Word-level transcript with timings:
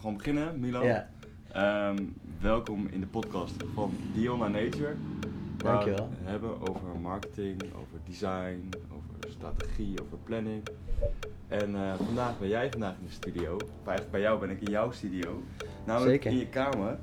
gewoon 0.00 0.16
beginnen, 0.16 0.60
Milan. 0.60 0.82
Ehm, 1.52 1.96
welkom 2.40 2.86
in 2.90 3.00
de 3.00 3.06
podcast 3.06 3.54
van 3.74 3.92
Dion 4.14 4.38
Nature. 4.38 4.94
Waar 5.58 5.72
Dankjewel. 5.72 6.08
we 6.08 6.16
het 6.18 6.28
hebben 6.30 6.68
over 6.68 7.00
marketing, 7.00 7.62
over 7.62 7.98
design, 8.04 8.68
over 8.92 9.30
strategie, 9.30 10.02
over 10.02 10.18
planning. 10.24 10.62
En 11.48 11.74
eh, 11.74 11.94
vandaag 12.04 12.38
ben 12.38 12.48
jij 12.48 12.70
vandaag 12.70 12.94
in 13.00 13.06
de 13.06 13.12
studio. 13.12 13.54
Of 13.54 13.62
eigenlijk 13.86 14.10
bij 14.10 14.20
jou 14.20 14.40
ben 14.40 14.50
ik 14.50 14.60
in 14.60 14.70
jouw 14.70 14.90
studio. 14.90 15.42
Namelijk 15.86 16.22
Zeker. 16.22 16.30
in 16.30 16.38
je 16.38 16.48
kamer. 16.48 16.98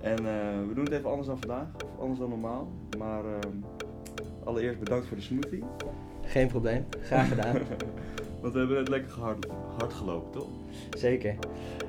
En 0.00 0.16
eh, 0.16 0.68
we 0.68 0.74
doen 0.74 0.84
het 0.84 0.92
even 0.92 1.10
anders 1.10 1.26
dan 1.28 1.38
vandaag, 1.38 1.66
of 1.74 2.00
anders 2.00 2.18
dan 2.18 2.28
normaal. 2.28 2.72
Maar 2.98 3.24
ehm, 3.24 3.56
allereerst 4.44 4.78
bedankt 4.78 5.06
voor 5.06 5.16
de 5.16 5.22
smoothie. 5.22 5.64
geen 6.22 6.48
probleem. 6.48 6.86
Graag 7.02 7.28
gedaan. 7.28 7.56
Want 8.40 8.52
we 8.52 8.58
hebben 8.58 8.76
het 8.76 8.88
lekker 8.88 9.12
hard, 9.20 9.46
hard 9.78 9.92
gelopen, 9.92 10.30
toch? 10.30 10.48
Zeker. 10.98 11.34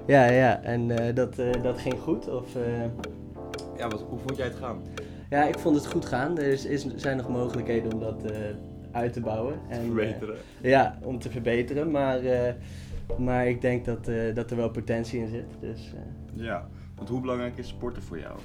Ja, 0.07 0.25
ja. 0.25 0.61
En 0.63 0.91
eh, 0.91 1.15
dat, 1.15 1.39
eh, 1.39 1.63
dat 1.63 1.79
ging 1.79 1.99
goed? 1.99 2.29
Of, 2.29 2.55
eh, 2.55 2.83
Ja, 3.77 3.87
wat, 3.89 4.01
hoe 4.09 4.19
vond 4.19 4.37
jij 4.37 4.45
het 4.45 4.55
gaan? 4.55 4.81
Ja, 5.29 5.43
ik 5.43 5.59
vond 5.59 5.75
het 5.75 5.87
goed 5.87 6.05
gaan. 6.05 6.37
Er 6.37 6.47
is, 6.47 6.65
is, 6.65 6.85
zijn 6.95 7.17
nog 7.17 7.29
mogelijkheden 7.29 7.93
om 7.93 7.99
dat 7.99 8.23
uit 8.91 9.13
te 9.13 9.19
bouwen. 9.21 9.59
En, 9.69 9.85
Verbeteren. 9.85 10.35
ja, 10.61 10.97
om 11.03 11.19
te 11.19 11.29
verbeteren. 11.29 11.91
Maar, 11.91 12.19
maar 13.17 13.47
ik 13.47 13.61
denk 13.61 13.85
dat, 13.85 14.05
dat 14.33 14.51
er 14.51 14.57
wel 14.57 14.69
potentie 14.69 15.19
in 15.19 15.27
zit. 15.27 15.45
Dus, 15.59 15.93
Ja, 16.33 16.67
want 16.95 17.09
hoe 17.09 17.21
belangrijk 17.21 17.57
is 17.57 17.67
sporten 17.67 18.01
voor 18.03 18.19
jou? 18.19 18.37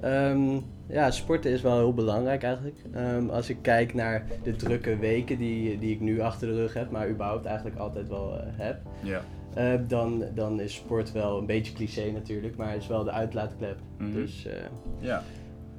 Ehm, 0.00 0.58
ja, 0.88 1.10
sporten 1.10 1.50
is 1.50 1.60
wel 1.62 1.76
heel 1.76 1.94
belangrijk 1.94 2.42
eigenlijk. 2.42 2.76
Ehm, 2.92 3.28
als 3.28 3.48
ik 3.50 3.56
kijk 3.62 3.94
naar 3.94 4.26
de 4.42 4.56
drukke 4.56 4.96
weken 4.98 5.38
die, 5.38 5.78
die 5.78 5.94
ik 5.94 6.00
nu 6.00 6.20
achter 6.20 6.48
de 6.48 6.54
rug 6.54 6.74
heb, 6.74 6.90
maar 6.90 7.08
überhaupt 7.08 7.44
eigenlijk 7.46 7.76
altijd 7.78 8.08
wel 8.08 8.38
eh, 8.38 8.46
heb, 8.52 8.80
Ja. 9.02 9.20
eh, 9.54 9.80
dan, 9.88 10.24
dan 10.34 10.60
is 10.60 10.74
sport 10.74 11.12
wel 11.12 11.38
een 11.38 11.46
beetje 11.46 11.72
cliché 11.72 12.10
natuurlijk, 12.10 12.56
maar 12.56 12.72
het 12.72 12.82
is 12.82 12.88
wel 12.88 13.04
de 13.04 13.10
uitlaatklep. 13.10 13.78
Mhm. 13.98 14.12
Dus, 14.12 14.46
eh, 14.46 14.52
Ja. 14.98 15.22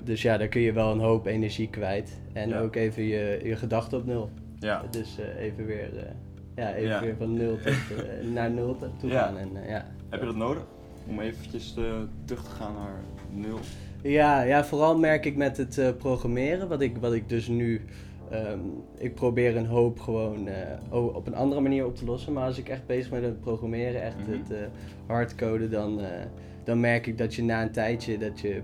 dus 0.03 0.21
ja, 0.21 0.37
daar 0.37 0.47
kun 0.47 0.61
je 0.61 0.73
wel 0.73 0.91
een 0.91 0.99
hoop 0.99 1.25
energie 1.25 1.69
kwijt. 1.69 2.19
En 2.33 2.49
Ja. 2.49 2.59
ook 2.59 2.75
even 2.75 3.03
je, 3.03 3.39
je 3.43 3.55
gedachten 3.55 3.97
op 3.97 4.05
nul. 4.05 4.29
Ja. 4.59 4.83
Dus 4.91 5.17
even 5.37 5.65
weer, 5.65 5.89
ja, 6.55 6.73
even 6.73 7.01
weer 7.01 7.15
van 7.17 7.33
nul 7.33 7.57
tot, 7.63 8.31
naar 8.33 8.51
nul 8.51 8.77
toe 8.99 9.09
gaan. 9.11 9.37
En, 9.37 9.49
ja. 9.67 9.85
Heb 10.09 10.19
je 10.19 10.25
dat 10.25 10.35
nodig? 10.35 10.63
Om 11.07 11.19
eventjes 11.19 11.73
terug 11.73 12.07
te 12.25 12.35
gaan 12.57 12.73
naar 12.73 12.99
nul? 13.31 13.59
Ja, 14.07 14.41
ja, 14.41 14.65
vooral 14.65 14.97
merk 14.97 15.25
ik 15.25 15.35
met 15.35 15.57
het 15.57 15.77
eh, 15.77 15.89
programmeren, 15.97 16.67
wat 16.67 16.81
ik, 16.81 16.97
wat 16.97 17.13
ik 17.13 17.29
dus 17.29 17.47
nu. 17.47 17.81
ehm, 18.31 18.59
ik 18.97 19.13
probeer 19.15 19.55
een 19.57 19.65
hoop 19.65 19.99
gewoon 19.99 20.47
eh, 20.47 21.05
op 21.15 21.27
een 21.27 21.35
andere 21.35 21.61
manier 21.61 21.85
op 21.85 21.95
te 21.95 22.05
lossen. 22.05 22.33
Maar 22.33 22.45
als 22.45 22.57
ik 22.57 22.69
echt 22.69 22.85
bezig 22.85 23.09
ben 23.11 23.21
met 23.21 23.29
het 23.29 23.39
programmeren, 23.41 24.01
echt 24.01 24.17
Mhm. 24.17 24.31
het 24.31 24.51
eh, 24.51 24.57
hardcoden, 25.07 25.71
dan, 25.71 25.99
dan 26.63 26.79
merk 26.79 27.07
ik 27.07 27.17
dat 27.17 27.35
je 27.35 27.43
na 27.43 27.61
een 27.61 27.71
tijdje 27.71 28.17
dat 28.17 28.39
je, 28.39 28.61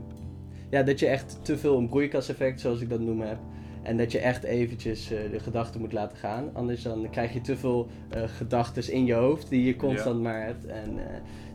ja, 0.70 0.84
dat 0.84 1.00
je 1.00 1.08
echt 1.08 1.40
te 1.42 1.58
veel 1.58 1.78
een 1.78 1.90
broeikaseffect, 1.90 2.60
zoals 2.62 2.82
ik 2.82 2.90
dat 2.90 3.00
noemen 3.00 3.28
heb. 3.28 3.38
En 3.82 3.98
dat 3.98 4.12
je 4.12 4.20
echt 4.20 4.44
eventjes 4.44 5.08
de 5.08 5.40
gedachten 5.40 5.80
moet 5.82 5.94
laten 5.94 6.18
gaan. 6.18 6.50
Anders 6.54 6.82
dan 6.84 7.08
krijg 7.12 7.34
je 7.34 7.42
te 7.42 7.58
veel 7.58 7.88
gedachten 8.10 8.94
in 8.94 9.06
je 9.06 9.14
hoofd 9.14 9.50
die 9.50 9.64
je 9.66 9.76
constant 9.76 10.22
maar 10.22 10.46
hebt. 10.46 10.66
En 10.66 10.90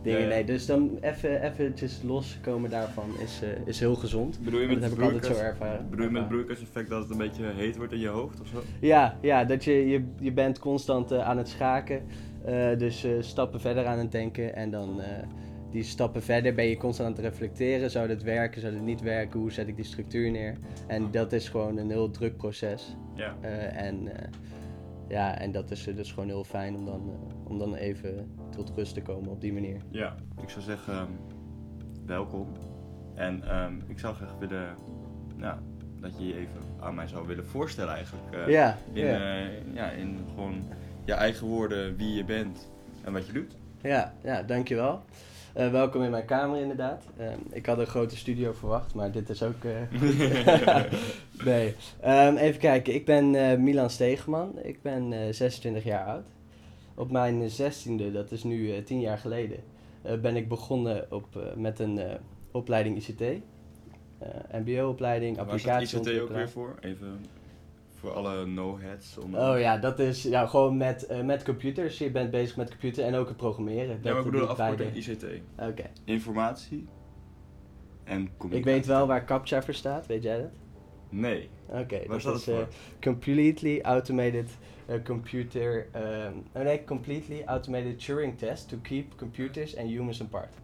dingen. 0.03 0.29
Nee, 0.29 0.45
dus 0.45 0.67
dan 0.67 0.99
even 1.01 1.43
eventjes 1.43 2.01
loskomen 2.03 2.71
daarvan 2.71 3.11
is, 3.25 3.41
eh, 3.43 3.49
is 3.65 3.81
heel 3.81 3.95
gezond. 3.95 4.39
Bedoel 4.45 4.61
je 4.61 4.67
En 4.67 4.73
met 4.73 4.81
dat 4.81 4.91
heb 4.91 4.99
ik 4.99 5.05
altijd 5.05 5.37
zo 5.37 5.43
ervaren. 5.43 5.87
Bedoel 5.91 6.05
je 6.05 6.11
met 6.11 6.29
broeikaseffect 6.29 6.89
dat 6.89 7.03
het 7.03 7.11
een 7.11 7.19
beetje 7.19 7.45
heet 7.45 7.77
wordt 7.77 7.93
in 7.93 7.99
je 7.99 8.09
hoofd 8.09 8.41
of 8.41 8.47
zo? 8.47 8.63
Ja, 8.81 9.19
ja 9.23 9.45
dat 9.45 9.65
je, 9.65 9.89
je, 9.89 10.05
je 10.21 10.33
bent 10.33 10.59
constant 10.59 11.11
eh, 11.11 11.29
aan 11.29 11.39
het 11.39 11.49
schaken. 11.49 12.03
eh, 12.45 12.79
dus 12.79 13.05
eh, 13.05 13.11
stappen 13.21 13.61
verder 13.61 13.87
aan 13.87 13.99
het 13.99 14.13
denken. 14.13 14.55
En 14.55 14.71
dan 14.71 15.01
eh, 15.01 15.09
die 15.71 15.83
stappen 15.83 16.23
verder 16.23 16.55
ben 16.55 16.65
je 16.65 16.77
constant 16.77 17.09
aan 17.09 17.15
het 17.15 17.25
reflecteren. 17.33 17.91
Zou 17.91 18.07
dit 18.09 18.23
werken, 18.23 18.61
zou 18.61 18.73
dit 18.73 18.83
niet 18.83 19.01
werken? 19.01 19.41
Hoe 19.41 19.53
zet 19.53 19.69
ik 19.69 19.77
die 19.77 19.85
structuur 19.85 20.31
neer? 20.31 20.55
En 20.87 21.11
dat 21.11 21.33
is 21.33 21.49
gewoon 21.49 21.77
een 21.77 21.91
heel 21.91 22.11
druk 22.11 22.37
proces. 22.37 22.97
Ja. 23.15 23.37
Eh, 23.41 23.83
en, 23.87 24.17
eh, 24.17 24.29
ja, 25.09 25.39
en 25.39 25.53
dat 25.53 25.71
is 25.71 25.87
eh, 25.87 25.97
dus 25.97 26.13
gewoon 26.13 26.29
heel 26.29 26.45
fijn 26.45 26.77
om 26.77 26.85
dan, 26.85 27.11
eh, 27.11 27.51
om 27.51 27.59
dan 27.59 27.75
even 27.75 28.31
tot 28.51 28.73
rust 28.77 28.95
te 28.95 29.03
komen 29.03 29.31
op 29.31 29.41
die 29.41 29.53
manier. 29.53 29.81
Ja. 29.91 30.15
Ik 30.43 30.49
zou 30.49 30.65
zeggen, 30.65 30.95
ehm, 30.95 31.11
welkom. 32.07 32.49
En 33.15 33.49
ehm, 33.49 33.75
ik 33.87 33.99
zou 33.99 34.15
graag 34.15 34.35
willen, 34.39 34.77
nou, 35.37 35.59
dat 36.01 36.19
je 36.19 36.27
je 36.27 36.35
even 36.35 36.61
aan 36.81 36.95
mij 36.95 37.07
zou 37.07 37.27
willen 37.27 37.47
voorstellen 37.47 37.95
eigenlijk. 37.95 38.35
eh, 38.35 38.49
ja, 38.49 38.77
in, 38.93 39.05
ja. 39.05 39.47
ja, 39.73 39.91
in 39.91 40.19
gewoon 40.29 40.63
je 41.05 41.13
eigen 41.13 41.47
woorden 41.47 41.97
wie 41.97 42.15
je 42.15 42.25
bent 42.25 42.71
en 43.05 43.13
wat 43.13 43.27
je 43.27 43.33
doet. 43.33 43.57
Ja, 43.83 44.15
ja 44.23 44.43
dankjewel. 44.43 45.03
Eh 45.53 45.71
welkom 45.71 46.03
in 46.03 46.11
mijn 46.11 46.25
kamer 46.25 46.61
inderdaad. 46.61 47.05
Ehm, 47.17 47.39
ik 47.51 47.67
had 47.67 47.79
een 47.79 47.87
grote 47.87 48.17
studio 48.17 48.53
verwacht, 48.53 48.95
maar 48.95 49.11
dit 49.13 49.29
is 49.29 49.43
ook 49.43 49.55
goed. 49.99 50.19
nee. 51.45 51.75
Ehm, 52.01 52.37
even 52.37 52.61
kijken, 52.61 52.95
ik 52.95 53.05
ben 53.05 53.35
eh, 53.35 53.59
Milan 53.59 53.91
Stegeman. 53.91 54.59
Ik 54.63 54.83
ben 54.83 55.13
eh 55.13 55.33
26 55.33 55.85
jaar 55.85 56.07
oud. 56.07 56.27
Op 56.95 57.11
mijn 57.11 57.51
16e, 57.51 58.13
dat 58.13 58.33
is 58.33 58.45
nu 58.45 58.73
eh 58.73 58.85
10 58.85 59.01
jaar 59.01 59.19
geleden, 59.19 59.59
ben 60.21 60.37
ik 60.37 60.49
begonnen 60.49 61.07
op, 61.11 61.53
met 61.57 61.79
een 61.79 62.01
opleiding 62.53 62.97
ICT. 62.97 63.23
MBO-opleiding, 64.53 65.37
Waar 65.37 65.59
staat 65.59 65.83
ICT 65.83 66.21
ook 66.21 66.29
weer 66.29 66.51
voor? 66.51 66.75
Even 66.81 67.21
voor 68.01 68.13
alle 68.13 68.47
no-heads. 68.47 69.19
onder 69.19 69.41
Oh 69.41 69.59
ja, 69.61 69.77
dat 69.79 69.99
is 69.99 70.23
ja, 70.23 70.47
gewoon 70.47 70.77
met, 70.77 71.07
eh, 71.07 71.21
met 71.23 71.43
computers. 71.43 71.99
Je 71.99 72.11
bent 72.11 72.31
bezig 72.31 72.57
met 72.57 72.71
computer 72.71 73.05
en 73.05 73.15
ook 73.15 73.29
het 73.29 73.37
programmeren. 73.37 73.99
Ja, 74.03 74.11
maar 74.11 74.19
ik 74.19 74.25
bedoel 74.25 74.41
doe 74.41 74.49
afkorting 74.49 74.93
beide. 74.93 75.11
ICT. 75.13 75.25
Oké. 75.59 75.91
Informatie 76.05 76.87
en 78.05 78.31
communicatie. 78.37 78.59
Ik 78.59 78.65
weet 78.65 78.87
wel 78.87 79.07
waar 79.07 79.25
CAPTCHA 79.25 79.63
voor 79.63 79.75
staat, 79.75 80.07
weet 80.07 80.23
jij 80.23 80.39
dat? 80.39 80.51
Nee. 81.11 81.49
Oké, 81.67 81.99
Waar 81.99 82.09
dat 82.09 82.21
staat 82.21 82.35
is 82.35 82.45
het 82.47 82.55
voor? 82.55 82.63
eh, 82.63 82.69
Completely 83.01 83.81
Automated 83.81 84.51
eh, 84.87 84.97
Computer... 85.05 85.87
ehm, 85.93 86.33
oh 86.55 86.63
nee, 86.63 86.85
Completely 86.85 87.43
Automated 87.47 88.05
Turing 88.05 88.39
Test 88.39 88.69
to 88.69 88.77
keep 88.83 89.17
computers 89.17 89.77
and 89.77 89.89
humans 89.89 90.23
apart. 90.23 90.55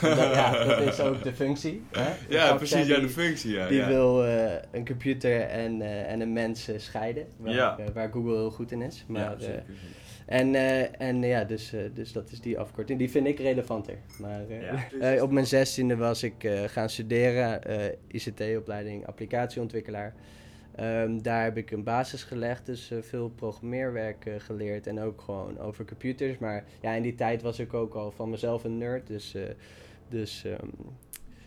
Dat, 0.00 0.18
ja, 0.34 0.64
dat 0.64 0.80
is 0.80 1.00
ook 1.00 1.22
de 1.22 1.34
functie. 1.34 1.82
Hè? 1.92 2.04
De 2.28 2.34
Ja, 2.34 2.54
precies. 2.54 2.86
Ja, 2.86 3.00
de 3.00 3.08
functie. 3.08 3.52
Ja, 3.52 3.68
Die 3.68 3.78
ja. 3.78 3.88
wil 3.88 4.24
eh, 4.26 4.52
een 4.72 4.86
computer 4.86 5.40
en, 5.40 5.82
eh, 5.82 6.12
en 6.12 6.20
een 6.20 6.32
mens 6.32 6.68
eh, 6.68 6.78
scheiden, 6.78 7.26
waar, 7.36 7.54
Ja. 7.54 7.76
waar 7.94 8.10
Google 8.12 8.32
heel 8.36 8.50
goed 8.50 8.72
in 8.72 8.82
is. 8.82 9.04
Maar, 9.08 9.20
ja, 9.22 9.34
zeker. 9.38 9.62
en, 10.26 10.54
en 10.98 11.22
ja, 11.22 11.44
dus, 11.44 11.72
dus 11.94 12.12
dat 12.12 12.30
is 12.30 12.40
die 12.40 12.58
afkorting. 12.58 12.98
Die 12.98 13.10
vind 13.10 13.26
ik 13.26 13.38
relevanter. 13.38 13.94
Maar 14.18 14.40
Ja. 15.00 15.22
op 15.22 15.30
mijn 15.30 15.46
zestiende 15.46 15.96
was 15.96 16.22
ik 16.22 16.50
gaan 16.66 16.90
studeren, 16.90 17.60
ICT-opleiding 18.08 19.06
applicatieontwikkelaar. 19.06 20.14
Ehm, 20.78 21.18
daar 21.18 21.44
heb 21.44 21.56
ik 21.56 21.70
een 21.70 21.82
basis 21.82 22.22
gelegd, 22.22 22.66
dus 22.66 22.90
eh, 22.90 22.98
veel 23.02 23.28
programmeerwerk 23.28 24.26
eh, 24.26 24.34
geleerd 24.38 24.86
en 24.86 25.00
ook 25.00 25.20
gewoon 25.20 25.58
over 25.58 25.84
computers. 25.84 26.38
Maar 26.38 26.64
ja, 26.80 26.92
in 26.92 27.02
die 27.02 27.14
tijd 27.14 27.42
was 27.42 27.58
ik 27.58 27.74
ook 27.74 27.94
al 27.94 28.10
van 28.10 28.30
mezelf 28.30 28.64
een 28.64 28.78
nerd, 28.78 29.06
dus, 29.06 29.34
eh, 29.34 29.42
dus 30.08 30.44
ehm, 30.44 30.68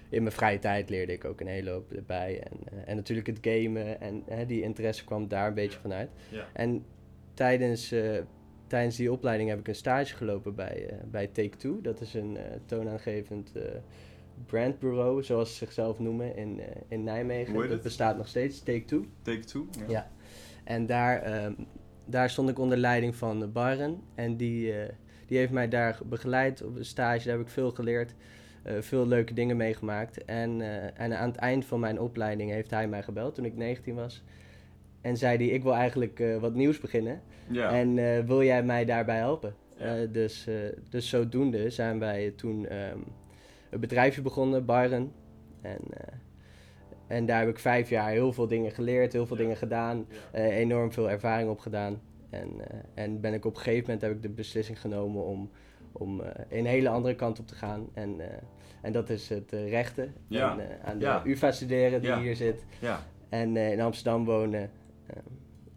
in 0.10 0.24
mijn 0.24 0.36
vrije 0.36 0.60
tijd 0.60 0.90
leerde 0.90 1.14
ik 1.14 1.26
ook 1.26 1.42
een 1.42 1.48
hele 1.48 1.70
hoop 1.70 1.92
erbij. 1.92 2.44
En, 2.44 2.86
en 2.86 2.96
natuurlijk 2.96 3.28
het 3.28 3.38
gamen 3.42 4.02
en 4.02 4.24
die 4.48 4.62
interesse 4.62 5.06
kwam 5.06 5.28
daar 5.28 5.48
een 5.48 5.54
beetje 5.54 5.80
vanuit. 5.80 6.10
Ja. 6.30 6.48
En 6.54 6.86
tijdens, 7.34 7.94
tijdens 8.68 8.96
die 8.96 9.12
opleiding 9.12 9.50
heb 9.50 9.60
ik 9.60 9.68
een 9.68 9.76
stage 9.76 10.16
gelopen 10.16 10.56
bij, 10.56 11.00
bij 11.12 11.28
Take-Two. 11.28 11.82
Dat 11.82 12.02
is 12.02 12.14
een 12.14 12.38
toonaangevend 12.66 13.52
brandbureau, 14.46 15.24
zoals 15.24 15.50
ze 15.50 15.56
zichzelf 15.56 16.00
noemen, 16.00 16.36
in, 16.36 16.60
eh, 16.60 16.66
in 16.88 17.04
Nijmegen. 17.04 17.70
Dat 17.70 17.82
bestaat 17.82 18.18
nog 18.18 18.28
steeds, 18.28 18.64
Take-Two. 18.64 19.06
Take 19.22 19.40
two. 19.40 19.68
Ja. 19.88 20.12
En 20.64 20.86
daar, 20.86 21.22
ehm, 21.22 21.54
daar 22.06 22.30
stond 22.30 22.50
ik 22.50 22.60
onder 22.60 22.78
leiding 22.78 23.16
van 23.16 23.52
Barren. 23.52 24.02
En 24.16 24.38
die, 24.38 24.74
eh, 24.74 24.94
die 25.28 25.38
heeft 25.38 25.52
mij 25.52 25.68
daar 25.68 26.00
begeleid 26.06 26.64
op 26.64 26.76
een 26.76 26.86
stage. 26.86 27.28
Daar 27.28 27.38
heb 27.38 27.46
ik 27.46 27.52
veel 27.54 27.72
geleerd. 27.72 28.14
eh, 28.64 28.74
veel 28.80 29.08
leuke 29.08 29.34
dingen 29.34 29.58
meegemaakt. 29.58 30.26
En, 30.26 30.62
en 30.96 31.18
aan 31.18 31.28
het 31.30 31.38
eind 31.38 31.66
van 31.66 31.80
mijn 31.80 32.00
opleiding 32.00 32.52
heeft 32.52 32.72
hij 32.72 32.88
mij 32.88 33.04
gebeld 33.04 33.36
toen 33.36 33.46
ik 33.46 33.56
19 33.56 33.96
was. 33.96 34.24
En 35.02 35.18
zei 35.18 35.38
hij, 35.38 35.46
ik 35.46 35.64
wil 35.64 35.74
eigenlijk 35.74 36.24
wat 36.40 36.54
nieuws 36.54 36.80
beginnen. 36.80 37.22
Ja. 37.48 37.72
En 37.72 37.96
wil 38.26 38.44
jij 38.44 38.64
mij 38.64 38.86
daarbij 38.86 39.18
helpen? 39.18 39.56
Ja. 39.78 40.06
Dus, 40.06 40.48
dus 40.90 41.10
zodoende 41.10 41.70
zijn 41.70 42.00
wij 42.00 42.34
toen 42.36 42.68
ehm, 42.68 43.00
een 43.72 43.80
bedrijfje 43.80 44.22
begonnen, 44.22 44.66
Barren. 44.66 45.12
En, 45.62 45.80
eh, 45.90 46.14
en 47.08 47.26
daar 47.26 47.40
heb 47.40 47.50
ik 47.50 47.60
vijf 47.60 47.90
jaar 47.90 48.10
heel 48.10 48.34
veel 48.34 48.48
dingen 48.48 48.72
geleerd, 48.72 49.14
heel 49.14 49.26
veel 49.26 49.36
Ja. 49.38 49.42
dingen 49.42 49.58
gedaan, 49.58 50.06
eh, 50.32 50.58
enorm 50.58 50.92
veel 50.92 51.10
ervaring 51.10 51.50
opgedaan. 51.50 52.02
En, 52.30 52.50
eh, 52.70 52.78
en 53.04 53.20
ben 53.22 53.34
ik 53.34 53.46
op 53.46 53.56
een 53.56 53.62
gegeven 53.62 53.82
moment 53.84 54.02
heb 54.02 54.12
ik 54.12 54.22
de 54.22 54.30
beslissing 54.30 54.82
genomen 54.82 55.24
om, 55.26 55.50
om 55.92 56.22
een 56.50 56.66
hele 56.66 56.90
andere 56.90 57.16
kant 57.16 57.40
op 57.40 57.48
te 57.48 57.56
gaan. 57.56 57.88
En, 57.94 58.16
en 58.82 58.92
dat 58.92 59.10
is 59.10 59.30
het 59.30 59.52
rechten. 59.52 60.14
Ja. 60.28 60.60
En, 60.60 60.68
aan 60.84 60.98
de 61.00 61.06
Ja. 61.06 61.22
UvA 61.26 61.52
studeren 61.52 62.02
die 62.02 62.16
hier 62.16 62.36
zit. 62.36 62.66
ja. 62.80 63.00
En 63.30 63.58
in 63.58 63.82
Amsterdam 63.82 64.26
wonen. 64.26 64.62
Eh, 65.08 65.16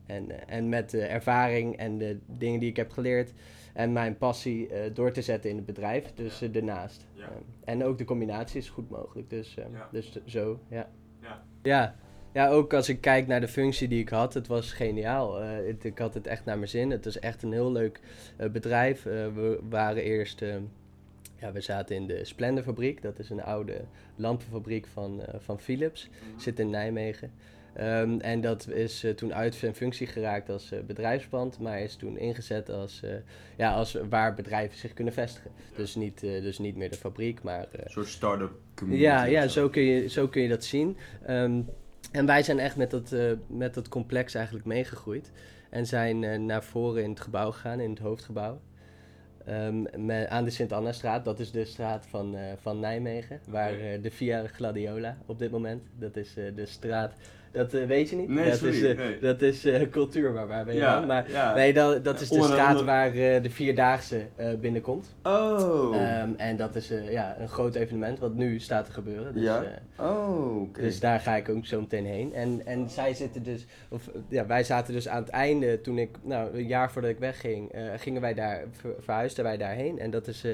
En, 0.06 0.48
en 0.48 0.68
met 0.68 0.90
de 0.90 1.02
ervaring 1.04 1.76
en 1.76 1.98
de 1.98 2.18
dingen 2.26 2.60
die 2.60 2.68
ik 2.68 2.76
heb 2.76 2.90
geleerd 2.90 3.32
en 3.74 3.92
mijn 3.92 4.16
passie 4.18 4.68
eh, 4.68 4.94
door 4.94 5.12
te 5.12 5.22
zetten 5.22 5.50
in 5.50 5.56
het 5.56 5.66
bedrijf, 5.66 6.12
dus 6.14 6.38
Ja. 6.38 6.46
eh, 6.46 6.52
daarnaast. 6.52 7.06
Ja. 7.12 7.22
Eh, 7.24 7.28
en 7.64 7.84
ook 7.84 7.98
de 7.98 8.04
combinatie 8.04 8.58
is 8.58 8.68
goed 8.70 8.90
mogelijk, 8.90 9.30
dus, 9.30 9.56
eh, 9.56 9.64
Ja. 9.72 9.88
dus 9.92 10.18
zo, 10.26 10.58
ja. 10.68 10.88
Ja. 11.20 11.42
ja. 11.62 11.94
Ja, 12.32 12.48
ook 12.48 12.72
als 12.74 12.88
ik 12.88 13.00
kijk 13.00 13.26
naar 13.26 13.40
de 13.40 13.48
functie 13.48 13.88
die 13.88 14.00
ik 14.00 14.08
had, 14.08 14.34
het 14.34 14.46
was 14.46 14.72
geniaal. 14.72 15.34
Het- 15.40 15.84
ik 15.84 15.98
had 15.98 16.14
het 16.14 16.26
echt 16.26 16.44
naar 16.44 16.56
mijn 16.56 16.68
zin. 16.68 16.90
Het 16.90 17.04
was 17.04 17.18
echt 17.18 17.42
een 17.42 17.52
heel 17.52 17.72
leuk 17.72 18.00
bedrijf. 18.52 19.02
We 19.02 19.58
waren 19.68 20.02
eerst, 20.02 20.42
eh, 20.42 20.54
ja, 21.40 21.52
we 21.52 21.60
zaten 21.60 21.96
in 21.96 22.06
de 22.06 22.24
Splenderfabriek. 22.24 23.02
Dat 23.02 23.18
is 23.18 23.30
een 23.30 23.42
oude 23.42 23.80
lampenfabriek 24.16 24.86
van, 24.86 25.22
van 25.38 25.60
Philips. 25.60 26.10
Zit 26.36 26.58
in 26.58 26.70
Nijmegen. 26.70 27.32
Ehm, 27.74 28.18
en 28.20 28.40
dat 28.40 28.68
is 28.68 29.04
eh, 29.04 29.10
toen 29.10 29.34
uit 29.34 29.54
zijn 29.54 29.74
functie 29.74 30.06
geraakt 30.06 30.50
als 30.50 30.72
eh, 30.72 30.80
bedrijfspand, 30.80 31.58
maar 31.58 31.80
is 31.80 31.96
toen 31.96 32.18
ingezet 32.18 32.70
als, 32.70 33.02
eh, 33.02 33.10
ja, 33.56 33.72
als 33.72 33.98
waar 34.08 34.34
bedrijven 34.34 34.78
zich 34.78 34.92
kunnen 34.92 35.12
vestigen. 35.12 35.50
Dus, 35.76 35.94
niet, 35.94 36.20
dus 36.20 36.58
niet 36.58 36.76
meer 36.76 36.90
de 36.90 36.96
fabriek, 36.96 37.42
maar 37.42 37.66
Een 37.72 37.90
soort 37.90 38.08
start-up 38.08 38.52
community. 38.74 39.04
ja, 39.04 39.24
ja 39.24 39.48
zo, 39.48 39.68
kun 39.68 39.82
je, 39.82 40.08
zo 40.08 40.28
kun 40.28 40.42
je 40.42 40.48
dat 40.48 40.64
zien. 40.64 40.96
Ehm, 41.26 41.60
en 42.12 42.26
wij 42.26 42.42
zijn 42.42 42.58
echt 42.58 42.76
met 42.76 42.90
dat, 42.90 43.14
met 43.46 43.74
dat 43.74 43.88
complex 43.88 44.34
eigenlijk 44.34 44.66
meegegroeid. 44.66 45.30
En 45.70 45.86
zijn 45.86 46.46
naar 46.46 46.64
voren 46.64 47.02
in 47.02 47.10
het 47.10 47.20
gebouw 47.20 47.50
gegaan, 47.50 47.80
in 47.80 47.90
het 47.90 47.98
hoofdgebouw. 47.98 48.60
Ehm, 49.44 50.10
aan 50.28 50.44
de 50.44 50.50
Sint-Anna-straat, 50.50 51.24
dat 51.24 51.40
is 51.40 51.50
de 51.50 51.64
straat 51.64 52.06
van, 52.06 52.36
van 52.60 52.80
Nijmegen. 52.80 53.40
Waar 53.48 54.00
de 54.00 54.10
Via 54.10 54.46
Gladiola 54.46 55.18
op 55.26 55.38
dit 55.38 55.50
moment, 55.50 55.82
dat 55.98 56.16
is 56.16 56.34
de 56.34 56.66
straat. 56.66 57.14
Dat 57.54 57.74
eh, 57.74 57.86
weet 57.86 58.10
je 58.10 58.16
niet? 58.16 58.28
Nee, 58.28 58.50
dat, 58.50 58.58
sorry, 58.58 58.74
is, 58.74 58.82
eh, 58.82 58.96
nee. 58.96 59.18
dat 59.18 59.42
is 59.42 59.64
eh, 59.64 59.90
cultuur 59.90 60.32
waar, 60.32 60.46
waar 60.46 60.64
ben 60.64 60.74
je 60.74 60.80
Ja, 60.80 60.98
van. 60.98 61.06
Maar 61.06 61.30
ja. 61.30 61.54
nee, 61.54 61.72
dat, 61.72 62.04
dat 62.04 62.20
is 62.20 62.28
de 62.28 62.34
Onder 62.34 62.50
straat 62.50 62.82
waar 62.84 63.06
eh, 63.14 63.42
de 63.42 63.50
Vierdaagse 63.50 64.26
eh, 64.36 64.48
binnenkomt. 64.60 65.14
Oh. 65.22 65.96
Ehm, 65.96 66.30
en 66.36 66.56
dat 66.56 66.74
is 66.74 66.90
eh, 66.90 67.12
ja, 67.12 67.36
een 67.38 67.48
groot 67.48 67.74
evenement 67.74 68.18
wat 68.18 68.34
nu 68.34 68.58
staat 68.60 68.84
te 68.84 68.92
gebeuren. 68.92 69.34
Dus, 69.34 69.42
ja? 69.42 69.62
eh, 69.96 70.04
oh, 70.10 70.74
dus 70.74 71.00
daar 71.00 71.20
ga 71.20 71.36
ik 71.36 71.48
ook 71.48 71.66
zo 71.66 71.80
meteen 71.80 72.06
heen. 72.06 72.34
En, 72.34 72.60
en 72.64 72.90
zij 72.90 73.14
zitten 73.14 73.42
dus, 73.42 73.66
of 73.88 74.06
eh, 74.08 74.14
ja, 74.28 74.46
wij 74.46 74.64
zaten 74.64 74.92
dus 74.94 75.08
aan 75.08 75.22
het 75.22 75.30
einde, 75.32 75.80
toen 75.80 75.98
ik, 75.98 76.10
nou, 76.22 76.54
een 76.58 76.66
jaar 76.66 76.92
voordat 76.92 77.10
ik 77.10 77.18
wegging, 77.18 77.72
eh, 77.72 77.82
gingen 77.96 78.20
wij 78.20 78.34
daar, 78.34 78.64
ver- 78.70 78.94
verhuisden 78.98 79.44
wij 79.44 79.56
daarheen. 79.56 79.98
En 79.98 80.10
dat 80.10 80.26
is 80.26 80.44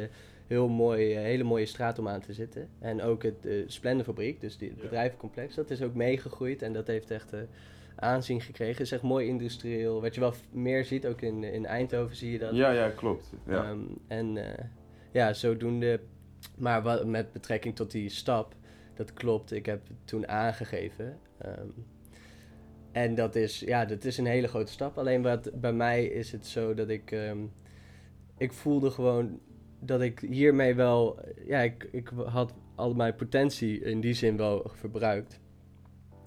heel 0.51 0.69
mooi, 0.69 1.15
eh, 1.15 1.23
hele 1.23 1.45
mooie 1.45 1.67
straat 1.67 1.99
om 1.99 2.09
aan 2.09 2.21
te 2.21 2.33
zitten. 2.33 2.69
En 2.79 3.03
ook 3.03 3.23
het 3.23 3.47
uh, 3.47 3.65
Splenderfabriek, 3.67 4.41
dus 4.41 4.59
die, 4.59 4.69
het 4.69 4.81
bedrijvencomplex, 4.81 5.55
dat 5.55 5.71
is 5.71 5.83
ook 5.83 5.95
meegegroeid. 5.95 6.63
En 6.63 6.73
dat 6.73 6.87
heeft 6.87 7.11
echt 7.11 7.33
eh, 7.33 7.41
aanzien 7.97 8.41
gekregen. 8.41 8.73
Het 8.73 8.87
is 8.87 8.93
echt 8.93 9.03
mooi 9.03 9.29
industrieel. 9.29 10.01
Wat 10.01 10.15
je 10.15 10.21
wel 10.21 10.35
meer 10.51 10.85
ziet, 10.85 11.07
ook 11.07 11.21
in, 11.21 11.45
in 11.45 11.67
Eindhoven 11.67 12.17
zie 12.17 12.33
je 12.33 12.39
dat. 12.39 12.55
Ja, 12.55 12.71
ja, 12.71 12.89
klopt. 12.89 13.33
Ja. 13.47 13.65
Ehm, 13.65 13.81
en 14.07 14.37
eh, 14.37 14.65
ja, 15.11 15.33
zodoende. 15.33 16.01
Maar 16.57 16.83
wat, 16.83 17.07
met 17.07 17.33
betrekking 17.33 17.77
tot 17.77 17.91
die 17.91 18.09
stap, 18.09 18.55
dat 18.95 19.13
klopt. 19.13 19.53
Ik 19.53 19.67
heb 19.67 19.89
het 19.89 19.97
toen 20.05 20.29
aangegeven. 20.29 21.19
Ehm, 21.39 21.69
en 22.93 23.15
dat 23.15 23.35
is, 23.35 23.61
ja, 23.61 23.85
dat 23.85 24.05
is 24.05 24.19
een 24.19 24.27
hele 24.27 24.49
grote 24.49 24.73
stap. 24.73 24.99
Alleen 24.99 25.23
wat, 25.23 25.51
bij 25.61 25.73
mij 25.73 26.05
is 26.05 26.33
het 26.33 26.47
zo 26.47 26.75
dat 26.75 26.89
ik. 26.89 27.11
ehm, 27.11 27.39
ik 28.41 28.53
voelde 28.53 28.91
gewoon 28.91 29.41
dat 29.81 30.01
ik 30.01 30.21
hiermee 30.21 30.75
wel. 30.75 31.19
Ja, 31.47 31.61
ik, 31.61 31.89
ik 31.93 32.11
had 32.27 32.53
al 32.75 32.95
mijn 32.95 33.15
potentie 33.15 33.81
in 33.81 34.01
die 34.01 34.15
zin 34.15 34.37
wel 34.37 34.71
verbruikt. 34.75 35.41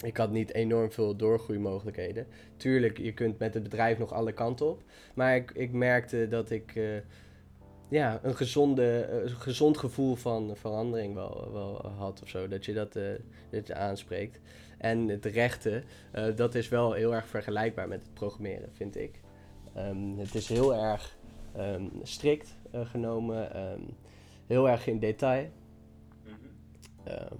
Ik 0.04 0.16
had 0.16 0.30
niet 0.30 0.54
enorm 0.54 0.92
veel 0.92 1.16
doorgroeimogelijkheden. 1.16 2.26
Tuurlijk, 2.56 2.98
je 2.98 3.12
kunt 3.12 3.38
met 3.38 3.54
het 3.54 3.62
bedrijf 3.62 3.98
nog 3.98 4.12
alle 4.12 4.32
kanten 4.32 4.66
op. 4.66 4.82
Maar 5.14 5.36
ik, 5.36 5.50
ik 5.50 5.72
merkte 5.72 6.28
dat 6.28 6.50
ik 6.50 6.74
eh, 6.74 6.84
ja, 7.88 8.20
een 8.22 8.36
gezonde, 8.36 9.00
eh, 9.00 9.34
gezond 9.34 9.78
gevoel 9.78 10.14
van 10.14 10.56
verandering 10.56 11.14
wel, 11.14 11.52
wel 11.52 11.86
had 11.96 12.22
of 12.22 12.28
zo. 12.28 12.48
Dat 12.48 12.64
je 12.64 12.72
dat, 12.72 12.96
eh, 12.96 13.04
dat 13.50 13.66
je 13.66 13.74
aanspreekt. 13.74 14.40
En 14.78 15.08
het 15.08 15.24
rechten, 15.24 15.84
dat 16.34 16.54
is 16.54 16.68
wel 16.68 16.92
heel 16.92 17.14
erg 17.14 17.26
vergelijkbaar 17.26 17.88
met 17.88 18.02
het 18.02 18.14
programmeren, 18.14 18.68
vind 18.72 18.96
ik. 18.96 19.20
Ehm, 19.74 20.18
het 20.18 20.34
is 20.34 20.48
heel 20.48 20.74
erg 20.74 21.16
ehm, 21.56 21.84
strikt 22.02 22.56
eh, 22.70 22.80
genomen, 22.86 23.54
ehm, 23.54 23.80
heel 24.46 24.68
erg 24.68 24.86
in 24.86 24.98
detail. 24.98 25.48
Ehm, 27.04 27.34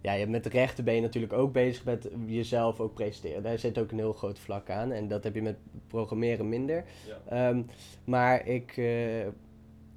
ja, 0.00 0.12
je, 0.12 0.26
met 0.26 0.46
rechten 0.46 0.84
ben 0.84 0.94
je 0.94 1.00
natuurlijk 1.00 1.32
ook 1.32 1.52
bezig 1.52 1.84
met 1.84 2.08
jezelf 2.26 2.80
ook 2.80 2.94
presenteren. 2.94 3.42
Daar 3.42 3.58
zit 3.58 3.78
ook 3.78 3.90
een 3.90 3.98
heel 3.98 4.12
groot 4.12 4.38
vlak 4.38 4.70
aan. 4.70 4.92
En 4.92 5.08
dat 5.08 5.24
heb 5.24 5.34
je 5.34 5.42
met 5.42 5.56
programmeren 5.86 6.48
minder. 6.48 6.84
Ja. 7.30 7.64
Maar 8.04 8.46
ik, 8.46 8.76
eh, 8.76 9.26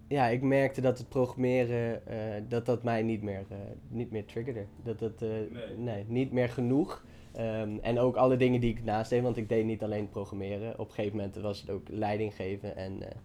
ja, 0.07 0.27
ik 0.27 0.41
merkte 0.41 0.81
dat 0.81 0.97
het 0.97 1.09
programmeren, 1.09 2.07
eh, 2.07 2.43
dat 2.47 2.65
dat 2.65 2.83
mij 2.83 3.01
niet 3.03 3.21
meer, 3.21 3.45
niet 3.87 4.11
meer 4.11 4.25
triggerde. 4.25 4.65
Dat 4.83 4.99
dat, 4.99 5.19
Nee. 5.19 5.77
nee. 5.77 6.05
niet 6.07 6.31
meer 6.31 6.49
genoeg. 6.49 7.03
Ehm, 7.33 7.77
en 7.81 7.99
ook 7.99 8.15
alle 8.15 8.37
dingen 8.37 8.59
die 8.59 8.69
ik 8.69 8.83
naast 8.83 9.09
deed, 9.09 9.21
want 9.21 9.37
ik 9.37 9.49
deed 9.49 9.65
niet 9.65 9.83
alleen 9.83 10.09
programmeren. 10.09 10.79
Op 10.79 10.87
een 10.87 10.93
gegeven 10.93 11.17
moment 11.17 11.35
was 11.35 11.61
het 11.61 11.69
ook 11.69 11.87
leiding 11.89 12.35
geven 12.35 12.75
en, 12.75 13.01
eh, 13.01 13.15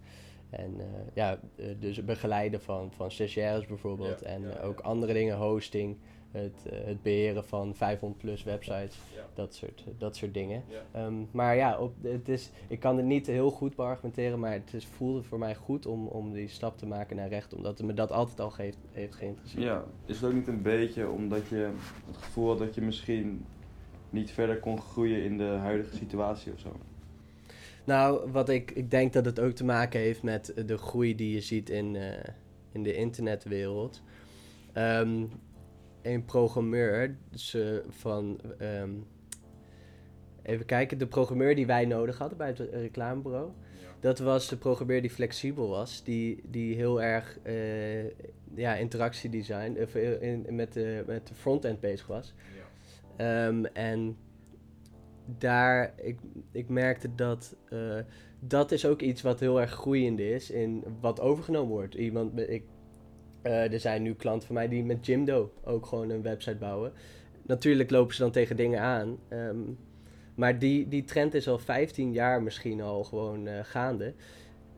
en 0.49 0.79
eh, 0.79 0.85
ja, 1.13 1.39
eh, 1.55 1.65
dus 1.79 2.05
begeleiden 2.05 2.61
van, 2.61 2.91
van 2.95 3.11
stagiaires 3.11 3.65
bijvoorbeeld. 3.65 4.19
Ja, 4.19 4.25
en 4.27 4.41
ja, 4.41 4.47
ja. 4.49 4.61
ook 4.61 4.79
andere 4.79 5.13
dingen, 5.13 5.37
hosting, 5.37 5.97
het, 6.31 6.65
het 6.73 7.01
beheren 7.01 7.45
van 7.45 7.75
500 7.75 8.21
plus 8.21 8.43
websites, 8.43 8.97
Ja. 9.15 9.25
dat 9.33 9.53
soort, 9.53 9.83
dat 9.97 10.15
soort 10.15 10.33
dingen. 10.33 10.63
Ja. 10.67 11.01
Ehm, 11.01 11.13
maar 11.31 11.55
ja, 11.55 11.79
op, 11.79 11.93
het 12.01 12.29
is, 12.29 12.51
ik 12.67 12.79
kan 12.79 12.97
het 12.97 13.05
niet 13.05 13.27
heel 13.27 13.51
goed 13.51 13.75
beargumenteren, 13.75 14.39
maar 14.39 14.51
het 14.51 14.73
is, 14.73 14.85
voelde 14.85 15.23
voor 15.23 15.39
mij 15.39 15.55
goed 15.55 15.85
om, 15.85 16.07
om 16.07 16.33
die 16.33 16.47
stap 16.47 16.77
te 16.77 16.85
maken 16.85 17.15
naar 17.15 17.29
recht, 17.29 17.53
omdat 17.53 17.77
het 17.77 17.87
me 17.87 17.93
dat 17.93 18.11
altijd 18.11 18.39
al 18.39 18.51
geeft, 18.51 18.77
heeft 18.91 19.15
geïnteresseerd. 19.15 19.63
Ja, 19.63 19.83
is 20.05 20.15
het 20.15 20.29
ook 20.29 20.35
niet 20.35 20.47
een 20.47 20.61
beetje 20.61 21.09
omdat 21.09 21.47
je 21.47 21.71
het 22.07 22.17
gevoel 22.17 22.47
had 22.47 22.57
dat 22.57 22.75
je 22.75 22.81
misschien 22.81 23.45
niet 24.09 24.31
verder 24.31 24.59
kon 24.59 24.81
groeien 24.81 25.23
in 25.23 25.37
de 25.37 25.43
huidige 25.43 25.95
situatie 25.95 26.53
of 26.53 26.59
zo? 26.59 26.75
Nou, 27.85 28.31
wat 28.31 28.49
ik, 28.49 28.71
ik 28.71 28.91
denk 28.91 29.13
dat 29.13 29.25
het 29.25 29.39
ook 29.39 29.51
te 29.51 29.65
maken 29.65 29.99
heeft 29.99 30.23
met 30.23 30.53
de 30.65 30.77
groei 30.77 31.15
die 31.15 31.33
je 31.33 31.41
ziet 31.41 31.69
in, 31.69 31.95
eh, 31.95 32.33
in 32.71 32.83
de 32.83 32.93
internetwereld. 32.95 34.01
Ehm, 34.73 35.23
een 36.01 36.25
programmeur, 36.25 37.17
dus, 37.29 37.53
eh, 37.53 37.77
van. 37.89 38.39
ehm, 38.57 38.89
even 40.43 40.65
kijken, 40.65 40.97
de 40.97 41.07
programmeur 41.07 41.55
die 41.55 41.65
wij 41.65 41.85
nodig 41.85 42.17
hadden 42.17 42.37
bij 42.37 42.47
het 42.47 42.59
reclamebureau. 42.59 43.51
Dat 43.99 44.19
was 44.19 44.47
de 44.47 44.57
programmeur 44.57 45.01
die 45.01 45.09
flexibel 45.09 45.69
was, 45.69 46.03
die, 46.03 46.41
die 46.47 46.75
heel 46.75 47.01
erg 47.01 47.39
eh, 47.43 48.03
ja, 48.55 48.75
interactiedesign 48.75 49.77
of, 49.81 49.95
in, 49.95 50.45
met, 50.49 50.73
de, 50.73 51.03
met 51.07 51.27
de 51.27 51.33
frontend 51.33 51.79
bezig 51.79 52.07
was. 52.07 52.33
Ehm, 53.19 53.65
en 53.65 54.17
daar, 55.37 55.93
ik, 55.95 56.19
ik 56.51 56.69
merkte 56.69 57.15
dat 57.15 57.55
eh, 57.69 57.97
dat 58.39 58.71
is 58.71 58.85
ook 58.85 59.01
iets 59.01 59.21
wat 59.21 59.39
heel 59.39 59.61
erg 59.61 59.71
groeiend 59.71 60.19
is 60.19 60.51
in 60.51 60.83
wat 61.01 61.19
overgenomen 61.19 61.69
wordt. 61.71 61.95
Iemand, 61.95 62.39
ik, 62.39 62.63
eh, 63.41 63.73
er 63.73 63.79
zijn 63.79 64.01
nu 64.01 64.13
klanten 64.13 64.47
van 64.47 64.55
mij 64.55 64.67
die 64.67 64.83
met 64.83 65.05
Jimdo 65.05 65.51
ook 65.63 65.85
gewoon 65.85 66.09
een 66.09 66.21
website 66.21 66.57
bouwen. 66.57 66.93
Natuurlijk 67.41 67.89
lopen 67.89 68.15
ze 68.15 68.21
dan 68.21 68.31
tegen 68.31 68.55
dingen 68.55 68.81
aan. 68.81 69.17
ehm, 69.27 69.59
maar 70.35 70.59
die, 70.59 70.87
die 70.87 71.03
trend 71.03 71.33
is 71.33 71.47
al 71.47 71.59
15 71.59 72.13
jaar 72.13 72.43
misschien 72.43 72.81
al 72.81 73.03
gewoon 73.03 73.47
eh, 73.47 73.59
gaande. 73.63 74.13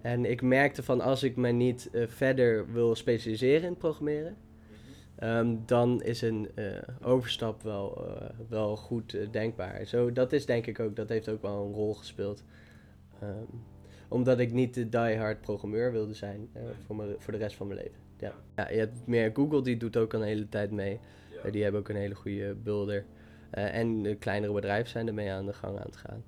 En 0.01 0.25
ik 0.25 0.41
merkte 0.41 0.83
van 0.83 1.01
als 1.01 1.24
ik 1.24 1.36
me 1.36 1.51
niet 1.51 1.89
verder 1.93 2.74
wil 2.74 2.95
specialiseren 2.95 3.67
in 3.67 3.77
programmeren, 3.77 4.38
Ehm, 5.22 5.56
dan 5.66 6.01
is 6.01 6.22
een 6.22 6.50
eh, 6.56 6.66
overstap 7.01 7.62
wel, 7.62 8.08
eh, 8.08 8.30
wel 8.50 8.78
goed 8.78 9.13
eh, 9.13 9.32
denkbaar. 9.32 9.86
Zo, 9.86 10.12
dat 10.12 10.34
is 10.34 10.46
denk 10.46 10.66
ik 10.66 10.80
ook, 10.80 10.96
dat 10.96 11.10
heeft 11.10 11.30
ook 11.30 11.42
wel 11.42 11.66
een 11.66 11.74
rol 11.74 11.94
gespeeld. 11.94 12.44
Ehm, 13.20 13.44
omdat 14.08 14.40
ik 14.40 14.51
niet 14.51 14.74
de 14.74 14.90
diehard 14.90 15.42
programmeur 15.42 15.92
wilde 15.92 16.13
zijn 16.13 16.50
voor, 16.86 16.96
me, 16.96 17.16
voor 17.18 17.34
de 17.34 17.40
rest 17.40 17.56
van 17.56 17.68
mijn 17.68 17.80
leven. 17.80 18.00
Ja. 18.18 18.34
Ja, 18.56 18.70
je 18.70 18.78
hebt 18.78 19.08
meer 19.08 19.32
Google, 19.34 19.62
die 19.62 19.78
doet 19.78 19.98
ook 19.98 20.13
een 20.13 20.22
hele 20.22 20.50
tijd 20.50 20.72
mee. 20.72 21.00
Die 21.51 21.63
hebben 21.63 21.82
ook 21.82 21.90
een 21.90 21.96
hele 21.96 22.16
goede 22.16 22.56
builder. 22.56 23.06
En 23.51 24.18
kleinere 24.20 24.54
bedrijven 24.54 24.90
zijn 24.90 25.08
ermee 25.08 25.32
aan 25.32 25.46
de 25.46 25.54
gang 25.54 25.78
aan 25.78 25.86
het 25.86 25.98
gaan. 25.98 26.24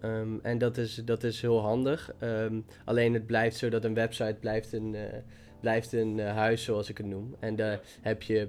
Ehm, 0.00 0.38
en 0.42 0.58
dat 0.58 0.76
is, 0.76 0.94
dat 0.94 1.22
is 1.24 1.40
heel 1.40 1.60
handig. 1.60 2.14
Alleen 2.84 3.14
het 3.14 3.26
blijft 3.26 3.56
zo 3.56 3.68
dat 3.68 3.84
een 3.84 3.94
website 3.94 4.36
blijft 4.40 4.72
een, 4.72 4.96
blijft 5.60 5.92
een 5.92 6.20
eh, 6.20 6.34
huis 6.34 6.64
zoals 6.64 6.88
ik 6.88 6.98
het 6.98 7.06
noem. 7.06 7.34
En 7.38 7.56
daar 7.56 7.80
heb 8.00 8.22
je... 8.22 8.48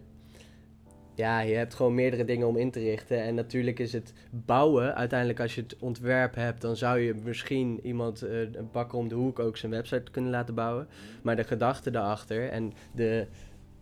Ja, 1.15 1.39
je 1.39 1.55
hebt 1.55 1.73
gewoon 1.73 1.95
meerdere 1.95 2.25
dingen 2.25 2.47
om 2.47 2.57
in 2.57 2.71
te 2.71 2.79
richten. 2.79 3.21
En 3.21 3.35
natuurlijk 3.35 3.79
is 3.79 3.93
het 3.93 4.13
bouwen, 4.29 4.95
uiteindelijk 4.95 5.39
als 5.39 5.55
je 5.55 5.61
het 5.61 5.75
ontwerp 5.79 6.35
hebt, 6.35 6.61
dan 6.61 6.75
zou 6.75 6.99
je 6.99 7.13
misschien 7.23 7.79
iemand, 7.83 8.21
eh, 8.21 8.39
een 8.39 8.69
bakker 8.71 8.97
om 8.97 9.07
de 9.07 9.15
hoek, 9.15 9.39
ook 9.39 9.57
zijn 9.57 9.71
website 9.71 10.11
kunnen 10.11 10.31
laten 10.31 10.55
bouwen. 10.55 10.87
Maar 11.21 11.35
de 11.35 11.43
gedachte 11.43 11.91
daarachter 11.91 12.49
en 12.49 12.73
de, 12.93 13.27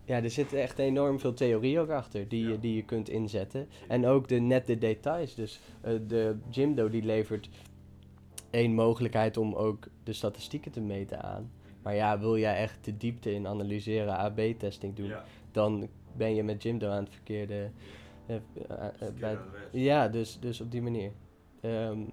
ja, 0.08 0.22
er 0.22 0.30
zit 0.30 0.52
echt 0.52 0.78
enorm 0.78 1.20
veel 1.20 1.34
theorie 1.34 1.80
ook 1.80 1.90
achter 1.90 2.28
die, 2.28 2.48
je, 2.48 2.58
die 2.58 2.74
je 2.74 2.84
kunt 2.84 3.08
inzetten. 3.08 3.68
En 3.88 4.06
ook 4.06 4.28
de, 4.28 4.40
net 4.40 4.66
de 4.66 4.78
details. 4.78 5.34
Dus 5.34 5.60
uh, 5.86 5.92
de 6.06 6.36
Jimdo 6.50 6.88
die 6.88 7.02
levert 7.02 7.48
één 8.50 8.74
mogelijkheid 8.74 9.36
om 9.36 9.54
ook 9.54 9.86
de 10.02 10.12
statistieken 10.12 10.70
te 10.70 10.80
meten 10.80 11.22
aan. 11.22 11.50
Maar 11.88 11.96
ja, 11.96 12.18
wil 12.18 12.38
jij 12.38 12.56
echt 12.56 12.84
de 12.84 12.96
diepte 12.96 13.32
in 13.32 13.46
analyseren, 13.46 14.16
AB-testing 14.16 14.94
doen, 14.96 15.12
dan 15.52 15.88
ben 16.16 16.34
je 16.34 16.42
met 16.42 16.62
Jimdo 16.62 16.88
aan 16.88 17.04
het 17.04 17.12
verkeerde... 17.12 17.70
Uh, 18.26 18.36
bij, 19.20 19.38
ja, 19.72 20.08
dus, 20.08 20.38
dus 20.40 20.60
op 20.60 20.70
die 20.70 20.82
manier. 20.82 21.12
Um, 21.62 22.08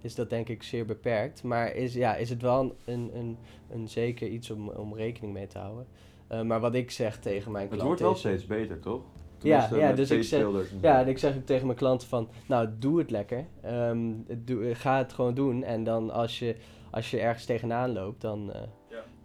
is 0.00 0.14
dat 0.14 0.30
denk 0.30 0.48
ik 0.48 0.62
zeer 0.62 0.84
beperkt. 0.84 1.42
Maar 1.42 1.74
is, 1.74 1.94
ja, 1.94 2.14
is 2.14 2.30
het 2.30 2.42
wel 2.42 2.76
een, 2.84 3.10
een, 3.14 3.38
een 3.70 3.88
zeker 3.88 4.28
iets 4.28 4.50
om, 4.50 4.68
om 4.68 4.94
rekening 4.94 5.32
mee 5.32 5.46
te 5.46 5.58
houden. 5.58 5.86
Uh, 6.32 6.42
maar 6.42 6.60
wat 6.60 6.74
ik 6.74 6.90
zeg 6.90 7.18
tegen 7.18 7.52
mijn 7.52 7.68
klanten. 7.68 7.90
Het 7.90 8.00
wordt 8.00 8.22
wel 8.22 8.32
steeds 8.32 8.46
beter, 8.46 8.80
toch? 8.80 9.02
ja, 9.38 9.68
ja, 9.74 9.92
dus 9.92 10.10
ik 10.10 10.22
zeg, 10.22 10.46
ja, 10.80 11.00
ik 11.00 11.18
zeg 11.18 11.36
ook 11.36 11.46
tegen 11.46 11.66
mijn 11.66 11.78
klanten 11.78 12.08
van, 12.08 12.28
nou, 12.48 12.68
doe 12.78 12.98
het 12.98 13.10
lekker. 13.10 13.46
Um, 13.64 14.26
doe, 14.44 14.74
ga 14.74 14.98
het 14.98 15.12
gewoon 15.12 15.34
doen. 15.34 15.62
En 15.62 15.84
dan 15.84 16.10
als 16.10 16.38
je, 16.38 16.56
als 16.90 17.10
je 17.10 17.20
ergens 17.20 17.44
tegenaan 17.44 17.92
loopt, 17.92 18.20
dan, 18.20 18.50
uh. 18.50 18.62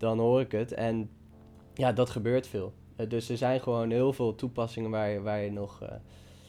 Dan 0.01 0.19
hoor 0.19 0.41
ik 0.41 0.51
het. 0.51 0.73
En 0.73 1.09
ja, 1.73 1.91
dat 1.91 2.09
gebeurt 2.09 2.47
veel. 2.47 2.73
Uh, 2.97 3.09
dus 3.09 3.29
er 3.29 3.37
zijn 3.37 3.61
gewoon 3.61 3.89
heel 3.91 4.13
veel 4.13 4.35
toepassingen 4.35 4.89
waar 4.89 5.09
je, 5.09 5.21
waar 5.21 5.41
je 5.41 5.51
nog... 5.51 5.83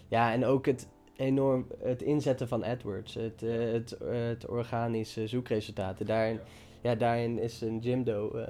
ja, 0.08 0.32
en 0.32 0.44
ook 0.44 0.66
het, 0.66 0.88
enorm 1.16 1.66
het 1.78 2.02
inzetten 2.02 2.48
van 2.48 2.64
AdWords, 2.64 3.14
het, 3.14 3.42
uh, 3.42 3.72
het, 3.72 3.96
het 4.04 4.46
organische 4.46 5.26
zoekresultaten. 5.26 6.06
Daarin, 6.06 6.40
ja. 6.82 6.94
daarin 6.94 7.38
is 7.38 7.60
een 7.60 7.78
Jimdo 7.78 8.44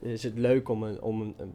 is 0.00 0.22
het 0.22 0.38
leuk 0.38 0.68
om 0.68 0.82
een, 0.82 1.02
om 1.02 1.20
een, 1.20 1.54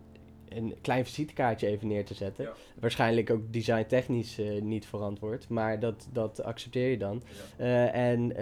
een 0.50 0.76
klein 0.82 1.06
visitekaartje 1.06 1.68
even 1.68 1.88
neer 1.88 2.06
te 2.06 2.14
zetten. 2.14 2.44
Ja. 2.44 2.54
Waarschijnlijk 2.80 3.30
ook 3.30 3.54
designtechnisch 3.54 4.40
niet 4.62 4.86
verantwoord, 4.86 5.50
maar 5.50 5.80
dat, 5.80 6.08
dat 6.12 6.44
accepteer 6.44 6.90
je 6.90 6.98
dan. 6.98 7.24
Ja. 7.58 7.88
en 7.88 8.34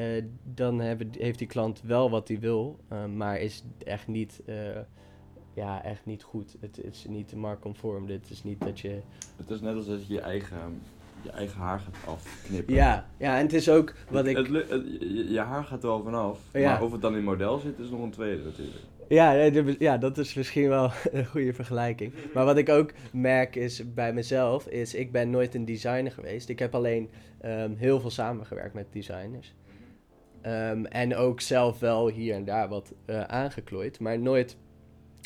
dan 0.43 0.79
hebben, 0.79 1.09
heeft 1.17 1.39
die 1.39 1.47
klant 1.47 1.81
wel 1.81 2.09
wat 2.09 2.27
hij 2.27 2.39
wil, 2.39 2.79
maar 3.15 3.39
is 3.39 3.63
echt 3.83 4.07
niet 4.07 4.41
ja, 5.55 5.83
echt 5.83 6.05
niet 6.05 6.23
goed. 6.23 6.55
Het, 6.59 6.75
het 6.75 6.95
is 6.95 7.05
niet 7.07 7.35
marktconform. 7.35 8.07
Het 8.07 8.29
is 8.29 8.43
niet 8.43 8.61
dat 8.61 8.79
je... 8.79 9.01
Het 9.35 9.49
is 9.49 9.61
net 9.61 9.75
als 9.75 9.85
dat 9.85 10.07
je 10.07 10.13
je 10.13 10.21
eigen 10.21 10.81
je 11.21 11.31
eigen 11.31 11.59
haar 11.59 11.79
gaat 11.79 11.95
afknippen. 12.13 12.73
Ja, 12.73 13.05
ja 13.17 13.37
en 13.37 13.41
het 13.41 13.53
is 13.53 13.69
ook 13.69 13.93
wat 14.09 14.25
ik... 14.25 14.37
Het, 14.37 14.47
je, 15.29 15.39
haar 15.39 15.63
gaat 15.63 15.83
er 15.83 15.89
wel 15.89 16.03
vanaf, 16.03 16.39
ja. 16.53 16.71
maar 16.71 16.83
of 16.83 16.91
het 16.91 17.01
dan 17.01 17.15
in 17.15 17.23
model 17.23 17.59
zit 17.59 17.79
is 17.79 17.89
nog 17.89 18.01
een 18.01 18.11
tweede 18.11 18.43
natuurlijk. 18.43 18.83
Ja, 19.07 19.51
ja, 19.79 19.97
dat 19.97 20.17
is 20.17 20.33
misschien 20.33 20.69
wel 20.69 20.91
een 21.11 21.25
goede 21.25 21.53
vergelijking. 21.53 22.13
Maar 22.33 22.45
wat 22.45 22.57
ik 22.57 22.69
ook 22.69 22.91
merk 23.13 23.55
is 23.55 23.93
bij 23.93 24.13
mezelf, 24.13 24.67
is 24.67 24.93
ik 24.93 25.11
ben 25.11 25.29
nooit 25.29 25.55
een 25.55 25.65
designer 25.65 26.11
geweest. 26.11 26.49
Ik 26.49 26.59
heb 26.59 26.75
alleen 26.75 27.09
um, 27.45 27.75
heel 27.75 27.99
veel 27.99 28.09
samengewerkt 28.09 28.73
met 28.73 28.85
designers. 28.91 29.53
Um, 30.45 30.85
en 30.85 31.15
ook 31.15 31.41
zelf 31.41 31.79
wel 31.79 32.09
hier 32.09 32.35
en 32.35 32.45
daar 32.45 32.69
wat 32.69 32.93
uh, 33.05 33.21
aangeklooid, 33.21 33.99
maar 33.99 34.19
nooit 34.19 34.57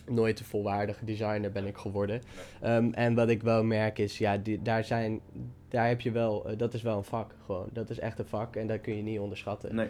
nooit 0.07 0.39
een 0.39 0.45
volwaardige 0.45 1.05
designer 1.05 1.51
ben 1.51 1.65
ik 1.65 1.77
geworden. 1.77 2.21
Um, 2.65 2.93
en 2.93 3.15
wat 3.15 3.29
ik 3.29 3.41
wel 3.41 3.63
merk 3.63 4.00
is, 4.00 4.17
ja, 4.17 4.41
daar 4.59 4.83
zijn, 4.83 5.21
daar 5.67 5.88
heb 5.88 6.01
je 6.01 6.12
wel, 6.12 6.51
uh, 6.51 6.57
dat 6.57 6.74
is 6.74 6.81
wel 6.81 6.98
een 6.98 7.03
vak 7.03 7.36
gewoon. 7.45 7.69
Dat 7.74 7.89
is 7.89 8.00
echt 8.00 8.19
een 8.19 8.25
vak 8.25 8.55
en 8.55 8.67
dat 8.67 8.81
kun 8.81 8.95
je 8.95 9.01
niet 9.01 9.19
onderschatten. 9.19 9.75
Nee. 9.75 9.88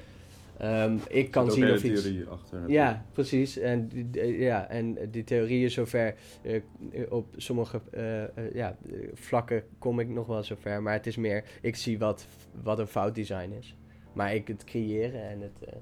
Um, 0.64 1.00
ik 1.08 1.32
kan 1.32 1.52
zien 1.52 1.72
of 1.72 1.84
iets. 1.84 2.28
Achter, 2.28 2.70
ja, 2.70 3.06
precies. 3.12 3.58
En, 3.58 3.90
ja, 4.22 4.68
en 4.68 5.12
die 5.12 5.24
theorieën 5.24 5.72
zover. 5.72 6.16
Uh, 6.42 6.62
op 7.10 7.26
sommige 7.38 7.82
uh, 7.98 8.54
ja, 8.54 8.78
vlakken 9.14 9.64
kom 9.78 10.00
ik 10.00 10.10
nog 10.10 10.28
wel 10.28 10.44
zover. 10.44 10.82
Maar 10.82 10.94
het 10.94 11.08
is 11.08 11.18
meer, 11.18 11.44
ik 11.62 11.76
zie 11.76 12.00
wat, 12.00 12.26
wat 12.62 12.80
een 12.80 12.88
fout 12.88 13.16
design 13.16 13.52
is. 13.60 13.76
Maar 14.14 14.36
ik 14.36 14.48
het 14.48 14.64
creëren 14.64 15.30
en 15.30 15.42
het 15.42 15.74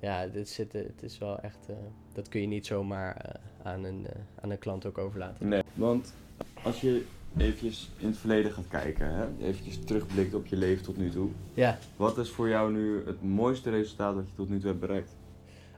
ja, 0.00 0.26
dit 0.26 0.48
zit, 0.48 0.72
het 0.72 1.02
is 1.02 1.18
wel 1.18 1.40
echt, 1.40 1.66
dat 2.12 2.28
kun 2.28 2.40
je 2.40 2.46
niet 2.46 2.66
zomaar 2.66 3.36
aan, 3.62 3.84
een, 3.84 4.06
aan 4.40 4.50
een 4.50 4.58
klant 4.58 4.86
ook 4.86 4.98
overlaten. 4.98 5.48
Nee, 5.48 5.62
want 5.74 6.14
als 6.62 6.80
je 6.80 7.04
eventjes 7.36 7.90
in 7.98 8.06
het 8.06 8.16
verleden 8.16 8.52
gaat 8.52 8.68
kijken, 8.68 9.14
hè, 9.14 9.26
eventjes 9.40 9.78
terugblikt 9.84 10.34
op 10.34 10.46
je 10.46 10.56
leven 10.56 10.84
tot 10.84 10.96
nu 10.96 11.10
toe. 11.10 11.28
Ja. 11.54 11.78
Wat 11.96 12.18
is 12.18 12.30
voor 12.30 12.48
jou 12.48 12.72
nu 12.72 13.02
het 13.06 13.22
mooiste 13.22 13.70
resultaat 13.70 14.14
dat 14.14 14.28
je 14.28 14.34
tot 14.34 14.48
nu 14.48 14.58
toe 14.58 14.68
hebt 14.68 14.80
bereikt? 14.80 15.16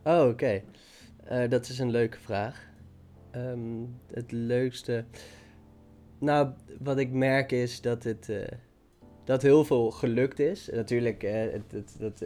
Oh, 0.02 0.20
oké. 0.20 0.62
Okay. 1.28 1.48
dat 1.48 1.68
is 1.68 1.78
een 1.78 1.90
leuke 1.90 2.18
vraag. 2.18 2.68
Um, 3.36 3.96
het 4.12 4.32
leukste... 4.32 5.04
Nou, 6.18 6.48
wat 6.78 6.98
ik 6.98 7.12
merk 7.12 7.52
is 7.52 7.80
dat 7.80 8.02
het 8.02 8.28
dat 9.24 9.42
heel 9.42 9.64
veel 9.64 9.90
gelukt 9.90 10.38
is. 10.38 10.68
Natuurlijk, 10.72 11.22
uh, 11.22 11.32
het, 11.32 11.72
het, 11.72 11.96
dat, 11.98 12.18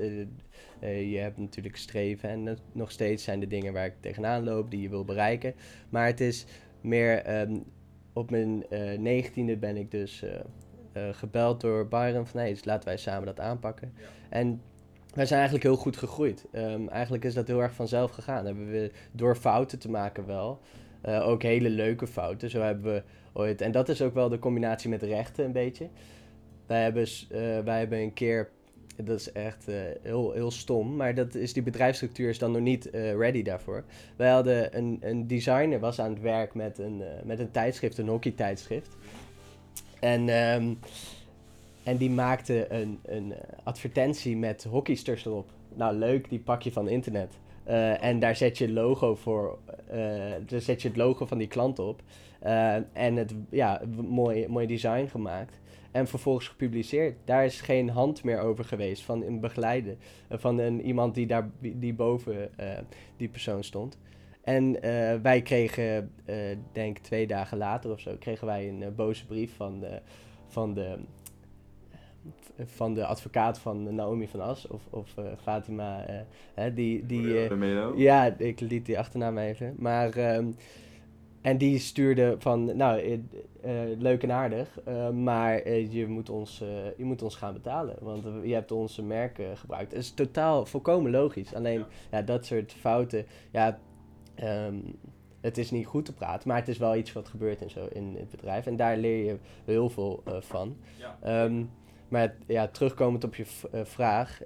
je 0.81 1.19
hebt 1.19 1.39
natuurlijk 1.39 1.77
streven 1.77 2.29
en 2.29 2.59
nog 2.73 2.91
steeds 2.91 3.25
zijn 3.25 3.41
de 3.41 3.47
dingen 3.47 3.73
waar 3.73 3.87
ik 3.87 3.95
tegenaan 4.01 4.45
loop 4.45 4.71
die 4.71 4.81
je 4.81 4.89
wil 4.89 5.05
bereiken. 5.05 5.55
Maar 5.89 6.07
het 6.07 6.21
is 6.21 6.47
meer, 6.81 7.41
um, 7.41 7.65
op 8.17 8.31
mijn 8.31 8.65
negentiende 8.99 9.57
ben 9.57 9.77
ik 9.77 9.91
dus 9.91 10.25
gebeld 11.13 11.61
door 11.61 11.89
Byron 11.89 12.27
van 12.27 12.41
hey, 12.41 12.51
dus 12.51 12.65
laten 12.65 12.89
wij 12.89 12.97
samen 12.97 13.27
dat 13.27 13.41
aanpakken. 13.41 13.93
Ja. 13.97 14.07
En 14.29 14.61
wij 15.15 15.27
zijn 15.27 15.41
eigenlijk 15.41 15.69
heel 15.69 15.83
goed 15.83 15.97
gegroeid. 15.97 16.47
Um, 16.53 16.89
eigenlijk 16.89 17.25
is 17.25 17.35
dat 17.35 17.47
heel 17.47 17.63
erg 17.63 17.75
vanzelf 17.75 18.11
gegaan. 18.11 18.47
Hebben 18.47 18.71
we 18.71 18.91
door 19.13 19.37
fouten 19.37 19.79
te 19.79 19.91
maken 19.91 20.27
wel. 20.27 20.61
ook 21.03 21.43
hele 21.43 21.71
leuke 21.71 22.07
fouten. 22.07 22.51
Zo 22.51 22.61
hebben 22.61 22.93
we 22.93 23.03
ooit. 23.33 23.61
En 23.61 23.73
dat 23.73 23.89
is 23.89 24.03
ook 24.03 24.15
wel 24.15 24.29
de 24.29 24.39
combinatie 24.39 24.91
met 24.91 25.03
rechten 25.03 25.45
een 25.45 25.53
beetje. 25.53 25.89
Wij 26.67 26.83
hebben, 26.83 27.03
uh, 27.03 27.59
wij 27.59 27.79
hebben 27.79 27.99
een 27.99 28.13
keer, 28.13 28.51
dat 29.05 29.19
is 29.21 29.33
echt 29.33 29.69
uh, 29.69 29.77
heel, 30.03 30.33
heel 30.33 30.51
stom, 30.51 30.97
maar 30.97 31.15
dat 31.15 31.35
is, 31.35 31.53
die 31.53 31.63
bedrijfsstructuur 31.63 32.29
is 32.29 32.39
dan 32.39 32.53
nog 32.53 32.61
niet 32.61 32.89
uh, 32.95 33.15
ready 33.15 33.43
daarvoor. 33.43 33.85
Wij 34.17 34.31
hadden 34.31 34.77
een, 34.77 34.99
een 35.01 35.27
designer, 35.27 35.81
was 35.81 36.01
aan 36.01 36.11
het 36.11 36.21
werk 36.21 36.55
met 36.55 36.79
een, 36.79 37.03
met 37.25 37.39
een 37.39 37.51
tijdschrift, 37.51 37.99
een 37.99 38.09
hockeytijdschrift. 38.09 38.97
En, 40.01 40.29
um, 40.29 40.79
en 41.83 41.97
die 41.97 42.11
maakte 42.11 42.73
een, 42.73 42.99
een 43.05 43.35
advertentie 43.63 44.37
met 44.37 44.65
hockeysters 44.65 45.25
erop. 45.25 45.51
Nou, 45.75 45.97
leuk, 45.97 46.29
die 46.29 46.39
pak 46.39 46.63
je 46.63 46.73
van 46.73 46.89
internet. 46.89 47.33
Uh, 47.69 48.05
en 48.05 48.19
daar 48.19 48.37
zet 48.37 48.59
je 48.59 48.73
logo 48.73 49.15
voor, 49.15 49.59
uh, 49.91 49.97
daar 50.47 50.61
zet 50.61 50.83
je 50.83 50.89
het 50.89 50.97
logo 50.97 51.27
van 51.27 51.39
die 51.39 51.49
klant 51.49 51.79
op. 51.79 52.03
Uh, 52.45 52.75
en 52.93 53.17
het, 53.17 53.35
ja, 53.51 53.81
mooi, 54.09 54.49
mooi 54.49 54.67
design 54.67 55.07
gemaakt 55.07 55.59
en 55.97 56.07
vervolgens 56.07 56.49
gepubliceerd. 56.49 57.17
Daar 57.25 57.45
is 57.45 57.61
geen 57.61 57.89
hand 57.91 58.25
meer 58.25 58.41
over 58.41 58.65
geweest 58.65 59.03
van 59.03 59.23
een 59.23 59.41
begeleider, 59.41 59.97
eh, 60.29 60.39
van 60.39 60.59
een, 60.59 60.81
iemand 60.81 61.15
die 61.15 61.27
daar 61.27 61.51
die 61.61 61.95
boven 61.95 62.51
uh, 62.61 62.79
die 63.17 63.29
persoon 63.29 63.65
stond. 63.65 63.99
En 64.43 64.65
uh, 64.65 65.15
wij 65.23 65.43
kregen, 65.43 66.13
uh, 66.27 66.37
denk 66.73 66.99
twee 66.99 67.27
dagen 67.27 67.59
later 67.59 67.91
of 67.91 68.01
zo, 68.01 68.17
kregen 68.19 68.47
wij 68.47 68.69
een 68.69 68.95
boze 68.95 69.27
brief 69.27 69.57
van 69.57 69.81
de, 69.81 70.01
van 70.47 70.75
de, 70.75 70.99
van 72.65 72.95
de 72.95 73.07
advocaat 73.07 73.59
van 73.59 73.95
Naomi 73.95 74.29
van 74.29 74.41
As 74.41 74.67
of, 74.67 74.83
of 74.91 75.15
Fatima. 75.43 76.05
die, 76.75 77.07
die, 77.07 77.49
ja, 77.97 78.35
ik 78.39 78.61
liet 78.61 78.87
die 78.87 78.99
achternaam 78.99 79.39
even. 79.39 79.75
Maar 79.79 80.17
ehm, 80.17 80.51
en 81.47 81.59
die 81.59 81.79
stuurde 81.79 82.37
van, 82.39 82.77
nou, 82.77 83.03
uh, 83.05 83.21
leuk 83.99 84.23
en 84.23 84.33
aardig, 84.33 84.79
uh, 84.89 85.11
maar 85.11 85.71
je, 85.71 86.07
moet 86.07 86.31
ons, 86.31 86.59
je 86.97 87.05
moet 87.05 87.23
ons 87.23 87.37
gaan 87.37 87.53
betalen. 87.53 87.97
Want 88.01 88.25
je 88.43 88.55
hebt 88.55 88.73
onze 88.73 89.03
merken 89.03 89.57
gebruikt. 89.57 89.93
Het 89.93 90.01
is 90.01 90.11
totaal 90.11 90.67
volkomen 90.67 91.11
logisch. 91.11 91.55
Alleen, 91.55 91.85
ja, 92.11 92.23
dat 92.23 92.47
soort 92.47 92.73
fouten, 92.73 93.27
ja, 93.51 93.79
um, 94.43 94.99
het 95.41 95.59
is 95.59 95.71
niet 95.71 95.87
goed 95.87 96.05
te 96.05 96.13
praten, 96.13 96.49
maar 96.49 96.59
het 96.59 96.69
is 96.69 96.79
wel 96.79 96.97
iets 96.97 97.13
wat 97.13 97.29
gebeurt 97.29 97.61
in, 97.61 97.71
zo, 97.71 97.89
in 97.93 98.17
het 98.19 98.31
bedrijf. 98.31 98.67
En 98.67 98.77
daar 98.77 98.97
leer 98.97 99.25
je 99.25 99.37
heel 99.65 99.89
veel 99.89 100.23
van. 100.41 100.77
Ja. 100.99 101.45
Um, 101.45 101.71
maar 102.09 102.35
ja, 102.47 102.69
terugkomend 102.69 103.25
op 103.25 103.35
je 103.35 103.47
vraag, 103.85 104.41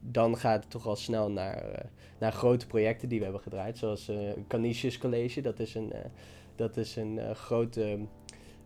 dan 0.00 0.36
gaat 0.36 0.62
het 0.62 0.70
toch 0.70 0.86
al 0.86 0.96
snel 0.96 1.30
naar, 1.30 1.86
naar 2.18 2.32
grote 2.32 2.66
projecten 2.66 3.08
die 3.08 3.18
we 3.18 3.24
hebben 3.24 3.42
gedraaid. 3.42 3.78
Zoals 3.78 4.10
Canisius 4.48 4.98
College, 4.98 5.40
dat 5.40 5.58
is 5.58 5.74
een 5.74 5.92
dat 6.56 6.76
is 6.76 6.96
een 6.96 7.34
grote, 7.34 7.98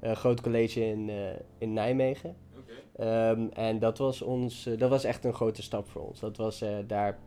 uh, 0.03 0.13
groot 0.13 0.41
college 0.41 0.87
in, 0.87 1.11
in 1.59 1.73
Nijmegen. 1.73 2.37
Okay. 2.59 3.31
Um, 3.31 3.51
ehm, 3.51 3.67
en 3.67 3.79
dat 3.79 3.99
was, 3.99 4.23
ons, 4.23 4.69
dat 4.79 4.91
was 4.91 5.05
echt 5.05 5.25
een 5.25 5.35
grote 5.35 5.63
stap 5.63 5.89
voor 5.89 6.03
ons. 6.03 6.21
Dat 6.21 6.37
was 6.37 6.65
daar 6.87 7.19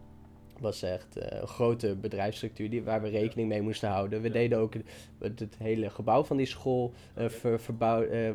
was 0.59 0.81
echt 0.81 1.15
een 1.15 1.47
grote 1.47 1.95
bedrijfsstructuur 1.95 2.69
die, 2.69 2.83
waar 2.83 3.01
we 3.01 3.09
rekening 3.09 3.49
mee 3.49 3.61
moesten 3.61 3.89
houden. 3.89 4.21
We 4.21 4.29
deden 4.29 4.57
ook 4.57 4.73
het, 5.19 5.39
het, 5.39 5.55
hele 5.57 5.89
gebouw 5.89 6.23
van 6.23 6.37
die 6.37 6.45
school 6.45 6.93
uh, 7.17 7.29
ver, 7.29 7.59
verbouwd. 7.59 8.11
Uh, 8.11 8.29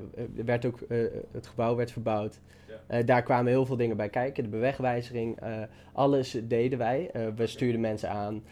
werd 0.44 0.64
ook, 0.64 0.80
uh, 0.88 1.06
het 1.32 1.46
gebouw 1.46 1.76
werd 1.76 1.92
verbouwd. 1.92 2.40
Ja. 2.88 3.02
daar 3.02 3.22
kwamen 3.22 3.52
heel 3.52 3.66
veel 3.66 3.76
dingen 3.76 3.96
bij 3.96 4.08
kijken. 4.08 4.44
De 4.44 4.50
bewegwijzering, 4.50 5.38
alles 5.92 6.40
deden 6.44 6.78
wij. 6.78 7.10
we 7.36 7.46
stuurden 7.46 7.80
mensen 7.80 8.10
aan. 8.10 8.42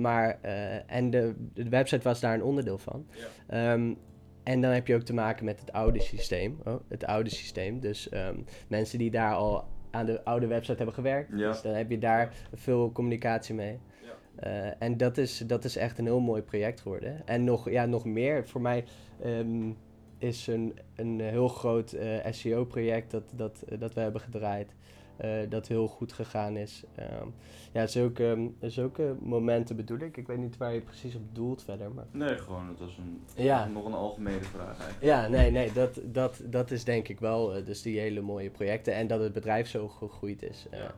maar, 0.00 0.38
en 0.86 1.10
de, 1.10 1.34
de 1.54 1.68
website 1.68 2.02
was 2.02 2.20
daar 2.20 2.34
een 2.34 2.42
onderdeel 2.42 2.78
van. 2.78 3.06
Um, 3.54 3.96
en 4.44 4.60
dan 4.60 4.70
heb 4.70 4.86
je 4.86 4.94
ook 4.94 5.02
te 5.02 5.14
maken 5.14 5.44
met 5.44 5.60
het 5.60 5.72
oude 5.72 6.00
systeem. 6.00 6.58
Oh, 6.64 6.74
het 6.88 7.04
oude 7.04 7.30
systeem. 7.30 7.80
Dus 7.80 8.08
ehm, 8.08 8.36
mensen 8.68 8.98
die 8.98 9.10
daar 9.10 9.34
al 9.34 9.64
aan 9.90 10.06
de 10.06 10.24
oude 10.24 10.46
website 10.46 10.76
hebben 10.76 10.94
gewerkt. 10.94 11.30
Ja. 11.34 11.48
Dus 11.48 11.62
dan 11.62 11.74
heb 11.74 11.90
je 11.90 11.98
daar 11.98 12.34
veel 12.52 12.92
communicatie 12.92 13.54
mee. 13.54 13.78
Ja. 14.02 14.12
Eh, 14.36 14.72
en 14.78 14.96
dat 14.96 15.18
is, 15.18 15.38
dat 15.38 15.64
is 15.64 15.76
echt 15.76 15.98
een 15.98 16.04
heel 16.04 16.20
mooi 16.20 16.42
project 16.42 16.80
geworden. 16.80 17.26
En 17.26 17.44
nog, 17.44 17.70
ja, 17.70 17.86
nog 17.86 18.04
meer, 18.04 18.48
voor 18.48 18.60
mij 18.60 18.84
ehm, 19.22 19.72
is 20.18 20.46
een, 20.46 20.78
een 20.96 21.20
heel 21.20 21.48
groot 21.48 21.92
eh, 21.92 22.32
SEO-project 22.32 23.10
dat, 23.10 23.22
dat, 23.36 23.64
dat 23.78 23.94
we 23.94 24.00
hebben 24.00 24.20
gedraaid. 24.20 24.74
eh, 25.16 25.30
dat 25.48 25.68
heel 25.68 25.86
goed 25.88 26.12
gegaan 26.12 26.56
is. 26.56 26.82
Ehm, 26.94 27.26
ja, 27.72 27.86
zulke, 27.86 28.50
zulke 28.60 29.14
momenten 29.20 29.76
bedoel 29.76 29.98
ik. 29.98 30.16
Ik 30.16 30.26
weet 30.26 30.38
niet 30.38 30.56
waar 30.56 30.74
je 30.74 30.80
precies 30.80 31.14
op 31.14 31.22
doelt 31.34 31.62
verder. 31.62 31.90
Maar... 31.92 32.04
Nee, 32.10 32.38
gewoon, 32.38 32.68
het 32.68 32.78
was 32.78 32.96
een, 32.98 33.20
Ja. 33.44 33.66
nog 33.66 33.84
een 33.84 33.92
algemene 33.94 34.40
vraag 34.42 34.66
eigenlijk. 34.78 35.02
Ja, 35.02 35.28
nee, 35.28 35.50
nee, 35.50 35.72
dat, 35.72 36.00
dat, 36.04 36.40
dat 36.44 36.70
is 36.70 36.84
denk 36.84 37.08
ik 37.08 37.20
wel. 37.20 37.54
eh, 37.54 37.64
dus 37.66 37.82
die 37.82 37.98
hele 38.00 38.20
mooie 38.20 38.50
projecten 38.50 38.94
en 38.94 39.06
dat 39.06 39.20
het 39.20 39.32
bedrijf 39.32 39.68
zo 39.68 39.88
gegroeid 39.88 40.42
is. 40.42 40.66
Eh, 40.70 40.78
Ja. 40.78 40.94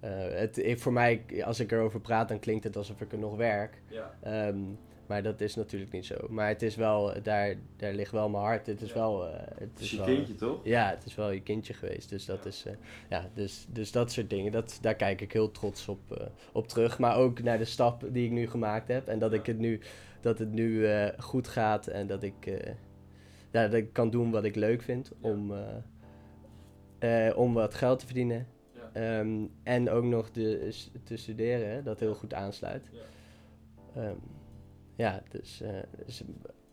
eh, 0.00 0.38
het, 0.38 0.58
ik, 0.58 0.78
voor 0.80 0.92
mij, 0.92 1.22
als 1.44 1.60
ik 1.60 1.72
erover 1.72 2.00
praat, 2.00 2.28
dan 2.28 2.38
klinkt 2.38 2.64
het 2.64 2.76
alsof 2.76 3.00
ik 3.00 3.12
er 3.12 3.18
nog 3.18 3.36
werk. 3.36 3.82
Ja. 3.88 4.14
Ehm, 4.22 4.58
maar 5.08 5.22
dat 5.22 5.40
is 5.40 5.54
natuurlijk 5.54 5.92
niet 5.92 6.06
zo. 6.06 6.14
Maar 6.28 6.48
het 6.48 6.62
is 6.62 6.76
wel, 6.76 7.12
daar, 7.22 7.54
daar 7.76 7.92
ligt 7.92 8.12
wel 8.12 8.28
mijn 8.28 8.42
hart. 8.44 8.66
Het 8.66 8.80
is 8.82 8.88
Ja. 8.88 8.94
wel. 8.94 9.28
eh, 9.28 9.40
het 9.58 9.70
is 9.76 9.80
is 9.84 9.90
je 9.90 9.96
wel, 9.96 10.06
kindje, 10.06 10.34
toch? 10.34 10.60
Ja, 10.64 10.90
het 10.90 11.04
is 11.04 11.14
wel 11.14 11.30
je 11.30 11.40
kindje 11.42 11.74
geweest. 11.74 12.08
Dus 12.08 12.24
dat 12.24 12.42
Ja. 12.42 12.48
is. 12.48 12.64
eh, 12.66 12.72
ja, 13.08 13.30
dus, 13.34 13.66
dus 13.70 13.92
dat 13.92 14.12
soort 14.12 14.30
dingen. 14.30 14.52
Dat, 14.52 14.78
daar 14.80 14.94
kijk 14.94 15.20
ik 15.20 15.32
heel 15.32 15.50
trots 15.50 15.88
op, 15.88 16.12
eh, 16.12 16.26
op 16.52 16.68
terug. 16.68 16.98
Maar 16.98 17.16
ook 17.16 17.42
naar 17.42 17.58
de 17.58 17.64
stap 17.64 18.04
die 18.12 18.24
ik 18.24 18.30
nu 18.32 18.48
gemaakt 18.48 18.88
heb. 18.88 19.08
En 19.08 19.18
dat 19.18 19.32
Ja. 19.32 19.38
ik 19.38 19.46
het 19.46 19.58
nu, 19.58 19.80
dat 20.20 20.38
het 20.38 20.52
nu 20.52 20.86
goed 21.18 21.48
gaat. 21.48 21.86
En 21.86 22.06
dat 22.06 22.22
ik, 22.22 22.46
ja, 23.50 23.62
dat 23.62 23.74
ik 23.74 23.92
kan 23.92 24.10
doen 24.10 24.30
wat 24.30 24.44
ik 24.44 24.54
leuk 24.54 24.82
vind. 24.82 25.12
Om, 25.20 25.52
om 27.36 27.54
wat 27.54 27.74
geld 27.74 27.98
te 27.98 28.04
verdienen. 28.06 28.46
Ehm, 28.92 29.44
en 29.62 29.90
ook 29.90 30.04
nog 30.04 30.30
de, 30.30 30.74
te 31.04 31.16
studeren, 31.16 31.84
dat 31.84 32.00
heel 32.00 32.14
goed 32.14 32.34
aansluit. 32.34 32.88
Ja. 33.94 34.14
Ja, 34.98 35.22
dus, 35.28 35.60
eh, 35.60 35.70
dus 36.06 36.22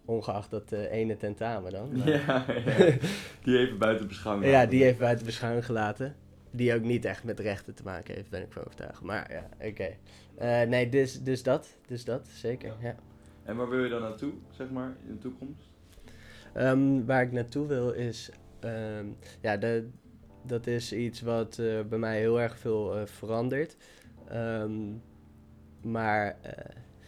ongeacht 0.05 0.50
dat 0.51 0.72
eh, 0.72 0.91
ene 0.91 1.17
tentamen 1.17 1.72
dan. 1.72 1.98
maar- 1.98 2.10
Ja, 2.10 2.46
ja. 2.48 2.98
die 3.44 3.58
even 3.58 3.77
buiten 3.77 4.08
beschouwing. 4.08 4.51
ja, 4.51 4.65
die 4.65 4.84
heeft 4.84 5.00
buiten 5.00 5.25
beschouwing 5.25 5.65
gelaten. 5.65 6.15
Die 6.51 6.74
ook 6.75 6.82
niet 6.82 7.05
echt 7.05 7.24
met 7.24 7.39
rechten 7.39 7.74
te 7.75 7.84
maken 7.84 8.15
heeft, 8.15 8.29
ben 8.29 8.41
ik 8.41 8.51
van 8.51 8.63
overtuigd. 8.65 9.01
Maar 9.01 9.32
ja, 9.32 9.67
oké. 9.70 9.89
Eh, 10.38 10.62
nee, 10.62 10.89
dus, 10.89 11.22
dus 11.24 11.44
dat. 11.44 11.77
Dus 11.88 12.05
dat, 12.05 12.27
zeker. 12.27 12.67
Ja. 12.79 12.88
Ja. 12.88 12.96
En 13.44 13.55
waar 13.55 13.70
wil 13.70 13.84
je 13.84 13.89
dan 13.89 14.01
naartoe, 14.01 14.34
zeg 14.50 14.70
maar, 14.70 14.96
in 15.08 15.12
de 15.13 15.17
toekomst? 15.17 15.70
Ehm, 16.53 17.05
waar 17.05 17.22
ik 17.22 17.32
naartoe 17.32 17.67
wil 17.67 17.91
is... 17.91 18.29
ehm, 18.60 19.05
ja, 19.41 19.58
de, 19.58 19.89
dat 20.46 20.67
is 20.67 20.94
iets 20.94 21.22
wat 21.22 21.55
bij 21.89 21.98
mij 22.00 22.20
heel 22.20 22.41
erg 22.41 22.58
veel 22.58 23.08
verandert. 23.08 23.77
Ehm, 24.27 24.74
maar 25.82 26.38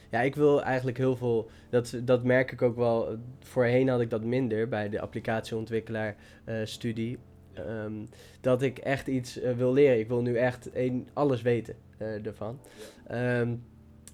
ja, 0.09 0.21
ik 0.21 0.35
wil 0.35 0.63
eigenlijk 0.63 0.97
heel 0.97 1.15
veel... 1.15 1.49
Dat, 1.69 1.99
dat 2.03 2.23
merk 2.23 2.51
ik 2.51 2.61
ook 2.61 2.75
wel. 2.75 3.17
Voorheen 3.39 3.87
had 3.87 4.01
ik 4.01 4.09
dat 4.09 4.23
minder 4.23 4.67
bij 4.67 4.89
de 4.89 5.01
applicatieontwikkelaar 5.01 6.15
eh, 6.43 6.55
studie. 6.63 7.17
Ehm, 7.53 7.93
dat 8.41 8.61
ik 8.61 8.77
echt 8.77 9.07
iets 9.07 9.39
eh, 9.39 9.53
wil 9.53 9.73
leren. 9.73 9.99
Ik 9.99 10.07
wil 10.07 10.21
nu 10.21 10.35
echt 10.35 10.69
een, 10.73 11.07
alles 11.13 11.41
weten 11.41 11.75
eh, 11.97 12.25
ervan. 12.25 12.59
Ehm, 13.07 13.55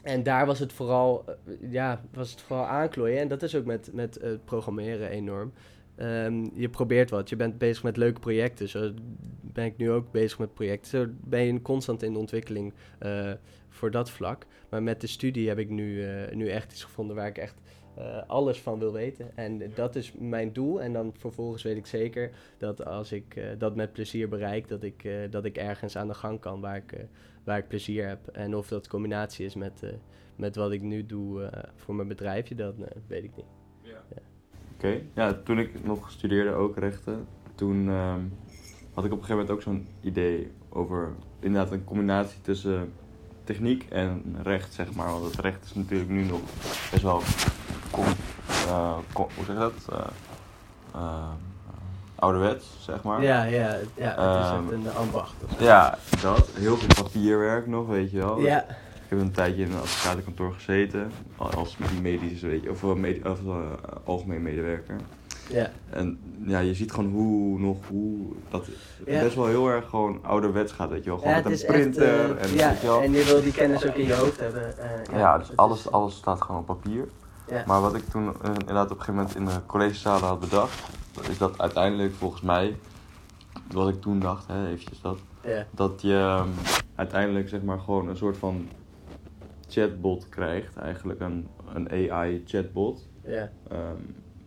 en 0.03 0.23
daar 0.23 0.45
was 0.45 0.59
het 0.59 0.73
vooral, 0.73 1.25
ja, 1.69 2.01
was 2.13 2.31
het 2.31 2.41
vooral 2.41 2.65
aanklooien. 2.65 3.19
En 3.19 3.27
dat 3.27 3.43
is 3.43 3.55
ook 3.55 3.65
met, 3.65 3.89
met 3.93 4.19
programmeren 4.45 5.09
enorm. 5.09 5.53
Ehm, 5.95 6.45
je 6.53 6.69
probeert 6.69 7.09
wat. 7.09 7.29
Je 7.29 7.35
bent 7.35 7.57
bezig 7.57 7.83
met 7.83 7.97
leuke 7.97 8.19
projecten. 8.19 8.69
Zo 8.69 8.91
ben 9.41 9.65
ik 9.65 9.77
nu 9.77 9.91
ook 9.91 10.11
bezig 10.11 10.39
met 10.39 10.53
projecten. 10.53 10.89
Zo 10.89 11.07
ben 11.23 11.41
je 11.41 11.61
constant 11.61 12.03
in 12.03 12.13
de 12.13 12.19
ontwikkeling 12.19 12.73
voor 13.83 13.91
dat 13.91 14.09
vlak. 14.09 14.45
Maar 14.69 14.83
met 14.83 15.01
de 15.01 15.07
studie 15.07 15.47
heb 15.47 15.57
ik 15.57 15.69
nu, 15.69 16.05
eh, 16.05 16.35
nu 16.35 16.49
echt 16.49 16.71
iets 16.71 16.83
gevonden 16.83 17.15
waar 17.15 17.27
ik 17.27 17.37
echt 17.37 17.61
eh, 17.95 18.21
alles 18.27 18.61
van 18.61 18.79
wil 18.79 18.91
weten. 18.91 19.37
En 19.37 19.61
dat 19.75 19.95
is 19.95 20.13
mijn 20.13 20.53
doel. 20.53 20.81
En 20.81 20.93
dan 20.93 21.13
vervolgens 21.17 21.63
weet 21.63 21.77
ik 21.77 21.85
zeker 21.85 22.31
dat 22.57 22.85
als 22.85 23.11
ik 23.11 23.35
eh, 23.35 23.45
dat 23.57 23.75
met 23.75 23.93
plezier 23.93 24.29
bereik, 24.29 24.67
dat 24.67 24.83
ik, 24.83 25.03
eh, 25.03 25.13
dat 25.29 25.45
ik 25.45 25.57
ergens 25.57 25.97
aan 25.97 26.07
de 26.07 26.13
gang 26.13 26.39
kan 26.39 26.61
waar 26.61 26.75
ik, 26.75 26.91
eh, 26.91 27.03
waar 27.43 27.57
ik 27.57 27.67
plezier 27.67 28.07
heb. 28.07 28.27
En 28.27 28.55
of 28.55 28.67
dat 28.67 28.87
combinatie 28.87 29.45
is 29.45 29.55
met, 29.55 29.83
eh, 29.83 29.89
met 30.35 30.55
wat 30.55 30.71
ik 30.71 30.81
nu 30.81 31.05
doe 31.05 31.43
eh, 31.43 31.63
voor 31.75 31.95
mijn 31.95 32.07
bedrijfje, 32.07 32.55
dat 32.55 32.79
eh, 32.79 32.87
weet 33.07 33.23
ik 33.23 33.35
niet. 33.35 33.45
Ja. 33.81 34.03
Oké, 34.73 35.01
ja, 35.13 35.33
toen 35.33 35.59
ik 35.59 35.83
nog 35.83 36.11
studeerde 36.11 36.51
ook 36.51 36.77
rechten, 36.77 37.27
toen 37.55 37.89
ehm, 37.89 38.21
had 38.93 39.05
ik 39.05 39.11
op 39.11 39.17
een 39.19 39.25
gegeven 39.25 39.29
moment 39.29 39.49
ook 39.49 39.61
zo'n 39.61 39.87
idee 40.01 40.51
over 40.69 41.15
inderdaad 41.39 41.71
een 41.71 41.83
combinatie 41.83 42.41
tussen 42.41 42.91
techniek 43.43 43.85
en 43.89 44.37
recht, 44.43 44.73
zeg 44.73 44.93
maar. 44.93 45.11
Want 45.11 45.23
het 45.25 45.39
recht 45.39 45.63
is 45.65 45.73
natuurlijk 45.73 46.09
nu 46.09 46.23
nog 46.23 46.39
best 46.91 47.03
wel, 47.03 47.21
com, 47.91 48.05
eh, 48.67 48.93
com- 49.13 49.27
hoe 49.35 49.45
zeg 49.45 49.55
je 49.55 49.61
dat? 49.61 49.73
Eh, 49.89 50.05
eh, 50.95 51.27
ouderwets, 52.15 52.65
zeg 52.79 53.03
maar. 53.03 53.21
Ja, 53.23 53.43
ja, 53.43 53.77
ja 53.95 54.09
het 54.09 54.43
is 54.45 54.51
Ehm, 54.51 54.63
echt 54.63 54.71
een 54.71 54.95
ambacht. 54.97 55.33
of 55.45 55.51
zo. 55.57 55.63
Ja, 55.63 55.97
dat. 56.21 56.49
Heel 56.53 56.77
veel 56.77 57.03
papierwerk 57.03 57.67
nog, 57.67 57.87
weet 57.87 58.11
je 58.11 58.17
wel. 58.17 58.39
Ja, 58.39 58.65
heb 59.13 59.21
een 59.21 59.31
tijdje 59.31 59.63
in 59.63 59.71
een 59.71 59.77
advocatenkantoor 59.79 60.53
gezeten, 60.53 61.11
al- 61.37 61.49
als 61.51 61.77
medisch, 62.01 62.41
weet 62.41 62.63
je, 62.63 62.69
of, 62.69 62.83
medi- 62.95 63.29
of 63.29 63.39
eh, 63.45 63.55
algemeen 64.03 64.41
medewerker. 64.41 64.95
ja, 65.49 65.71
En 65.89 66.19
ja, 66.45 66.59
je 66.59 66.73
ziet 66.73 66.91
gewoon 66.91 67.11
hoe 67.11 67.59
nog 67.59 67.77
hoe 67.87 68.17
dat 68.49 68.65
Ja. 69.05 69.21
best 69.21 69.35
wel 69.35 69.45
heel 69.45 69.67
erg 69.69 69.89
gewoon 69.89 70.19
ouderwets 70.21 70.71
gaat, 70.71 70.89
weet 70.89 71.03
je 71.03 71.09
wel. 71.09 71.17
Gewoon 71.19 71.31
ja 71.33 71.37
met 71.37 71.45
een 71.45 71.51
echt, 71.51 71.65
printer 71.65 72.37
eh, 72.37 72.43
en 72.49 72.53
ja, 72.57 72.73
wel. 72.83 73.01
en 73.01 73.11
je 73.11 73.23
wil 73.25 73.41
die 73.41 73.51
kennis 73.51 73.85
ook 73.87 73.95
in 73.95 74.05
je 74.07 74.13
hoofd 74.15 74.39
hebben. 74.39 74.77
eh, 74.77 75.17
ja, 75.19 75.37
dus 75.37 75.55
alles, 75.55 75.79
is- 75.79 75.91
alles 75.91 76.15
staat 76.15 76.41
gewoon 76.41 76.61
op 76.61 76.65
papier. 76.65 77.07
Ja. 77.47 77.63
Maar 77.67 77.81
wat 77.81 77.95
ik 77.95 78.09
toen 78.09 78.27
eh, 78.27 78.49
inderdaad 78.59 78.91
op 78.91 78.97
een 78.99 79.03
gegeven 79.03 79.13
moment 79.15 79.35
in 79.35 79.45
de 79.45 79.65
collegezalen 79.65 80.27
had 80.27 80.39
bedacht, 80.39 80.83
is 81.29 81.37
dat 81.37 81.59
uiteindelijk 81.61 82.13
volgens 82.13 82.41
mij, 82.41 82.75
wat 83.71 83.89
ik 83.89 84.01
toen 84.01 84.19
dacht, 84.19 84.47
hè, 84.47 84.67
eventjes 84.67 85.01
dat, 85.01 85.17
ja, 85.43 85.65
dat 85.71 86.01
je 86.01 86.15
ehm, 86.15 86.47
uiteindelijk 86.95 87.49
zeg 87.49 87.61
maar 87.61 87.79
gewoon 87.79 88.07
een 88.07 88.17
soort 88.17 88.37
van 88.37 88.67
chatbot 89.73 90.29
krijgt, 90.29 90.75
eigenlijk 90.77 91.19
een, 91.19 91.47
een 91.73 92.11
AI 92.11 92.41
chatbot. 92.45 93.07
ja, 93.25 93.51
Ehm, 93.69 94.01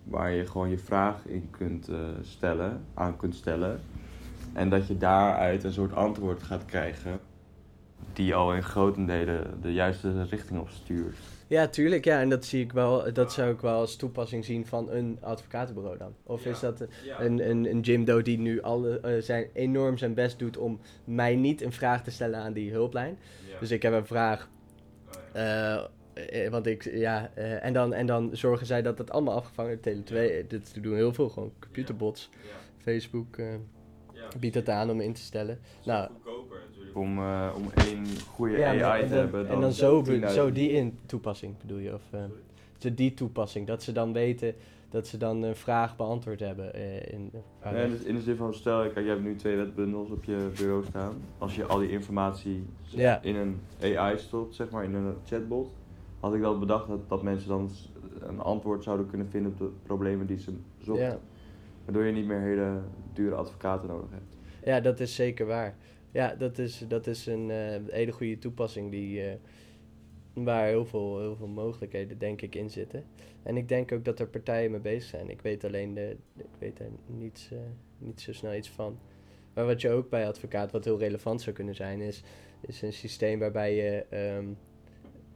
waar 0.05 0.31
je 0.31 0.47
gewoon 0.47 0.71
je 0.71 0.79
vraag 0.79 1.27
in 1.27 1.49
kunt 1.51 1.89
eh, 1.89 1.97
stellen, 2.23 2.85
aan 2.95 3.17
kunt 3.17 3.35
stellen. 3.35 3.81
En 4.53 4.71
dat 4.71 4.87
je 4.87 4.97
daaruit 4.99 5.65
een 5.65 5.73
soort 5.73 5.95
antwoord 5.95 6.43
gaat 6.43 6.65
krijgen 6.65 7.19
die 8.13 8.35
al 8.35 8.55
in 8.55 8.63
grotendelen 8.63 9.59
de 9.63 9.73
juiste 9.73 10.23
richting 10.23 10.61
op 10.61 10.69
stuurt. 10.71 11.17
Ja, 11.47 11.67
tuurlijk. 11.67 12.05
Ja, 12.05 12.21
en 12.21 12.29
dat 12.29 12.45
zie 12.45 12.63
ik 12.65 12.73
wel. 12.73 13.13
Dat 13.13 13.33
zou 13.33 13.53
ik 13.53 13.61
wel 13.61 13.79
als 13.79 13.97
toepassing 13.97 14.45
zien 14.45 14.67
van 14.67 14.91
een 14.91 15.19
advocatenbureau 15.21 15.99
dan. 15.99 16.15
Of 16.23 16.45
Ja. 16.45 16.51
is 16.51 16.61
dat 16.61 16.81
een, 17.19 17.51
een, 17.51 17.71
een 17.71 17.81
Jim 17.81 18.05
Doe 18.05 18.23
die 18.23 18.39
nu 18.39 18.61
alle, 18.63 19.01
eh, 19.01 19.23
zijn, 19.23 19.47
enorm 19.53 19.99
zijn 19.99 20.15
best 20.15 20.39
doet 20.39 20.57
om 20.57 20.81
mij 21.05 21.37
niet 21.37 21.63
een 21.63 21.73
vraag 21.73 22.03
te 22.03 22.11
stellen 22.11 22.41
aan 22.41 22.53
die 22.53 22.71
hulplijn. 22.73 23.19
Dus 23.61 23.71
ik 23.71 23.83
heb 23.83 23.93
een 23.93 24.07
vraag. 24.07 24.49
Eh, 25.37 26.45
eh, 26.45 26.51
want 26.51 26.67
ik, 26.67 26.83
ja, 26.95 27.31
eh, 27.35 27.65
en, 27.65 27.73
dan, 27.73 27.95
en 27.95 28.07
dan 28.07 28.31
zorgen 28.33 28.67
zij 28.67 28.83
dat 28.83 28.99
het 28.99 29.11
allemaal 29.11 29.35
afgevangen 29.35 29.79
wordt. 29.83 30.11
Tele2, 30.11 30.15
eh, 30.17 30.45
dit 30.49 30.83
doen 30.83 30.95
heel 30.95 31.13
veel 31.13 31.29
gewoon 31.29 31.53
computerbots. 31.61 32.31
Facebook 32.83 33.37
eh, 33.37 33.47
biedt 34.41 34.55
het 34.55 34.69
aan 34.69 34.91
om 34.91 35.01
in 35.01 35.13
te 35.13 35.21
stellen. 35.21 35.59
Nou, 35.85 36.11
goedkoper 36.13 36.59
natuurlijk. 36.69 36.97
Om, 36.97 37.19
eh, 37.19 37.53
om 37.57 37.71
één 37.77 38.07
goede 38.29 38.57
Ja, 38.57 38.73
maar- 38.73 38.85
AI 38.85 39.03
te 39.03 39.09
dan, 39.09 39.19
hebben. 39.19 39.49
en 39.49 39.61
dan 39.61 39.73
zo, 39.73 40.03
be- 40.03 40.11
10.000. 40.21 40.33
zo 40.33 40.53
die 40.53 40.71
in 40.71 40.99
toepassing 41.07 41.59
bedoel 41.59 41.79
je? 41.79 41.95
Of 41.95 42.03
eh, 42.11 42.25
zo 42.79 42.95
die 42.95 43.15
toepassing, 43.15 43.67
dat 43.67 43.83
ze 43.83 43.93
dan 43.93 44.13
weten 44.13 44.55
dat 44.91 45.07
ze 45.07 45.17
dan 45.17 45.43
een 45.43 45.57
vraag 45.57 45.97
beantwoord 45.97 46.41
hebben. 46.41 46.75
eh, 46.75 47.13
in, 47.13 47.31
Nee, 47.73 47.85
in, 47.85 47.91
de, 47.91 48.05
in 48.09 48.15
de 48.15 48.21
zin 48.21 48.37
van, 48.37 48.55
stel, 48.55 48.81
kijk, 48.83 48.95
jij 48.95 49.05
hebt 49.09 49.23
nu 49.23 49.37
twee 49.37 49.57
wetbundels 49.57 50.11
op 50.11 50.25
je 50.25 50.51
bureau 50.57 50.85
staan. 50.85 51.15
Als 51.39 51.57
je 51.57 51.65
al 51.65 51.79
die 51.79 51.91
informatie 51.91 52.65
Ja. 52.83 53.23
in 53.23 53.37
een 53.37 53.61
AI 53.97 54.19
stopt, 54.19 54.55
zeg 54.55 54.71
maar, 54.71 54.85
in 54.85 54.95
een 54.95 55.15
chatbot, 55.25 55.71
had 56.21 56.35
ik 56.35 56.41
wel 56.41 56.59
bedacht 56.59 56.89
dat, 56.89 57.09
dat 57.09 57.23
mensen 57.23 57.49
dan 57.49 57.71
een 58.21 58.41
antwoord 58.41 58.83
zouden 58.85 59.07
kunnen 59.09 59.29
vinden 59.29 59.53
op 59.53 59.59
de 59.59 59.71
problemen 59.83 60.27
die 60.27 60.39
ze 60.39 60.53
zochten. 60.79 61.05
ja. 61.07 61.19
Waardoor 61.85 62.05
je 62.05 62.13
niet 62.13 62.27
meer 62.27 62.41
hele 62.41 62.81
dure 63.13 63.35
advocaten 63.35 63.89
nodig 63.89 64.11
hebt. 64.11 64.37
ja, 64.65 64.81
dat 64.81 65.01
is 65.01 65.15
zeker 65.15 65.47
waar. 65.47 65.77
Ja, 66.11 66.35
dat 66.39 66.59
is, 66.59 66.85
dat 66.89 67.07
is 67.07 67.27
een 67.27 67.51
eh, 67.51 67.81
hele 67.89 68.13
goede 68.13 68.39
toepassing 68.39 68.91
die, 68.91 69.23
eh, 69.23 69.35
waar 70.45 70.67
heel 70.67 70.87
veel, 70.87 71.21
heel 71.21 71.37
veel 71.37 71.47
mogelijkheden 71.47 72.19
denk 72.19 72.43
ik 72.43 72.55
in 72.55 72.71
zitten. 72.71 73.05
En 73.43 73.57
ik 73.57 73.69
denk 73.69 73.93
ook 73.93 74.05
dat 74.05 74.21
er 74.21 74.29
partijen 74.29 74.71
mee 74.71 74.81
bezig 74.81 75.09
zijn. 75.09 75.31
Ik 75.31 75.41
weet 75.43 75.65
alleen 75.65 75.95
de, 75.95 76.17
ik 76.37 76.45
weet 76.59 76.79
er 76.79 76.89
niets, 77.07 77.51
eh, 77.53 77.59
niet 77.99 78.21
zo 78.21 78.33
snel 78.33 78.55
iets 78.55 78.71
van. 78.71 78.99
Maar 79.55 79.67
wat 79.67 79.81
je 79.81 79.91
ook 79.91 80.09
bij 80.11 80.27
advocaat, 80.29 80.73
wat 80.73 80.85
heel 80.85 80.99
relevant 80.99 81.43
zou 81.43 81.57
kunnen 81.57 81.75
zijn, 81.75 82.01
is, 82.01 82.23
is 82.61 82.83
een 82.83 82.93
systeem 82.93 83.39
waarbij 83.39 83.75
je, 83.75 84.05
ehm, 84.11 84.47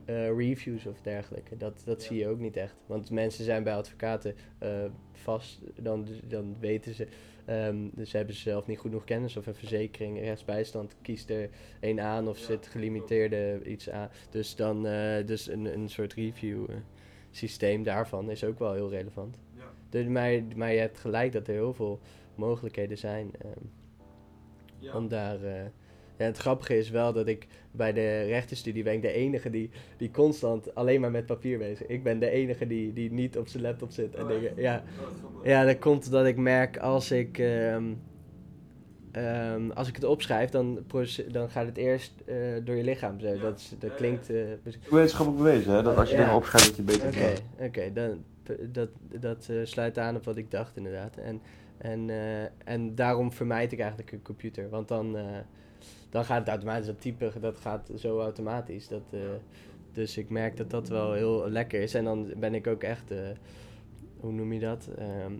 eh, 0.05 0.37
reviews 0.37 0.87
of 0.87 1.01
dergelijke. 1.01 1.57
Dat, 1.57 1.83
dat 1.85 2.03
Ja. 2.03 2.09
zie 2.09 2.19
je 2.19 2.29
ook 2.29 2.39
niet 2.39 2.57
echt. 2.57 2.75
Want 2.87 3.11
mensen 3.11 3.45
zijn 3.45 3.63
bij 3.63 3.75
advocaten 3.75 4.35
eh, 4.59 4.85
vast, 5.13 5.61
dan, 5.83 6.07
dan 6.29 6.57
weten 6.61 6.95
ze, 6.95 7.07
ehm, 7.51 7.89
dus 7.93 8.13
hebben 8.13 8.35
ze 8.35 8.41
zelf 8.41 8.67
niet 8.67 8.79
goed 8.79 8.91
genoeg 8.91 9.05
kennis 9.05 9.37
of 9.37 9.47
een 9.47 9.55
verzekering, 9.55 10.19
rechtsbijstand, 10.21 10.97
kiest 11.03 11.31
er 11.31 11.49
een 11.81 12.01
aan 12.01 12.29
of 12.29 12.39
zit 12.39 12.67
gelimiteerde 12.67 13.61
iets 13.65 13.91
aan. 13.91 14.09
Dus 14.31 14.57
dan, 14.57 14.87
eh, 14.87 15.27
dus 15.27 15.49
een, 15.49 15.65
een 15.65 15.89
soort 15.89 16.13
review 16.15 16.71
eh, 16.71 16.77
systeem 17.31 17.83
daarvan 17.83 18.31
is 18.31 18.45
ook 18.45 18.59
wel 18.59 18.73
heel 18.73 18.91
relevant. 18.91 19.39
Ja. 19.57 19.63
Dus, 19.89 20.07
maar, 20.07 20.43
maar 20.57 20.73
je 20.73 20.79
hebt 20.79 20.99
gelijk 20.99 21.33
dat 21.33 21.49
er 21.49 21.55
heel 21.55 21.75
veel 21.75 22.01
mogelijkheden 22.35 22.99
zijn 22.99 23.31
ehm, 23.39 23.65
Ja. 24.79 24.97
om 24.97 25.09
daar... 25.09 25.43
eh, 25.43 25.63
ja, 26.21 26.27
het 26.27 26.37
grappige 26.37 26.79
is 26.79 26.91
wel 26.91 27.13
dat 27.13 27.27
ik 27.27 27.47
bij 27.71 27.93
de 27.93 28.23
rechtenstudie 28.23 28.83
ben 28.83 28.93
ik 28.95 29.03
de 29.03 29.13
enige 29.13 29.51
die, 29.51 29.71
die 29.97 30.11
constant 30.11 30.75
alleen 30.75 31.01
maar 31.01 31.11
met 31.11 31.27
papier 31.27 31.59
bezig 31.59 31.87
Ik 31.87 32.03
ben 32.03 32.19
de 32.19 32.31
enige 32.31 32.67
die, 32.67 32.93
die 32.93 33.13
niet 33.13 33.39
op 33.39 33.49
zijn 33.49 33.63
laptop 33.63 33.91
zit. 33.91 34.15
En 34.15 34.23
Oh, 34.23 34.29
dingen, 34.29 34.53
ja. 34.57 34.83
Oh, 35.39 35.45
ja, 35.45 35.65
dat 35.65 35.79
komt 35.79 36.11
dat 36.11 36.27
ik 36.27 36.37
merk 36.37 36.79
als 36.79 37.11
ik, 37.11 37.39
ehm, 37.39 37.85
ehm, 39.13 39.71
als 39.71 39.89
ik 39.89 39.95
het 39.95 40.05
opschrijf, 40.05 40.51
dan, 40.51 40.79
dan 41.31 41.51
gaat 41.51 41.67
het 41.67 41.77
eerst 41.77 42.13
eh, 42.27 42.37
door 42.65 42.75
je 42.77 42.85
lichaam. 42.85 43.21
Zo. 43.21 43.27
Ja. 43.29 43.41
Dat, 43.41 43.59
is, 43.59 43.75
dat 43.79 43.95
klinkt... 43.95 44.31
eh, 44.31 44.43
Wetenschappelijk 44.91 45.43
bewezen, 45.45 45.73
hè? 45.73 45.83
Dat 45.83 45.97
als 45.97 46.09
je 46.11 46.15
Ja. 46.17 46.21
dingen 46.21 46.37
opschrijft, 46.37 46.67
dat 46.67 46.77
je 46.77 46.83
beter 46.83 47.07
Oké, 47.09 47.33
oké, 47.65 47.93
dan 47.93 48.25
dat, 48.73 48.89
dat 49.21 49.47
eh, 49.51 49.57
sluit 49.65 49.99
aan 49.99 50.17
op 50.17 50.25
wat 50.25 50.37
ik 50.37 50.51
dacht 50.51 50.77
inderdaad. 50.77 51.17
En, 51.17 51.41
en, 51.79 52.11
eh, 52.11 52.43
en 52.65 52.95
daarom 52.95 53.33
vermijd 53.33 53.73
ik 53.73 53.79
eigenlijk 53.79 54.13
een 54.13 54.23
computer. 54.23 54.69
Want 54.69 54.89
dan, 54.89 55.17
eh, 55.17 55.25
dan 56.11 56.25
gaat 56.25 56.39
het 56.39 56.49
automatisch, 56.49 56.87
dat 56.87 57.01
typen, 57.01 57.33
dat 57.41 57.57
gaat 57.61 57.91
zo 57.97 58.21
automatisch. 58.21 58.89
Dat, 58.89 59.03
eh, 59.11 59.19
dus 59.93 60.17
ik 60.17 60.29
merk 60.31 60.57
dat 60.57 60.71
dat 60.71 60.89
wel 60.89 61.13
heel 61.13 61.51
lekker 61.51 61.81
is. 61.81 61.95
En 61.95 62.05
dan 62.05 62.33
ben 62.37 62.55
ik 62.55 62.67
ook 62.67 62.83
echt, 62.83 63.11
eh, 63.11 63.19
hoe 64.21 64.33
noem 64.33 64.53
je 64.53 64.61
dat? 64.61 64.89
Ehm, 64.99 65.33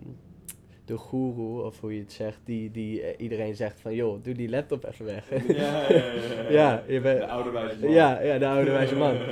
de 0.85 0.97
goeroe, 0.97 1.61
of 1.61 1.79
hoe 1.79 1.93
je 1.93 1.99
het 1.99 2.11
zegt, 2.11 2.39
die, 2.43 2.71
die 2.71 3.01
eh, 3.01 3.13
iedereen 3.23 3.55
zegt 3.55 3.79
van, 3.79 3.95
joh, 3.95 4.23
doe 4.23 4.33
die 4.33 4.49
laptop 4.49 4.85
even 4.85 5.05
weg. 5.05 5.29
Ja, 5.47 5.81
ja, 5.89 5.95
ja, 5.95 6.41
ja. 6.43 6.49
Ja, 6.51 6.83
je 6.93 7.01
bent- 7.01 7.19
De 7.19 7.27
oude 7.27 7.49
wijze 7.49 7.79
man. 7.79 7.91
Ja, 7.91 8.21
ja, 8.21 8.37
de 8.37 8.47
oude 8.47 8.71
wijze 8.71 8.95
man. 8.95 9.15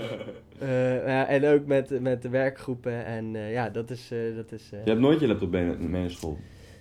Eh, 0.60 1.06
ja, 1.08 1.28
en 1.28 1.46
ook 1.46 1.66
met, 1.66 2.02
met 2.02 2.22
de 2.22 2.30
werkgroepen. 2.30 3.06
En 3.06 3.36
eh, 3.36 3.52
ja, 3.52 3.70
dat 3.70 3.90
is. 3.90 4.12
eh, 4.12 4.36
dat 4.36 4.52
is 4.52 4.70
eh, 4.74 4.84
Je 4.84 4.90
hebt 4.90 5.02
nooit 5.02 5.20
je 5.20 5.28
laptop 5.28 5.52
mee 5.52 5.64
mee 5.66 6.02
naar 6.02 6.10
school. 6.10 6.38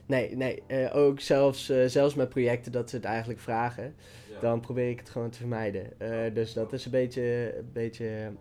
Nee, 0.09 0.37
nee 0.37 0.63
eh, 0.67 0.97
ook 0.97 1.21
zelfs, 1.21 1.69
eh, 1.69 1.87
zelfs 1.87 2.15
met 2.15 2.29
projecten 2.29 2.73
dat 2.73 2.91
ze 2.91 2.97
het 2.97 3.05
eigenlijk 3.05 3.41
vragen. 3.41 3.95
Dan 4.41 4.61
probeer 4.61 4.91
ik 4.91 4.99
het 4.99 5.11
gewoon 5.11 5.31
te 5.31 5.39
vermijden. 5.39 6.01
Eh, 6.01 6.35
dus 6.35 6.53
dat 6.53 6.73
is 6.73 6.85
een 6.85 6.91
beetje. 6.91 7.55
Een 7.59 7.71
beetje 7.73 8.33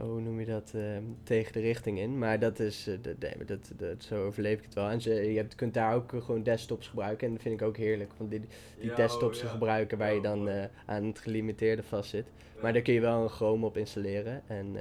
hoe 0.00 0.20
noem 0.20 0.40
je 0.40 0.46
dat? 0.46 0.72
eh, 0.74 0.82
tegen 1.22 1.52
de 1.52 1.60
richting 1.60 1.98
in. 1.98 2.18
Maar 2.18 2.38
dat 2.38 2.58
is. 2.58 2.84
dat, 2.84 3.18
nee, 3.18 3.44
dat, 3.46 3.72
dat, 3.76 4.02
zo 4.02 4.26
overleef 4.26 4.58
ik 4.58 4.64
het 4.64 4.74
wel. 4.74 4.88
En 4.88 5.00
ze, 5.00 5.32
je 5.32 5.46
kunt 5.56 5.74
daar 5.74 5.94
ook 5.94 6.12
gewoon 6.18 6.42
desktops 6.42 6.88
gebruiken. 6.88 7.26
En 7.26 7.32
dat 7.32 7.42
vind 7.42 7.60
ik 7.60 7.66
ook 7.66 7.76
heerlijk. 7.76 8.10
Want 8.16 8.30
die, 8.30 8.40
die 8.80 8.90
oh, 8.90 8.96
desktops 8.96 9.38
te 9.38 9.46
gebruiken 9.46 9.98
waar 9.98 10.14
je 10.14 10.20
dan 10.20 10.50
aan 10.86 11.04
het 11.04 11.18
gelimiteerde 11.18 11.82
vastzit. 11.82 12.26
Maar 12.62 12.72
daar 12.72 12.82
kun 12.82 12.94
je 12.94 13.00
wel 13.00 13.22
een 13.22 13.28
Chrome 13.28 13.66
op 13.66 13.76
installeren 13.76 14.42
en 14.46 14.76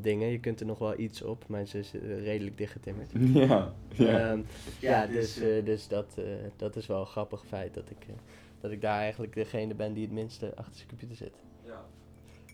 dingen. 0.00 0.28
Je 0.28 0.40
kunt 0.40 0.60
er 0.60 0.66
nog 0.66 0.78
wel 0.78 0.98
iets 0.98 1.22
op, 1.22 1.44
maar 1.48 1.66
ze 1.66 1.78
is 1.78 1.92
eh, 1.94 2.22
redelijk 2.24 2.56
dichtgetimmerd. 2.58 3.10
Ja, 3.48 3.74
ja. 3.88 4.30
Ehm, 4.30 4.40
ja, 4.80 5.06
dus, 5.06 5.40
eh, 5.40 5.64
dus 5.64 5.88
dat, 5.88 6.14
eh, 6.18 6.24
dat 6.56 6.76
is 6.76 6.86
wel 6.86 7.00
een 7.00 7.06
grappig 7.06 7.44
feit 7.46 7.74
dat 7.74 7.90
ik, 7.90 8.06
eh, 8.08 8.14
dat 8.60 8.70
ik 8.70 8.80
daar 8.80 9.00
eigenlijk 9.00 9.34
degene 9.34 9.74
ben 9.74 9.92
die 9.92 10.04
het 10.04 10.12
minste 10.12 10.56
achter 10.56 10.74
zijn 10.74 10.88
computer 10.88 11.16
zit. 11.16 11.32
ja. 11.66 11.84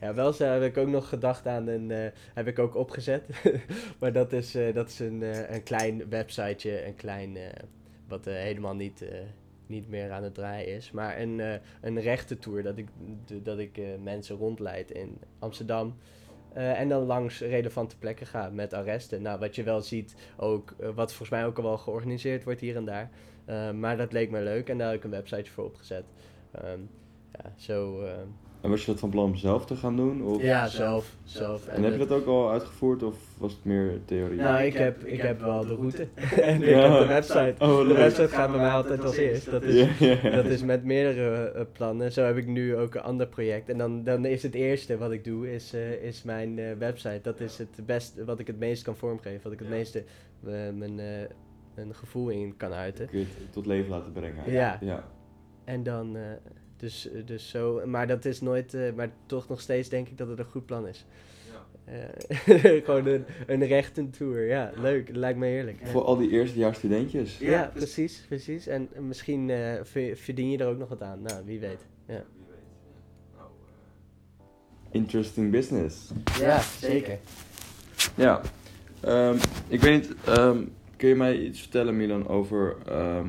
Ja, 0.00 0.14
wel 0.14 0.32
zo 0.32 0.44
heb 0.44 0.62
ik 0.62 0.76
ook 0.76 0.88
nog 0.88 1.08
gedacht 1.08 1.46
aan 1.46 1.66
een, 1.66 1.90
eh, 1.90 2.06
heb 2.34 2.46
ik 2.46 2.58
ook 2.58 2.74
opgezet. 2.76 3.28
maar 4.00 4.12
dat 4.12 4.32
is, 4.32 4.54
eh, 4.54 4.74
dat 4.74 4.88
is 4.88 4.98
een, 4.98 5.22
eh, 5.22 5.50
een 5.54 5.62
klein 5.62 6.08
websiteje, 6.08 6.86
een 6.86 6.94
klein, 6.94 7.36
eh, 7.36 7.42
wat 8.08 8.26
eh, 8.26 8.34
helemaal 8.34 8.74
niet, 8.74 9.02
eh, 9.02 9.18
niet 9.66 9.88
meer 9.88 10.10
aan 10.10 10.22
het 10.22 10.34
draaien 10.34 10.74
is. 10.74 10.90
Maar 10.90 11.20
een, 11.20 11.40
eh 11.40 11.54
een 11.80 12.00
rechtentour, 12.00 12.62
dat 12.62 12.78
ik, 12.78 12.88
dat 13.42 13.58
ik 13.58 13.78
eh, 13.78 13.84
mensen 14.02 14.36
rondleid 14.36 14.90
in 14.90 15.18
Amsterdam. 15.38 15.96
Eh, 16.52 16.80
en 16.80 16.88
dan 16.88 17.02
langs 17.02 17.40
relevante 17.40 17.98
plekken 17.98 18.26
ga 18.26 18.50
met 18.52 18.72
arresten. 18.72 19.22
Nou, 19.22 19.38
wat 19.38 19.54
je 19.54 19.62
wel 19.62 19.80
ziet, 19.80 20.14
ook, 20.36 20.74
eh, 20.78 20.88
wat 20.88 21.08
volgens 21.08 21.30
mij 21.30 21.46
ook 21.46 21.56
al 21.56 21.62
wel 21.62 21.78
georganiseerd 21.78 22.44
wordt 22.44 22.60
hier 22.60 22.76
en 22.76 22.84
daar. 22.84 23.10
Eh, 23.44 23.70
maar 23.70 23.96
dat 23.96 24.12
leek 24.12 24.30
me 24.30 24.40
leuk 24.40 24.68
en 24.68 24.78
daar 24.78 24.88
heb 24.88 24.96
ik 24.96 25.04
een 25.04 25.10
website 25.10 25.50
voor 25.50 25.64
opgezet. 25.64 26.04
Ehm, 26.50 26.80
ja, 27.32 27.52
zo... 27.56 28.04
En 28.60 28.70
was 28.70 28.80
je 28.84 28.86
dat 28.90 29.00
van 29.00 29.10
plan 29.10 29.24
om 29.24 29.36
zelf 29.36 29.66
te 29.66 29.76
gaan 29.76 29.96
doen? 29.96 30.22
Of? 30.22 30.42
ja, 30.42 30.66
zelf. 30.68 31.14
zelf. 31.24 31.66
En 31.66 31.82
heb 31.82 31.92
je 31.92 31.98
dat 31.98 32.10
ook 32.12 32.26
al 32.26 32.50
uitgevoerd 32.50 33.02
of 33.02 33.16
was 33.38 33.52
het 33.52 33.64
meer 33.64 34.00
theorie? 34.04 34.38
Nou, 34.40 34.62
ik 34.62 34.74
heb, 34.74 35.04
ik 35.04 35.20
heb 35.20 35.40
wel 35.40 35.66
de 35.66 35.74
route. 35.74 36.06
en 36.42 36.62
ik 36.62 36.68
Ja. 36.68 36.90
heb 36.90 37.00
de 37.00 37.06
website. 37.06 37.54
Oh, 37.58 37.88
de 37.88 37.94
website 37.94 38.28
gaat 38.28 38.50
bij 38.50 38.60
mij 38.60 38.70
altijd 38.70 39.04
als 39.04 39.16
eerst. 39.16 39.50
Dat 39.50 39.62
is, 39.62 39.98
Ja, 39.98 40.06
ja. 40.22 40.30
dat 40.30 40.44
is 40.44 40.62
met 40.62 40.84
meerdere 40.84 41.50
eh, 41.50 41.64
plannen. 41.72 42.12
Zo 42.12 42.22
heb 42.24 42.36
ik 42.36 42.46
nu 42.46 42.76
ook 42.76 42.94
een 42.94 43.02
ander 43.02 43.26
project. 43.26 43.68
En 43.68 43.78
dan, 43.78 44.04
dan 44.04 44.24
is 44.24 44.42
het 44.42 44.54
eerste 44.54 44.98
wat 44.98 45.12
ik 45.12 45.24
doe, 45.24 45.52
is, 45.52 45.72
eh, 45.72 45.92
is 46.02 46.22
mijn 46.22 46.58
eh, 46.58 46.64
website. 46.78 47.20
Dat 47.22 47.40
is 47.40 47.58
het 47.58 47.86
beste, 47.86 48.24
wat 48.24 48.38
ik 48.38 48.46
het 48.46 48.58
meest 48.58 48.82
kan 48.82 48.96
vormgeven. 48.96 49.40
Wat 49.42 49.52
ik 49.52 49.58
het 49.58 49.68
Ja. 49.68 49.74
meeste 49.74 50.04
mijn, 50.74 51.00
eh, 51.00 51.06
mijn 51.74 51.94
gevoel 51.94 52.28
in 52.28 52.56
kan 52.56 52.72
uiten. 52.72 53.06
Kun 53.08 53.18
je 53.18 53.24
het 53.38 53.52
tot 53.52 53.66
leven 53.66 53.90
laten 53.90 54.12
brengen? 54.12 54.52
Ja. 54.52 54.78
ja. 54.80 55.04
En 55.64 55.82
dan, 55.82 56.16
eh, 56.16 56.22
dus, 56.80 57.10
eh, 57.10 57.26
dus 57.26 57.48
zo. 57.50 57.82
Maar 57.86 58.06
dat 58.06 58.24
is 58.24 58.40
nooit, 58.40 58.74
eh, 58.74 58.92
maar 58.96 59.10
toch 59.26 59.48
nog 59.48 59.60
steeds 59.60 59.88
denk 59.88 60.08
ik 60.08 60.18
dat 60.18 60.28
het 60.28 60.38
een 60.38 60.44
goed 60.44 60.66
plan 60.66 60.86
is. 60.88 61.04
Eh, 61.84 62.84
gewoon 62.84 63.06
een, 63.06 63.24
een 63.46 63.66
rechtentour. 63.66 64.46
Ja, 64.46 64.72
leuk. 64.76 65.08
Lijkt 65.16 65.38
me 65.38 65.46
heerlijk. 65.46 65.78
Voor 65.82 66.02
al 66.04 66.16
die 66.16 66.30
eerstejaars 66.30 66.78
studentjes. 66.78 67.38
Ja, 67.38 67.70
precies, 67.74 68.24
precies. 68.28 68.66
En 68.66 68.88
misschien 69.00 69.50
eh, 69.50 69.72
ver- 69.82 70.16
verdien 70.16 70.50
je 70.50 70.58
er 70.58 70.66
ook 70.66 70.78
nog 70.78 70.88
wat 70.88 71.02
aan. 71.02 71.22
Nou, 71.22 71.44
wie 71.44 71.60
weet. 71.60 71.86
Ja, 72.06 72.24
Interesting 74.90 75.50
business. 75.50 76.10
ja 76.38 76.60
zeker. 76.60 77.18
Ja. 78.16 78.40
Ehm, 79.00 79.36
ik 79.68 79.80
weet 79.80 80.02
niet, 80.08 80.14
ehm, 80.24 80.64
kun 80.96 81.08
je 81.08 81.14
mij 81.14 81.38
iets 81.38 81.60
vertellen 81.60 81.96
Milan 81.96 82.28
over, 82.28 82.76
ehm, 82.86 83.28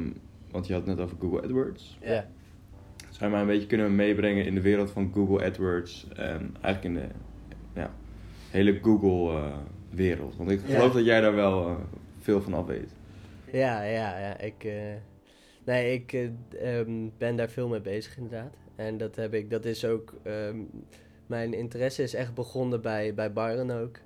want 0.51 0.67
je 0.67 0.73
had 0.73 0.85
het 0.85 0.95
net 0.95 1.05
over 1.05 1.17
Google 1.19 1.41
AdWords. 1.41 1.97
Ja. 2.01 2.27
Mij 3.29 3.41
een 3.41 3.47
beetje 3.47 3.67
kunnen 3.67 3.95
meebrengen 3.95 4.45
in 4.45 4.55
de 4.55 4.61
wereld 4.61 4.91
van 4.91 5.11
Google 5.13 5.45
AdWords 5.45 6.07
en 6.15 6.55
eigenlijk 6.61 6.83
in 6.83 6.93
de 6.93 7.07
ja, 7.73 7.91
hele 8.49 8.79
Google 8.81 9.37
eh, 9.37 9.57
wereld? 9.89 10.35
Want 10.37 10.51
ik 10.51 10.59
Ja. 10.67 10.75
geloof 10.75 10.93
dat 10.93 11.05
jij 11.05 11.21
daar 11.21 11.35
wel 11.35 11.67
eh, 11.67 11.75
veel 12.19 12.41
van 12.41 12.53
af 12.53 12.65
weet. 12.65 12.89
Ja, 13.51 13.83
ja, 13.83 14.19
ja. 14.19 14.37
Ik, 14.39 14.63
eh, 14.63 14.73
nee, 15.65 15.93
ik 15.93 16.13
eh, 16.13 16.79
ehm, 16.79 17.09
ben 17.17 17.35
daar 17.35 17.49
veel 17.49 17.67
mee 17.67 17.81
bezig 17.81 18.17
inderdaad. 18.17 18.55
En 18.75 18.97
dat 18.97 19.15
heb 19.15 19.33
ik, 19.33 19.49
dat 19.49 19.65
is 19.65 19.85
ook, 19.85 20.13
ehm, 20.23 20.57
mijn 21.27 21.53
interesse 21.53 22.03
is 22.03 22.13
echt 22.13 22.33
begonnen 22.33 22.81
bij, 22.81 23.13
bij 23.13 23.33
Byron 23.33 23.71
ook. 23.71 23.99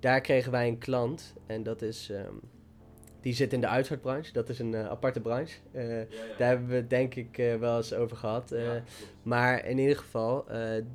Daar 0.00 0.20
kregen 0.20 0.52
wij 0.52 0.68
een 0.68 0.78
klant 0.78 1.34
en 1.46 1.62
dat 1.62 1.82
is, 1.82 2.10
ehm, 2.10 2.34
die 3.24 3.34
zit 3.34 3.52
in 3.52 3.60
de 3.60 3.66
uitvaartbranche. 3.68 4.32
Dat 4.32 4.48
is 4.48 4.58
een 4.58 4.74
eh, 4.74 4.86
aparte 4.88 5.20
branche. 5.20 5.58
Eh, 5.72 5.86
Daar 6.38 6.48
hebben 6.48 6.68
we 6.68 6.74
het 6.74 6.90
denk 6.90 7.14
ik 7.14 7.38
eh, 7.38 7.54
wel 7.56 7.76
eens 7.76 7.92
over 7.94 8.16
gehad. 8.16 8.52
eh, 8.52 8.70
maar 9.22 9.66
in 9.66 9.78
ieder 9.78 9.96
geval, 9.96 10.44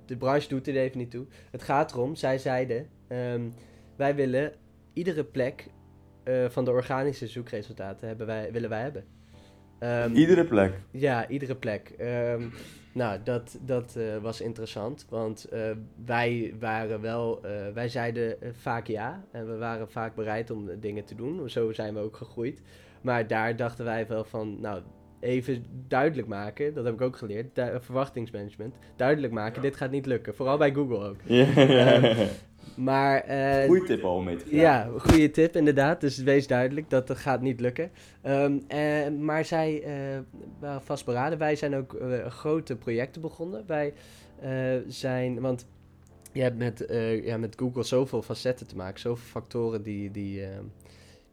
de 0.05 0.17
branche 0.17 0.47
doet 0.47 0.67
er 0.67 0.75
even 0.77 0.97
niet 0.97 1.11
toe. 1.11 1.25
Het 1.51 1.63
gaat 1.63 1.91
erom, 1.93 2.15
zij 2.15 2.37
zeiden, 2.37 2.87
ehm, 3.07 3.41
wij 3.95 4.15
willen 4.15 4.53
iedere 4.93 5.23
plek 5.23 5.67
van 6.49 6.65
de 6.65 6.71
organische 6.71 7.27
zoekresultaten 7.27 8.07
hebben 8.07 8.27
wij, 8.27 8.51
willen 8.51 8.69
wij 8.69 8.81
hebben. 8.81 9.03
Ehm, 9.79 10.13
Iedere 10.15 10.45
plek. 10.45 10.73
ja, 10.91 11.27
iedere 11.27 11.55
plek. 11.55 11.93
Ehm, 11.97 12.43
nou, 12.93 13.19
dat, 13.23 13.57
dat 13.61 13.95
eh, 13.95 14.03
was 14.21 14.41
interessant, 14.41 15.05
want 15.09 15.45
eh, 15.45 15.61
wij 16.05 16.53
waren 16.59 17.01
wel, 17.01 17.39
eh, 17.43 17.51
wij 17.73 17.89
zeiden 17.89 18.35
vaak 18.51 18.87
ja 18.87 19.23
en 19.31 19.47
we 19.51 19.57
waren 19.57 19.89
vaak 19.91 20.15
bereid 20.15 20.51
om 20.51 20.69
dingen 20.79 21.05
te 21.05 21.15
doen. 21.15 21.49
Zo 21.49 21.71
zijn 21.71 21.93
we 21.93 21.99
ook 21.99 22.15
gegroeid. 22.15 22.61
Maar 23.01 23.27
daar 23.27 23.55
dachten 23.55 23.85
wij 23.85 24.07
wel 24.07 24.23
van, 24.23 24.61
nou, 24.61 24.81
even 25.19 25.65
duidelijk 25.87 26.27
maken, 26.27 26.73
dat 26.73 26.85
heb 26.85 26.93
ik 26.93 27.01
ook 27.01 27.17
geleerd, 27.17 27.55
du- 27.55 27.77
verwachtingsmanagement. 27.79 28.75
Duidelijk 28.95 29.33
maken, 29.33 29.61
dit 29.61 29.75
gaat 29.75 29.91
niet 29.91 30.05
lukken, 30.05 30.35
vooral 30.35 30.57
bij 30.57 30.73
Google 30.73 31.07
ook. 31.07 31.17
Ja. 31.25 31.45
Maar, 32.75 33.23
Goeie 33.65 33.83
tip 33.83 34.03
al 34.03 34.15
om 34.15 34.23
mee 34.23 34.35
te 34.35 34.45
gaan. 34.45 34.59
ja, 34.59 34.89
goede 34.97 35.31
tip 35.31 35.55
inderdaad. 35.55 36.01
Dus 36.01 36.17
wees 36.17 36.47
duidelijk 36.47 36.89
dat 36.89 37.07
dat 37.07 37.17
gaat 37.17 37.41
niet 37.41 37.59
lukken. 37.59 37.91
Ehm, 38.21 38.57
eh, 38.67 39.09
maar 39.19 39.45
zij 39.45 39.83
eh, 39.83 40.19
waren 40.59 40.81
vastberaden. 40.81 41.37
Wij 41.37 41.55
zijn 41.55 41.75
ook 41.75 41.97
grote 42.27 42.75
projecten 42.75 43.21
begonnen. 43.21 43.63
Wij 43.67 43.93
zijn, 44.87 45.39
want 45.39 45.65
je 46.31 46.41
hebt 46.41 46.57
met, 46.57 46.85
ja, 47.23 47.37
met 47.37 47.55
Google 47.57 47.83
zoveel 47.83 48.21
facetten 48.21 48.67
te 48.67 48.75
maken, 48.75 48.99
zoveel 48.99 49.27
factoren 49.27 49.83
die, 49.83 50.11
die, 50.11 50.43
eh, 50.43 50.49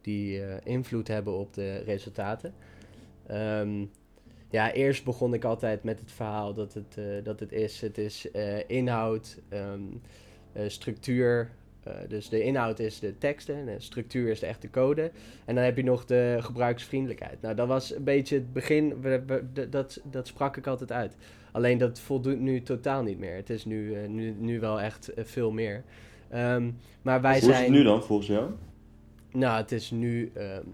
die 0.01 0.43
invloed 0.65 1.09
hebben 1.09 1.33
op 1.33 1.55
de 1.55 1.79
resultaten. 1.79 2.55
Ehm, 3.27 3.85
ja, 4.51 4.73
eerst 4.73 5.05
begon 5.05 5.35
ik 5.35 5.45
altijd 5.45 5.83
met 5.83 6.01
het 6.01 6.13
verhaal 6.13 6.55
dat 6.55 6.75
het, 6.75 7.25
dat 7.25 7.41
het 7.41 7.53
is. 7.53 7.81
Het 7.81 7.99
is 7.99 8.29
inhoud, 8.67 9.39
ehm, 9.49 9.83
structuur. 10.67 11.51
Eh, 11.83 11.93
dus 12.09 12.29
de 12.29 12.43
inhoud 12.43 12.79
is 12.79 12.99
de 12.99 13.19
teksten, 13.19 13.55
en 13.57 13.65
de 13.67 13.75
structuur 13.81 14.31
is 14.31 14.41
de 14.41 14.47
echte 14.47 14.71
code. 14.71 15.11
En 15.45 15.55
dan 15.55 15.65
heb 15.65 15.77
je 15.77 15.85
nog 15.85 16.05
de 16.05 16.37
gebruiksvriendelijkheid. 16.41 17.41
Nou, 17.43 17.55
dat 17.55 17.69
was 17.69 17.95
een 17.95 18.05
beetje 18.05 18.35
het 18.35 18.53
begin, 18.53 19.01
we- 19.01 19.45
dat, 19.71 20.01
dat 20.11 20.27
sprak 20.27 20.57
ik 20.57 20.67
altijd 20.67 20.93
uit. 20.93 21.17
Alleen 21.53 21.79
dat 21.79 22.01
voldoet 22.01 22.41
nu 22.41 22.63
totaal 22.63 23.03
niet 23.03 23.19
meer. 23.19 23.35
Het 23.37 23.51
is 23.51 23.65
nu, 23.65 23.95
eh, 23.95 24.09
nu, 24.09 24.31
nu 24.39 24.61
wel 24.61 24.81
echt 24.81 25.09
eh, 25.09 25.25
veel 25.25 25.51
meer. 25.51 25.85
Ehm, 26.29 26.71
maar 27.03 27.21
wij 27.21 27.33
Hoe 27.41 27.41
zijn. 27.51 27.55
is 27.55 27.61
het 27.69 27.71
nu 27.77 27.83
dan, 27.83 28.03
volgens 28.05 28.29
jou? 28.29 28.51
Nou, 29.33 29.57
het 29.57 29.73
is 29.73 29.91
nu 29.91 30.31
ehm, 30.35 30.67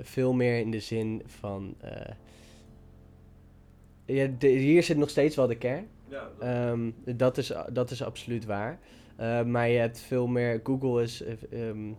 veel 0.00 0.32
meer 0.32 0.58
in 0.58 0.70
de 0.70 0.80
zin 0.80 1.22
van. 1.26 1.74
eh, 1.80 1.90
ja, 4.04 4.28
de- 4.38 4.46
hier 4.48 4.82
zit 4.82 4.96
nog 4.96 5.10
steeds 5.10 5.36
wel 5.36 5.46
de 5.46 5.56
kern. 5.58 5.86
Ja, 6.08 6.30
Ehm, 6.40 6.90
dat, 7.16 7.38
is, 7.38 7.52
dat 7.72 7.90
is 7.90 8.02
absoluut 8.02 8.44
waar. 8.44 8.78
Eh, 9.16 9.42
maar 9.42 9.68
je 9.68 9.78
hebt 9.78 10.00
veel 10.00 10.26
meer. 10.26 10.60
Google 10.64 11.02
is. 11.02 11.22
eh, 11.22 11.68
ehm, 11.68 11.92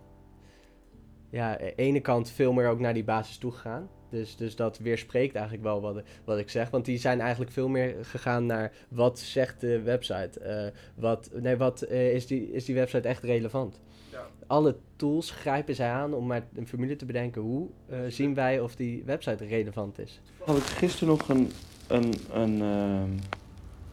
ja, 1.30 1.52
aan 1.52 1.58
de 1.66 1.76
ene 1.76 2.00
kant 2.00 2.30
veel 2.30 2.54
meer 2.54 2.68
ook 2.68 2.80
naar 2.80 2.94
die 2.94 3.04
basis 3.04 3.38
toegegaan. 3.38 3.90
Dus, 4.10 4.36
dus 4.36 4.56
dat 4.56 4.78
weerspreekt 4.78 5.36
eigenlijk 5.36 5.64
wel 5.64 5.82
wat, 5.82 6.02
wat 6.26 6.38
ik 6.38 6.50
zeg. 6.50 6.70
Want 6.70 6.86
die 6.86 6.98
zijn 6.98 7.20
eigenlijk 7.22 7.52
veel 7.52 7.68
meer 7.68 7.96
gegaan 8.02 8.46
naar 8.46 8.72
wat 8.88 9.20
zegt 9.20 9.62
de 9.62 9.82
website. 9.82 10.40
Eh, 10.40 10.68
wat, 10.96 11.30
nee, 11.34 11.58
wat 11.58 11.82
eh, 11.82 12.14
is, 12.14 12.28
die, 12.28 12.52
is 12.52 12.66
die 12.66 12.76
website 12.76 13.08
echt 13.08 13.24
relevant? 13.24 13.80
Ja. 14.12 14.28
Alle 14.48 14.76
tools 14.96 15.32
grijpen 15.32 15.76
zij 15.76 15.90
aan 15.90 16.14
om 16.14 16.26
maar 16.28 16.48
een 16.56 16.68
formule 16.68 16.96
te 16.96 17.06
bedenken. 17.06 17.42
Hoe 17.42 17.68
eh, 17.90 18.00
zien 18.08 18.34
wij 18.34 18.60
of 18.60 18.76
die 18.76 19.04
website 19.06 19.46
relevant 19.46 20.00
is? 20.00 20.22
Had 20.46 20.58
ik 20.58 20.64
gisteren 20.64 21.08
nog 21.08 21.30
een, 21.30 21.52
een, 21.88 22.14
een, 22.32 22.62
ehm, 22.62 23.10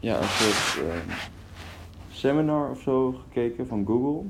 ja, 0.00 0.18
een 0.20 0.28
soort 0.28 0.86
ehm, 0.88 1.08
seminar 2.20 2.70
of 2.70 2.80
zo 2.80 3.12
gekeken 3.12 3.66
van 3.66 3.86
Google. 3.86 4.28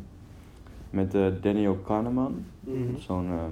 Met 0.90 1.14
eh 1.14 1.26
Daniel 1.42 1.74
Kahneman. 1.74 2.44
Zo'n 2.98 3.26
ehm, 3.26 3.50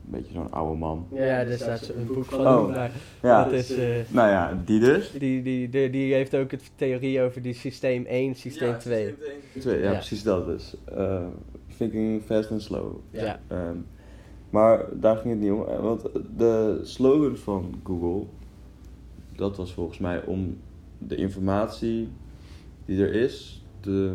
beetje 0.00 0.32
zo'n 0.32 0.52
oude 0.52 0.78
man. 0.78 1.06
Ja, 1.12 1.20
er 1.40 1.52
staat 1.58 1.88
een 1.88 2.06
boek 2.06 2.24
van 2.24 2.46
Oh. 2.46 2.74
daar. 2.74 2.90
Ja, 3.22 3.44
Dat 3.44 3.52
is, 3.52 3.70
eh, 3.76 3.86
nou 4.08 4.28
ja, 4.28 4.62
die 4.64 4.80
dus. 4.80 5.10
die, 5.18 5.42
die, 5.42 5.68
die, 5.68 5.90
die 5.90 6.14
heeft 6.14 6.36
ook 6.36 6.50
het 6.50 6.70
theorie 6.74 7.22
over 7.22 7.42
die 7.42 7.52
systeem 7.54 8.04
1, 8.06 8.34
systeem 8.34 8.78
2. 8.78 9.14
Twee, 9.58 9.78
ja, 9.78 9.84
Ja. 9.90 9.92
precies 9.92 10.22
dat 10.22 10.46
dus. 10.46 10.76
Eh, 10.84 11.26
thinking 11.76 12.22
fast 12.22 12.50
and 12.50 12.62
slow. 12.62 12.96
Ja. 13.10 13.40
Ehm, 13.48 13.76
maar 14.50 14.84
daar 14.92 15.16
ging 15.16 15.32
het 15.32 15.42
niet 15.42 15.52
om. 15.52 15.64
eh, 15.66 15.80
Want 15.80 16.08
de 16.36 16.80
slogan 16.82 17.36
van 17.36 17.74
Google, 17.84 18.26
dat 19.36 19.56
was 19.56 19.72
volgens 19.72 19.98
mij 19.98 20.24
om 20.24 20.56
de 20.98 21.14
informatie 21.16 22.08
die 22.84 23.02
er 23.04 23.12
is 23.14 23.59
te, 23.80 24.14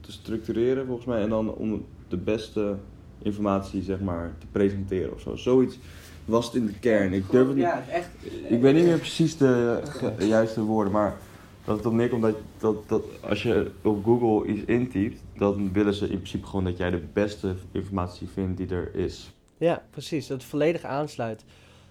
te 0.00 0.12
structureren, 0.12 0.86
volgens 0.86 1.06
mij. 1.06 1.22
En 1.22 1.28
dan 1.28 1.54
om 1.54 1.84
de 2.08 2.16
beste 2.16 2.74
informatie, 3.22 3.82
zeg 3.82 4.00
maar, 4.00 4.34
te 4.38 4.46
presenteren 4.52 5.12
of 5.12 5.20
zo. 5.20 5.36
Zoiets 5.36 5.78
was 6.24 6.46
het 6.46 6.54
in 6.54 6.66
de 6.66 6.78
kern. 6.78 7.12
Ik 7.12 7.30
durf 7.30 7.46
het 7.46 7.56
niet. 7.56 7.66
echt. 7.90 8.08
Ik 8.48 8.60
weet 8.60 8.74
niet 8.74 8.84
meer 8.84 8.98
precies 8.98 9.36
de 9.36 9.80
ge- 9.84 10.26
juiste 10.26 10.60
woorden, 10.62 10.92
maar 10.92 11.16
dat 11.64 11.76
het 11.76 11.86
op 11.86 11.92
neerkomt 11.92 12.22
dat, 12.22 12.36
dat, 12.58 12.88
dat 12.88 13.02
als 13.20 13.42
je 13.42 13.70
op 13.82 14.04
Google 14.04 14.52
iets 14.52 14.64
intypt, 14.66 15.20
dan 15.38 15.72
willen 15.72 15.94
ze 15.94 16.04
in 16.04 16.16
principe 16.16 16.46
gewoon 16.46 16.64
dat 16.64 16.76
jij 16.76 16.90
de 16.90 17.02
beste 17.12 17.54
informatie 17.72 18.28
vindt 18.28 18.56
die 18.56 18.68
er 18.68 18.94
is. 18.94 19.34
Ja, 19.58 19.82
precies. 19.90 20.26
Dat 20.26 20.36
het 20.40 20.46
volledig 20.50 20.82
aansluit 20.84 21.44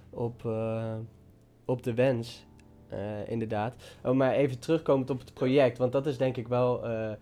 op, 0.10 0.46
eh, 0.46 0.94
op 1.66 1.84
de 1.84 1.94
wens. 1.94 2.46
Eh, 2.90 3.30
inderdaad. 3.30 3.76
Oh, 4.04 4.16
maar 4.16 4.32
even 4.32 4.60
terugkomend 4.60 5.10
op 5.10 5.20
het 5.20 5.34
project, 5.34 5.78
want 5.78 5.92
dat 5.92 6.06
is 6.06 6.18
denk 6.18 6.38
ik 6.38 6.48
wel 6.48 6.86
eh, 6.86 7.12
eh, 7.12 7.18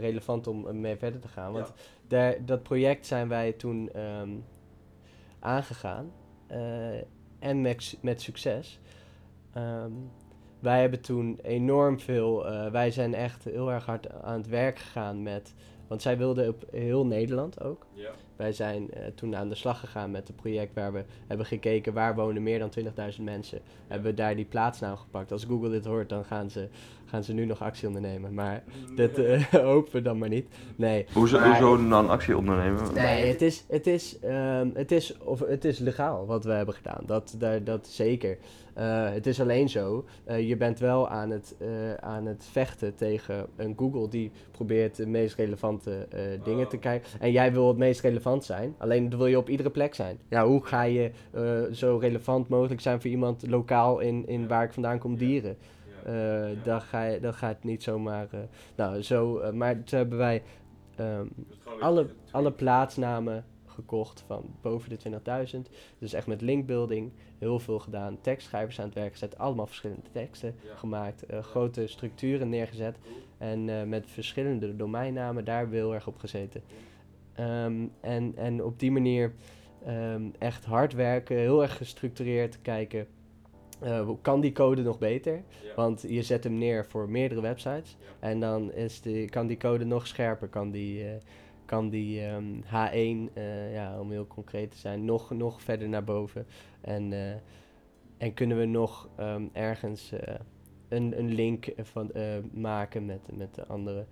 relevant 0.00 0.46
om 0.46 0.80
mee 0.80 0.96
verder 0.96 1.20
te 1.20 1.28
gaan. 1.28 1.52
Want 1.52 1.72
daar, 2.08 2.44
dat 2.44 2.62
project 2.62 3.06
zijn 3.06 3.28
wij 3.28 3.52
toen 3.52 3.90
ehm, 3.92 4.30
aangegaan 5.38 6.12
en 7.38 7.60
met, 7.60 7.98
met 8.00 8.22
succes. 8.22 8.80
Ehm, 9.52 9.92
wij 10.58 10.80
hebben 10.80 11.00
toen 11.00 11.38
enorm 11.42 12.00
veel, 12.00 12.44
wij 12.70 12.90
zijn 12.90 13.14
echt 13.14 13.44
heel 13.44 13.70
erg 13.70 13.86
hard 13.86 14.22
aan 14.22 14.38
het 14.38 14.48
werk 14.48 14.78
gegaan 14.78 15.22
met, 15.22 15.54
want 15.86 16.02
zij 16.02 16.18
wilden 16.18 16.48
op 16.48 16.64
heel 16.70 17.06
Nederland 17.06 17.60
ook. 17.60 17.86
Wij 18.36 18.52
zijn 18.52 18.90
eh, 18.90 19.06
toen 19.14 19.36
aan 19.36 19.48
de 19.48 19.54
slag 19.54 19.80
gegaan 19.80 20.10
met 20.10 20.28
een 20.28 20.34
project 20.34 20.74
waar 20.74 20.92
we 20.92 21.04
hebben 21.26 21.46
gekeken 21.46 21.92
waar 21.92 22.14
wonen 22.14 22.42
meer 22.42 22.58
dan 22.58 22.70
20.000 23.16 23.22
mensen. 23.22 23.60
Hebben 23.88 24.10
we 24.10 24.16
daar 24.16 24.36
die 24.36 24.44
plaatsnaam 24.44 24.96
gepakt. 24.96 25.32
Als 25.32 25.44
Google 25.44 25.70
dit 25.70 25.84
hoort, 25.84 26.08
dan 26.08 26.24
gaan 26.24 26.50
ze, 26.50 26.68
gaan 27.04 27.24
ze 27.24 27.32
nu 27.32 27.44
nog 27.44 27.62
actie 27.62 27.86
ondernemen. 27.86 28.34
Maar 28.34 28.62
dat 28.96 29.18
eh, 29.18 29.42
hopen 29.72 29.92
we 29.92 30.02
dan 30.02 30.18
maar 30.18 30.28
niet. 30.28 30.46
Nee. 30.76 31.06
Hoezo, 31.12 31.38
Maar- 31.38 31.48
hoezo 31.60 31.88
dan 31.88 32.08
actie 32.08 32.36
ondernemen? 32.36 32.92
Nee, 32.94 33.26
het 33.26 33.42
is, 33.42 33.64
het, 33.68 33.86
is, 33.86 34.18
ehm, 34.18 34.68
het, 34.74 34.92
is, 34.92 35.18
of, 35.18 35.40
het 35.40 35.64
is 35.64 35.78
legaal 35.78 36.26
wat 36.26 36.44
we 36.44 36.52
hebben 36.52 36.74
gedaan. 36.74 37.02
Dat, 37.06 37.34
daar, 37.38 37.64
dat 37.64 37.86
zeker. 37.86 38.38
Eh, 38.74 39.10
het 39.12 39.26
is 39.26 39.40
alleen 39.40 39.68
zo, 39.68 40.04
eh, 40.24 40.48
je 40.48 40.56
bent 40.56 40.78
wel 40.78 41.08
aan 41.08 41.30
het, 41.30 41.56
eh, 41.58 41.94
aan 41.94 42.26
het 42.26 42.44
vechten 42.50 42.94
tegen 42.94 43.46
een 43.56 43.74
Google 43.76 44.08
die 44.08 44.30
probeert 44.50 44.96
de 44.96 45.06
meest 45.06 45.36
relevante 45.36 46.08
dingen 46.44 46.68
te 46.68 46.76
kijken. 46.76 47.20
En 47.20 47.32
jij 47.32 47.52
wil 47.52 47.68
het 47.68 47.76
meest 47.76 48.00
relevant 48.00 48.44
zijn, 48.44 48.74
alleen 48.78 49.16
wil 49.16 49.26
je 49.26 49.38
op 49.38 49.48
iedere 49.48 49.70
plek 49.70 49.94
zijn. 49.94 50.18
Ja, 50.28 50.46
hoe 50.46 50.64
ga 50.64 50.82
je 50.82 51.10
zo 51.72 51.98
relevant 52.00 52.48
mogelijk 52.48 52.80
zijn 52.80 53.00
voor 53.00 53.10
iemand 53.10 53.46
lokaal 53.48 54.00
in, 54.00 54.26
in 54.26 54.48
waar 54.48 54.64
ik 54.64 54.72
vandaan 54.72 54.98
kom, 54.98 55.16
dieren? 55.16 55.56
Dan, 56.62 56.80
ga 56.80 57.04
je, 57.04 57.20
dan 57.20 57.34
gaat 57.34 57.54
het 57.54 57.64
niet 57.64 57.82
zomaar. 57.82 58.28
eh, 58.30 58.38
nou, 58.76 59.02
zo. 59.02 59.52
maar 59.52 59.82
toen 59.84 59.98
hebben 59.98 60.18
wij 60.18 60.42
ehm, 60.96 61.26
alle, 61.80 62.06
alle 62.30 62.52
plaatsnamen 62.52 63.44
gekocht 63.66 64.24
van 64.26 64.44
boven 64.60 64.90
de 64.90 65.20
20.000. 65.56 65.70
Dus 65.98 66.12
echt 66.12 66.26
met 66.26 66.40
linkbuilding, 66.40 67.12
heel 67.44 67.58
veel 67.58 67.78
gedaan. 67.78 68.18
Tekstschrijvers 68.20 68.78
aan 68.80 68.84
het 68.86 68.94
werk 68.94 69.12
gezet, 69.12 69.38
allemaal 69.38 69.66
verschillende 69.66 70.10
teksten 70.12 70.54
Ja. 70.68 70.74
gemaakt. 70.76 71.26
eh, 71.26 71.42
grote 71.42 71.86
structuren 71.86 72.48
neergezet. 72.48 72.96
En 73.38 73.68
eh, 73.68 73.82
met 73.82 74.06
verschillende 74.10 74.76
domeinnamen 74.76 75.44
daar 75.44 75.68
heel 75.70 75.94
erg 75.94 76.06
op 76.06 76.18
gezeten. 76.18 76.62
Ehm, 77.34 77.86
en, 78.00 78.32
en 78.36 78.64
op 78.64 78.78
die 78.78 78.90
manier 78.90 79.32
ehm, 79.86 80.22
echt 80.38 80.64
hard 80.64 80.92
werken, 80.92 81.36
heel 81.36 81.62
erg 81.62 81.76
gestructureerd 81.76 82.62
kijken. 82.62 83.06
eh, 83.80 84.08
kan 84.22 84.40
die 84.40 84.52
code 84.52 84.82
nog 84.82 84.98
beter? 84.98 85.42
Want 85.76 86.04
je 86.08 86.22
zet 86.22 86.44
hem 86.44 86.58
neer 86.58 86.86
voor 86.86 87.10
meerdere 87.10 87.40
websites. 87.40 87.96
En 88.20 88.40
dan 88.40 88.72
is 88.72 89.00
die, 89.00 89.28
kan 89.28 89.46
die 89.46 89.56
code 89.56 89.84
nog 89.84 90.06
scherper. 90.06 90.48
Kan 90.48 90.70
die, 90.70 91.04
kan 91.64 91.88
die 91.88 92.26
ehm, 92.26 92.60
H1, 92.62 93.32
eh, 93.34 93.72
ja, 93.72 94.00
om 94.00 94.10
heel 94.10 94.26
concreet 94.26 94.70
te 94.70 94.78
zijn, 94.78 95.04
nog, 95.04 95.30
nog 95.30 95.62
verder 95.62 95.88
naar 95.88 96.04
boven. 96.04 96.46
En, 96.80 97.12
eh, 97.12 97.34
en 98.18 98.34
kunnen 98.34 98.58
we 98.58 98.64
nog 98.64 99.08
ehm, 99.16 99.46
ergens 99.52 100.12
eh, 100.12 100.34
een, 100.88 101.18
een 101.18 101.34
link 101.34 101.72
van, 101.82 102.10
maken 102.52 103.04
met, 103.04 103.36
met 103.36 103.54
de 103.54 103.66
andere 103.66 104.06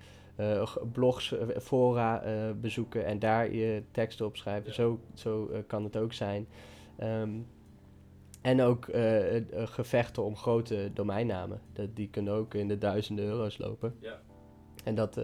blogs, 0.93 1.35
fora 1.61 2.23
bezoeken 2.61 3.05
en 3.05 3.19
daar 3.19 3.53
je 3.53 3.83
teksten 3.91 4.27
opschrijven. 4.27 4.75
Zo, 4.75 5.01
zo 5.15 5.49
eh, 5.49 5.59
kan 5.67 5.85
het 5.85 5.97
ook 5.97 6.13
zijn. 6.13 6.47
Ehm, 6.97 7.31
en 8.41 8.61
ook 8.61 8.89
gevechten 9.55 10.25
om 10.25 10.37
grote 10.37 10.91
domeinnamen. 10.95 11.61
Dat, 11.73 11.97
die 11.97 12.09
kunnen 12.09 12.33
ook 12.33 12.55
in 12.55 12.69
de 12.69 12.79
duizenden 12.79 13.25
euro's 13.25 13.59
lopen. 13.59 13.95
Ja. 14.01 14.21
En 14.85 14.95
dat, 14.95 15.21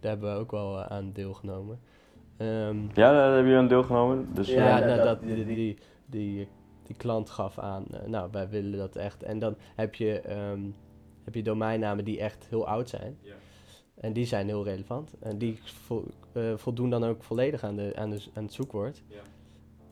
daar 0.00 0.10
hebben 0.10 0.32
we 0.34 0.38
ook 0.40 0.50
wel 0.50 0.78
eh, 0.80 0.86
aan 0.86 1.12
deelgenomen. 1.12 1.80
Ehm, 2.36 2.76
Ja, 2.94 3.12
daar 3.12 3.36
heb 3.36 3.46
je 3.46 3.56
aan 3.56 3.68
deelgenomen. 3.68 4.28
Dus, 4.34 4.48
ja, 4.48 4.80
eh, 4.80 4.86
nou, 4.86 5.02
dat, 5.02 5.20
die, 5.22 5.44
die, 5.44 5.76
die, 6.06 6.48
die 6.82 6.96
klant 6.96 7.30
gaf 7.30 7.58
aan, 7.58 7.86
eh, 7.90 8.06
nou, 8.06 8.28
wij 8.32 8.48
willen 8.48 8.78
dat 8.78 8.96
echt. 8.96 9.22
En 9.22 9.38
dan 9.38 9.56
heb 9.74 9.94
je, 9.94 10.20
ehm, 10.20 10.60
heb 11.24 11.34
je 11.34 11.42
domeinnamen 11.42 12.04
die 12.04 12.20
echt 12.20 12.46
heel 12.48 12.66
oud 12.66 12.88
zijn. 12.88 13.18
Ja. 13.20 13.34
En 14.00 14.12
die 14.12 14.24
zijn 14.26 14.46
heel 14.46 14.64
relevant. 14.64 15.14
En 15.20 15.38
die 15.38 15.58
vo- 15.62 16.04
eh, 16.32 16.42
voldoen 16.56 16.90
dan 16.90 17.04
ook 17.04 17.22
volledig 17.22 17.62
aan, 17.64 17.76
de, 17.76 17.92
aan, 17.96 18.10
de, 18.10 18.22
aan 18.34 18.42
het 18.44 18.52
zoekwoord. 18.52 19.02
Ja. 19.08 19.20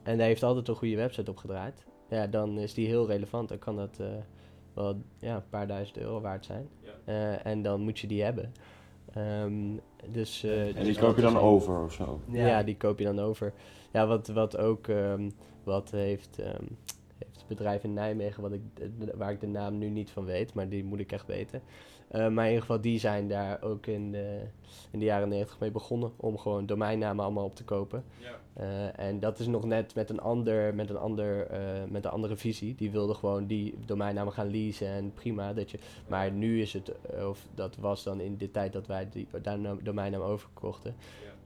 En 0.02 0.18
daar 0.18 0.26
heeft 0.26 0.42
altijd 0.42 0.68
een 0.68 0.74
goede 0.76 0.96
website 0.96 1.30
op 1.30 1.36
gedraaid. 1.36 1.84
Ja, 2.08 2.26
dan 2.26 2.58
is 2.58 2.74
die 2.74 2.86
heel 2.86 3.06
relevant. 3.06 3.48
Dan 3.48 3.58
kan 3.58 3.76
dat 3.76 3.98
eh, 4.00 4.06
wel 4.74 4.96
ja, 5.18 5.36
een 5.36 5.48
paar 5.48 5.66
duizend 5.66 5.98
euro 5.98 6.20
waard 6.20 6.44
zijn. 6.44 6.68
Ja. 6.82 6.90
Eh, 7.04 7.46
en 7.46 7.62
dan 7.62 7.80
moet 7.80 7.98
je 7.98 8.06
die 8.06 8.22
hebben. 8.22 8.52
Ehm, 9.14 9.76
dus, 10.10 10.42
eh, 10.44 10.66
en 10.66 10.74
dus 10.74 10.84
die 10.84 10.98
koop 10.98 11.16
je 11.16 11.22
dan 11.22 11.38
over 11.38 11.82
of 11.82 11.92
zo. 11.92 12.20
ja. 12.30 12.62
die 12.62 12.76
koop 12.76 12.98
je 12.98 13.04
dan 13.04 13.20
over. 13.20 13.52
Ja, 13.92 14.06
wat, 14.06 14.28
wat 14.28 14.56
ook 14.56 14.88
ehm, 14.88 15.30
wat 15.64 15.90
heeft, 15.90 16.38
ehm, 16.38 16.64
heeft 17.18 17.36
het 17.36 17.46
bedrijf 17.48 17.84
in 17.84 17.92
Nijmegen, 17.92 18.42
wat 18.42 18.52
ik, 18.52 18.60
waar 19.14 19.30
ik 19.30 19.40
de 19.40 19.46
naam 19.46 19.78
nu 19.78 19.88
niet 19.88 20.10
van 20.10 20.24
weet, 20.24 20.54
maar 20.54 20.68
die 20.68 20.84
moet 20.84 21.00
ik 21.00 21.12
echt 21.12 21.26
weten. 21.26 21.62
Eh, 22.14 22.28
maar 22.28 22.44
in 22.44 22.50
ieder 22.50 22.60
geval, 22.60 22.80
die 22.80 22.98
zijn 22.98 23.28
daar 23.28 23.62
ook 23.62 23.86
in 23.86 24.12
de, 24.12 24.40
in 24.90 24.98
de 24.98 25.04
jaren 25.04 25.28
90 25.28 25.58
mee 25.58 25.70
begonnen 25.70 26.12
om 26.16 26.38
gewoon 26.38 26.66
domeinnamen 26.66 27.24
allemaal 27.24 27.44
op 27.44 27.56
te 27.56 27.64
kopen. 27.64 28.04
Ja. 28.18 28.38
Eh, 28.52 29.06
en 29.06 29.20
dat 29.20 29.38
is 29.38 29.46
nog 29.46 29.64
net 29.64 29.94
met 29.94 30.10
een, 30.10 30.20
ander, 30.20 30.74
met, 30.74 30.90
een 30.90 30.96
ander, 30.96 31.46
eh, 31.46 31.60
met 31.88 32.04
een 32.04 32.10
andere 32.10 32.36
visie. 32.36 32.74
Die 32.74 32.90
wilde 32.90 33.14
gewoon 33.14 33.46
die 33.46 33.74
domeinnamen 33.86 34.32
gaan 34.32 34.50
leasen 34.50 34.88
en 34.88 35.12
prima. 35.14 35.52
Dat 35.52 35.70
je, 35.70 35.78
maar 36.08 36.30
nu 36.30 36.60
is 36.60 36.72
het, 36.72 36.92
of 37.28 37.46
dat 37.54 37.76
was 37.76 38.02
dan 38.02 38.20
in 38.20 38.36
de 38.36 38.50
tijd 38.50 38.72
dat 38.72 38.86
wij 38.86 39.08
die 39.10 39.26
dom- 39.42 39.80
domeinnaam 39.82 40.22
overkochten. 40.22 40.94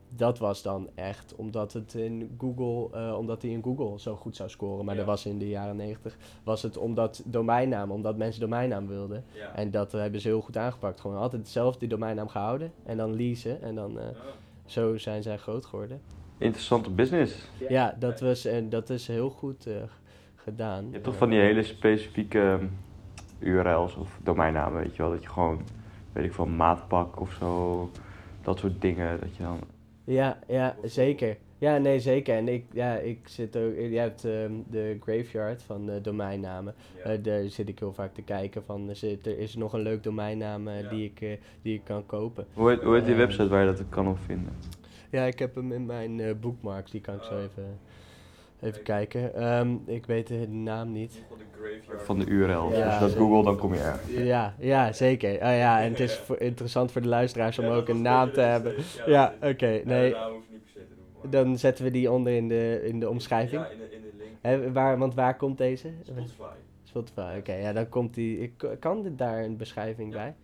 Dat 0.08 0.38
was 0.38 0.62
dan 0.62 0.88
echt 0.94 1.34
omdat 1.36 1.72
het 1.72 1.94
in 1.94 2.34
Google, 2.38 2.98
eh, 2.98 3.16
omdat 3.18 3.42
hij 3.42 3.50
in 3.50 3.62
Google 3.62 4.00
zo 4.00 4.16
goed 4.16 4.36
zou 4.36 4.48
scoren. 4.50 4.84
Maar 4.84 4.94
Ja. 4.94 5.00
dat 5.00 5.08
was 5.08 5.26
in 5.26 5.38
de 5.38 5.48
jaren 5.48 5.76
90 5.76 6.16
was 6.44 6.62
het 6.62 6.76
omdat 6.76 7.22
domeinnaam, 7.26 7.90
omdat 7.90 8.16
mensen 8.16 8.40
domeinnaam 8.40 8.86
wilden. 8.86 9.24
Ja. 9.32 9.54
En 9.54 9.70
dat 9.70 9.94
eh, 9.94 10.00
hebben 10.00 10.20
ze 10.20 10.28
heel 10.28 10.40
goed 10.40 10.56
aangepakt. 10.56 11.00
Gewoon 11.00 11.16
altijd 11.16 11.42
hetzelfde 11.42 11.78
die 11.78 11.88
domeinnaam 11.88 12.28
gehouden 12.28 12.72
en 12.84 12.96
dan 12.96 13.16
leasen. 13.16 13.62
En 13.62 13.74
dan 13.74 13.98
eh, 13.98 14.04
zo 14.66 14.96
zijn 14.96 15.22
zij 15.22 15.36
groot 15.38 15.66
geworden. 15.66 16.00
Interessante 16.38 16.90
business. 16.90 17.48
Ja, 17.68 17.96
dat, 17.98 18.20
was, 18.20 18.44
en 18.44 18.68
dat 18.68 18.90
is 18.90 19.06
heel 19.06 19.30
goed 19.30 19.66
eh, 19.66 19.74
gedaan. 20.34 20.84
Je 20.86 20.92
hebt 20.92 21.04
toch 21.04 21.16
van 21.16 21.30
die 21.30 21.40
hele 21.40 21.62
specifieke 21.62 22.58
URL's 23.38 23.96
of 23.96 24.18
domeinnamen, 24.22 24.82
weet 24.82 24.96
je 24.96 25.02
wel. 25.02 25.10
Dat 25.10 25.22
je 25.22 25.28
gewoon, 25.28 25.60
weet 26.12 26.24
ik 26.24 26.32
veel, 26.32 26.46
maatpak 26.46 27.20
of 27.20 27.32
zo, 27.32 27.90
dat 28.42 28.58
soort 28.58 28.80
dingen. 28.80 29.20
Dat 29.20 29.36
je 29.36 29.42
dan... 29.42 29.58
Ja, 30.08 30.38
ja, 30.46 30.76
zeker. 30.84 31.36
Ja, 31.58 31.78
nee, 31.78 32.00
zeker. 32.00 32.34
En 32.36 32.48
ik, 32.48 32.64
ja, 32.72 32.94
ik 32.96 33.18
zit 33.28 33.56
ook... 33.56 33.74
Je 33.76 33.98
hebt 33.98 34.24
ehm, 34.24 34.52
de 34.70 34.96
graveyard 35.00 35.62
van 35.62 35.86
de 35.86 36.00
domeinnamen. 36.00 36.74
Eh, 37.04 37.12
daar 37.22 37.42
zit 37.48 37.68
ik 37.68 37.78
heel 37.78 37.92
vaak 37.92 38.14
te 38.14 38.22
kijken 38.22 38.62
van... 38.64 38.90
Zit, 38.92 39.26
er 39.26 39.38
is 39.38 39.54
nog 39.56 39.72
een 39.72 39.80
leuk 39.82 40.02
domeinnaam 40.02 40.68
eh, 40.68 40.80
Ja. 40.80 40.88
die, 40.88 41.04
ik, 41.04 41.20
eh, 41.20 41.28
die 41.62 41.74
ik 41.74 41.80
kan 41.84 42.06
kopen. 42.06 42.46
Hoe 42.54 42.70
heet, 42.70 42.82
hoe 42.82 42.94
heet 42.94 43.04
die 43.04 43.14
Ehm, 43.14 43.20
website 43.22 43.48
waar 43.48 43.60
je 43.64 43.72
dat 43.72 43.82
kan 43.88 44.08
op 44.08 44.18
vinden? 44.18 44.52
Ja, 45.10 45.24
ik 45.24 45.38
heb 45.38 45.54
hem 45.54 45.72
in 45.72 45.86
mijn 45.86 46.20
eh 46.20 46.34
bookmarks. 46.40 46.90
Die 46.90 47.00
kan 47.00 47.14
ik 47.14 47.22
zo 47.22 47.34
Oh. 47.34 47.42
even, 47.42 47.78
even 48.60 48.82
kijken. 48.82 49.34
Ehm, 49.34 49.68
ik 49.84 50.06
weet 50.06 50.26
de 50.26 50.48
naam 50.48 50.92
niet. 50.92 51.22
Van 51.96 52.18
de 52.18 52.26
URL. 52.26 52.48
Ja, 52.48 52.84
Als 52.84 52.94
je 52.94 53.00
dat 53.00 53.10
zeker. 53.10 53.16
googelt, 53.24 53.44
dan 53.44 53.56
kom 53.56 53.74
je 53.74 53.80
er. 53.80 54.24
Ja, 54.24 54.54
ja, 54.58 54.92
zeker. 54.92 55.32
Oh, 55.32 55.38
ja, 55.38 55.80
en 55.82 55.90
het 55.90 56.00
is 56.00 56.16
voor- 56.16 56.40
interessant 56.40 56.92
voor 56.92 57.00
de 57.02 57.08
luisteraars 57.08 57.58
om 57.58 57.64
ook 57.64 57.88
een 57.88 58.02
naam 58.02 58.32
te 58.32 58.40
hebben. 58.40 58.74
Ja, 59.06 59.34
oké. 59.42 59.80
nee, 59.84 60.14
dan 61.30 61.58
zetten 61.58 61.84
we 61.84 61.90
die 61.90 62.10
onder 62.10 62.32
in 62.32 62.48
de, 62.48 62.80
in 62.84 63.00
de 63.00 63.08
omschrijving. 63.08 63.62
in 63.62 63.78
de, 63.78 63.94
in 63.96 64.02
de 64.02 64.12
link. 64.18 64.30
Hè, 64.40 64.72
waar, 64.72 64.98
want 64.98 65.14
waar 65.14 65.36
komt 65.36 65.58
deze? 65.58 65.88
Spotify. 66.02 66.42
Spotify, 66.84 67.34
oké. 67.38 67.52
ja, 67.54 67.72
dan 67.72 67.88
komt 67.88 68.14
die... 68.14 68.40
Ik, 68.40 68.52
kan 68.80 69.02
dit 69.02 69.18
daar 69.18 69.44
een 69.44 69.56
beschrijving 69.56 70.12
bij? 70.12 70.34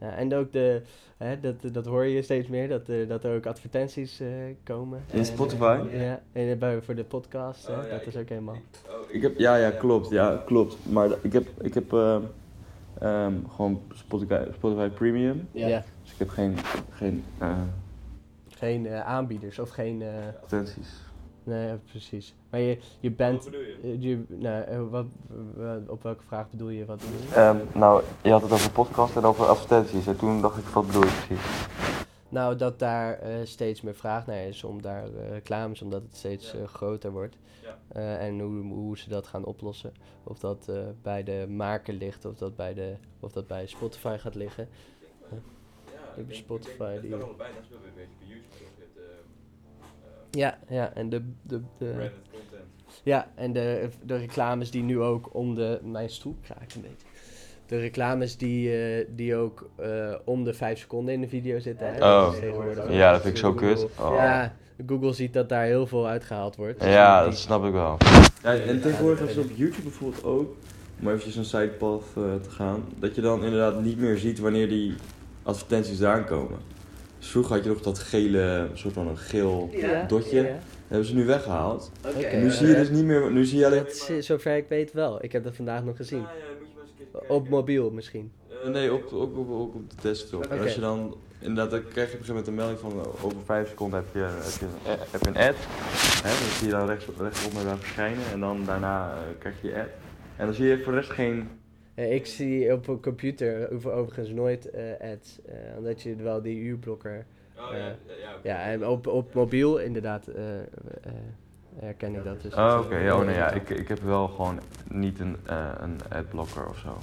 Ja, 0.00 0.06
Ja, 0.06 0.14
en 0.16 0.34
ook 0.34 0.52
de... 0.52 0.82
Hè, 1.16 1.40
dat, 1.40 1.54
dat 1.74 1.86
hoor 1.86 2.04
je 2.04 2.22
steeds 2.22 2.48
meer, 2.48 2.68
dat, 2.68 2.88
eh, 2.88 3.08
dat 3.08 3.24
er 3.24 3.36
ook 3.36 3.46
advertenties 3.46 4.20
eh, 4.20 4.26
komen. 4.64 5.04
In 5.12 5.24
Spotify? 5.24 5.78
eh, 5.92 6.00
ja, 6.02 6.20
en 6.32 6.50
eh, 6.50 6.56
bij, 6.58 6.82
voor 6.82 6.94
de 6.94 7.04
podcast, 7.04 7.66
hè, 7.66 7.72
Oh, 7.76 7.82
ja, 7.84 7.88
dat 7.90 8.00
ik- 8.00 8.06
is 8.06 8.16
ook 8.16 8.28
helemaal... 8.28 8.56
Ik 9.08 9.22
heb, 9.22 9.38
ja, 9.38 9.56
ja, 9.56 9.70
klopt. 9.70 10.10
Ja, 10.10 10.42
klopt. 10.46 10.76
Maar 10.90 11.08
ik 11.22 11.32
heb, 11.32 11.46
ik 11.60 11.74
heb 11.74 11.92
ehm, 11.92 12.22
ehm, 13.00 13.32
gewoon 13.54 13.82
Spotify, 13.94 14.42
Spotify 14.54 14.88
Premium. 14.88 15.48
Ja. 15.52 15.84
Dus 16.02 16.12
ik 16.12 16.18
heb 16.18 16.28
geen, 16.28 16.56
geen 16.90 17.24
eh, 17.38 17.58
Geen 18.48 18.86
eh, 18.86 19.00
aanbieders 19.00 19.58
of 19.58 19.70
geen... 19.70 20.02
eh, 20.02 20.08
advertenties. 20.42 20.88
Nee, 21.46 21.76
precies. 21.90 22.34
Maar 22.50 22.60
je, 22.60 22.78
je 23.00 23.10
bent... 23.10 23.44
bedoel 23.44 23.60
je? 23.60 23.76
eh, 23.82 24.02
je 24.02 24.24
nou, 24.28 24.64
eh, 24.64 24.88
wat, 24.90 25.06
wat- 25.54 25.88
op 25.88 26.02
welke 26.02 26.22
vraag 26.26 26.50
bedoel 26.50 26.68
je? 26.68 26.84
Wat 26.84 26.98
bedoel 27.00 27.28
je? 27.28 27.34
Ehm, 27.34 27.56
nou, 27.78 28.02
je 28.22 28.30
had 28.30 28.42
het 28.42 28.52
over 28.52 28.70
podcast 28.70 29.16
en 29.16 29.24
over 29.24 29.44
advertenties. 29.46 30.06
En 30.06 30.16
toen 30.16 30.40
dacht 30.40 30.58
ik, 30.58 30.64
wat 30.64 30.86
bedoel 30.86 31.04
je 31.04 31.22
precies? 31.26 31.46
Nou, 32.28 32.56
dat 32.56 32.78
daar 32.78 33.18
eh, 33.18 33.34
steeds 33.44 33.80
meer 33.80 33.94
vraag 33.94 34.26
naar 34.26 34.46
is 34.46 34.64
om 34.64 34.82
daar 34.82 35.04
eh, 35.04 35.30
reclames, 35.30 35.82
omdat 35.82 36.02
het 36.02 36.16
steeds 36.16 36.52
Ja. 36.52 36.58
eh, 36.58 36.64
groter 36.66 37.10
wordt. 37.10 37.36
Ja. 37.62 37.78
Eh, 37.88 38.26
en 38.26 38.40
hoe, 38.40 38.62
hoe 38.72 38.98
ze 38.98 39.08
dat 39.08 39.26
gaan 39.26 39.44
oplossen. 39.44 39.92
Of 40.24 40.38
dat 40.38 40.68
eh, 40.68 40.76
bij 41.02 41.22
de 41.22 41.46
maker 41.48 41.94
ligt, 41.94 42.24
of 42.24 42.34
dat 42.36 42.56
bij, 42.56 42.74
de, 42.74 42.94
of 43.20 43.32
dat 43.32 43.46
bij 43.46 43.66
Spotify 43.66 44.16
gaat 44.18 44.34
liggen. 44.34 44.68
Ik 46.16 46.22
heb 46.26 46.34
Spotify 46.34 47.00
die- 47.00 47.14
allebei, 47.14 47.52
dat 47.54 47.64
speelt 47.64 47.80
een 47.84 47.90
beetje 47.94 48.26
YouTube 48.34 48.65
Ja, 50.30 50.58
ja, 50.68 50.92
en 50.94 51.08
de, 51.08 51.22
de, 51.42 51.60
de, 51.78 52.10
content. 52.32 52.64
ja, 53.02 53.28
en 53.34 53.52
de, 53.52 53.88
de 54.04 54.16
reclames 54.16 54.70
die 54.70 54.82
nu 54.82 55.00
ook 55.00 55.28
om 55.34 55.54
de. 55.54 55.80
Mijn 55.82 56.10
stoel 56.10 56.36
kraakt 56.42 56.74
een 56.74 56.80
beetje. 56.80 57.06
De 57.66 57.78
reclames 57.78 58.36
die, 58.36 58.76
eh, 58.76 59.06
die 59.10 59.36
ook 59.36 59.68
eh, 59.76 60.14
om 60.24 60.44
de 60.44 60.54
5 60.54 60.78
seconden 60.78 61.14
in 61.14 61.20
de 61.20 61.28
video 61.28 61.58
zitten. 61.58 61.94
Hè? 61.94 62.00
Oh. 62.00 62.32
Dat 62.74 62.88
Ja, 62.92 63.12
dat 63.12 63.20
vind 63.22 63.34
ik 63.34 63.40
zo 63.40 63.52
kut. 63.54 63.86
Oh. 63.98 64.14
Ja, 64.16 64.52
Google 64.86 65.12
ziet 65.12 65.32
dat 65.32 65.48
daar 65.48 65.64
heel 65.64 65.86
veel 65.86 66.06
uitgehaald 66.06 66.56
wordt. 66.56 66.84
Ja, 66.84 67.20
Die- 67.20 67.30
dat 67.30 67.38
snap 67.38 67.64
ik 67.64 67.72
wel. 67.72 67.96
Ja, 68.42 68.54
en 68.54 68.80
tegenwoordig 68.80 69.18
hebben 69.18 69.34
ze 69.34 69.40
op 69.50 69.56
YouTube 69.56 69.82
bijvoorbeeld 69.82 70.24
ook, 70.24 70.56
om 71.00 71.08
eventjes 71.08 71.36
een 71.36 71.44
sidepath 71.44 72.04
eh, 72.16 72.22
te 72.42 72.50
gaan, 72.50 72.84
dat 72.98 73.14
je 73.14 73.20
dan 73.20 73.44
inderdaad 73.44 73.82
niet 73.82 73.98
meer 73.98 74.18
ziet 74.18 74.38
wanneer 74.38 74.68
die 74.68 74.94
advertenties 75.42 76.00
eraan 76.00 76.24
komen. 76.24 76.58
Dus 77.26 77.34
vroeger 77.34 77.54
had 77.54 77.64
je 77.64 77.70
nog 77.70 77.80
dat 77.82 77.98
gele, 77.98 78.68
soort 78.74 78.94
van 78.94 79.08
een 79.08 79.16
geel 79.18 79.68
Ja, 79.72 80.02
dotje. 80.02 80.36
ja. 80.36 80.42
Dat 80.42 80.60
hebben 80.86 81.06
ze 81.06 81.14
nu 81.14 81.24
weggehaald. 81.24 81.90
Oké. 82.06 82.26
En 82.26 82.42
nu 82.42 82.50
zie 82.50 82.66
je 82.66 82.74
dus 82.74 82.90
niet 82.90 83.04
meer, 83.04 83.32
nu 83.32 83.44
zie 83.44 83.58
je 83.58 83.66
alleen... 83.66 83.84
Dat 83.84 84.08
is, 84.08 84.26
zover 84.26 84.56
ik 84.56 84.68
weet 84.68 84.92
wel. 84.92 85.24
Ik 85.24 85.32
heb 85.32 85.44
dat 85.44 85.56
vandaag 85.56 85.84
nog 85.84 85.96
gezien. 85.96 86.18
Ah, 86.18 86.24
ja, 86.24 86.44
moet 86.58 86.68
je 86.68 86.74
maar 86.74 86.82
eens 86.82 86.92
een 86.98 87.20
keer 87.20 87.30
Op 87.36 87.48
mobiel 87.48 87.90
misschien. 87.90 88.32
Eh, 88.64 88.68
nee, 88.70 88.92
op, 88.92 89.12
op, 89.12 89.36
op, 89.36 89.48
op, 89.48 89.74
op 89.74 89.90
de 89.90 89.96
desktop. 90.02 90.46
En 90.46 90.60
als 90.60 90.74
je 90.74 90.80
dan, 90.80 91.16
inderdaad, 91.38 91.70
dan 91.70 91.80
krijg 91.88 92.10
je 92.10 92.16
op 92.16 92.20
een 92.20 92.26
gegeven 92.26 92.34
moment 92.34 92.46
een 92.46 92.54
melding 92.54 92.78
van 92.78 92.90
eh, 92.92 93.24
over 93.24 93.38
5 93.44 93.68
seconden 93.68 93.98
heb 93.98 94.08
je, 94.12 94.18
heb 94.20 94.52
je, 94.60 94.66
een, 94.90 94.98
heb 95.10 95.20
je 95.20 95.28
een 95.28 95.48
ad. 95.48 95.56
Hè, 96.22 96.30
dan 96.30 96.56
zie 96.58 96.66
je 96.66 96.72
dan 96.72 96.86
rechts, 96.86 97.06
rechtsop 97.18 97.52
naar 97.52 97.64
daar 97.64 97.78
verschijnen 97.78 98.24
en 98.32 98.40
dan 98.40 98.64
daarna 98.64 99.10
eh, 99.12 99.18
krijg 99.38 99.54
je 99.62 99.68
je 99.68 99.74
ad. 99.74 99.88
En 100.36 100.46
dan 100.46 100.54
zie 100.54 100.66
je 100.66 100.82
voor 100.82 100.92
de 100.92 100.98
rest 100.98 101.10
geen... 101.10 101.48
Eh, 101.96 102.12
ik 102.14 102.26
zie 102.26 102.72
op 102.72 102.88
een 102.88 103.00
computer 103.00 103.72
over- 103.72 103.92
overigens 103.92 104.28
nooit 104.30 104.70
eh, 104.70 104.82
ads. 105.12 105.38
eh, 105.44 105.54
omdat 105.78 106.02
je 106.02 106.16
wel 106.16 106.42
die 106.42 106.56
uurblokker... 106.58 107.26
Oh, 107.58 107.70
ja, 107.72 107.76
ja, 107.78 107.96
Ja, 108.42 108.62
en 108.64 108.86
op, 108.86 109.06
op 109.06 109.34
mobiel 109.34 109.78
inderdaad 109.78 110.26
eh, 110.26 110.60
eh, 110.60 110.66
herken 111.76 112.14
ik 112.14 112.24
dat. 112.24 112.42
Dus 112.42 112.54
Oh, 112.54 112.80
oké. 112.84 112.96
Ja, 112.98 113.18
oh, 113.18 113.24
nee, 113.24 113.34
ja. 113.34 113.50
Ik, 113.50 113.70
ik 113.70 113.88
heb 113.88 113.98
wel 114.00 114.28
gewoon 114.28 114.60
niet 114.90 115.20
een, 115.20 115.36
eh 115.46 115.72
een 115.78 115.96
adblocker 116.08 116.68
of 116.68 116.78
zo. 116.78 116.98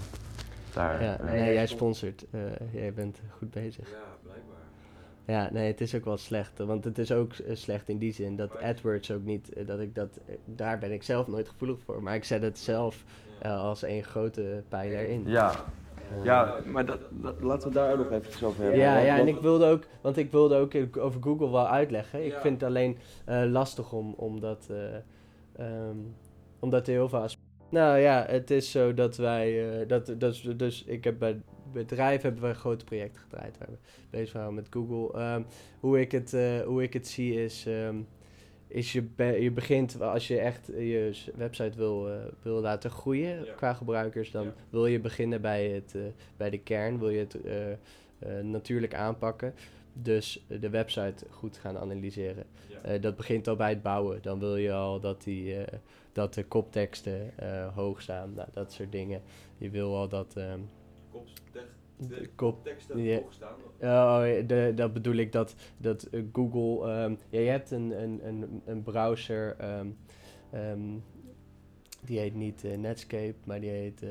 Daar, 0.73 1.03
Ja, 1.03 1.17
nee, 1.23 1.53
jij 1.53 1.67
sponsort. 1.67 2.25
eh, 2.31 2.39
jij 2.71 2.93
bent 2.93 3.19
goed 3.37 3.51
bezig. 3.51 3.89
Ja. 3.89 4.22
Ja, 5.25 5.49
nee, 5.51 5.67
het 5.67 5.81
is 5.81 5.95
ook 5.95 6.05
wel 6.05 6.17
slecht. 6.17 6.57
Want 6.57 6.83
het 6.83 6.97
is 6.97 7.11
ook 7.11 7.33
eh, 7.33 7.55
slecht 7.55 7.89
in 7.89 7.97
die 7.97 8.13
zin 8.13 8.35
dat 8.35 8.61
AdWords 8.61 9.11
ook 9.11 9.23
niet, 9.23 9.53
eh, 9.53 9.67
dat 9.67 9.79
ik 9.79 9.95
dat, 9.95 10.19
eh, 10.25 10.35
daar 10.45 10.79
ben 10.79 10.91
ik 10.91 11.03
zelf 11.03 11.27
nooit 11.27 11.49
gevoelig 11.49 11.79
voor. 11.85 12.03
Maar 12.03 12.15
ik 12.15 12.23
zet 12.23 12.41
het 12.41 12.59
zelf 12.59 13.03
eh, 13.39 13.61
als 13.63 13.83
één 13.83 14.03
grote 14.03 14.63
pijler 14.69 15.07
in. 15.09 15.23
Ja, 15.25 15.51
Eh, 16.19 16.25
ja 16.25 16.55
maar 16.65 16.85
dat, 16.85 16.99
dat, 17.09 17.41
laten 17.41 17.67
we 17.67 17.73
daar 17.73 17.91
ook 17.91 17.97
nog 17.97 18.11
even 18.21 18.47
over 18.47 18.61
hebben. 18.61 18.79
Ja, 18.79 18.93
Want- 18.93 19.05
ja, 19.05 19.17
en 19.17 19.27
ik 19.27 19.39
wilde 19.39 19.65
ook, 19.65 19.83
want 20.01 20.17
ik 20.17 20.31
wilde 20.31 20.55
ook 20.55 20.73
eh, 20.73 21.03
over 21.03 21.21
Google 21.23 21.49
wel 21.51 21.67
uitleggen. 21.67 22.25
Ik 22.25 22.31
Ja. 22.31 22.41
vind 22.41 22.61
het 22.61 22.69
alleen 22.69 22.97
eh, 23.25 23.43
lastig 23.45 23.93
om, 23.93 24.13
omdat, 24.17 24.67
eh 24.69 24.95
ehm, 25.65 25.97
omdat 26.59 26.87
er 26.87 26.93
heel 26.93 27.09
veel 27.09 27.25
Nou 27.69 27.97
ja, 27.97 28.25
het 28.27 28.51
is 28.51 28.71
zo 28.71 28.93
dat 28.93 29.17
wij, 29.17 29.79
eh, 29.81 29.87
dat, 29.87 30.05
dat, 30.17 30.33
is- 30.33 30.41
dus 30.57 30.83
ik 30.83 31.03
heb 31.03 31.19
bij 31.19 31.41
bedrijf 31.73 32.21
hebben 32.21 32.41
wij 32.41 32.53
grote 32.53 32.85
projecten 32.85 33.21
gedraaid. 33.21 33.57
Waar 33.57 33.67
we 33.69 33.77
bezig 34.09 34.33
waren 34.33 34.53
met 34.53 34.67
Google. 34.69 35.19
Ehm, 35.19 35.41
hoe, 35.79 35.99
ik 35.99 36.11
het, 36.11 36.33
eh, 36.33 36.59
hoe 36.61 36.83
ik 36.83 36.93
het 36.93 37.07
zie 37.07 37.43
is, 37.43 37.65
ehm, 37.65 37.95
is 38.67 38.91
je, 38.91 39.01
be- 39.01 39.23
je 39.41 39.51
begint, 39.51 40.01
als 40.01 40.27
je 40.27 40.39
echt 40.39 40.67
je 40.67 41.11
website 41.35 41.77
wil, 41.77 42.09
eh, 42.09 42.15
wil 42.41 42.61
laten 42.61 42.89
groeien 42.89 43.45
Ja. 43.45 43.53
qua 43.53 43.73
gebruikers, 43.73 44.31
dan 44.31 44.43
Ja. 44.43 44.53
wil 44.69 44.85
je 44.85 44.99
beginnen 44.99 45.41
bij, 45.41 45.67
het, 45.69 45.95
eh, 45.95 46.01
bij 46.37 46.49
de 46.49 46.59
kern, 46.59 46.99
wil 46.99 47.09
je 47.09 47.19
het 47.19 47.37
natuurlijk 48.43 48.93
aanpakken. 48.93 49.53
Dus 49.93 50.45
de 50.59 50.69
website 50.69 51.25
goed 51.29 51.57
gaan 51.57 51.77
analyseren. 51.77 52.43
Ja. 52.83 52.97
Dat 52.97 53.15
begint 53.15 53.47
al 53.47 53.55
bij 53.55 53.69
het 53.69 53.81
bouwen. 53.81 54.21
Dan 54.21 54.39
wil 54.39 54.55
je 54.55 54.71
al 54.73 54.99
dat, 54.99 55.23
die, 55.23 55.55
dat 56.11 56.33
de 56.33 56.45
kopteksten 56.45 57.31
hoog 57.75 58.01
staan, 58.01 58.33
nou, 58.33 58.47
dat 58.53 58.71
soort 58.71 58.91
dingen. 58.91 59.21
Je 59.57 59.69
wil 59.69 59.95
al 59.95 60.07
dat 60.07 60.33
ehm, 60.37 60.59
de 61.97 62.29
kop, 62.35 62.63
teksten 62.63 62.99
Ja. 63.03 63.19
staan. 63.29 63.55
Oh, 63.81 64.47
de, 64.47 64.71
dat 64.75 64.93
bedoel 64.93 65.15
ik 65.15 65.31
dat, 65.31 65.55
dat 65.77 66.03
eh, 66.03 66.21
Google. 66.33 66.91
ehm, 66.91 67.15
ja, 67.29 67.39
je 67.39 67.49
hebt 67.49 67.71
een, 67.71 68.01
een, 68.03 68.27
een, 68.27 68.61
een 68.65 68.83
browser. 68.83 69.55
ehm, 69.57 69.87
ehm, 70.51 70.79
die 72.05 72.19
heet 72.19 72.35
niet 72.35 72.63
eh, 72.63 72.77
Netscape, 72.77 73.35
maar 73.43 73.59
die 73.61 73.69
heet. 73.69 74.03
eh, 74.03 74.09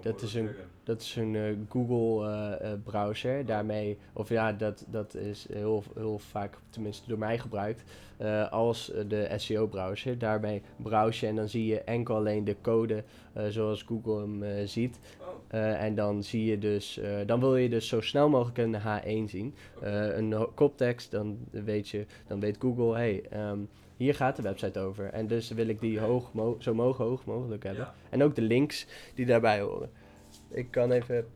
dat 0.00 0.22
is 0.22 0.34
een, 0.34 0.48
dat 0.82 1.00
is 1.00 1.16
een 1.16 1.66
Google 1.68 2.28
eh, 2.28 2.72
eh, 2.72 2.78
browser. 2.84 3.46
Daarmee, 3.46 3.98
of 4.12 4.28
ja, 4.28 4.52
dat, 4.52 4.84
dat 4.88 5.14
is 5.14 5.46
heel, 5.52 5.82
heel 5.94 6.18
vaak, 6.18 6.58
tenminste 6.70 7.08
door 7.08 7.18
mij 7.18 7.38
gebruikt, 7.38 7.82
eh, 8.16 8.52
als 8.52 8.92
de 9.08 9.32
SEO 9.36 9.66
browser. 9.66 10.18
Daarmee 10.18 10.62
browse 10.76 11.24
je 11.24 11.30
en 11.30 11.36
dan 11.36 11.48
zie 11.48 11.66
je 11.66 11.80
enkel 11.80 12.14
alleen 12.14 12.44
de 12.44 12.56
code 12.60 13.04
zoals 13.48 13.82
Google 13.82 14.20
hem 14.20 14.66
ziet. 14.66 14.98
Oh, 15.20 15.82
en 15.82 15.94
dan 15.94 16.22
zie 16.22 16.44
je 16.44 16.58
dus, 16.58 17.00
dan 17.26 17.40
wil 17.40 17.56
je 17.56 17.68
dus 17.68 17.88
zo 17.88 18.00
snel 18.00 18.28
mogelijk 18.28 18.58
een 18.58 18.76
H1 18.80 19.30
zien. 19.30 19.54
Een 19.80 20.48
koptekst, 20.54 21.10
dan 21.10 21.38
weet 21.50 21.88
je, 21.88 22.06
dan 22.26 22.40
weet 22.40 22.56
Google, 22.60 22.94
hey, 22.94 23.22
ehm, 23.30 23.58
hier 23.96 24.14
gaat 24.14 24.36
de 24.36 24.42
website 24.42 24.78
over. 24.80 25.06
En 25.12 25.26
dus 25.26 25.48
wil 25.50 25.68
ik 25.68 25.80
die 25.80 26.00
hoog 26.00 26.32
mo- 26.32 26.56
zo 26.58 26.74
moog, 26.74 26.96
hoog 26.96 27.24
mogelijk 27.24 27.62
hebben. 27.62 27.84
Ja. 27.84 27.94
En 28.10 28.22
ook 28.22 28.34
de 28.34 28.42
links 28.42 28.86
die 29.14 29.26
daarbij 29.26 29.60
horen. 29.60 29.90
Ik 30.48 30.70
kan 30.70 30.92
even, 30.92 31.26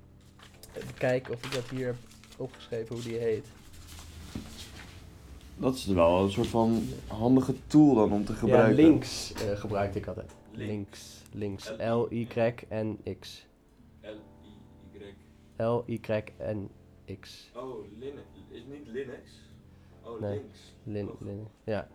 even 0.75 0.95
kijken 0.95 1.35
of 1.35 1.45
ik 1.45 1.53
dat 1.53 1.69
hier 1.71 1.87
heb 1.87 1.97
opgeschreven, 2.37 2.95
hoe 2.95 3.05
die 3.05 3.17
heet. 3.19 3.47
Dat 5.57 5.75
is 5.75 5.87
wel 5.87 6.23
een 6.23 6.31
soort 6.31 6.47
van 6.47 6.83
handige 7.07 7.55
tool 7.67 7.95
dan 7.95 8.13
om 8.13 8.25
te 8.25 8.33
Ja, 8.33 8.39
gebruiken. 8.39 8.75
links 8.85 9.33
eh, 9.33 9.57
gebruikte 9.57 9.99
ik 9.99 10.07
altijd. 10.07 10.35
Links. 10.53 11.23
Links, 11.33 11.73
L-Y-N-X. 11.79 13.47
L-I-Y. 14.03 15.15
L-Y-N-X. 15.57 17.51
Oh, 17.55 17.85
Linux. 17.99 18.27
Is 18.51 18.63
niet 18.71 18.87
Linux? 18.87 19.31
Oh, 20.03 20.21
Nee. 20.21 20.31
links. 20.39 20.59
Lin, 20.83 21.09
Oh. 21.11 21.21
lin, 21.21 21.47
ja. 21.65 21.89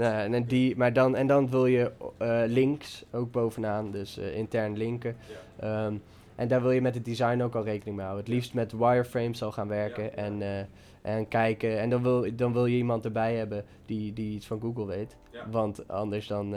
Nou, 0.00 0.32
en, 0.32 0.44
die, 0.44 0.76
maar 0.76 0.92
dan, 0.92 1.16
en 1.16 1.26
dan 1.26 1.50
wil 1.50 1.66
je 1.66 1.92
eh, 2.18 2.42
links 2.46 3.04
ook 3.12 3.30
bovenaan, 3.32 3.90
dus 3.90 4.18
eh, 4.18 4.36
intern 4.36 4.76
linken. 4.76 5.16
Ja. 5.58 5.84
Ehm, 5.84 5.94
en 6.34 6.48
daar 6.48 6.62
wil 6.62 6.70
je 6.70 6.80
met 6.80 6.94
het 6.94 7.04
design 7.04 7.40
ook 7.40 7.54
al 7.54 7.64
rekening 7.64 7.96
mee 7.96 8.06
houden. 8.06 8.24
Het 8.24 8.34
liefst 8.34 8.54
met 8.54 8.72
wireframes 8.72 9.42
al 9.42 9.52
gaan 9.52 9.68
werken 9.68 10.04
Ja. 10.04 10.10
En, 10.10 10.42
eh, 10.42 10.64
en 11.02 11.28
kijken. 11.28 11.78
En 11.78 11.90
dan 11.90 12.02
wil, 12.02 12.36
dan 12.36 12.52
wil 12.52 12.66
je 12.66 12.76
iemand 12.76 13.04
erbij 13.04 13.36
hebben 13.36 13.64
die, 13.86 14.12
die 14.12 14.34
iets 14.34 14.46
van 14.46 14.60
Google 14.60 14.86
weet. 14.86 15.16
Want 15.50 15.88
anders 15.88 16.26
dan, 16.26 16.54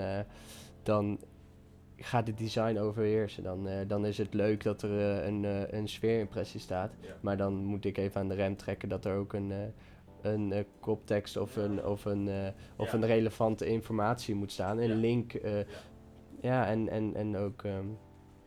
dan 0.83 1.19
gaat 1.97 2.27
het 2.27 2.37
design 2.37 2.77
overheersen. 2.77 3.43
Dan, 3.43 3.67
dan 3.87 4.05
is 4.05 4.17
het 4.17 4.33
leuk 4.33 4.63
dat 4.63 4.81
er 4.81 5.25
een, 5.25 5.45
een 5.77 5.87
sfeerimpressie 5.87 6.59
staat. 6.59 6.91
Ja. 6.99 7.09
Maar 7.21 7.37
dan 7.37 7.53
moet 7.53 7.85
ik 7.85 7.97
even 7.97 8.21
aan 8.21 8.27
de 8.27 8.35
rem 8.35 8.55
trekken 8.55 8.89
dat 8.89 9.05
er 9.05 9.15
ook 9.15 9.33
een, 9.33 9.51
een 10.25 10.51
eh, 10.51 10.63
koptekst 10.79 11.37
of, 11.37 11.55
een, 11.55 11.85
of, 11.85 12.05
een, 12.05 12.27
eh, 12.27 12.47
of 12.75 12.91
Ja. 12.91 12.97
een 12.97 13.05
relevante 13.05 13.65
informatie 13.65 14.35
moet 14.35 14.51
staan. 14.51 14.77
Een 14.77 14.87
Ja. 14.89 14.95
link. 14.95 15.33
eh, 15.33 15.57
Ja. 15.57 15.65
ja, 16.41 16.67
en, 16.67 16.89
en, 16.89 17.15
en 17.15 17.37
ook. 17.37 17.63
ehm, 17.63 17.85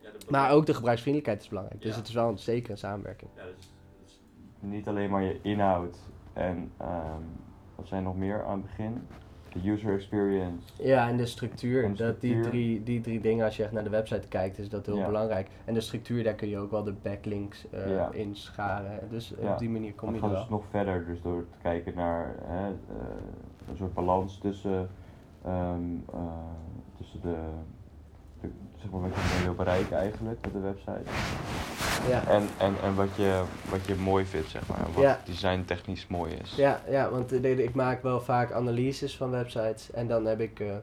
Ja, 0.01 0.09
de- 0.11 0.25
maar 0.29 0.51
ook 0.51 0.65
de 0.65 0.73
gebruiksvriendelijkheid 0.73 1.43
is 1.43 1.49
belangrijk. 1.49 1.81
Dus 1.81 1.95
het 1.95 2.07
is 2.07 2.13
wel 2.13 2.29
een, 2.29 2.37
zeker 2.39 2.71
een 2.71 2.77
samenwerking. 2.77 3.31
Ja, 3.35 3.43
dus, 3.55 3.71
dus 4.05 4.19
niet 4.59 4.87
alleen 4.87 5.09
maar 5.09 5.23
je 5.23 5.39
inhoud 5.41 5.97
en 6.33 6.71
ehm, 6.77 7.21
wat 7.75 7.87
zijn 7.87 8.03
nog 8.03 8.15
meer 8.15 8.43
aan 8.43 8.57
het 8.57 8.61
begin? 8.65 9.07
De 9.53 9.69
user 9.71 9.93
experience. 9.93 10.83
Ja, 10.83 11.07
en 11.09 11.17
de 11.17 11.25
structuur. 11.25 11.83
En 11.83 11.91
de 11.95 12.03
Dat 12.03 12.21
die, 12.21 12.39
drie, 12.39 12.83
die 12.83 13.01
drie 13.01 13.19
dingen, 13.21 13.45
als 13.45 13.57
je 13.57 13.63
echt 13.63 13.71
naar 13.71 13.83
de 13.83 13.89
website 13.89 14.27
kijkt, 14.27 14.57
is 14.57 14.69
dat 14.69 14.85
heel 14.85 14.97
Ja. 14.97 15.05
belangrijk. 15.05 15.47
En 15.65 15.73
de 15.73 15.81
structuur, 15.81 16.23
daar 16.23 16.33
kun 16.33 16.49
je 16.49 16.57
ook 16.57 16.71
wel 16.71 16.83
de 16.83 16.93
backlinks 17.01 17.65
Ja. 17.87 18.09
in 18.11 18.35
scharen. 18.35 18.99
Dus 19.09 19.33
Ja. 19.41 19.51
op 19.51 19.59
die 19.59 19.69
manier 19.69 19.93
kom 19.93 20.07
Het 20.07 20.17
je 20.17 20.21
gaat 20.21 20.31
er 20.31 20.37
dus 20.39 20.47
wel. 20.49 20.57
nog 20.57 20.67
verder, 20.69 21.05
dus 21.05 21.21
door 21.21 21.45
te 21.51 21.57
kijken 21.61 21.93
naar 21.95 22.35
hè, 22.43 22.67
eh, 22.67 22.73
een 23.69 23.77
soort 23.77 23.93
balans 23.93 24.37
tussen, 24.37 24.89
ehm, 25.45 25.81
eh, 26.13 26.19
tussen 26.97 27.21
de, 27.21 27.35
zeg 28.81 28.91
maar 28.91 29.01
wat 29.01 29.11
je 29.13 29.43
wil 29.43 29.53
bereiken 29.55 29.97
eigenlijk 29.97 30.41
met 30.41 30.53
de 30.53 30.59
website. 30.59 31.01
Ja. 32.09 32.27
En, 32.27 32.47
en, 32.57 32.73
en 32.83 32.95
wat, 32.95 33.15
je, 33.15 33.43
wat 33.69 33.85
je 33.85 33.95
mooi 33.95 34.25
vindt, 34.25 34.49
zeg 34.49 34.67
maar. 34.67 34.85
Wat 34.93 35.03
Ja. 35.03 35.21
designtechnisch 35.25 36.07
mooi 36.07 36.33
is. 36.33 36.55
Ja, 36.55 36.81
ja 36.89 37.09
want 37.09 37.31
eh, 37.31 37.59
ik 37.59 37.73
maak 37.73 38.01
wel 38.03 38.21
vaak 38.21 38.51
analyses 38.51 39.17
van 39.17 39.29
websites. 39.29 39.91
En 39.91 40.07
dan 40.07 40.25
heb 40.25 40.39
ik, 40.39 40.59
eh, 40.59 40.75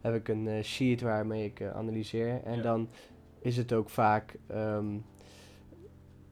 heb 0.00 0.14
ik 0.14 0.28
een 0.28 0.48
eh, 0.48 0.62
sheet 0.62 1.00
waarmee 1.00 1.44
ik 1.44 1.62
analyseer. 1.74 2.40
En 2.44 2.56
Ja. 2.56 2.62
dan 2.62 2.88
is 3.38 3.56
het 3.56 3.72
ook 3.72 3.90
vaak 3.90 4.34
ehm, 4.46 4.86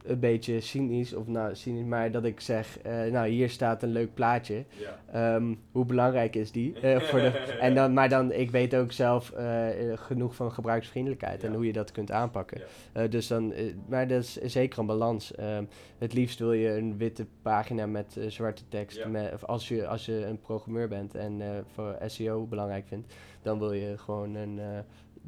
een 0.09 0.21
beetje 0.21 0.61
cynisch, 0.61 1.15
of 1.15 1.27
nou 1.27 1.55
cynisch, 1.55 1.85
maar 1.85 2.11
dat 2.11 2.25
ik 2.25 2.41
zeg, 2.41 2.79
eh, 2.79 3.05
nou 3.05 3.29
hier 3.29 3.51
staat 3.51 3.83
een 3.83 3.93
leuk 3.93 4.15
plaatje. 4.15 4.65
Ja. 4.69 5.01
Ehm, 5.13 5.55
hoe 5.73 5.85
belangrijk 5.85 6.37
is 6.37 6.53
die? 6.53 6.77
Eh, 6.89 7.01
voor 7.01 7.19
de, 7.19 7.29
en 7.61 7.75
dan, 7.75 7.93
maar 7.93 8.09
dan, 8.09 8.33
ik 8.33 8.51
weet 8.51 8.75
ook 8.75 8.93
zelf 8.93 9.31
eh, 9.31 9.67
genoeg 9.95 10.35
van 10.35 10.53
gebruiksvriendelijkheid 10.53 11.45
en 11.45 11.55
hoe 11.55 11.67
je 11.67 11.73
dat 11.73 11.93
kunt 11.93 12.11
aanpakken. 12.11 12.61
Ja. 12.95 13.07
Dus 13.07 13.27
dan, 13.27 13.53
maar 13.89 14.09
dat 14.09 14.23
is 14.23 14.35
zeker 14.35 14.79
een 14.79 14.87
balans. 14.87 15.35
Ehm, 15.35 15.65
het 15.99 16.13
liefst 16.13 16.39
wil 16.39 16.53
je 16.53 16.69
een 16.69 16.97
witte 16.97 17.27
pagina 17.43 17.87
met 17.87 18.17
zwarte 18.27 18.63
tekst. 18.69 19.07
Met, 19.07 19.33
of 19.33 19.45
als, 19.45 19.69
je, 19.69 19.87
als 19.87 20.07
je 20.07 20.27
een 20.27 20.41
programmeur 20.41 20.89
bent 20.89 21.15
en 21.15 21.43
voor 21.75 21.97
SEO 22.07 22.47
belangrijk 22.47 22.87
vindt, 22.87 23.15
dan 23.43 23.59
wil 23.59 23.73
je 23.73 23.99
gewoon 23.99 24.35
een, 24.35 24.61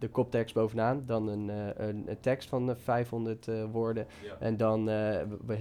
de 0.00 0.08
koptekst 0.08 0.54
bovenaan, 0.54 1.02
dan 1.06 1.28
een, 1.28 1.50
eh, 1.50 1.86
een, 1.88 2.04
een 2.10 2.20
tekst 2.20 2.48
van 2.48 2.70
eh, 2.70 2.76
500 2.76 3.48
eh, 3.48 3.64
woorden. 3.72 4.06
Ja. 4.24 4.36
En 4.38 4.56
dan 4.56 4.88
eh, 4.88 5.20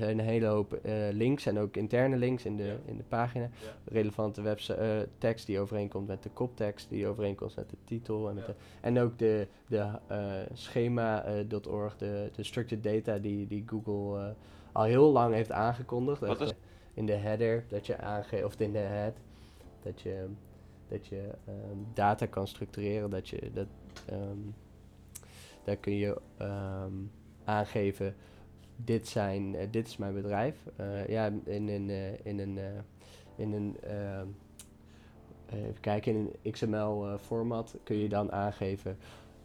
een 0.09 0.19
hele 0.19 0.45
hoop 0.45 0.73
eh, 0.73 0.93
links 1.11 1.45
en 1.45 1.59
ook 1.59 1.75
interne 1.77 2.17
links 2.17 2.45
in 2.45 2.57
de, 2.57 2.63
Ja. 2.63 2.75
in 2.85 2.97
de 2.97 3.03
pagina. 3.07 3.49
Relevante 3.85 4.41
website, 4.41 4.73
eh, 4.77 4.97
tekst 5.17 5.45
die 5.45 5.59
overeenkomt 5.59 6.07
met 6.07 6.23
de 6.23 6.29
koptekst, 6.29 6.89
die 6.89 7.07
overeenkomt 7.07 7.55
met 7.55 7.69
de 7.69 7.77
titel. 7.83 8.29
En, 8.29 8.35
met 8.35 8.45
de, 8.45 8.53
en 8.81 8.99
ook 8.99 9.17
de, 9.19 9.47
de 9.67 9.85
eh, 10.07 10.31
schema.org, 10.53 11.97
de, 11.97 12.29
de 12.35 12.43
structured 12.43 12.83
data 12.83 13.17
die, 13.17 13.47
die 13.47 13.63
Google 13.67 14.19
eh, 14.19 14.29
al 14.71 14.83
heel 14.83 15.11
lang 15.11 15.33
heeft 15.33 15.51
aangekondigd. 15.51 16.19
Wat 16.19 16.41
is- 16.41 16.53
In 16.93 17.05
de 17.05 17.13
header, 17.13 17.63
dat 17.67 17.85
je 17.85 17.97
aangeeft, 17.97 18.43
of 18.45 18.59
in 18.59 18.71
de 18.71 18.77
head, 18.77 19.13
dat 19.83 20.01
je, 20.01 20.25
dat 20.87 21.07
je 21.07 21.21
ehm, 21.45 21.77
data 21.93 22.25
kan 22.25 22.47
structureren, 22.47 23.09
dat 23.09 23.29
je 23.29 23.51
dat, 23.53 23.65
ehm, 24.05 24.37
daar 25.63 25.75
kun 25.75 25.93
je 25.95 26.21
ehm, 26.37 26.93
aangeven, 27.43 28.15
dit, 28.75 29.07
zijn, 29.07 29.55
eh, 29.55 29.67
dit 29.71 29.87
is 29.87 29.97
mijn 29.97 30.13
bedrijf. 30.13 30.55
Eh, 30.75 31.07
ja, 31.07 31.31
in 31.43 31.67
een, 31.69 31.89
eh, 31.89 32.25
in 32.25 32.39
een, 32.39 32.59
in 33.35 33.53
een 33.53 33.77
ehm, 33.83 34.27
even 35.53 35.79
kijken, 35.79 36.15
in 36.15 36.31
een 36.43 36.51
XML-format 36.51 37.75
kun 37.83 37.95
je 37.97 38.09
dan 38.09 38.31
aangeven, 38.31 38.97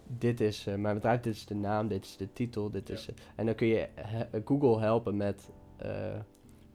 dit 0.06 0.40
is 0.40 0.64
mijn 0.64 0.94
bedrijf, 0.94 1.20
dit 1.20 1.34
is 1.34 1.46
de 1.46 1.54
naam, 1.54 1.88
dit 1.88 2.04
is 2.04 2.16
de 2.16 2.32
titel, 2.32 2.70
dit 2.70 2.88
Ja. 2.88 2.94
is... 2.94 3.08
en 3.36 3.46
dan 3.46 3.54
kun 3.54 3.66
je 3.66 3.88
he- 3.94 4.42
Google 4.44 4.80
helpen 4.80 5.16
met 5.16 5.48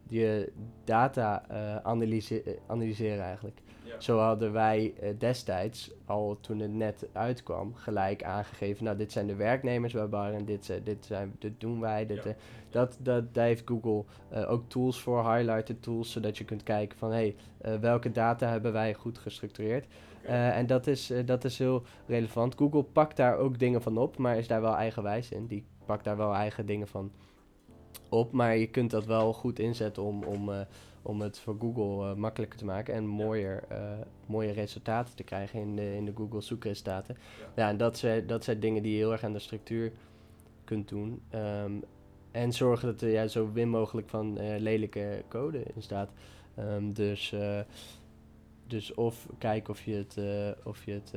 je 0.07 0.51
data 0.83 1.47
analyse- 1.83 2.59
analyseren 2.67 3.23
eigenlijk. 3.23 3.61
Ja. 3.89 3.99
Zo 3.99 4.17
hadden 4.17 4.51
wij 4.51 4.93
eh, 4.99 5.09
destijds, 5.17 5.91
al 6.05 6.37
toen 6.41 6.59
het 6.59 6.73
net 6.73 7.07
uitkwam, 7.13 7.75
gelijk 7.75 8.23
aangegeven, 8.23 8.83
nou 8.83 8.97
dit 8.97 9.11
zijn 9.11 9.27
de 9.27 9.35
werknemers 9.35 9.93
bij 9.93 10.09
Bar 10.09 10.33
en 10.33 10.45
dit, 10.45 10.65
zijn- 10.65 10.83
dit, 10.83 11.05
zijn, 11.05 11.35
dit 11.39 11.59
doen 11.59 11.79
wij. 11.79 12.05
Dit, 12.05 12.23
Ja. 12.23 12.29
eh, 12.29 12.35
dat, 12.69 12.97
dat, 13.01 13.33
daar 13.33 13.45
heeft 13.45 13.63
Google 13.65 14.03
eh, 14.29 14.51
ook 14.51 14.63
tools 14.69 15.01
voor, 15.01 15.33
highlighted 15.35 15.81
tools, 15.81 16.11
zodat 16.11 16.37
je 16.37 16.45
kunt 16.45 16.63
kijken 16.63 16.97
van 16.97 17.11
hé, 17.11 17.35
hey, 17.61 17.79
welke 17.79 18.11
data 18.11 18.47
hebben 18.47 18.73
wij 18.73 18.93
goed 18.93 19.17
gestructureerd. 19.17 19.85
Eh, 20.23 20.57
en 20.57 20.67
dat 20.67 20.87
is, 20.87 21.09
eh, 21.09 21.25
dat 21.25 21.43
is 21.43 21.57
heel 21.57 21.83
relevant. 22.07 22.55
Google 22.57 22.83
pakt 22.83 23.17
daar 23.17 23.37
ook 23.37 23.59
dingen 23.59 23.81
van 23.81 23.97
op, 23.97 24.17
maar 24.17 24.37
is 24.37 24.47
daar 24.47 24.61
wel 24.61 24.75
eigenwijs 24.75 25.31
in. 25.31 25.47
Die 25.47 25.65
pakt 25.85 26.03
daar 26.03 26.17
wel 26.17 26.33
eigen 26.33 26.65
dingen 26.65 26.87
van 26.87 27.11
op, 28.09 28.31
maar 28.31 28.57
je 28.57 28.67
kunt 28.67 28.91
dat 28.91 29.05
wel 29.05 29.33
goed 29.33 29.59
inzetten 29.59 30.03
om, 30.03 30.23
om, 30.23 30.51
eh, 30.51 30.59
om 31.01 31.21
het 31.21 31.39
voor 31.39 31.55
Google 31.59 32.09
eh, 32.09 32.15
makkelijker 32.15 32.59
te 32.59 32.65
maken 32.65 32.93
en 32.93 33.05
mooier, 33.05 33.63
eh, 33.67 33.91
mooie 34.25 34.51
resultaten 34.51 35.15
te 35.15 35.23
krijgen 35.23 35.59
in 35.59 35.75
de, 35.75 35.95
in 35.95 36.05
de 36.05 36.13
Google 36.15 36.41
zoekresultaten. 36.41 37.17
Ja. 37.39 37.63
Ja, 37.63 37.69
en 37.69 37.77
dat 37.77 37.97
zijn, 37.97 38.27
dat 38.27 38.43
zijn 38.43 38.59
dingen 38.59 38.83
die 38.83 38.91
je 38.91 38.97
heel 38.97 39.11
erg 39.11 39.23
aan 39.23 39.33
de 39.33 39.39
structuur 39.39 39.91
kunt 40.63 40.89
doen. 40.89 41.21
Ehm, 41.29 41.71
en 42.31 42.53
zorgen 42.53 42.87
dat 42.87 43.01
er 43.01 43.09
ja, 43.09 43.27
zo 43.27 43.49
min 43.53 43.69
mogelijk 43.69 44.09
van 44.09 44.37
eh, 44.37 44.59
lelijke 44.59 45.23
code 45.27 45.63
in 45.75 45.81
staat. 45.81 46.11
Ehm, 46.55 46.91
dus, 46.91 47.35
dus 48.67 48.93
of 48.93 49.27
kijken 49.37 49.73
of 49.73 49.81
je 49.81 49.93
het, 49.93 50.17
of 50.63 50.85
je 50.85 50.91
het 50.91 51.13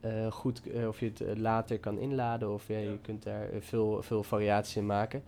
eh, 0.00 0.30
goed, 0.32 0.70
eh, 0.70 0.88
of 0.88 1.00
je 1.00 1.06
het 1.06 1.20
eh, 1.20 1.36
later 1.36 1.78
kan 1.78 1.98
inladen. 1.98 2.52
Of 2.52 2.68
ja, 2.68 2.78
Ja. 2.78 2.90
je 2.90 2.98
kunt 3.02 3.22
daar 3.22 3.48
veel, 3.58 4.02
veel 4.02 4.22
variaties 4.22 4.76
in 4.76 4.86
maken. 4.86 5.22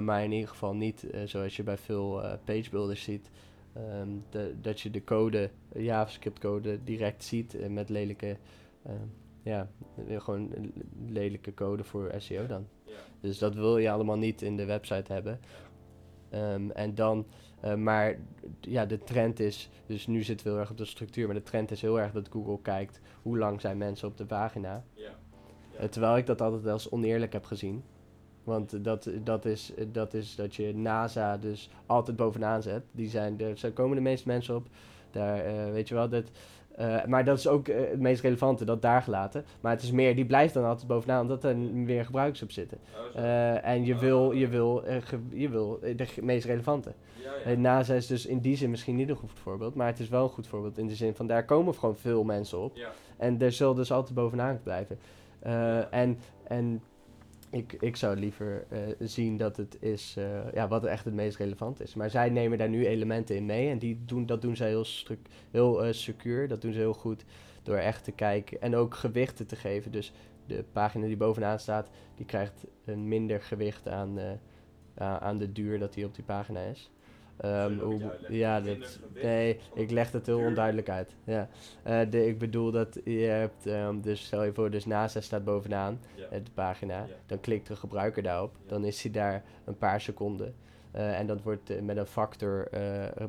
Maar 0.00 0.24
in 0.24 0.32
ieder 0.32 0.48
geval 0.48 0.74
niet 0.74 1.06
zoals 1.24 1.56
je 1.56 1.62
bij 1.62 1.76
veel 1.78 2.22
pagebuilders 2.44 3.02
ziet. 3.02 3.30
ehm, 3.72 4.08
de, 4.30 4.54
dat 4.60 4.80
je 4.80 4.90
de 4.90 5.04
code, 5.04 5.50
JavaScript 5.74 6.38
code, 6.38 6.78
direct 6.84 7.24
ziet 7.24 7.70
met 7.70 7.88
lelijke, 7.88 8.36
ehm, 8.82 8.94
ja, 9.42 9.68
gewoon 10.16 10.72
lelijke 11.08 11.54
code 11.54 11.84
voor 11.84 12.12
SEO 12.16 12.46
dan. 12.46 12.66
Dus 13.20 13.38
dat 13.38 13.54
wil 13.54 13.78
je 13.78 13.90
allemaal 13.90 14.18
niet 14.18 14.42
in 14.42 14.56
de 14.56 14.64
website 14.64 15.12
hebben. 15.12 15.40
Ehm, 16.30 16.70
en 16.70 16.94
dan, 16.94 17.26
eh, 17.60 17.74
maar 17.74 18.16
ja, 18.60 18.86
de 18.86 18.98
trend 18.98 19.40
is, 19.40 19.70
dus 19.86 20.06
nu 20.06 20.22
zitten 20.22 20.46
we 20.46 20.52
heel 20.52 20.60
erg 20.60 20.70
op 20.70 20.76
de 20.76 20.84
structuur, 20.84 21.26
maar 21.26 21.36
de 21.36 21.42
trend 21.42 21.70
is 21.70 21.80
heel 21.80 22.00
erg 22.00 22.12
dat 22.12 22.28
Google 22.30 22.58
kijkt 22.62 23.00
hoe 23.22 23.38
lang 23.38 23.60
zijn 23.60 23.78
mensen 23.78 24.08
op 24.08 24.16
de 24.16 24.26
pagina. 24.26 24.84
Ja. 24.94 25.10
Eh, 25.78 25.88
terwijl 25.88 26.16
ik 26.16 26.26
dat 26.26 26.40
altijd 26.40 26.66
als 26.66 26.90
oneerlijk 26.90 27.32
heb 27.32 27.44
gezien. 27.44 27.84
Want 28.44 28.84
dat, 28.84 29.10
dat, 29.22 29.44
is, 29.44 29.72
dat 29.92 30.14
is 30.14 30.34
dat 30.34 30.54
je 30.54 30.74
NASA 30.74 31.36
dus 31.36 31.70
altijd 31.86 32.16
bovenaan 32.16 32.62
zet. 32.62 32.82
Die 32.90 33.08
zijn, 33.08 33.36
daar 33.36 33.70
komen 33.72 33.96
de 33.96 34.02
meeste 34.02 34.28
mensen 34.28 34.56
op. 34.56 34.66
Daar, 35.10 35.38
eh, 35.38 35.70
weet 35.70 35.88
je 35.88 35.94
wel, 35.94 36.08
dat, 36.08 36.30
eh, 36.78 37.04
maar 37.04 37.24
dat 37.24 37.38
is 37.38 37.48
ook 37.48 37.68
eh, 37.68 37.90
het 37.90 38.00
meest 38.00 38.22
relevante, 38.22 38.64
dat 38.64 38.82
daar 38.82 39.02
gelaten. 39.02 39.44
Maar 39.60 39.72
het 39.72 39.82
is 39.82 39.90
meer, 39.90 40.14
die 40.14 40.26
blijft 40.26 40.54
dan 40.54 40.64
altijd 40.64 40.86
bovenaan, 40.86 41.20
omdat 41.20 41.44
er 41.44 41.56
weer 41.84 42.04
gebruikers 42.04 42.42
op 42.42 42.50
zitten. 42.50 42.78
Oh, 43.14 43.22
Eh, 43.22 43.64
en 43.66 43.84
je 43.84 43.96
wil, 43.96 44.32
je, 44.32 44.48
wil, 44.48 44.82
ge- 45.00 45.18
je 45.30 45.48
wil 45.48 45.78
de 45.96 46.06
meest 46.20 46.46
relevante. 46.46 46.92
ja, 47.22 47.50
Eh, 47.50 47.56
NASA 47.56 47.94
is 47.94 48.06
dus 48.06 48.26
in 48.26 48.38
die 48.38 48.56
zin 48.56 48.70
misschien 48.70 48.96
niet 48.96 49.08
een 49.08 49.16
goed 49.16 49.30
voorbeeld, 49.34 49.74
maar 49.74 49.86
het 49.86 49.98
is 50.00 50.08
wel 50.08 50.22
een 50.22 50.28
goed 50.30 50.46
voorbeeld 50.46 50.78
in 50.78 50.86
de 50.86 50.94
zin 50.94 51.14
van 51.14 51.26
daar 51.26 51.44
komen 51.44 51.74
gewoon 51.74 51.96
veel 51.96 52.24
mensen 52.24 52.58
op. 52.58 52.76
ja. 52.76 52.88
En 53.16 53.40
er 53.40 53.52
zal 53.52 53.74
dus 53.74 53.92
altijd 53.92 54.14
bovenaan 54.14 54.60
blijven. 54.62 54.98
En 55.90 56.18
en 56.44 56.82
ik, 57.50 57.72
ik 57.72 57.96
zou 57.96 58.16
liever 58.16 58.66
eh, 58.68 58.80
zien 58.98 59.36
dat 59.36 59.56
het 59.56 59.82
is 59.82 60.14
eh, 60.18 60.52
ja, 60.52 60.68
wat 60.68 60.84
echt 60.84 61.04
het 61.04 61.14
meest 61.14 61.36
relevant 61.36 61.80
is. 61.80 61.94
Maar 61.94 62.10
zij 62.10 62.30
nemen 62.30 62.58
daar 62.58 62.68
nu 62.68 62.86
elementen 62.86 63.36
in 63.36 63.46
mee 63.46 63.70
en 63.70 63.78
die 63.78 64.04
doen, 64.04 64.26
dat 64.26 64.42
doen 64.42 64.56
zij 64.56 64.68
heel, 64.68 64.86
heel 65.50 65.84
eh, 65.84 65.92
secuur. 65.92 66.48
Dat 66.48 66.60
doen 66.60 66.72
ze 66.72 66.78
heel 66.78 66.94
goed 66.94 67.24
door 67.62 67.76
echt 67.76 68.04
te 68.04 68.12
kijken 68.12 68.60
en 68.60 68.76
ook 68.76 68.94
gewichten 68.94 69.46
te 69.46 69.56
geven. 69.56 69.92
Dus 69.92 70.12
de 70.46 70.64
pagina 70.72 71.06
die 71.06 71.16
bovenaan 71.16 71.58
staat, 71.58 71.90
die 72.14 72.26
krijgt 72.26 72.66
een 72.84 73.08
minder 73.08 73.42
gewicht 73.42 73.88
aan, 73.88 74.18
aan 74.94 75.38
de 75.38 75.52
duur 75.52 75.78
dat 75.78 75.92
die 75.92 76.04
op 76.04 76.14
die 76.14 76.24
pagina 76.24 76.60
is. 76.60 76.90
Ehm, 77.40 77.78
hoe- 77.78 78.16
ja, 78.28 78.60
dat, 78.60 78.98
nee, 79.22 79.60
ik 79.74 79.90
leg 79.90 80.12
het 80.12 80.26
heel 80.26 80.38
onduidelijk 80.40 80.88
uit. 80.88 81.14
Ja. 81.24 81.48
Eh, 81.82 82.00
de, 82.10 82.26
ik 82.26 82.38
bedoel 82.38 82.70
dat 82.70 83.00
je 83.04 83.18
hebt, 83.18 83.66
ehm, 83.66 84.00
dus 84.00 84.24
stel 84.24 84.44
je 84.44 84.52
voor, 84.52 84.70
dus 84.70 84.86
NASA 84.86 85.20
staat 85.20 85.44
bovenaan, 85.44 86.00
eh, 86.30 86.38
de 86.44 86.50
pagina. 86.54 87.06
Dan 87.26 87.40
klikt 87.40 87.66
de 87.66 87.76
gebruiker 87.76 88.22
daarop. 88.22 88.56
Dan 88.66 88.84
is 88.84 89.02
hij 89.02 89.12
daar 89.12 89.42
een 89.64 89.78
paar 89.78 90.00
seconden. 90.00 90.54
Eh, 90.90 91.18
en 91.18 91.26
dat 91.26 91.42
wordt 91.42 91.82
met 91.82 91.96
een 91.96 92.06
factor 92.06 92.68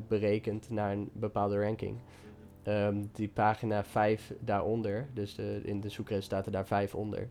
berekend 0.08 0.70
naar 0.70 0.92
een 0.92 1.10
bepaalde 1.14 1.62
ranking. 1.62 1.98
Ehm, 2.64 2.96
die 3.14 3.28
pagina 3.28 3.84
5 3.84 4.34
daaronder, 4.40 5.08
dus 5.14 5.36
de, 5.36 5.62
in 5.64 5.82
de 5.82 5.90
zoekresultaten 5.90 6.52
daar 6.52 6.68
5 6.68 6.96
onder, 6.96 7.28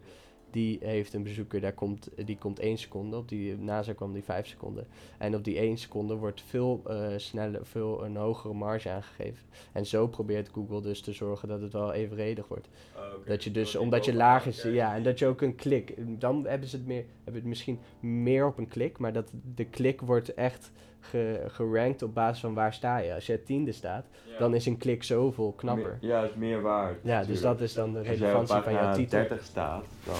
die 0.51 0.78
heeft 0.82 1.14
een 1.14 1.22
bezoeker, 1.22 1.61
daar 1.61 1.72
komt, 1.72 2.09
die 2.24 2.38
komt 2.38 2.59
1 2.59 2.78
seconde, 2.78 3.16
op 3.16 3.28
die 3.28 3.57
NASA 3.57 3.92
kwam 3.92 4.12
die 4.12 4.24
5 4.24 4.46
seconden. 4.46 4.86
En 5.18 5.34
op 5.34 5.44
die 5.44 5.59
1 5.59 5.76
seconde 5.76 6.14
wordt 6.14 6.42
veel 6.46 6.82
eh, 6.86 7.07
sneller, 7.16 7.66
veel 7.66 8.05
een 8.05 8.16
hogere 8.16 8.55
marge 8.55 8.90
aangegeven. 8.90 9.46
En 9.72 9.86
zo 9.86 10.07
probeert 10.07 10.49
Google 10.49 10.82
dus 10.82 11.01
te 11.01 11.12
zorgen 11.12 11.49
dat 11.49 11.61
het 11.61 11.72
wel 11.72 11.92
evenredig 11.92 12.49
wordt. 12.49 12.68
Oh, 12.96 13.03
oké. 13.16 13.28
Dat 13.28 13.44
je 13.44 13.51
dus, 13.51 13.76
omdat 13.76 14.05
je 14.05 14.14
laag 14.14 14.46
is, 14.46 14.62
ja, 14.62 14.94
en 14.94 15.03
dat 15.03 15.18
je 15.18 15.26
ook 15.26 15.40
een 15.40 15.55
klik, 15.55 15.94
dan 16.20 16.46
hebben 16.46 16.68
ze 16.68 16.76
het, 16.76 16.86
meer, 16.86 17.05
hebben 17.32 17.40
het 17.40 17.48
misschien 17.48 17.80
meer 18.00 18.46
op 18.46 18.58
een 18.58 18.68
klik, 18.68 18.98
maar 18.98 19.12
dat 19.12 19.30
de 19.54 19.64
klik 19.64 20.00
wordt 20.00 20.34
echt 20.34 20.70
ge, 21.00 21.44
gerankt 21.48 22.02
op 22.02 22.14
basis 22.14 22.40
van 22.40 22.54
waar 22.54 22.74
sta 22.74 22.98
je. 22.98 23.14
Als 23.14 23.26
je 23.26 23.42
tiende 23.42 23.72
staat, 23.72 24.06
ja. 24.26 24.38
dan 24.38 24.54
is 24.54 24.66
een 24.66 24.76
klik 24.78 25.02
zoveel 25.02 25.52
knapper. 25.52 25.98
Meer- 26.00 26.10
ja, 26.10 26.20
het 26.22 26.30
is 26.30 26.36
meer 26.36 26.60
waard. 26.62 26.98
Ja, 27.02 27.24
dus 27.24 27.40
dat 27.40 27.60
is 27.60 27.72
dan 27.74 27.92
de 27.92 27.98
Als 27.98 28.06
relevantie 28.08 28.60
van 28.62 28.72
jouw 28.72 28.94
titel. 28.94 29.18
30 29.18 29.44
staat, 29.44 29.84
dan... 30.04 30.14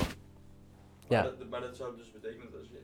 Ja. 1.09 1.22
Maar, 1.22 1.30
dat, 1.38 1.48
maar 1.50 1.61
dat 1.61 1.76
zou 1.76 1.96
dus 1.96 2.12
betekenen 2.12 2.46
dat 2.50 2.61
als 2.61 2.68
je... 2.68 2.76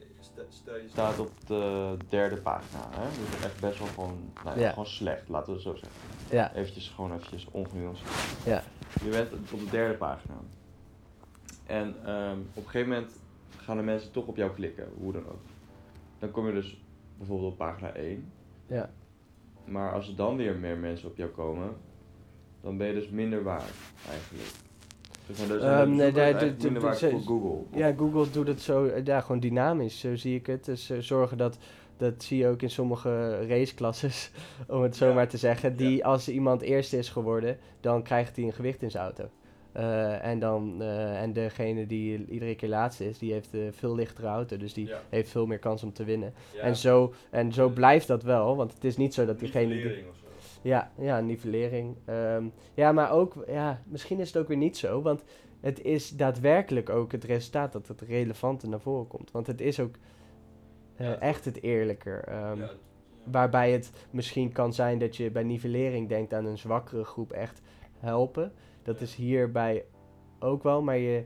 Stel 0.48 0.76
je 0.76 0.88
staat 0.88 1.18
op 1.18 1.30
de 1.46 1.96
derde 2.08 2.36
pagina, 2.36 2.88
hè? 2.90 3.08
Dus 3.08 3.44
echt 3.44 3.60
best 3.60 3.78
wel 3.78 3.88
gewoon, 3.88 4.18
nou 4.44 4.56
ja, 4.58 4.62
Ja. 4.64 4.68
gewoon 4.68 4.86
slecht, 4.86 5.28
laten 5.28 5.46
we 5.46 5.52
het 5.52 5.62
zo 5.62 5.74
zeggen. 5.74 5.98
Ja, 6.30 6.54
Eventjes, 6.54 6.88
gewoon 6.88 7.12
eventjes 7.14 7.46
ongenuanceerd. 7.50 8.10
ja, 8.44 8.62
Je 9.04 9.10
bent 9.10 9.32
op 9.52 9.58
de 9.60 9.70
derde 9.70 9.94
pagina. 9.94 10.34
En 11.66 11.94
ehm, 12.04 12.38
op 12.54 12.64
een 12.64 12.70
gegeven 12.70 12.88
moment 12.88 13.10
gaan 13.56 13.76
de 13.76 13.82
mensen 13.82 14.10
toch 14.12 14.26
op 14.26 14.36
jou 14.36 14.50
klikken, 14.54 14.88
hoe 14.98 15.12
dan 15.12 15.26
ook. 15.26 15.40
Dan 16.18 16.30
kom 16.30 16.46
je 16.46 16.52
dus 16.52 16.82
bijvoorbeeld 17.18 17.52
op 17.52 17.58
pagina 17.58 17.92
1. 17.94 18.32
ja. 18.66 18.90
Maar 19.64 19.92
als 19.92 20.08
er 20.08 20.16
dan 20.16 20.36
weer 20.36 20.56
meer 20.56 20.76
mensen 20.78 21.08
op 21.08 21.16
jou 21.16 21.30
komen, 21.30 21.68
dan 22.60 22.76
ben 22.76 22.86
je 22.86 22.92
dus 22.94 23.08
minder 23.08 23.42
waard 23.42 23.72
eigenlijk. 24.10 24.48
Dus 25.26 25.36
dan 25.36 25.46
zijn 25.46 25.58
de 25.60 25.64
Ehm, 25.66 25.90
nee, 25.94 26.12
de- 26.12 26.54
minder 26.62 26.82
waard 26.82 26.98
voor 26.98 27.20
Google. 27.20 27.78
Ja, 27.78 27.92
Google 27.96 28.30
doet 28.30 28.46
het 28.46 28.60
zo, 28.60 28.86
eh, 28.86 29.04
ja, 29.04 29.20
gewoon 29.20 29.40
dynamisch, 29.40 30.00
zo 30.00 30.16
zie 30.16 30.34
ik 30.34 30.46
het. 30.46 30.64
Dus 30.64 30.90
eh, 30.90 30.98
zorgen 30.98 31.36
dat, 31.38 31.58
dat 31.96 32.22
zie 32.22 32.38
je 32.38 32.48
ook 32.48 32.62
in 32.62 32.70
sommige 32.70 33.46
raceklasses, 33.46 34.30
om 34.68 34.82
het 34.82 34.96
zo 34.96 35.08
Ja. 35.08 35.14
maar 35.14 35.28
te 35.28 35.36
zeggen. 35.38 35.76
Die 35.76 36.04
als 36.04 36.28
iemand 36.28 36.60
eerste 36.62 36.98
is 36.98 37.08
geworden, 37.08 37.58
dan 37.80 38.02
krijgt 38.02 38.36
hij 38.36 38.44
een 38.44 38.52
gewicht 38.52 38.82
in 38.82 38.90
zijn 38.90 39.04
auto. 39.04 39.28
Eh, 39.74 40.24
en, 40.24 40.38
dan, 40.38 40.82
eh, 40.82 41.22
en 41.22 41.32
degene 41.32 41.86
die 41.86 42.26
iedere 42.26 42.54
keer 42.54 42.68
laatste 42.68 43.08
is, 43.08 43.18
die 43.18 43.32
heeft 43.32 43.52
een 43.52 43.72
veel 43.72 43.94
lichtere 43.94 44.26
auto. 44.26 44.56
Dus 44.56 44.72
die 44.72 44.86
Ja. 44.86 45.00
heeft 45.08 45.30
veel 45.30 45.46
meer 45.46 45.58
kans 45.58 45.82
om 45.82 45.92
te 45.92 46.04
winnen. 46.04 46.34
Ja. 46.54 46.60
En, 46.60 46.76
zo, 46.76 47.12
en 47.30 47.52
zo 47.52 47.68
blijft 47.68 48.06
dat 48.06 48.22
wel, 48.22 48.56
want 48.56 48.74
het 48.74 48.84
is 48.84 48.96
niet 48.96 49.14
zo 49.14 49.24
dat 49.26 49.38
diegene... 49.38 49.74
die- 49.74 50.04
ja, 50.62 50.90
ja, 50.98 51.20
nivellering. 51.20 51.96
Ehm, 52.04 52.44
ja, 52.74 52.92
maar 52.92 53.10
ook, 53.10 53.44
ja, 53.46 53.82
misschien 53.86 54.20
is 54.20 54.26
het 54.32 54.36
ook 54.42 54.48
weer 54.48 54.56
niet 54.56 54.76
zo, 54.76 55.02
want 55.02 55.22
het 55.60 55.82
is 55.82 56.10
daadwerkelijk 56.10 56.90
ook 56.90 57.12
het 57.12 57.24
resultaat 57.24 57.72
dat 57.72 57.88
het 57.88 58.00
relevante 58.00 58.68
naar 58.68 58.80
voren 58.80 59.06
komt. 59.06 59.30
Want 59.30 59.46
het 59.46 59.60
is 59.60 59.80
ook 59.80 59.94
Ja, 60.98 61.18
echt 61.18 61.44
het 61.44 61.62
eerlijker. 61.62 62.24
ehm, 62.24 62.58
Waarbij 63.24 63.72
het 63.72 63.90
misschien 64.10 64.52
kan 64.52 64.72
zijn 64.72 64.98
dat 64.98 65.16
je 65.16 65.30
bij 65.30 65.42
nivellering 65.42 66.08
denkt 66.08 66.34
aan 66.34 66.44
een 66.46 66.58
zwakkere 66.58 67.04
groep 67.04 67.32
echt 67.32 67.60
helpen. 67.98 68.52
Dat 68.84 69.00
is 69.00 69.14
hierbij 69.14 69.84
ook 70.38 70.62
wel, 70.62 70.82
maar 70.82 70.96
je, 70.96 71.24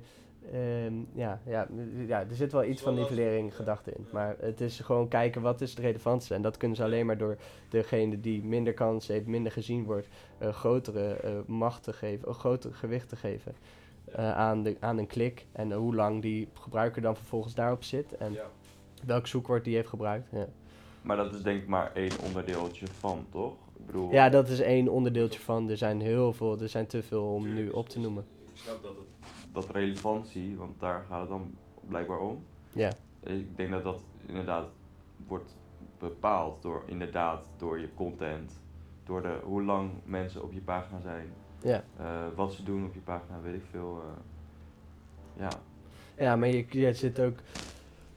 ehm, 0.53 0.95
ja, 1.13 1.41
ja, 1.47 1.69
ja, 2.07 2.21
er 2.21 2.35
zit 2.35 2.53
wel 2.53 2.65
iets 2.65 2.83
van 2.83 2.95
nivellering 2.95 3.51
ja. 3.51 3.57
gedachte 3.57 3.93
in. 3.93 4.03
Ja. 4.05 4.13
Maar 4.13 4.37
het 4.41 4.61
is 4.61 4.81
gewoon 4.81 5.09
kijken 5.09 5.43
wat 5.43 5.61
is 5.61 5.71
het 5.71 5.79
relevantste. 5.79 6.35
En 6.35 6.43
dat 6.43 6.57
kunnen 6.57 6.77
ze 6.77 6.85
alleen 6.85 7.07
maar 7.07 7.19
door 7.19 7.37
degene 7.69 8.21
die 8.21 8.45
minder 8.45 8.75
kans 8.75 9.07
heeft, 9.07 9.27
minder 9.27 9.53
gezien 9.53 9.85
wordt, 9.85 10.09
een 10.39 10.55
grotere 10.55 11.15
eh, 11.15 11.33
macht 11.47 11.83
te 11.83 11.93
geven, 11.93 12.29
een 12.29 12.35
groter 12.35 12.75
gewicht 12.75 13.09
te 13.09 13.17
geven 13.17 13.55
eh, 14.05 14.37
aan, 14.37 14.63
de, 14.63 14.77
aan 14.81 14.99
een 14.99 15.07
klik. 15.07 15.47
En 15.53 15.73
hoe 15.73 15.95
lang 15.95 16.23
die 16.23 16.49
gebruiker 16.53 17.03
dan 17.03 17.17
vervolgens 17.17 17.55
daarop 17.55 17.83
zit 17.83 18.17
en 18.17 18.33
ja. 18.33 18.47
welk 19.05 19.27
zoekwoord 19.27 19.65
die 19.65 19.75
heeft 19.75 19.89
gebruikt. 19.89 20.29
Ja. 20.33 20.49
Maar 21.03 21.17
dat 21.17 21.35
is 21.35 21.43
denk 21.43 21.63
ik 21.63 21.69
maar 21.69 21.93
één 21.95 22.13
onderdeeltje 22.25 22.87
van, 22.87 23.27
toch? 23.31 23.55
Ik 23.79 23.87
bedoel, 23.87 24.13
Ja, 24.13 24.29
dat 24.29 24.49
is 24.49 24.61
één 24.61 24.89
onderdeeltje 24.89 25.41
van. 25.41 25.71
Er 25.71 25.77
zijn 25.77 26.01
heel 26.01 26.33
veel, 26.33 26.61
er 26.61 26.69
zijn 26.69 26.87
te 26.87 27.03
veel 27.03 27.25
om 27.25 27.55
nu 27.55 27.69
op 27.71 27.89
te 27.89 28.01
noemen. 28.01 28.25
Ik 28.53 28.57
snap 28.57 28.83
dat, 28.83 28.93
het, 28.97 29.29
dat 29.53 29.71
relevantie, 29.71 30.57
want 30.57 30.81
daar 30.81 31.05
gaat 31.09 31.21
het 31.21 31.29
dan 31.29 31.55
blijkbaar 31.89 32.19
om. 32.21 32.45
Ja, 32.73 32.93
Ik 33.23 33.57
denk 33.57 33.71
dat 33.71 33.83
dat 33.83 34.01
inderdaad 34.27 34.67
wordt 35.27 35.57
bepaald 35.99 36.63
door, 36.63 36.83
inderdaad, 36.87 37.45
door 37.57 37.79
je 37.79 37.89
content, 37.95 38.61
door 39.05 39.23
de, 39.23 39.39
hoe 39.45 39.63
lang 39.63 39.91
mensen 40.05 40.43
op 40.43 40.53
je 40.53 40.61
pagina 40.61 41.01
zijn, 41.01 41.27
ja. 41.63 41.85
eh, 41.97 42.07
wat 42.35 42.53
ze 42.53 42.63
doen 42.63 42.85
op 42.85 42.95
je 42.95 43.01
pagina, 43.01 43.41
weet 43.41 43.55
ik 43.55 43.65
veel. 43.71 44.03
eh, 44.05 45.43
ja, 45.43 45.51
ja 46.25 46.37
maar 46.37 46.49
je, 46.49 46.65
je 46.71 46.93
zit 46.95 47.21
ook 47.21 47.37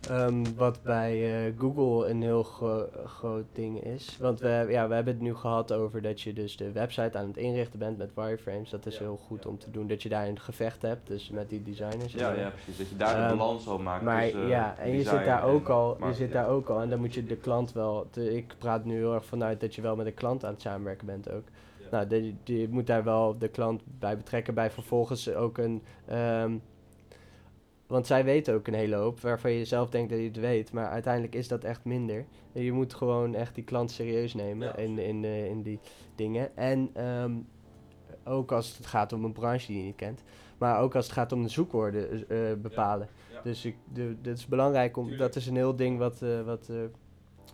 ehm, 0.09 0.43
wat 0.55 0.83
bij 0.83 1.45
eh, 1.47 1.53
Google 1.59 2.09
een 2.09 2.21
heel 2.21 2.43
gro- 2.43 2.89
groot 3.05 3.45
ding 3.53 3.83
is. 3.83 4.17
Want 4.19 4.39
we, 4.39 4.65
ja, 4.69 4.87
we 4.87 4.93
hebben 4.93 5.13
het 5.13 5.21
nu 5.21 5.35
gehad 5.35 5.73
over 5.73 6.01
dat 6.01 6.21
je 6.21 6.33
dus 6.33 6.57
de 6.57 6.71
website 6.71 7.17
aan 7.17 7.27
het 7.27 7.37
inrichten 7.37 7.79
bent 7.79 7.97
met 7.97 8.11
wireframes. 8.15 8.69
Dat 8.69 8.85
is 8.85 8.93
Ja, 8.97 9.01
heel 9.03 9.17
goed 9.27 9.43
ja. 9.43 9.49
om 9.49 9.57
te 9.57 9.71
doen. 9.71 9.87
Dat 9.87 10.03
je 10.03 10.09
daar 10.09 10.27
een 10.27 10.39
gevecht 10.39 10.81
hebt, 10.81 11.07
dus 11.07 11.29
met 11.29 11.49
die 11.49 11.63
designers. 11.63 12.13
ja, 12.13 12.33
ja, 12.33 12.49
precies. 12.49 12.77
Dat 12.77 12.89
je 12.89 12.97
daar 12.97 13.15
de 13.15 13.21
Ehm, 13.21 13.37
balans 13.37 13.67
al 13.67 13.79
maakt. 13.79 14.03
Maar 14.03 14.21
tussen 14.23 14.47
ja, 14.47 14.75
en 14.77 14.91
je 14.91 15.03
zit 15.03 15.25
daar 15.25 15.43
ook 15.43 15.67
al, 15.69 15.97
je 16.07 16.13
zit 16.13 16.31
daar 16.31 16.49
ook 16.49 16.69
al 16.69 16.81
en 16.81 16.89
dan 16.89 16.99
moet 16.99 17.13
je 17.13 17.23
de 17.23 17.37
klant 17.37 17.71
wel, 17.71 18.07
te- 18.09 18.35
ik 18.35 18.55
praat 18.57 18.85
nu 18.85 18.95
heel 18.95 19.13
erg 19.13 19.25
vanuit 19.25 19.59
dat 19.59 19.75
je 19.75 19.81
wel 19.81 19.95
met 19.95 20.05
de 20.05 20.11
klant 20.11 20.45
aan 20.45 20.51
het 20.53 20.61
samenwerken 20.61 21.05
bent 21.05 21.31
ook. 21.31 21.43
Nou, 21.91 22.33
je 22.43 22.67
moet 22.69 22.87
daar 22.87 23.03
wel 23.03 23.37
de 23.37 23.47
klant 23.47 23.81
bij 23.85 24.17
betrekken, 24.17 24.53
bij 24.53 24.71
vervolgens 24.71 25.33
ook 25.33 25.57
een, 25.57 25.83
ehm, 26.07 26.57
want 27.91 28.07
zij 28.07 28.23
weten 28.23 28.53
ook 28.53 28.67
een 28.67 28.73
hele 28.73 28.95
hoop 28.95 29.19
waarvan 29.19 29.51
je 29.51 29.65
zelf 29.65 29.89
denkt 29.89 30.09
dat 30.09 30.19
je 30.19 30.25
het 30.25 30.39
weet, 30.39 30.71
maar 30.71 30.89
uiteindelijk 30.89 31.35
is 31.35 31.47
dat 31.47 31.63
echt 31.63 31.83
minder. 31.85 32.25
Je 32.51 32.71
moet 32.71 32.93
gewoon 32.93 33.35
echt 33.35 33.55
die 33.55 33.63
klant 33.63 33.91
serieus 33.91 34.33
nemen 34.33 34.67
Ja, 34.67 34.75
in, 34.75 34.99
in, 34.99 35.23
eh, 35.23 35.45
in 35.45 35.61
die 35.61 35.79
dingen. 36.15 36.57
En 36.57 36.89
ehm, 36.93 37.31
ook 38.23 38.51
als 38.51 38.77
het 38.77 38.85
gaat 38.85 39.13
om 39.13 39.23
een 39.25 39.31
branche 39.31 39.67
die 39.67 39.77
je 39.77 39.83
niet 39.83 39.95
kent, 39.95 40.23
maar 40.57 40.79
ook 40.79 40.95
als 40.95 41.05
het 41.05 41.13
gaat 41.13 41.31
om 41.31 41.43
de 41.43 41.49
zoekwoorden 41.49 42.29
eh, 42.29 42.37
bepalen. 42.61 43.09
Ja. 43.31 43.41
Dus 43.41 43.65
ik, 43.65 43.75
de, 43.93 44.15
dat 44.21 44.37
is 44.37 44.45
belangrijk, 44.45 44.97
om, 44.97 45.07
Tuurlijk. 45.07 45.23
dat 45.33 45.35
is 45.35 45.47
een 45.47 45.55
heel 45.55 45.75
ding 45.75 45.97
wat, 45.97 46.21
eh, 46.21 46.41
wat 46.41 46.69
eh, 46.69 46.77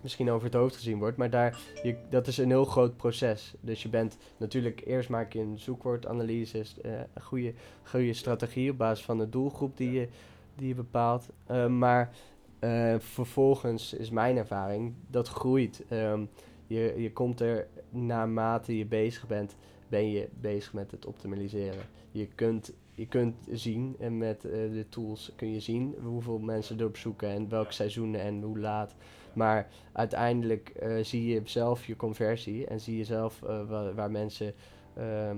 misschien 0.01 0.31
over 0.31 0.45
het 0.45 0.53
hoofd 0.55 0.75
gezien 0.75 0.97
wordt. 0.99 1.17
Maar 1.17 1.29
daar, 1.29 1.59
je, 1.83 1.95
dat 2.09 2.27
is 2.27 2.37
een 2.37 2.49
heel 2.49 2.65
groot 2.65 2.97
proces. 2.97 3.53
Dus 3.59 3.83
je 3.83 3.89
bent 3.89 4.17
natuurlijk, 4.37 4.81
eerst 4.85 5.09
maak 5.09 5.33
je 5.33 5.39
een 5.39 5.59
zoekwoordanalyse, 5.59 6.63
eh, 6.81 6.91
een 6.91 7.21
goede, 7.21 7.53
goede 7.83 8.13
strategie 8.13 8.71
op 8.71 8.77
basis 8.77 9.05
van 9.05 9.17
de 9.17 9.29
doelgroep 9.29 9.77
die, 9.77 9.91
Ja. 9.91 9.99
je, 9.99 10.07
die 10.55 10.67
je 10.67 10.75
bepaalt. 10.75 11.29
Eh, 11.45 11.67
maar 11.67 12.15
eh, 12.59 12.95
vervolgens 12.99 13.93
is 13.93 14.09
mijn 14.09 14.37
ervaring, 14.37 14.93
dat 15.07 15.27
groeit. 15.27 15.83
Ehm, 15.89 16.25
je, 16.67 16.93
je 16.97 17.11
komt 17.13 17.39
er 17.39 17.67
naarmate 17.89 18.77
je 18.77 18.85
bezig 18.85 19.27
bent 19.27 19.55
ben 19.87 20.11
je 20.11 20.27
bezig 20.39 20.73
met 20.73 20.91
het 20.91 21.05
optimaliseren. 21.05 21.83
Je 22.11 22.27
kunt, 22.35 22.73
je 22.93 23.07
kunt 23.07 23.35
zien 23.51 23.95
en 23.99 24.17
met 24.17 24.41
de 24.41 24.85
tools 24.89 25.31
kun 25.35 25.53
je 25.53 25.59
zien 25.59 25.95
hoeveel 26.03 26.39
mensen 26.39 26.79
erop 26.79 26.97
zoeken 26.97 27.29
en 27.29 27.49
welke 27.49 27.73
seizoenen 27.73 28.21
en 28.21 28.41
hoe 28.41 28.59
laat. 28.59 28.95
Maar 29.33 29.67
uiteindelijk 29.91 30.69
eh, 30.69 31.03
zie 31.03 31.27
je 31.27 31.41
zelf 31.43 31.85
je 31.85 31.95
conversie 31.95 32.67
en 32.67 32.79
zie 32.79 32.97
je 32.97 33.03
zelf 33.03 33.43
eh, 33.43 33.67
waar, 33.67 33.95
waar 33.95 34.11
mensen, 34.11 34.53
ehm, 34.93 35.37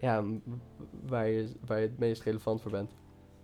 ja, 0.00 0.24
waar 1.06 1.28
je, 1.28 1.48
waar 1.66 1.80
je 1.80 1.86
het 1.86 1.98
meest 1.98 2.22
relevant 2.22 2.62
voor 2.62 2.70
bent. 2.70 2.90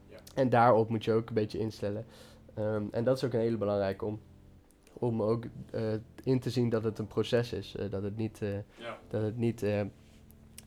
Ja. 0.08 0.16
En 0.34 0.48
daarop 0.48 0.88
moet 0.88 1.04
je 1.04 1.12
ook 1.12 1.28
een 1.28 1.34
beetje 1.34 1.58
instellen. 1.58 2.06
Ehm, 2.54 2.84
en 2.90 3.04
dat 3.04 3.16
is 3.16 3.24
ook 3.24 3.32
een 3.32 3.40
hele 3.40 3.56
belangrijke 3.56 4.04
om, 4.04 4.20
om 4.92 5.22
ook 5.22 5.44
eh, 5.70 5.92
in 6.22 6.40
te 6.40 6.50
zien 6.50 6.68
dat 6.68 6.84
het 6.84 6.98
een 6.98 7.06
proces 7.06 7.52
is. 7.52 7.76
dat 7.90 8.02
het 8.02 8.16
niet, 8.16 8.38
Ja. 8.78 8.98
dat 9.08 9.22
het 9.22 9.36
niet 9.36 9.64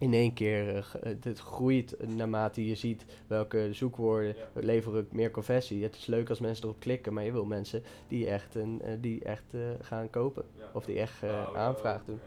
in 0.05 0.13
één 0.13 0.33
keer, 0.33 0.69
eh, 0.69 0.77
eh, 0.77 1.17
het 1.21 1.39
groeit 1.39 1.95
naarmate 2.07 2.67
je 2.67 2.75
ziet 2.75 3.05
welke 3.27 3.69
zoekwoorden 3.71 4.35
Ja. 4.35 4.47
leveren 4.53 5.07
meer 5.11 5.31
conversie. 5.31 5.83
Het 5.83 5.95
is 5.95 6.05
leuk 6.05 6.29
als 6.29 6.39
mensen 6.39 6.63
erop 6.63 6.79
klikken, 6.79 7.13
maar 7.13 7.23
je 7.23 7.31
wil 7.31 7.45
mensen 7.45 7.83
die 8.07 8.27
echt, 8.27 8.55
een, 8.55 8.81
eh, 8.81 8.93
die 8.99 9.23
echt 9.23 9.53
gaan 9.81 10.09
kopen. 10.09 10.43
Of 10.73 10.85
die 10.85 10.99
echt 10.99 11.21
Nou, 11.21 11.57
aanvraag 11.57 12.05
doen. 12.05 12.19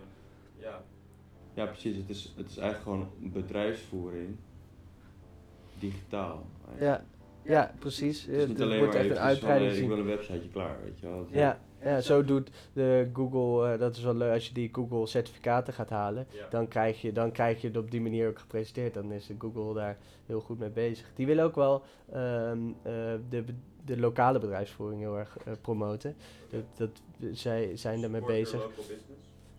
Ja. 0.56 0.82
ja, 1.54 1.66
precies. 1.66 1.96
Het 1.96 2.08
is, 2.08 2.32
het 2.36 2.50
is 2.50 2.56
eigenlijk 2.56 2.82
gewoon 2.82 3.32
bedrijfsvoering 3.32 4.36
digitaal. 5.78 6.46
Ja, 6.78 7.04
ja 7.42 7.74
precies. 7.78 8.24
Het 8.24 8.34
is 8.34 8.40
Het 8.40 8.48
niet 8.48 8.60
alleen 8.60 8.78
wordt 8.78 8.94
maar 8.94 9.02
echt 9.02 9.10
een 9.10 9.22
uitbreiding 9.22 9.76
ik 9.76 9.88
wil 9.88 9.98
een 9.98 10.04
websiteje 10.04 10.48
klaar, 10.48 10.76
weet 10.84 11.00
je 11.00 11.06
wel. 11.06 11.26
Ja, 11.30 11.60
ja, 11.82 12.00
zo 12.00 12.24
doet 12.24 12.50
de 12.72 13.08
Google, 13.12 13.72
eh, 13.72 13.78
dat 13.78 13.96
is 13.96 14.02
wel 14.02 14.14
leuk, 14.14 14.32
als 14.32 14.46
je 14.46 14.54
die 14.54 14.68
Google 14.72 15.06
certificaten 15.06 15.72
gaat 15.74 15.90
halen, 15.90 16.26
Ja. 16.30 16.46
dan 16.50 16.68
krijg, 16.68 17.00
je, 17.00 17.12
dan 17.12 17.32
krijg 17.32 17.60
je 17.60 17.66
het 17.66 17.76
op 17.76 17.90
die 17.90 18.00
manier 18.00 18.28
ook 18.28 18.38
gepresenteerd. 18.38 18.94
Dan 18.94 19.12
is 19.12 19.30
Google 19.38 19.74
daar 19.74 19.98
heel 20.26 20.40
goed 20.40 20.58
mee 20.58 20.70
bezig. 20.70 21.06
Die 21.14 21.26
willen 21.26 21.44
ook 21.44 21.54
wel 21.54 21.82
ehm, 22.12 22.58
eh, 22.82 22.92
de, 23.28 23.44
de 23.84 23.98
lokale 23.98 24.38
bedrijfsvoering 24.38 25.00
heel 25.00 25.18
erg 25.18 25.36
eh, 25.44 25.52
promoten. 25.60 26.16
Dat, 26.50 26.62
dat, 26.76 26.90
zij 27.32 27.76
zijn 27.76 28.00
daarmee 28.00 28.24
bezig. 28.24 28.68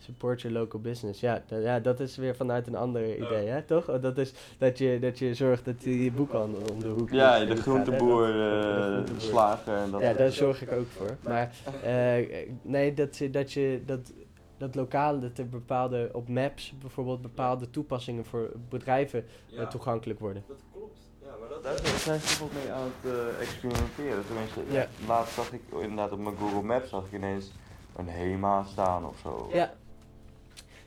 Support 0.10 0.41
your 0.41 0.57
local 0.57 0.80
business. 0.80 1.20
Ja, 1.20 1.43
ja, 1.49 1.80
dat 1.80 1.99
is 1.99 2.16
weer 2.18 2.36
vanuit 2.36 2.68
een 2.68 2.76
ander 2.76 3.16
idee, 3.16 3.47
hè, 3.47 3.62
toch? 3.62 3.89
Oh, 3.89 4.01
Dat 4.01 4.18
is 4.18 4.34
dat 4.57 4.78
je, 4.78 4.99
dat 4.99 5.20
je 5.20 5.34
zorgt 5.34 5.66
dat 5.66 5.82
die 5.82 6.12
boekhandel 6.12 6.62
om 6.74 6.80
de 6.80 6.88
hoek 6.88 7.10
Ja, 7.10 7.39
de 7.39 7.47
gaat, 7.47 7.60
groenteboer, 7.60 8.28
dat- 8.28 8.36
eh, 8.36 9.14
de 9.16 9.20
slager 9.20 9.76
en 9.78 9.91
dat. 9.91 10.01
Ja, 10.01 10.14
daar 10.14 10.32
zorg 10.32 10.62
ik 10.62 10.72
ook 10.72 10.88
voor. 10.88 11.18
Maar 11.24 11.51
eh, 11.84 12.47
nee, 12.62 12.93
dat, 12.93 13.18
je- 13.18 13.30
dat 13.30 13.51
je 13.53 13.82
dat, 13.86 14.14
dat 14.57 14.76
lokaal, 14.76 15.20
dat 15.20 15.38
er 15.38 15.49
bepaalde 15.49 16.10
op 16.14 16.28
maps 16.30 16.74
bijvoorbeeld 16.82 17.22
bepaalde 17.22 17.70
toepassingen 17.70 18.26
voor 18.26 18.49
bedrijven 18.70 19.26
eh, 19.57 19.68
toegankelijk 19.68 20.20
worden. 20.20 20.43
dat 20.47 20.57
klopt. 20.74 20.99
Ja, 21.24 21.30
maar 21.39 21.49
dat, 21.49 21.64
daar 21.64 21.97
zijn 21.97 22.20
ze 22.20 22.38
toch 22.39 22.49
mee 22.53 22.72
aan 22.72 22.91
het 23.01 23.38
experimenteren. 23.39 24.26
Tenminste, 24.26 24.60
Ja. 24.72 24.88
laatst 25.07 25.34
zag 25.34 25.51
ik 25.53 25.62
inderdaad 25.82 26.12
op 26.12 26.20
mijn 26.20 26.36
Google 26.38 26.62
Maps 26.64 26.89
zag 26.89 27.05
ik 27.05 27.12
ineens 27.14 27.51
een 27.95 28.07
HEMA 28.10 28.64
staan 28.64 29.05
of 29.05 29.18
zo. 29.24 29.49
Ja, 29.53 29.74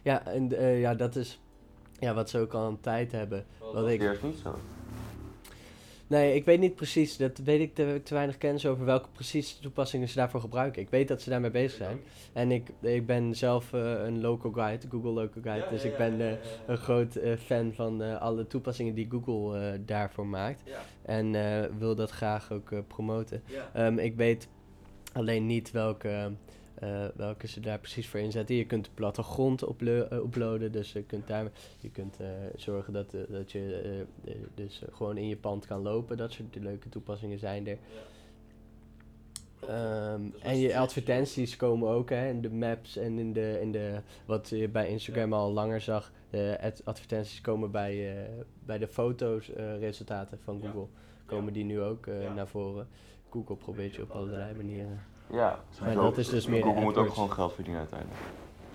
ja 0.03 0.27
en 0.27 0.59
eh, 0.59 0.81
ja, 0.81 0.95
dat 0.95 1.17
is 1.17 1.41
ja, 1.99 2.15
wat 2.15 2.31
ze 2.31 2.39
ook 2.39 2.53
al 2.53 2.69
een 2.69 2.81
tijd 2.81 3.13
hebben. 3.13 3.45
dat 3.59 3.73
wat 3.73 3.83
was 3.83 3.93
ik- 3.93 4.01
eerst 4.03 4.23
niet 4.23 4.39
zo. 4.43 4.55
Nee, 6.07 6.35
ik 6.35 6.45
weet 6.45 6.61
niet 6.61 6.75
precies. 6.75 7.17
Dat 7.17 7.39
weet 7.39 7.61
ik 7.61 7.75
te, 7.75 8.01
te 8.05 8.15
weinig 8.15 8.39
kennis 8.39 8.67
over 8.67 8.85
welke 8.85 9.09
precies 9.13 9.55
toepassingen 9.61 10.09
ze 10.09 10.15
daarvoor 10.17 10.41
gebruiken. 10.41 10.83
Ik 10.83 10.91
weet 10.91 11.09
dat 11.09 11.23
ze 11.23 11.31
daarmee 11.31 11.51
bezig 11.51 11.77
zijn. 11.77 12.01
En 12.33 12.51
ik, 12.53 12.71
ik 12.81 13.07
ben 13.07 13.35
zelf 13.35 13.73
eh, 13.73 14.05
een 14.05 14.21
local 14.21 14.53
guide, 14.53 14.87
Google 14.91 15.11
local 15.11 15.43
guide. 15.43 15.67
dus 15.71 15.85
ik 15.85 15.97
ben 15.97 16.21
eh, 16.21 16.37
een 16.67 16.77
groot 16.77 17.19
fan 17.39 17.73
van 17.75 18.21
alle 18.21 18.47
toepassingen 18.47 18.95
die 18.95 19.07
Google 19.11 19.81
daarvoor 19.85 20.27
maakt. 20.27 20.63
En 21.03 21.33
wil 21.79 21.95
dat 21.95 22.11
graag 22.11 22.53
ook 22.53 22.87
promoten. 22.87 23.43
Ehm, 23.73 23.99
ik 23.99 24.17
weet 24.17 24.49
alleen 25.13 25.47
niet 25.47 25.71
welke, 25.71 26.33
eh, 26.83 27.05
welke 27.15 27.47
ze 27.47 27.61
daar 27.61 27.79
precies 27.79 28.09
voor 28.09 28.21
inzetten. 28.21 28.55
Je 28.57 28.67
kunt 28.67 28.85
de 28.85 28.91
plattegrond 28.95 29.63
eh, 29.63 29.99
uploaden, 30.11 30.73
dus 30.73 30.93
je 30.93 31.03
kunt, 31.03 31.27
daar, 31.27 31.51
je 31.79 31.91
kunt 31.91 32.17
eh, 32.21 32.29
zorgen 32.57 32.93
dat, 32.93 33.15
dat 33.29 33.53
je 33.53 34.05
dus 34.55 34.83
gewoon 34.93 35.17
in 35.17 35.29
je 35.29 35.37
pand 35.37 35.67
kan 35.67 35.83
lopen. 35.83 36.17
Dat 36.17 36.33
soort 36.33 36.55
leuke 36.55 36.89
toepassingen 36.89 37.39
zijn 37.39 37.67
er. 37.69 37.79
Ehm, 39.69 40.21
en 40.43 40.59
je 40.59 40.79
advertenties 40.79 41.57
komen 41.57 41.89
ook 41.89 42.11
hè, 42.11 42.29
in 42.29 42.41
de 42.41 42.51
maps 42.51 42.97
en 42.97 43.19
in 43.19 43.33
de, 43.33 43.59
in 43.61 43.73
de 43.73 44.01
wat 44.27 44.49
je 44.49 44.69
bij 44.69 44.89
Instagram 44.89 45.33
al 45.33 45.53
langer 45.53 45.81
zag. 45.81 46.13
De 46.31 46.59
ad- 46.63 46.85
advertenties 46.85 47.41
komen 47.41 47.71
bij, 47.71 48.27
bij 48.65 48.79
de 48.79 48.89
foto's 48.89 49.49
resultaten 49.79 50.39
van 50.45 50.59
Ja. 50.63 50.71
Google. 50.71 50.87
Komen 51.27 51.53
die 51.53 51.65
nu 51.65 51.81
ook 51.81 52.07
naar 52.35 52.49
voren. 52.49 52.89
Google 53.31 53.57
probeert 53.57 53.95
je 53.95 54.03
op 54.03 54.11
allerlei 54.11 54.55
manieren. 54.55 55.12
Ja, 55.33 55.65
Maar 55.81 55.95
dat 55.95 56.19
is 56.19 56.29
dus 56.29 56.47
meer 56.47 56.63
de 56.63 56.67
Google 56.67 56.83
moet 56.83 56.97
ook 56.97 57.13
gewoon 57.13 57.33
geld 57.33 57.53
verdienen 57.53 57.81
uiteindelijk. 57.81 58.21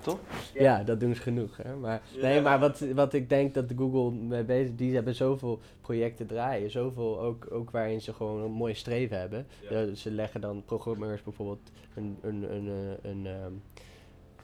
Toch? 0.01 0.19
Ja, 0.53 0.83
dat 0.83 0.99
doen 0.99 1.15
ze 1.15 1.21
genoeg. 1.21 1.57
Hè? 1.57 1.75
Maar, 1.75 2.01
nee, 2.21 2.41
maar 2.41 2.59
wat, 2.59 2.79
wat 2.79 3.13
ik 3.13 3.29
denk 3.29 3.53
dat 3.53 3.65
Google 3.77 4.11
mee 4.11 4.43
bezig 4.43 4.75
die 4.75 4.95
hebben 4.95 5.15
zoveel 5.15 5.59
projecten 5.81 6.27
draaien. 6.27 6.71
Zoveel 6.71 7.21
ook, 7.21 7.47
ook 7.51 7.71
waarin 7.71 8.01
ze 8.01 8.13
gewoon 8.13 8.41
een 8.41 8.51
mooie 8.51 8.73
streven 8.73 9.19
hebben. 9.19 9.47
Ja. 9.69 9.93
Ze 9.93 10.11
leggen 10.11 10.41
dan 10.41 10.63
programmeurs 10.65 11.23
bijvoorbeeld 11.23 11.71
een, 11.95 12.17
een, 12.21 12.53
een, 12.55 12.67
eh, 12.67 13.11
een, 13.11 13.25
ehm, 13.25 13.51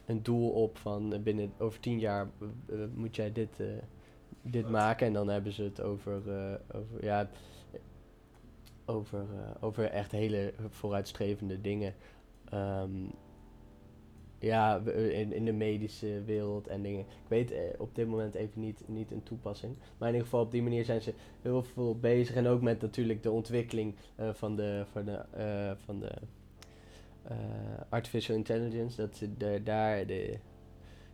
een 0.06 0.22
doel 0.22 0.50
op 0.50 0.78
van 0.78 1.12
eh, 1.12 1.20
binnen 1.20 1.52
over 1.58 1.80
tien 1.80 1.98
jaar 1.98 2.26
eh, 2.66 2.76
moet 2.94 3.16
jij 3.16 3.32
dit, 3.32 3.60
eh, 3.60 3.66
dit 4.42 4.68
maken. 4.68 5.06
En 5.06 5.12
dan 5.12 5.28
hebben 5.28 5.52
ze 5.52 5.62
het 5.62 5.82
over, 5.82 6.22
eh, 6.26 6.54
over, 6.80 7.04
ja, 7.04 7.28
over, 8.84 9.18
eh, 9.18 9.64
over 9.64 9.84
echt 9.84 10.12
hele 10.12 10.52
vooruitstrevende 10.68 11.60
dingen. 11.60 11.94
Ehm, 12.50 12.90
ja, 14.44 14.82
eh, 14.86 15.18
in, 15.18 15.32
in 15.32 15.44
de 15.44 15.52
medische 15.52 16.22
wereld 16.24 16.66
en 16.66 16.82
dingen. 16.82 17.00
Ik 17.00 17.28
weet 17.28 17.50
eh, 17.50 17.60
op 17.78 17.94
dit 17.94 18.06
moment 18.06 18.34
even 18.34 18.60
niet, 18.60 18.82
niet 18.86 19.10
een 19.10 19.22
toepassing. 19.22 19.76
Maar 19.98 20.08
in 20.08 20.14
ieder 20.14 20.30
geval 20.30 20.44
op 20.44 20.50
die 20.50 20.62
manier 20.62 20.84
zijn 20.84 21.02
ze 21.02 21.14
heel 21.42 21.62
veel 21.62 21.98
bezig. 21.98 22.34
En 22.34 22.46
ook 22.46 22.60
met 22.60 22.80
natuurlijk 22.80 23.22
de 23.22 23.30
ontwikkeling 23.30 23.94
van 24.32 24.56
de, 24.56 24.84
van 24.92 25.04
de, 25.04 25.24
eh, 25.30 25.72
van 25.84 26.00
de 26.00 26.12
artificial 27.88 28.36
intelligence. 28.36 28.96
Dat 28.96 29.16
ze 29.16 29.62
daar 29.62 30.06
de, 30.06 30.38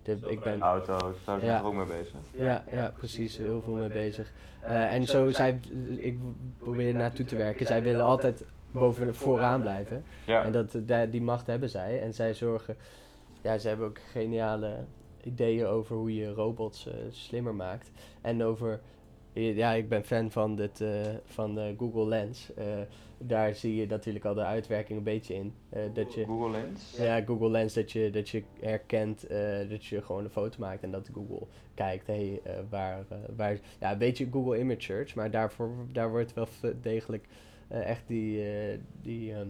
de 0.02 0.18
ik 0.26 0.40
ben 0.40 0.60
Auto's, 0.60 1.00
daar 1.24 1.38
zijn 1.40 1.50
Ja. 1.50 1.58
ze 1.58 1.64
ook 1.64 1.74
mee 1.74 1.86
bezig. 1.86 2.14
ja, 2.30 2.64
ja, 2.72 2.92
precies. 2.96 3.36
Heel 3.36 3.60
veel 3.62 3.74
mee 3.74 3.88
bezig. 3.88 4.32
Eh, 4.60 4.94
en 4.94 5.06
zo, 5.06 5.30
zij, 5.30 5.60
ik 5.96 6.18
probeer 6.58 6.94
naartoe 6.94 7.24
te 7.24 7.36
werken. 7.36 7.66
Zij 7.66 7.82
willen 7.82 8.04
altijd 8.04 8.44
boven 8.70 9.14
vooraan 9.14 9.60
blijven. 9.60 10.04
Ja. 10.26 10.44
En 10.44 10.52
dat, 10.52 10.76
da- 10.82 11.06
die 11.06 11.22
macht 11.22 11.46
hebben 11.46 11.68
zij. 11.70 12.00
En 12.02 12.14
zij 12.14 12.34
zorgen, 12.34 12.76
ja, 13.42 13.58
ze 13.58 13.68
hebben 13.68 13.86
ook 13.86 13.98
geniale 14.12 14.76
ideeën 15.24 15.66
over 15.66 15.96
hoe 15.96 16.14
je 16.14 16.32
robots 16.32 16.86
eh, 16.86 16.94
slimmer 17.10 17.54
maakt. 17.54 17.90
En 18.20 18.42
over, 18.44 18.80
ja, 19.32 19.72
ik 19.72 19.88
ben 19.88 20.04
fan 20.04 20.30
van, 20.30 20.56
dit, 20.56 20.80
eh, 20.80 20.90
van 21.24 21.54
de 21.54 21.74
Google 21.78 22.06
Lens. 22.06 22.54
Eh, 22.54 22.64
daar 23.18 23.54
zie 23.54 23.76
je 23.76 23.86
natuurlijk 23.86 24.24
al 24.24 24.34
de 24.34 24.44
uitwerking 24.44 24.98
een 24.98 25.04
beetje 25.04 25.34
in. 25.34 25.54
Eh, 25.68 25.82
dat 25.92 26.14
je, 26.14 26.24
Google 26.24 26.50
Lens? 26.50 26.96
ja, 26.96 27.20
Google 27.22 27.50
Lens, 27.50 27.74
dat 27.74 27.92
je, 27.92 28.10
dat 28.10 28.28
je 28.28 28.42
herkent 28.60 29.26
eh, 29.26 29.68
dat 29.68 29.84
je 29.84 30.02
gewoon 30.02 30.24
een 30.24 30.30
foto 30.30 30.56
maakt 30.58 30.82
en 30.82 30.90
dat 30.90 31.10
Google 31.14 31.46
kijkt, 31.74 32.06
hé, 32.06 32.14
hey, 32.14 32.40
eh, 32.54 32.60
waar, 32.70 33.04
eh, 33.08 33.18
waar, 33.36 33.58
ja, 33.80 33.92
een 33.92 33.98
beetje 33.98 34.28
Google 34.30 34.58
Image 34.58 34.80
Search, 34.82 35.14
maar 35.14 35.30
daarvoor, 35.30 35.70
daar 35.92 36.10
wordt 36.10 36.34
wel 36.34 36.46
degelijk 36.80 37.26
eh, 37.68 37.88
echt 37.88 38.02
die, 38.06 38.42
eh, 38.42 38.78
die, 39.02 39.34
ehm, 39.34 39.48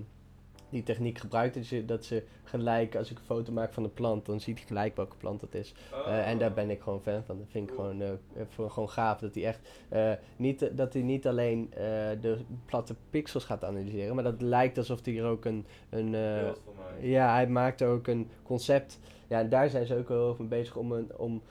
die 0.71 0.83
techniek 0.83 1.19
gebruikt. 1.19 1.55
Dat, 1.55 1.69
je, 1.69 1.85
dat 1.85 2.05
ze 2.05 2.23
gelijk, 2.45 2.97
als 2.97 3.11
ik 3.11 3.19
een 3.19 3.25
foto 3.25 3.53
maak 3.53 3.73
van 3.73 3.85
een 3.85 3.93
plant, 3.93 4.27
dan 4.27 4.41
ziet 4.41 4.59
hij 4.59 4.67
gelijk 4.67 4.97
welke 4.97 5.17
plant 5.17 5.41
het 5.41 5.55
is. 5.55 5.75
Eh, 6.07 6.29
en 6.29 6.39
daar 6.39 6.53
ben 6.53 6.71
ik 6.71 6.81
gewoon 6.81 7.03
fan 7.03 7.23
van. 7.25 7.39
Dat 7.39 7.47
vind 7.51 7.69
ik 7.71 7.75
gewoon, 7.75 8.01
eh, 8.01 8.11
eh, 8.11 8.17
voor- 8.49 8.71
gewoon 8.71 8.91
gaaf. 8.91 9.19
Dat 9.19 9.35
hij 9.35 9.45
echt 9.45 9.61
niet, 10.37 10.71
dat 10.77 10.93
hij 10.93 11.03
niet 11.03 11.27
alleen 11.27 11.71
de 12.21 12.37
platte 12.65 12.95
pixels 13.11 13.45
gaat 13.45 13.65
analyseren, 13.65 14.15
maar 14.15 14.25
dat 14.25 14.43
lijkt 14.43 14.79
alsof 14.79 15.05
hij 15.05 15.19
er 15.19 15.25
ook 15.25 15.45
een, 15.45 15.67
een 15.91 16.11
ja, 17.01 17.33
hij 17.35 17.47
maakt 17.49 17.83
ook 17.83 18.07
een 18.07 18.29
concept. 18.43 18.99
Ja, 19.29 19.39
en 19.39 19.49
daar 19.49 19.71
zijn 19.71 19.87
ze 19.87 19.97
ook 19.97 20.09
wel 20.09 20.19
heel 20.19 20.29
erg 20.29 20.39
mee 20.39 20.49
bezig 20.49 20.77
om, 20.77 20.93
een, 20.93 21.11
om, 21.17 21.43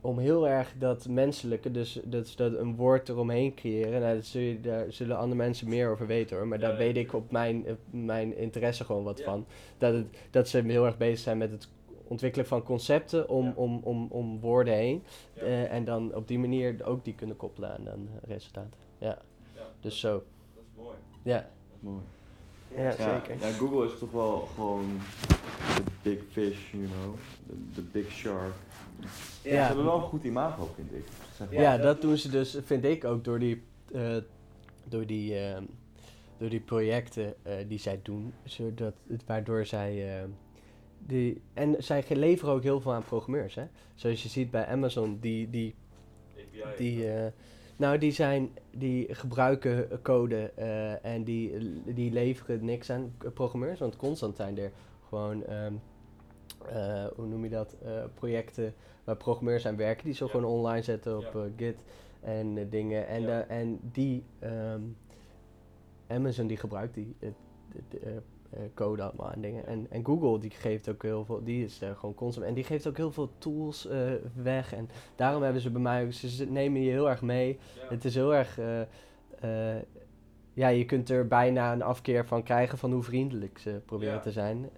om 0.00 0.18
heel 0.18 0.48
erg 0.48 0.72
dat 0.78 1.08
menselijke, 1.08 1.70
dus 1.70 2.00
dat, 2.04 2.32
dat 2.36 2.54
een 2.54 2.76
woord 2.76 3.08
eromheen 3.08 3.54
creëren. 3.54 4.00
Nou, 4.00 4.14
dat 4.14 4.24
zul 4.24 4.40
je, 4.42 4.60
daar 4.60 4.92
zullen 4.92 5.16
andere 5.16 5.36
mensen 5.36 5.68
meer 5.68 5.90
over 5.90 6.06
weten 6.06 6.36
hoor. 6.36 6.46
Maar 6.48 6.58
Ja, 6.60 6.64
daar 6.68 6.72
ja. 6.72 6.78
weet 6.78 6.96
ik 6.96 7.12
op 7.12 7.30
mijn, 7.30 7.64
op 7.68 7.78
mijn 7.90 8.36
interesse 8.36 8.84
gewoon 8.84 9.04
wat 9.04 9.18
Ja. 9.18 9.24
van. 9.24 9.46
Dat, 9.78 9.94
het, 9.94 10.06
dat 10.30 10.48
ze 10.48 10.62
heel 10.66 10.86
erg 10.86 10.96
bezig 10.96 11.18
zijn 11.18 11.38
met 11.38 11.50
het 11.50 11.68
ontwikkelen 12.08 12.46
van 12.46 12.62
concepten 12.62 13.28
om, 13.28 13.44
Ja. 13.44 13.52
om, 13.54 13.80
om, 13.82 14.06
om 14.10 14.40
woorden 14.40 14.74
heen. 14.74 15.02
Ja. 15.32 15.42
Eh, 15.42 15.72
en 15.72 15.84
dan 15.84 16.14
op 16.14 16.28
die 16.28 16.38
manier 16.38 16.84
ook 16.84 17.04
die 17.04 17.14
kunnen 17.14 17.36
koppelen 17.36 17.70
aan 17.72 17.84
dan 17.84 18.08
resultaten. 18.26 18.78
Ja, 18.98 19.18
Ja, 19.56 19.62
dus 19.80 20.00
zo. 20.00 20.12
Dat 20.54 20.62
is 20.64 20.82
mooi. 20.82 20.96
Ja, 21.22 21.36
Dat 21.36 21.46
is 21.76 21.80
mooi. 21.80 22.02
ja, 22.76 22.90
zeker. 22.90 23.36
Ja, 23.40 23.52
Google 23.52 23.86
is 23.92 23.98
toch 23.98 24.10
wel 24.10 24.48
gewoon 24.54 24.84
de 25.76 25.82
big 26.02 26.18
fish, 26.30 26.70
you 26.72 26.84
know, 26.84 27.14
the, 27.46 27.54
the 27.74 27.82
big 27.92 28.10
shark. 28.10 28.52
Ze 29.42 29.48
Ja. 29.50 29.66
hebben 29.66 29.84
wel 29.84 29.94
een 29.96 30.00
goed 30.02 30.24
imago, 30.24 30.70
vind 30.74 30.92
ik. 30.92 31.04
Zeg 31.36 31.50
maar. 31.52 31.60
Ja, 31.60 31.78
dat 31.78 32.00
doen 32.00 32.16
ze 32.16 32.28
dus, 32.30 32.58
vind 32.64 32.84
ik 32.84 33.04
ook, 33.04 33.24
door 33.24 33.38
die, 33.38 33.62
eh, 33.92 34.16
door 34.84 35.06
die, 35.06 35.38
ehm, 35.38 35.62
door 36.38 36.48
die 36.48 36.60
projecten 36.60 37.34
eh, 37.42 37.54
die 37.68 37.78
zij 37.78 38.00
doen. 38.02 38.32
Zodat, 38.44 38.94
het- 39.08 39.24
waardoor 39.26 39.66
zij. 39.66 40.24
die, 41.06 41.40
en 41.54 41.74
zij 41.78 42.04
leveren 42.08 42.54
ook 42.54 42.62
heel 42.62 42.80
veel 42.80 42.92
aan 42.92 43.04
programmeurs. 43.04 43.54
Hè? 43.54 43.64
Zoals 43.94 44.22
je 44.22 44.28
ziet 44.28 44.50
bij 44.50 44.66
Amazon, 44.66 45.18
die, 45.20 45.50
die, 45.50 45.74
die, 46.76 47.10
eh, 47.12 47.26
nou, 47.76 47.98
die, 47.98 48.12
zijn, 48.12 48.50
die 48.70 49.14
gebruiken 49.14 50.02
code 50.02 50.52
eh, 50.54 51.04
en 51.04 51.24
die, 51.24 51.52
die 51.94 52.12
leveren 52.12 52.64
niks 52.64 52.90
aan 52.90 53.14
programmeurs. 53.34 53.78
Want 53.78 53.96
constant 53.96 54.36
zijn 54.36 54.58
er 54.58 54.70
gewoon, 55.08 55.44
ehm, 55.44 55.72
eh, 56.68 57.04
hoe 57.16 57.26
noem 57.26 57.44
je 57.44 57.50
dat, 57.50 57.76
eh, 57.84 58.04
projecten 58.14 58.74
waar 59.04 59.16
programmeurs 59.16 59.66
aan 59.66 59.76
werken. 59.76 60.04
Die 60.04 60.14
ze 60.14 60.24
Ja. 60.24 60.30
gewoon 60.30 60.50
online 60.50 60.82
zetten 60.82 61.16
op 61.16 61.22
Ja. 61.34 61.40
eh, 61.40 61.50
Git 61.56 61.84
en 62.20 62.68
dingen. 62.70 63.06
En, 63.06 63.22
Ja. 63.22 63.46
en 63.46 63.78
die, 63.92 64.24
ehm, 64.38 64.80
Amazon 66.08 66.46
die 66.46 66.56
gebruikt 66.56 66.94
die 66.94 67.16
de- 67.20 67.32
de, 67.88 68.20
code 68.74 69.02
allemaal 69.02 69.32
en 69.32 69.40
dingen. 69.40 69.66
En, 69.66 69.86
en 69.90 70.04
Google 70.04 70.38
die 70.38 70.50
geeft 70.50 70.88
ook 70.88 71.02
heel 71.02 71.24
veel, 71.24 71.44
die 71.44 71.64
is 71.64 71.80
gewoon 71.94 72.14
constant. 72.14 72.46
En 72.46 72.54
die 72.54 72.64
geeft 72.64 72.86
ook 72.86 72.96
heel 72.96 73.12
veel 73.12 73.30
tools 73.38 73.88
weg. 74.34 74.72
En 74.74 74.88
daarom 75.16 75.42
hebben 75.42 75.62
ze 75.62 75.70
bij 75.70 75.80
mij, 75.80 76.12
ze 76.12 76.28
ze 76.28 76.44
nemen 76.50 76.80
je 76.80 76.90
heel 76.90 77.08
erg 77.08 77.22
mee. 77.22 77.58
Het 77.88 78.04
is 78.04 78.14
heel 78.14 78.34
erg, 78.34 78.58
ja, 80.52 80.68
je 80.68 80.84
kunt 80.84 81.10
er 81.10 81.26
bijna 81.28 81.72
een 81.72 81.82
afkeer 81.82 82.26
van 82.26 82.42
krijgen 82.42 82.78
van 82.78 82.92
hoe 82.92 83.02
vriendelijk 83.02 83.58
ze 83.58 83.80
proberen 83.86 84.14
Ja. 84.14 84.20
te 84.20 84.32
zijn. 84.32 84.68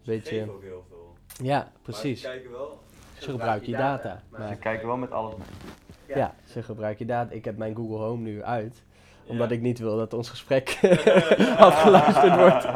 Ze 0.00 0.10
Beetje, 0.10 0.38
geven 0.38 0.52
ook 0.54 0.62
heel 0.62 0.84
veel. 0.88 0.93
Ja, 1.42 1.72
precies. 1.82 2.22
Maar 2.22 2.32
ze 2.32 2.38
kijken 2.38 2.58
wel. 2.58 2.82
Ze 3.18 3.30
gebruiken 3.30 3.70
je 3.70 3.76
data. 3.76 4.22
Ze 4.32 4.38
Maar, 4.38 4.56
kijken 4.56 4.86
wel 4.86 4.96
met 4.96 5.10
alles 5.10 5.34
mee. 5.36 6.16
ja, 6.16 6.34
ze 6.44 6.62
gebruiken 6.62 7.06
je 7.06 7.12
data. 7.12 7.32
Ik 7.34 7.44
heb 7.44 7.56
mijn 7.56 7.74
Google 7.74 7.96
Home 7.96 8.22
nu 8.22 8.42
uit 8.42 8.82
omdat 9.26 9.50
ik 9.50 9.60
niet 9.60 9.78
wil 9.78 9.96
dat 9.96 10.12
ons 10.14 10.28
gesprek 10.28 10.78
afgeluisterd 11.56 12.36
wordt. 12.36 12.66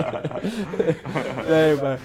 nee, 1.49 1.75
maar, 1.83 1.99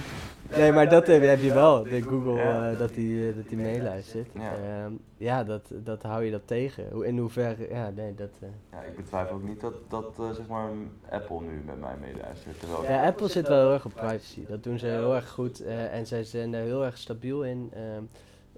nee, 0.58 0.72
maar 0.72 0.90
dat 0.90 1.08
heb, 1.08 1.22
heb 1.22 1.40
je 1.42 1.54
wel. 1.54 1.84
De 1.84 2.02
Google, 2.02 2.42
eh, 2.42 2.78
dat 2.80 2.94
die, 2.94 3.30
eh, 3.30 3.36
dat 3.36 3.48
die 3.50 3.58
meeluistert. 3.58 4.28
Ja. 4.34 4.42
Ja, 4.66 4.90
ja 5.18 5.44
dat, 5.44 5.72
dat 5.84 6.04
hou 6.04 6.24
je 6.24 6.32
dat 6.32 6.42
tegen. 6.48 6.90
Hoe- 6.92 7.06
In 7.08 7.18
hoeverre, 7.18 7.68
ja, 7.70 7.90
nee, 7.90 8.16
dat... 8.16 8.30
eh. 8.40 8.48
Ja, 8.72 8.82
ik 8.82 8.96
betwijfel 8.96 9.36
ook 9.36 9.44
niet 9.44 9.62
dat, 9.62 9.74
dat 9.88 10.14
zeg 10.36 10.48
maar 10.48 10.70
Apple 11.10 11.42
nu 11.42 11.62
met 11.66 11.80
mij 11.80 11.96
meeluistert. 12.02 12.60
Terwijl 12.60 12.84
Ja, 12.84 13.06
Apple 13.06 13.28
zit 13.28 13.48
wel 13.48 13.60
heel 13.62 13.74
erg 13.74 13.86
op 13.86 13.94
privacy. 13.94 14.46
Dat 14.48 14.64
doen 14.64 14.80
ze 14.80 14.86
heel 14.86 15.16
erg 15.16 15.30
goed. 15.30 15.62
en 15.66 16.08
zij 16.08 16.24
zijn 16.24 16.54
er 16.54 16.64
heel 16.64 16.86
erg 16.86 16.98
stabiel 16.98 17.44
in. 17.46 17.72
Ehm, 17.74 18.04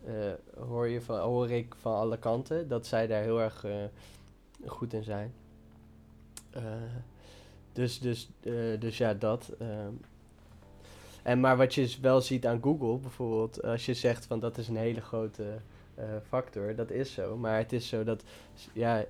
eh, 0.05 0.31
hoor, 0.67 0.87
je 0.87 1.01
van, 1.01 1.19
hoor 1.19 1.49
ik 1.51 1.75
van 1.79 1.93
alle 1.95 2.17
kanten 2.17 2.67
dat 2.67 2.85
zij 2.87 3.07
daar 3.07 3.21
heel 3.21 3.41
erg 3.41 3.65
goed 4.65 4.93
in 4.93 5.03
zijn. 5.03 5.33
Dus, 7.73 7.99
dus, 7.99 8.29
dus 8.79 8.97
ja, 8.97 9.13
dat. 9.13 9.51
ehm. 9.59 9.91
En 11.26 11.39
maar 11.39 11.57
wat 11.57 11.73
je 11.76 11.95
wel 12.01 12.21
ziet 12.21 12.45
aan 12.45 12.61
Google, 12.63 12.97
bijvoorbeeld, 12.97 13.63
als 13.63 13.86
je 13.86 13.93
zegt 13.93 14.26
van 14.26 14.39
dat 14.39 14.57
is 14.57 14.67
een 14.67 14.76
hele 14.76 15.01
grote 15.01 15.43
eh, 15.95 16.05
factor, 16.28 16.76
dat 16.76 16.91
is 16.91 17.13
zo. 17.13 17.38
Maar 17.38 17.57
het 17.57 17.73
is 17.73 17.88
zo 17.88 18.03
dat 18.03 18.23
ja, 18.73 19.05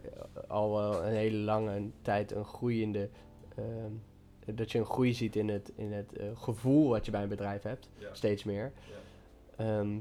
al 0.48 0.72
wel 0.74 1.06
een 1.06 1.14
hele 1.14 1.38
lange 1.38 1.90
tijd 2.02 2.32
een 2.32 2.46
groeiende 2.46 3.10
ehm, 3.56 4.56
dat 4.56 4.72
je 4.72 4.80
een 4.80 4.86
groei 4.86 5.14
ziet 5.14 5.36
in 5.36 5.50
het, 5.50 5.72
in 5.76 5.92
het 5.94 6.14
eh, 6.18 6.26
gevoel 6.36 6.90
wat 6.90 7.06
je 7.06 7.12
bij 7.12 7.24
een 7.24 7.30
bedrijf 7.30 7.62
hebt, 7.62 7.90
Ja. 7.98 8.14
steeds 8.14 8.44
meer. 8.44 8.72
Ja. 9.58 9.80
Ehm, 9.80 9.98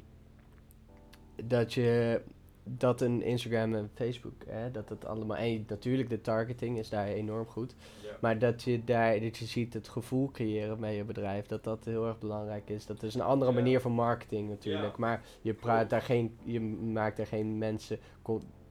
dat 1.44 1.72
je 1.74 2.20
dat 2.64 3.00
een 3.00 3.22
Instagram 3.22 3.74
en 3.74 3.90
Facebook, 3.94 4.44
hè, 4.46 4.70
dat 4.70 4.88
het 4.88 5.04
allemaal, 5.04 5.36
en 5.36 5.64
natuurlijk 5.68 6.08
de 6.08 6.20
targeting 6.20 6.78
is 6.78 6.88
daar 6.88 7.06
enorm 7.06 7.46
goed, 7.46 7.74
Ja. 8.02 8.08
maar 8.20 8.38
dat 8.38 8.62
je 8.62 8.84
daar, 8.84 9.20
dat 9.20 9.36
je 9.36 9.44
ziet 9.44 9.74
het 9.74 9.88
gevoel 9.88 10.30
creëren 10.30 10.80
bij 10.80 10.96
je 10.96 11.04
bedrijf, 11.04 11.46
dat 11.46 11.64
dat 11.64 11.84
heel 11.84 12.06
erg 12.06 12.18
belangrijk 12.18 12.68
is. 12.70 12.86
Dat 12.86 13.02
is 13.02 13.14
een 13.14 13.20
andere 13.20 13.50
Ja. 13.50 13.56
manier 13.56 13.80
van 13.80 13.92
marketing 13.92 14.48
natuurlijk, 14.48 14.92
Ja. 14.92 14.98
maar 14.98 15.22
je 15.40 15.54
praat 15.54 15.90
daar 15.90 16.02
geen, 16.02 16.36
je 16.42 16.60
maakt 16.60 17.16
daar 17.16 17.26
geen 17.26 17.58
mensen, 17.58 17.98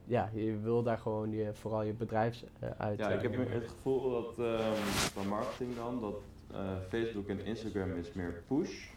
ja, 0.06 0.30
je 0.34 0.58
wil 0.60 0.84
daar 0.84 0.98
gewoon 0.98 1.32
je, 1.32 1.50
vooral 1.54 1.84
je 1.84 1.94
bedrijf 1.94 2.44
eh, 2.60 2.70
uit. 2.78 3.00
Ja, 3.00 3.10
eh, 3.10 3.16
ik 3.16 3.22
heb 3.22 3.38
meer 3.38 3.52
het 3.52 3.68
gevoel 3.70 4.12
dat 4.12 4.39
ehm 4.39 4.74
van 4.86 5.28
marketing 5.28 5.76
dan, 5.76 6.02
dat 6.02 6.22
eh, 6.52 6.60
Facebook 6.89 7.28
en 7.28 7.46
Instagram 7.46 7.91
is 7.98 8.14
meer 8.14 8.44
push 8.48 8.88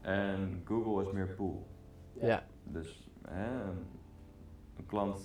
en 0.00 0.62
Google 0.64 1.06
is 1.06 1.12
meer 1.12 1.34
pull. 1.36 1.54
ja. 2.20 2.46
Dus 2.64 3.08
hè, 3.28 3.48
een, 4.78 4.86
klant 4.86 5.20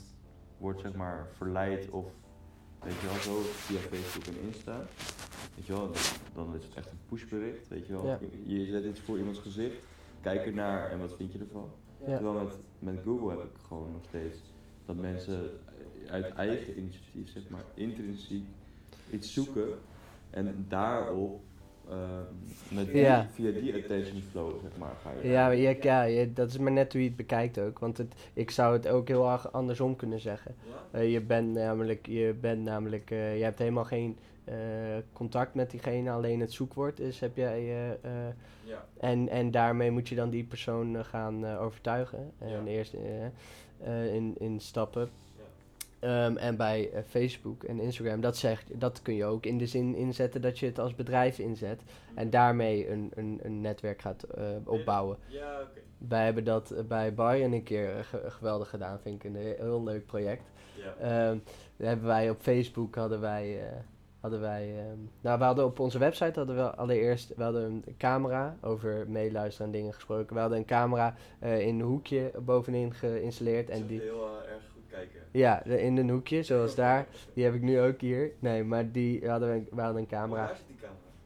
wordt 0.58 0.80
zeg 0.80 0.93
maar 0.93 1.28
verleid 1.36 1.89
of 1.89 2.06
weet 2.84 2.99
je 3.02 3.08
wel 3.08 3.16
zo 3.16 3.41
via 3.41 3.80
Facebook 3.80 4.26
en 4.26 4.41
Insta. 4.47 4.86
Weet 5.56 5.66
je 5.66 5.74
wel, 5.74 5.91
dan- 6.34 6.56
is 6.56 6.64
het 6.64 6.74
echt 6.76 6.91
een 6.91 6.97
pushbericht, 7.10 7.68
weet 7.68 7.88
je 7.88 7.93
wel. 7.93 8.06
Ja. 8.08 8.20
Je 8.45 8.60
je 8.60 8.66
zet 8.72 8.84
iets 8.84 8.99
voor 8.99 9.18
iemands 9.18 9.39
gezicht, 9.39 9.76
kijk 10.22 10.45
ernaar 10.45 10.91
en 10.91 10.99
wat 10.99 11.16
vind 11.16 11.32
je 11.32 11.39
ervan. 11.39 11.70
Ja. 12.06 12.18
Terwijl 12.18 12.43
met, 12.43 12.58
met 12.80 13.04
Google 13.04 13.30
heb 13.30 13.43
ik 13.43 13.52
gewoon 13.68 13.91
nog 13.91 14.04
steeds 14.08 14.38
dat 14.86 14.95
mensen 14.95 15.49
uit 16.10 16.34
eigen 16.34 16.78
initiatief, 16.78 17.30
zeg 17.30 17.49
maar, 17.49 17.64
intrinsiek 17.74 18.45
iets 19.12 19.34
zoeken 19.34 19.68
en 20.30 20.66
daarop 20.68 21.41
ehm, 21.91 22.75
met 22.75 22.85
die, 22.85 23.01
Ja. 23.01 23.27
via 23.33 23.51
die 23.51 23.75
attention 23.83 24.21
flow, 24.31 24.51
zeg 24.61 24.71
maar, 24.77 24.93
ga 25.03 25.11
je. 25.21 25.27
Ja, 25.29 25.49
ja, 25.49 25.75
ja, 25.81 26.03
je- 26.03 26.33
dat 26.33 26.49
is 26.49 26.57
maar 26.57 26.71
net 26.71 26.91
hoe 26.91 27.01
je 27.01 27.07
het 27.07 27.17
bekijkt 27.17 27.59
ook. 27.59 27.79
Want 27.79 27.97
het, 27.97 28.13
ik 28.33 28.51
zou 28.51 28.73
het 28.73 28.87
ook 28.87 29.07
heel 29.07 29.29
erg 29.31 29.51
andersom 29.53 29.95
kunnen 29.95 30.19
zeggen. 30.19 30.55
Eh, 30.91 31.11
je 31.11 31.21
bent 31.21 31.53
namelijk, 31.53 32.05
je, 32.07 32.35
bent 32.41 32.63
namelijk 32.63 33.11
eh, 33.11 33.37
je 33.37 33.43
hebt 33.43 33.59
helemaal 33.59 33.85
geen 33.85 34.17
eh, 34.43 34.55
contact 35.13 35.53
met 35.55 35.71
diegene, 35.71 36.11
alleen 36.11 36.39
het 36.39 36.51
zoekwoord 36.53 36.99
is, 36.99 37.19
heb 37.19 37.35
jij. 37.35 37.59
eh, 37.59 37.89
eh, 37.91 38.33
Ja. 38.63 38.85
en, 38.99 39.29
en 39.29 39.51
daarmee 39.51 39.91
moet 39.91 40.09
je 40.09 40.15
dan 40.15 40.29
die 40.29 40.43
persoon 40.43 40.95
eh, 40.95 41.03
gaan 41.03 41.45
eh, 41.45 41.61
overtuigen. 41.61 42.31
En 42.37 42.49
Ja. 42.49 42.65
eerst 42.65 42.93
eh, 42.93 43.25
eh, 44.05 44.13
in, 44.15 44.35
in 44.39 44.59
stappen. 44.59 45.09
Ehm, 46.02 46.38
en 46.38 46.56
bij 46.58 46.91
eh, 46.91 47.02
Facebook 47.08 47.64
en 47.64 47.80
Instagram, 47.80 48.22
dat, 48.22 48.38
zegt, 48.38 48.80
dat 48.80 49.02
kun 49.02 49.16
je 49.16 49.26
ook 49.26 49.45
in 49.45 49.58
de 49.58 49.66
zin 49.68 49.95
inzetten 49.95 50.41
dat 50.41 50.60
je 50.60 50.66
het 50.66 50.80
als 50.80 50.95
bedrijf 50.95 51.39
inzet. 51.39 51.82
En 52.16 52.30
daarmee 52.30 52.89
een, 52.89 53.12
een, 53.16 53.39
een 53.43 53.62
netwerk 53.62 54.02
gaat 54.02 54.24
eh, 54.24 54.43
opbouwen. 54.66 55.18
Ja, 55.28 55.62
oké. 55.62 55.80
Wij 55.97 56.26
hebben 56.26 56.43
dat 56.43 56.72
eh, 56.72 56.84
bij 56.84 57.14
Bayern 57.14 57.54
een 57.54 57.64
keer 57.64 58.04
ge- 58.04 58.24
geweldig 58.32 58.70
gedaan, 58.70 58.99
vind 58.99 59.16
ik 59.16 59.24
een 59.24 59.36
he- 59.36 59.56
heel 59.58 59.84
leuk 59.84 60.06
project. 60.06 60.43
Ja. 60.76 60.93
Daar 61.78 61.89
hebben 61.89 62.08
wij 62.08 62.30
op 62.30 62.41
Facebook 62.41 62.95
hadden 62.95 63.22
wij, 63.22 63.60
hadden 64.20 64.41
wij 64.41 64.70
ehm, 64.78 64.97
nou 65.22 65.38
we 65.39 65.43
hadden 65.43 65.66
op 65.66 65.80
onze 65.80 65.97
website 65.99 66.39
hadden 66.39 66.56
we 66.56 66.76
allereerst, 66.76 67.36
we 67.36 67.43
hadden 67.43 67.64
een 67.64 67.95
camera 67.97 68.58
over 68.62 69.06
meeluisteren 69.08 69.68
en 69.68 69.74
dingen 69.74 69.93
gesproken. 69.93 70.34
We 70.36 70.41
hadden 70.41 70.58
een 70.58 70.66
camera 70.66 71.16
in 71.39 71.49
een 71.80 71.82
hoekje 71.82 72.32
bovenin 72.45 72.93
geïnstalleerd 72.93 73.70
en 73.70 73.86
die, 73.88 73.99
heel 74.02 74.28
erg 74.47 74.70
kijken. 74.91 75.19
ja, 75.31 75.61
de- 75.65 75.81
in 75.81 75.97
een 75.97 76.09
hoekje 76.09 76.43
zoals 76.43 76.75
daar. 76.75 77.07
Die 77.33 77.43
heb 77.43 77.53
ik 77.53 77.61
nu 77.61 77.79
ook 77.81 78.01
hier. 78.01 78.31
Nee, 78.39 78.63
maar 78.63 78.91
die 78.91 79.29
hadden 79.29 79.49
we, 79.53 79.63
we 79.75 79.81
hadden 79.81 80.01
een 80.01 80.07
zit 80.09 80.09
die 80.09 80.17
camera? 80.17 80.51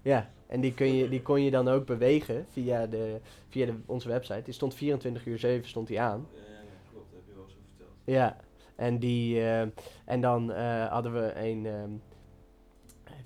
Ja, 0.02 0.30
en 0.48 0.62
die, 0.62 0.74
kun 0.74 0.96
je, 0.96 1.10
die 1.10 1.22
kon 1.22 1.44
je 1.44 1.52
dan 1.52 1.68
ook 1.68 1.86
bewegen 1.86 2.46
via, 2.52 2.86
de, 2.88 3.20
via 3.50 3.66
de, 3.66 3.74
onze 3.86 4.08
website. 4.08 4.42
Die 4.44 4.54
stond 4.54 4.74
24 4.74 5.26
uur 5.26 5.40
7 5.40 5.68
stond 5.70 5.88
die 5.88 6.02
aan. 6.02 6.28
Ja, 6.34 6.40
ja, 6.40 6.58
klopt. 6.92 7.12
Dat 7.12 7.20
heb 7.20 7.28
je 7.28 7.36
wel 7.36 7.50
zo 7.50 7.56
verteld. 7.70 7.92
Ja, 8.04 8.38
en, 8.76 9.00
die, 9.00 9.40
eh, 9.40 9.62
en 10.06 10.22
dan 10.22 10.52
eh, 10.52 10.86
hadden 10.92 11.14
we 11.14 11.34
een. 11.36 11.66
ehm, 11.66 11.90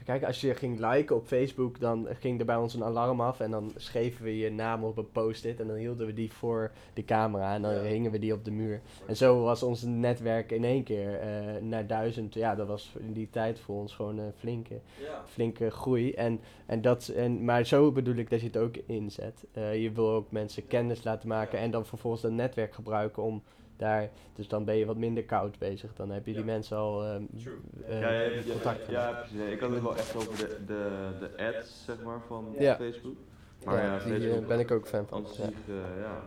kijken, 0.09 0.27
als 0.27 0.41
je 0.41 0.55
ging 0.55 0.79
liken 0.93 1.15
op 1.15 1.25
Facebook, 1.27 1.79
dan 1.79 2.07
ging 2.19 2.39
er 2.39 2.45
bij 2.45 2.55
ons 2.55 2.73
een 2.73 2.83
alarm 2.83 3.21
af. 3.21 3.39
En 3.39 3.51
dan 3.51 3.71
schreven 3.75 4.23
we 4.23 4.37
je 4.37 4.51
naam 4.51 4.83
op 4.83 4.97
een 4.97 5.11
post-it. 5.11 5.59
En 5.59 5.67
dan 5.67 5.75
hielden 5.75 6.05
we 6.05 6.13
die 6.13 6.33
voor 6.33 6.71
de 6.93 7.03
camera. 7.05 7.53
En 7.53 7.61
dan 7.61 7.73
Ja. 7.73 7.81
hingen 7.81 8.11
we 8.11 8.19
die 8.19 8.33
op 8.33 8.45
de 8.45 8.51
muur. 8.51 8.81
En 9.07 9.15
zo 9.17 9.41
was 9.41 9.63
ons 9.63 9.81
netwerk 9.83 10.51
in 10.51 10.63
één 10.63 10.83
keer 10.83 11.19
eh, 11.19 11.61
naar 11.61 11.87
duizend. 11.87 12.33
Ja, 12.33 12.55
dat 12.55 12.67
was 12.67 12.93
in 12.99 13.13
die 13.13 13.29
tijd 13.29 13.59
voor 13.59 13.75
ons 13.75 13.93
gewoon 13.93 14.17
een 14.17 14.33
flinke, 14.37 14.79
Ja. 15.01 15.23
flinke 15.27 15.69
groei. 15.69 16.11
En, 16.11 16.39
en 16.65 16.81
dat, 16.81 17.07
en, 17.07 17.45
maar 17.45 17.65
zo 17.65 17.91
bedoel 17.91 18.15
ik 18.15 18.29
dat 18.29 18.39
je 18.39 18.45
het 18.47 18.57
ook 18.57 18.75
inzet. 18.85 19.45
Eh, 19.53 19.81
je 19.81 19.91
wil 19.91 20.09
ook 20.09 20.31
mensen 20.31 20.67
kennis 20.67 21.03
laten 21.03 21.27
maken. 21.27 21.59
En 21.59 21.71
dan 21.71 21.85
vervolgens 21.85 22.21
dat 22.21 22.31
netwerk 22.31 22.73
gebruiken 22.73 23.23
om 23.23 23.43
daar. 23.79 24.09
Dus 24.35 24.47
dan 24.47 24.65
ben 24.65 24.75
je 24.75 24.85
wat 24.85 24.97
minder 24.97 25.23
koud 25.23 25.57
bezig. 25.59 25.93
Dan 25.95 26.09
heb 26.11 26.25
je 26.25 26.31
die 26.31 26.39
Ja. 26.39 26.45
mensen 26.45 26.77
al 26.77 26.99
True. 27.43 27.53
eh, 27.87 28.01
ja, 28.01 28.09
ja, 28.11 28.21
ja, 28.21 28.41
contact. 28.51 28.89
ja, 28.89 29.09
ja, 29.09 29.15
precies. 29.19 29.39
Ik 29.53 29.59
had 29.59 29.71
het 29.71 29.81
wel 29.81 29.95
echt 29.97 30.15
over 30.15 30.37
de, 30.37 30.57
de, 30.65 31.09
de 31.19 31.43
ads, 31.57 31.83
zeg 31.85 32.01
maar, 32.03 32.21
van 32.27 32.55
Ja. 32.59 32.75
Facebook. 32.75 33.15
Ja, 33.59 33.71
Maar 33.71 33.83
ja, 33.83 33.97
die, 34.03 34.13
eh, 34.13 34.19
Facebook 34.21 34.47
ben 34.47 34.59
ik 34.59 34.71
ook 34.71 34.87
fan 34.87 35.07
van. 35.07 35.27
zich, 35.27 35.45
eh, 35.45 36.01
ja. 36.01 36.23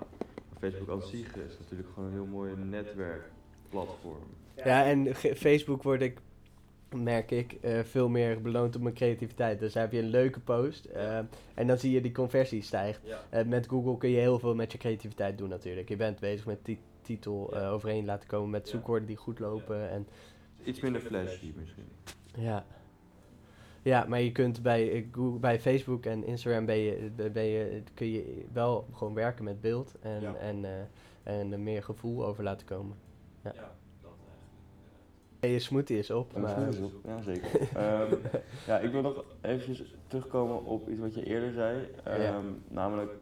Facebook 0.59 0.90
aan 0.90 1.03
zich 1.09 1.36
is 1.36 1.59
natuurlijk 1.61 1.88
gewoon 1.94 2.09
een 2.09 2.14
heel 2.14 2.26
mooi 2.26 2.53
netwerkplatform. 2.57 4.24
Ja, 4.64 4.84
en 4.84 5.14
Facebook 5.14 5.82
word 5.82 6.00
ik 6.00 6.18
merk 6.96 7.30
ik, 7.30 7.53
eh, 7.53 7.80
veel 7.80 8.09
meer 8.09 8.40
beloond 8.42 8.76
op 8.76 8.82
mijn 8.82 8.94
creativiteit. 8.94 9.59
Dus 9.59 9.72
dan 9.72 9.82
heb 9.82 9.92
je 9.92 9.98
een 9.98 10.09
leuke 10.09 10.40
post 10.40 10.84
eh, 10.84 11.18
en 11.55 11.66
dan 11.66 11.78
zie 11.78 11.90
je 11.92 12.00
die 12.00 12.12
conversie 12.12 12.62
stijgt. 12.62 13.00
Ja. 13.05 13.20
Eh, 13.30 13.44
met 13.44 13.66
Google 13.66 13.96
kun 13.98 14.11
je 14.11 14.18
heel 14.18 14.38
veel 14.38 14.55
met 14.55 14.72
je 14.72 14.78
creativiteit 14.78 15.38
doen 15.38 15.48
natuurlijk. 15.48 15.88
Je 15.88 15.96
bent 15.96 16.20
bezig 16.20 16.46
met 16.46 16.59
die 16.64 16.78
titel 17.03 17.48
Ja. 17.55 17.61
eh, 17.61 17.72
overeen 17.72 18.05
laten 18.05 18.28
komen 18.28 18.50
met 18.50 18.64
Ja. 18.66 18.70
zoekwoorden 18.76 19.07
die 19.09 19.16
goed 19.16 19.38
lopen. 19.38 19.90
En, 19.90 20.07
Iets 20.64 20.80
minder 20.80 21.00
flashy 21.00 21.53
misschien. 21.57 21.84
ja. 22.36 22.64
ja, 23.82 24.05
maar 24.09 24.20
je 24.20 24.32
kunt 24.32 24.62
bij, 24.62 24.92
eh, 24.92 25.05
Google, 25.12 25.38
bij 25.38 25.61
Facebook 25.61 26.05
en 26.07 26.24
Instagram 26.24 26.64
ben 26.66 26.76
je, 26.78 27.11
ben 27.32 27.44
je, 27.44 27.82
kun 27.94 28.07
je 28.11 28.44
wel 28.53 28.86
gewoon 28.92 29.14
werken 29.14 29.44
met 29.44 29.61
beeld 29.61 29.94
en, 30.00 30.20
Ja. 30.20 30.34
en, 30.34 30.64
eh, 30.64 30.70
en 31.22 31.53
er 31.53 31.61
meer 31.61 31.82
gevoel 31.82 32.26
over 32.26 32.44
laten 32.44 32.66
komen. 32.66 32.96
Ja, 33.42 33.53
dat 33.53 34.11
eigenlijk. 35.40 35.55
Je 35.55 35.59
smoothie 35.59 35.98
is 35.98 36.11
op, 36.11 36.32
Ja, 36.34 36.40
maar... 36.40 36.57
goed 36.57 36.74
is 36.74 36.80
op. 36.80 36.92
Ja, 37.05 37.22
zeker. 37.22 37.61
Ehm, 37.76 38.14
ja, 38.66 38.78
ik 38.78 38.90
wil 38.92 39.03
nog 39.03 39.24
eventjes 39.40 39.94
terugkomen 40.07 40.64
op 40.64 40.88
iets 40.88 41.00
wat 41.00 41.14
je 41.14 41.24
eerder 41.24 41.53
zei. 41.53 41.88
Ehm, 42.05 42.20
Ja. 42.22 42.40
Namelijk 42.68 43.12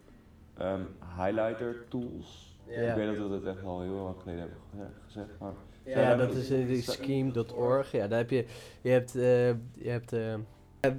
ehm, 0.57 0.83
highlighter 1.17 1.85
tools. 1.89 2.50
Ja. 2.71 2.91
Ik 2.91 2.95
weet 2.97 3.07
dat 3.07 3.17
we 3.29 3.41
dat 3.41 3.55
echt 3.55 3.65
al 3.65 3.81
heel 3.83 3.93
lang 3.93 4.17
geleden 4.21 4.41
hebben 4.41 4.59
ge- 4.77 5.03
gezegd. 5.07 5.29
Maar 5.39 5.53
Ja, 5.85 6.01
Ja, 6.01 6.17
dat 6.17 6.35
is 6.35 6.51
eh, 6.51 6.67
die 6.67 6.83
scheme.org. 6.83 7.93
Ja, 7.93 8.09
daar 8.09 8.19
heb 8.19 8.31
je, 8.31 8.45
je 8.81 8.91
hebt, 8.91 9.15
eh, 9.17 9.49
je 9.75 9.89
hebt, 9.89 10.13
eh, 10.13 10.33
eh, 10.35 10.41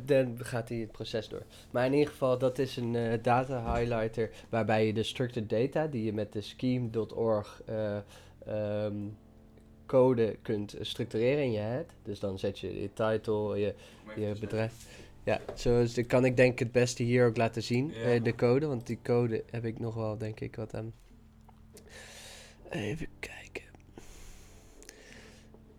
dan 0.05 0.35
gaat 0.39 0.69
hij 0.69 0.77
het 0.77 0.91
proces 0.91 1.27
door. 1.29 1.43
Maar 1.71 1.85
in 1.85 1.93
ieder 1.93 2.09
geval, 2.09 2.37
dat 2.37 2.57
is 2.59 2.77
een 2.77 2.95
eh, 2.95 3.23
data 3.23 3.73
highlighter 3.75 4.29
waarbij 4.49 4.85
je 4.85 4.93
de 4.93 5.03
structured 5.03 5.49
data 5.49 5.87
die 5.87 6.03
je 6.03 6.13
met 6.13 6.33
de 6.33 6.41
scheme.org 6.41 7.61
eh, 7.65 7.97
ehm, 8.45 8.95
code 9.85 10.35
kunt 10.41 10.75
structureren 10.79 11.43
in 11.43 11.51
je 11.51 11.59
head. 11.59 11.85
Dus 12.03 12.19
dan 12.19 12.39
zet 12.39 12.59
je 12.59 12.81
je 12.81 12.93
title, 12.93 13.59
je, 13.59 13.73
je 14.15 14.35
bedrijf. 14.39 14.99
Ja, 15.23 15.39
zo 15.55 15.85
kan 16.07 16.25
ik 16.25 16.35
denk 16.37 16.51
ik 16.51 16.59
het 16.59 16.71
beste 16.71 17.03
hier 17.03 17.25
ook 17.27 17.37
laten 17.37 17.63
zien, 17.63 17.87
Ja. 17.93 18.01
eh, 18.01 18.23
de 18.23 18.35
code. 18.35 18.65
Want 18.67 18.87
die 18.87 18.99
code 19.03 19.43
heb 19.51 19.65
ik 19.65 19.79
nog 19.79 19.95
wel, 19.95 20.17
denk 20.17 20.39
ik, 20.39 20.55
wat 20.55 20.73
aan. 20.73 20.93
Even 22.71 23.07
kijken. 23.19 23.63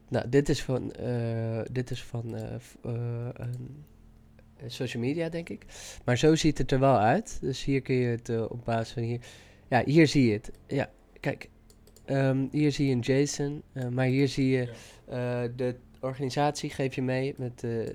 Nou, 0.08 0.28
dit 0.28 0.48
is 0.48 0.62
van, 0.62 0.92
eh, 0.92 1.60
dit 1.70 1.90
is 1.90 2.02
van 2.02 2.36
eh, 2.36 2.54
eh, 2.84 3.28
een- 3.32 3.84
social 4.66 5.02
media, 5.02 5.28
denk 5.28 5.48
ik. 5.48 5.64
Maar 6.04 6.18
zo 6.18 6.34
ziet 6.34 6.58
het 6.58 6.70
er 6.72 6.78
wel 6.78 6.98
uit. 6.98 7.38
Dus 7.40 7.64
hier 7.64 7.80
kun 7.82 7.94
je 7.94 8.06
het 8.08 8.48
op 8.48 8.64
basis 8.64 8.92
van 8.92 9.02
hier. 9.02 9.20
Ja, 9.68 9.82
hier 9.84 10.06
zie 10.06 10.26
je 10.26 10.32
het. 10.32 10.50
Ja, 10.66 10.90
kijk. 11.20 11.48
Ehm, 12.04 12.46
hier 12.50 12.72
zie 12.72 12.86
je 12.86 12.94
een 12.94 13.00
JSON. 13.22 13.62
maar 13.90 14.06
hier 14.06 14.28
zie 14.28 14.48
je 14.48 14.68
de 15.56 15.74
organisatie, 16.00 16.70
geef 16.70 16.94
je 16.94 17.02
mee 17.02 17.34
met 17.36 17.64
eh 17.64 17.88
eh, 17.88 17.94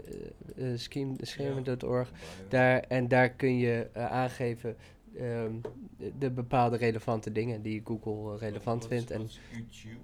scheme, 0.75 1.15
schema.org. 1.21 2.11
Daar, 2.49 2.79
en 2.79 3.07
daar 3.07 3.29
kun 3.29 3.57
je 3.57 3.87
aangeven 3.93 4.75
ehm, 5.17 5.51
de, 5.97 6.11
de 6.17 6.31
bepaalde 6.31 6.77
relevante 6.77 7.31
dingen 7.31 7.61
die 7.61 7.81
Google 7.85 8.33
eh, 8.33 8.39
relevant 8.39 8.87
vindt. 8.87 9.11
En 9.11 9.29
YouTube. 9.51 9.95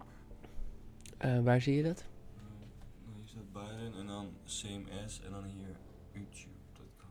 eh, 1.17 1.39
waar 1.39 1.61
zie 1.61 1.75
je 1.75 1.83
dat? 1.83 2.03
Uh, 2.35 3.15
hier 3.17 3.27
staat 3.27 3.51
Byron 3.51 3.99
en 3.99 4.07
dan 4.07 4.29
same 4.43 4.83
as 5.05 5.21
en 5.25 5.31
dan 5.31 5.43
hier 5.43 5.75
YouTube.com. 6.11 7.09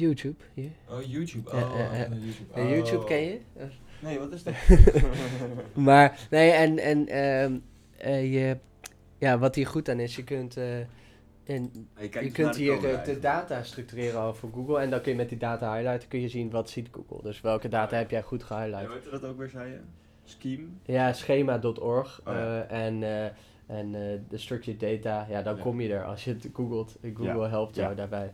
YouTube, 0.00 0.44
hier. 0.54 0.70
Oh, 0.88 1.02
YouTube. 1.02 1.50
Oh, 1.50 1.74
uh, 1.78 1.98
YouTube. 1.98 2.68
YouTube 2.68 2.96
Oh. 2.98 3.04
ken 3.04 3.20
je? 3.22 3.40
Nee, 4.00 4.18
wat 4.18 4.32
is 4.32 4.42
dat? 4.42 4.54
maar, 5.74 6.26
nee, 6.30 6.50
en, 6.50 6.78
en 6.78 7.08
ehm, 7.08 7.58
eh, 7.96 8.32
je, 8.32 8.56
ja, 9.18 9.38
wat 9.38 9.54
hier 9.54 9.66
goed 9.66 9.88
aan 9.88 10.00
is, 10.00 10.16
je 10.16 10.24
kunt, 10.24 10.56
en, 11.44 11.88
je 12.20 12.30
kunt 12.30 12.56
hier 12.56 12.84
eh, 12.84 13.04
de 13.04 13.18
data 13.18 13.62
structureren 13.62 14.20
al 14.20 14.34
voor 14.34 14.50
Google. 14.52 14.78
En 14.80 14.90
dan 14.90 15.00
kun 15.00 15.10
je 15.10 15.16
met 15.16 15.28
die 15.28 15.38
data 15.38 15.72
highlighten 15.74 16.08
kun 16.08 16.20
je 16.20 16.28
zien 16.28 16.50
wat 16.50 16.70
ziet 16.70 16.88
Google. 16.92 17.22
Dus 17.22 17.40
welke 17.40 17.68
data 17.68 17.96
heb 17.96 18.10
jij 18.10 18.22
goed 18.22 18.40
Ja, 18.40 18.46
gehighlight. 18.46 18.92
weet 18.92 19.04
je 19.04 19.10
dat 19.10 19.24
ook 19.24 19.38
weer, 19.38 19.48
zei 19.48 19.70
je? 19.70 19.78
Scheme? 20.24 20.66
Ja, 20.84 21.12
schema.org 21.12 22.20
Oh, 22.24 22.32
ja. 22.32 22.66
eh, 22.68 22.86
en, 22.86 23.02
eh, 23.02 23.24
en 23.78 23.94
eh, 23.94 24.18
de 24.28 24.38
structured 24.38 24.80
data, 24.80 25.26
ja, 25.30 25.42
dan 25.42 25.56
Ja. 25.56 25.62
kom 25.62 25.80
je 25.80 25.92
er 25.94 26.04
als 26.04 26.24
je 26.24 26.30
het 26.32 26.48
googelt. 26.52 26.96
Google 27.14 27.42
Ja, 27.42 27.48
helpt 27.48 27.74
jou 27.76 27.88
ja. 27.88 27.94
daarbij. 27.94 28.32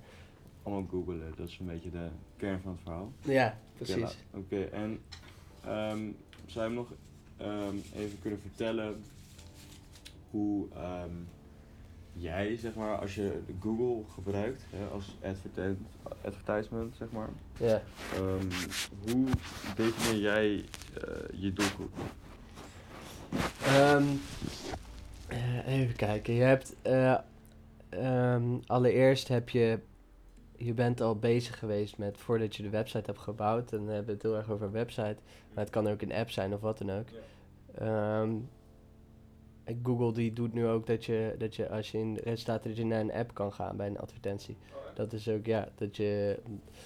Allemaal 0.62 0.86
googelen, 0.90 1.32
dat 1.36 1.48
is 1.48 1.58
een 1.58 1.66
beetje 1.66 1.90
de 1.90 2.08
kern 2.36 2.60
van 2.60 2.72
het 2.72 2.80
verhaal. 2.82 3.12
Ja, 3.22 3.46
Oké, 3.46 3.84
precies. 3.92 4.16
Oké, 4.34 4.62
en 4.62 5.00
ehm, 5.64 5.98
zou 6.46 6.64
je 6.64 6.70
me 6.70 6.76
nog 6.76 6.92
ehm, 7.36 7.76
even 7.96 8.18
kunnen 8.20 8.40
vertellen 8.40 9.02
hoe 10.30 10.66
ehm, 10.74 11.10
jij, 12.18 12.56
zeg 12.56 12.74
maar, 12.74 12.98
als 12.98 13.14
je 13.14 13.40
Google 13.60 14.02
gebruikt 14.14 14.64
hè, 14.70 14.86
als 14.86 15.16
advertent, 15.24 15.78
advertisement, 16.24 16.96
zeg 16.96 17.10
maar, 17.10 17.28
Ja. 17.58 17.82
ehm, 18.14 18.46
hoe 19.08 19.26
definieer 19.76 20.20
jij 20.22 20.54
eh, 20.54 21.40
je 21.40 21.52
doelgroep? 21.52 21.90
Ehm, 23.64 24.04
eh, 25.28 25.66
even 25.80 25.96
kijken. 25.96 26.34
Je 26.34 26.42
hebt 26.42 26.74
eh, 26.82 27.14
ehm, 27.88 28.44
allereerst 28.66 29.28
heb 29.28 29.48
je 29.48 29.78
je 30.56 30.72
bent 30.74 31.00
al 31.00 31.16
bezig 31.18 31.58
geweest 31.58 31.98
met 31.98 32.16
voordat 32.18 32.56
je 32.56 32.62
de 32.62 32.70
website 32.70 33.02
hebt 33.06 33.18
gebouwd. 33.18 33.72
En 33.72 33.78
dan 33.78 33.86
hebben 33.86 34.06
we 34.06 34.12
het 34.12 34.22
heel 34.22 34.36
erg 34.36 34.50
over 34.50 34.66
een 34.66 34.72
website. 34.72 35.16
Maar 35.54 35.64
het 35.64 35.70
kan 35.70 35.88
ook 35.88 36.02
een 36.02 36.12
app 36.12 36.30
zijn 36.30 36.54
of 36.54 36.60
wat 36.60 36.78
dan 36.78 36.90
ook. 36.90 37.06
Ehm, 37.74 38.30
Google 39.82 40.12
die 40.12 40.32
doet 40.32 40.52
nu 40.52 40.66
ook 40.66 40.86
dat 40.86 41.04
je, 41.04 41.34
dat 41.38 41.56
je 41.56 41.68
als 41.68 41.90
je 41.90 41.98
in 41.98 42.14
de 42.14 42.20
resultaten 42.24 42.68
dat 42.68 42.78
je 42.78 42.84
naar 42.84 43.00
een 43.00 43.12
app 43.12 43.34
kan 43.34 43.52
gaan 43.52 43.76
bij 43.76 43.86
een 43.86 43.98
advertentie. 43.98 44.56
Dat 44.94 45.12
is 45.12 45.28
ook 45.28 45.46
ja, 45.46 45.68
dat 45.74 45.96
je 45.96 46.38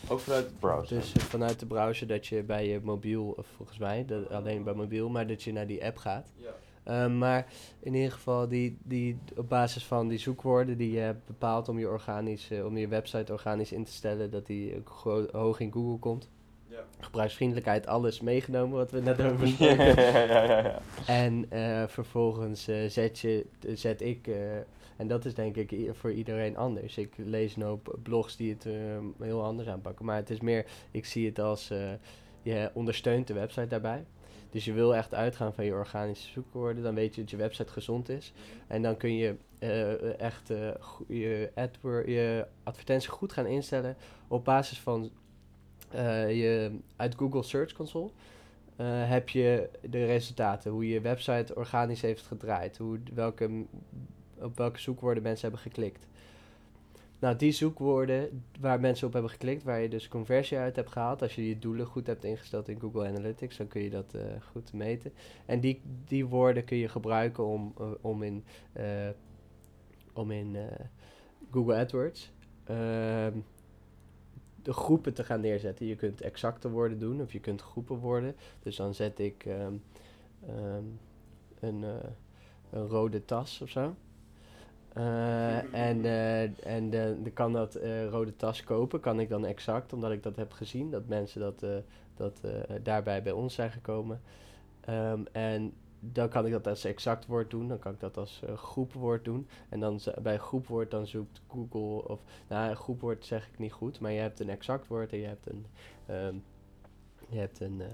Ook 0.08 0.18
vanuit 0.18 0.48
de 0.48 0.54
browser? 0.58 0.96
dus 0.96 1.12
vanuit 1.12 1.60
de 1.60 1.66
browser 1.66 2.06
dat 2.06 2.26
je 2.26 2.42
bij 2.42 2.68
je 2.68 2.80
mobiel, 2.82 3.34
of 3.36 3.46
volgens 3.46 3.78
mij, 3.78 4.04
dat, 4.04 4.30
alleen 4.30 4.64
bij 4.64 4.74
mobiel, 4.74 5.08
maar 5.08 5.26
dat 5.26 5.42
je 5.42 5.52
naar 5.52 5.66
die 5.66 5.84
app 5.84 5.96
gaat. 5.96 6.32
Ja. 6.36 6.54
Ehm, 6.82 7.18
maar 7.18 7.46
in 7.80 7.94
ieder 7.94 8.12
geval, 8.12 8.48
die, 8.48 8.78
die, 8.82 9.18
op 9.36 9.48
basis 9.48 9.84
van 9.84 10.08
die 10.08 10.18
zoekwoorden 10.18 10.76
die 10.76 10.92
je 10.92 10.98
hebt 10.98 11.26
bepaald 11.26 11.68
om 11.68 11.78
je, 11.78 11.88
organisch, 11.88 12.50
eh, 12.50 12.64
om 12.66 12.76
je 12.76 12.88
website 12.88 13.32
organisch 13.32 13.72
in 13.72 13.84
te 13.84 13.92
stellen, 13.92 14.30
dat 14.30 14.46
die 14.46 14.76
ook 14.76 15.28
hoog 15.32 15.60
in 15.60 15.72
Google 15.72 15.98
komt. 15.98 16.30
Ja. 16.72 16.84
Gebruiksvriendelijkheid, 17.00 17.86
alles 17.86 18.20
meegenomen 18.20 18.76
wat 18.76 18.90
we 18.90 19.00
net 19.00 19.20
over 19.32 19.46
ja, 19.46 19.52
spraken. 19.52 20.02
ja, 20.02 20.24
ja, 20.24 20.42
ja, 20.42 20.58
ja. 20.58 20.80
En 21.06 21.46
eh, 21.50 21.86
vervolgens 21.88 22.68
eh, 22.68 22.88
zet, 22.88 23.18
je, 23.18 23.46
zet 23.74 24.00
ik, 24.00 24.26
eh, 24.26 24.34
en 25.02 25.08
dat 25.08 25.24
is 25.24 25.34
denk 25.34 25.56
ik 25.56 25.90
voor 25.92 26.12
iedereen 26.12 26.56
anders. 26.56 26.98
Ik 26.98 27.14
lees 27.16 27.56
een 27.56 27.62
hoop 27.62 27.98
blogs 28.02 28.36
die 28.36 28.52
het 28.52 28.66
eh, 28.66 28.72
heel 29.20 29.44
anders 29.44 29.68
aanpakken. 29.68 30.04
Maar 30.04 30.16
het 30.16 30.30
is 30.30 30.40
meer, 30.40 30.66
ik 30.90 31.04
zie 31.04 31.26
het 31.26 31.38
als, 31.38 31.70
eh, 31.70 31.90
je 32.42 32.70
ondersteunt 32.74 33.26
de 33.26 33.34
website 33.34 33.66
daarbij. 33.66 34.04
Dus 34.50 34.64
je 34.64 34.72
wil 34.72 34.94
echt 34.94 35.14
uitgaan 35.14 35.54
van 35.54 35.64
je 35.64 35.72
organische 35.72 36.30
zoekwoorden. 36.30 36.82
Dan 36.82 36.94
weet 36.94 37.14
je 37.14 37.20
dat 37.20 37.30
je 37.30 37.36
website 37.36 37.72
gezond 37.72 38.08
is. 38.08 38.32
En 38.66 38.82
dan 38.82 38.96
kun 38.96 39.16
je 39.16 39.36
eh, 39.58 40.20
echt 40.20 40.48
je, 41.08 41.50
je 42.06 42.46
advertentie 42.62 43.10
goed 43.10 43.32
gaan 43.32 43.46
instellen 43.46 43.96
op 44.28 44.44
basis 44.44 44.80
van 44.80 45.10
eh, 45.92 46.30
je 46.40 46.78
uit 46.96 47.14
Google 47.14 47.42
Search 47.42 47.72
Console. 47.72 48.10
eh, 48.76 48.86
heb 49.08 49.28
je 49.28 49.68
de 49.90 50.04
resultaten, 50.04 50.70
hoe 50.70 50.88
je 50.88 51.00
website 51.00 51.54
organisch 51.54 52.00
heeft 52.00 52.26
gedraaid, 52.26 52.76
hoe, 52.76 52.98
welke, 53.14 53.64
op 54.38 54.56
welke 54.56 54.80
zoekwoorden 54.80 55.22
mensen 55.22 55.42
hebben 55.42 55.60
geklikt. 55.60 56.06
Nou, 57.18 57.36
die 57.36 57.52
zoekwoorden 57.52 58.42
waar 58.60 58.80
mensen 58.80 59.06
op 59.06 59.12
hebben 59.12 59.30
geklikt, 59.30 59.62
waar 59.62 59.80
je 59.80 59.88
dus 59.88 60.08
conversie 60.08 60.58
uit 60.58 60.76
hebt 60.76 60.92
gehaald, 60.92 61.22
als 61.22 61.34
je 61.34 61.48
je 61.48 61.58
doelen 61.58 61.86
goed 61.86 62.06
hebt 62.06 62.24
ingesteld 62.24 62.68
in 62.68 62.80
Google 62.80 63.08
Analytics, 63.08 63.56
dan 63.56 63.68
kun 63.68 63.82
je 63.82 63.90
dat 63.90 64.14
eh, 64.14 64.22
goed 64.50 64.72
meten. 64.72 65.12
En 65.46 65.60
die, 65.60 65.80
die 66.06 66.26
woorden 66.26 66.64
kun 66.64 66.76
je 66.76 66.88
gebruiken 66.88 67.44
om, 67.46 67.74
om 68.00 68.22
in, 68.22 68.44
om 70.12 70.30
in 70.30 70.56
Google 71.50 71.76
AdWords 71.76 72.32
ehm, 72.64 73.38
de 74.62 74.72
groepen 74.72 75.14
te 75.14 75.24
gaan 75.24 75.40
neerzetten. 75.40 75.86
Je 75.86 75.96
kunt 75.96 76.20
exacte 76.20 76.70
woorden 76.70 76.98
doen 76.98 77.20
of 77.20 77.32
je 77.32 77.40
kunt 77.40 77.62
groepen 77.62 77.96
woorden. 77.96 78.36
Dus 78.62 78.76
dan 78.76 78.94
zet 78.94 79.18
ik 79.18 79.44
ehm, 79.44 79.74
ehm, 80.46 80.84
een, 81.60 81.84
eh, 81.84 82.10
een 82.70 82.86
rode 82.86 83.24
tas 83.24 83.60
of 83.60 83.68
zo. 83.68 83.94
Eh, 84.92 85.74
en 85.74 86.04
eh, 86.14 86.66
en 86.66 86.90
de, 86.90 87.16
de 87.22 87.30
kan 87.30 87.52
dat 87.52 87.78
rode 88.10 88.36
tas 88.36 88.64
kopen, 88.64 89.00
kan 89.00 89.20
ik 89.20 89.28
dan 89.28 89.46
exact, 89.46 89.92
omdat 89.92 90.12
ik 90.12 90.22
dat 90.22 90.36
heb 90.36 90.52
gezien, 90.52 90.90
dat 90.90 91.06
mensen 91.06 91.40
dat, 91.40 91.64
dat 92.16 92.40
daarbij 92.82 93.22
bij 93.22 93.32
ons 93.32 93.54
zijn 93.54 93.70
gekomen. 93.70 94.20
Ehm, 94.80 95.22
en 95.32 95.72
dan 96.04 96.28
kan 96.28 96.46
ik 96.46 96.52
dat 96.52 96.66
als 96.66 96.84
exact 96.84 97.26
woord 97.26 97.50
doen, 97.50 97.68
dan 97.68 97.78
kan 97.78 97.92
ik 97.92 98.00
dat 98.00 98.16
als 98.16 98.42
eh, 98.42 98.56
groepwoord 98.56 99.24
doen. 99.24 99.48
En 99.68 99.80
dan 99.80 100.00
bij 100.22 100.38
groepwoord 100.38 100.90
dan 100.90 101.06
zoekt 101.06 101.40
Google, 101.48 102.08
of 102.08 102.20
nou, 102.48 102.74
groepwoord 102.74 103.26
zeg 103.26 103.48
ik 103.48 103.58
niet 103.58 103.72
goed, 103.72 104.00
maar 104.00 104.12
je 104.12 104.20
hebt 104.20 104.40
een 104.40 104.48
exact 104.48 104.86
woord 104.86 105.12
en 105.12 105.18
je 105.18 105.26
hebt 105.26 105.46
een, 105.50 105.66
ehm, 106.06 106.34
je 107.28 107.38
hebt 107.38 107.60
een, 107.60 107.80
eh, 107.80 107.88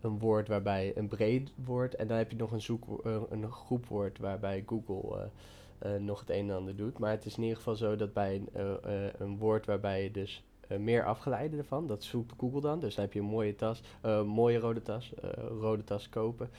een 0.00 0.18
woord 0.18 0.48
waarbij 0.48 0.96
een 0.96 1.08
breed 1.08 1.52
woord. 1.64 1.94
En 1.94 2.06
dan 2.06 2.16
heb 2.16 2.30
je 2.30 2.36
nog 2.36 2.52
een, 2.52 2.60
zoek, 2.60 3.04
eh, 3.04 3.22
een 3.30 3.50
groepwoord 3.50 4.18
waarbij 4.18 4.64
Google 4.66 5.30
nog 5.98 6.20
het 6.20 6.30
een 6.30 6.50
en 6.50 6.56
ander 6.56 6.76
doet. 6.76 6.98
Maar 6.98 7.10
het 7.10 7.24
is 7.24 7.36
in 7.36 7.42
ieder 7.42 7.56
geval 7.56 7.76
zo 7.76 7.96
dat 7.96 8.12
bij 8.12 8.42
een, 8.52 8.78
een 9.18 9.38
woord 9.38 9.66
waarbij 9.66 10.02
je 10.02 10.10
dus 10.10 10.44
meer 10.78 11.04
afgeleide 11.04 11.56
ervan, 11.56 11.86
dat 11.86 12.02
zoekt 12.02 12.32
Google 12.38 12.60
dan. 12.60 12.80
Dus 12.80 12.94
dan 12.94 13.04
heb 13.04 13.12
je 13.12 13.20
een 13.20 13.26
mooie 13.26 13.54
tas, 13.54 13.82
een 14.00 14.26
mooie 14.26 14.58
rode 14.58 14.82
tas, 14.82 15.12
rode 15.60 15.84
tas 15.84 16.08
kopen. 16.08 16.50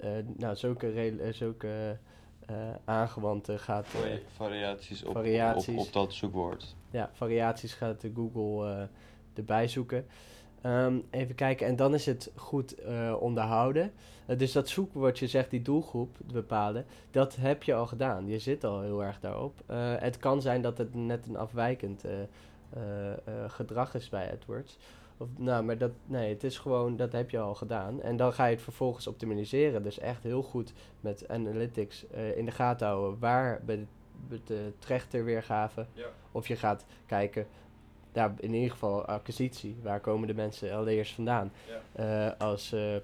Eh, 0.00 0.10
nou, 0.36 0.56
zulke, 0.56 0.90
eh, 0.92 1.32
zulke 1.32 1.98
eh, 2.46 2.56
aangewante 2.84 3.58
gaat... 3.58 3.86
Vari- 3.86 4.22
variaties, 4.34 5.04
op, 5.04 5.12
variaties. 5.12 5.78
Op, 5.78 5.86
op 5.86 5.92
dat 5.92 6.12
zoekwoord. 6.12 6.74
ja, 6.90 7.10
variaties 7.12 7.74
gaat 7.74 8.00
de 8.00 8.12
Google 8.14 8.88
erbij 9.34 9.68
zoeken. 9.68 10.06
Ehm, 10.60 10.98
even 11.10 11.34
kijken, 11.34 11.66
en 11.66 11.76
dan 11.76 11.94
is 11.94 12.06
het 12.06 12.30
goed 12.34 12.74
onderhouden. 13.20 13.92
Dus 14.36 14.52
dat 14.52 14.68
zoekwoord, 14.68 15.18
je 15.18 15.26
zegt 15.26 15.50
die 15.50 15.62
doelgroep 15.62 16.16
bepalen, 16.32 16.84
dat 17.10 17.36
heb 17.36 17.62
je 17.62 17.74
al 17.74 17.86
gedaan. 17.86 18.28
Je 18.28 18.38
zit 18.38 18.64
al 18.64 18.80
heel 18.80 19.04
erg 19.04 19.20
daarop. 19.20 19.62
Het 19.98 20.16
kan 20.16 20.42
zijn 20.42 20.62
dat 20.62 20.78
het 20.78 20.94
net 20.94 21.26
een 21.26 21.36
afwijkend 21.36 22.04
gedrag 23.46 23.94
is 23.94 24.08
bij 24.08 24.32
AdWords. 24.32 24.78
Of, 25.20 25.28
nou, 25.36 25.64
maar 25.64 25.78
dat, 25.78 25.90
nee, 26.06 26.28
het 26.32 26.44
is 26.44 26.58
gewoon, 26.58 26.96
dat 26.96 27.12
heb 27.12 27.30
je 27.30 27.38
al 27.38 27.54
gedaan. 27.54 28.02
En 28.02 28.16
dan 28.16 28.32
ga 28.32 28.44
je 28.46 28.54
het 28.54 28.62
vervolgens 28.64 29.06
optimaliseren. 29.06 29.82
Dus 29.82 29.98
echt 29.98 30.22
heel 30.22 30.42
goed 30.42 30.72
met 31.00 31.28
analytics 31.28 32.06
eh, 32.10 32.36
in 32.36 32.44
de 32.44 32.50
gaten 32.50 32.86
houden 32.86 33.18
waar 33.18 33.60
bij 33.64 33.86
de, 34.28 34.40
de 34.44 34.72
trechterweergave 34.78 35.86
Ja. 35.92 36.06
of 36.32 36.48
je 36.48 36.56
gaat 36.56 36.84
kijken, 37.06 37.46
ja, 38.12 38.34
in 38.38 38.54
ieder 38.54 38.70
geval 38.70 39.04
acquisitie. 39.04 39.76
Waar 39.82 40.00
komen 40.00 40.28
de 40.28 40.34
mensen 40.34 40.72
allereerst 40.76 41.14
vandaan? 41.14 41.52
Eh, 41.92 42.30
als, 42.38 42.72
eh, 42.72 42.96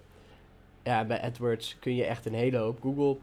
ja, 0.82 1.04
bij 1.04 1.20
AdWords 1.22 1.78
kun 1.78 1.94
je 1.94 2.04
echt 2.04 2.26
een 2.26 2.34
hele 2.34 2.56
hoop. 2.58 2.80
Google 2.82 3.16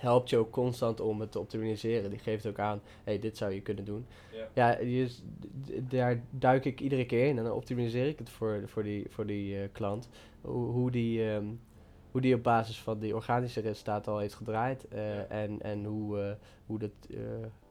helpt 0.00 0.30
je 0.30 0.36
ook 0.36 0.50
constant 0.50 1.00
om 1.00 1.20
het 1.20 1.32
te 1.32 1.38
optimaliseren. 1.38 2.10
Die 2.10 2.18
geeft 2.18 2.46
ook 2.46 2.58
aan, 2.58 2.80
hey, 3.04 3.18
dit 3.18 3.36
zou 3.36 3.52
je 3.52 3.60
kunnen 3.60 3.84
doen. 3.84 4.06
Ja. 4.32 4.48
Ja, 4.54 4.78
je, 4.84 5.08
s- 5.08 5.22
d- 5.66 5.90
daar 5.90 6.20
duik 6.30 6.64
ik 6.64 6.80
iedere 6.80 7.06
keer 7.06 7.26
in 7.28 7.38
en 7.38 7.44
dan 7.44 7.52
optimaliseer 7.52 8.06
ik 8.06 8.18
het 8.18 8.30
voor, 8.30 8.62
voor 8.66 8.82
die, 8.82 9.06
voor 9.10 9.26
die 9.26 9.56
eh, 9.62 9.68
klant. 9.72 10.08
Hoe, 10.40 10.66
hoe, 10.70 10.90
die, 10.90 11.30
ehm, 11.30 11.44
hoe 12.10 12.20
die 12.20 12.34
op 12.34 12.42
basis 12.42 12.80
van 12.80 12.98
die 12.98 13.14
organische 13.14 13.60
resultaten 13.60 14.12
al 14.12 14.18
heeft 14.18 14.34
gedraaid. 14.34 14.88
eh, 14.88 15.14
Ja. 15.14 15.24
En, 15.24 15.62
en 15.62 15.84
hoe, 15.84 16.20
eh, 16.20 16.30
hoe 16.66 16.78
dat, 16.78 16.90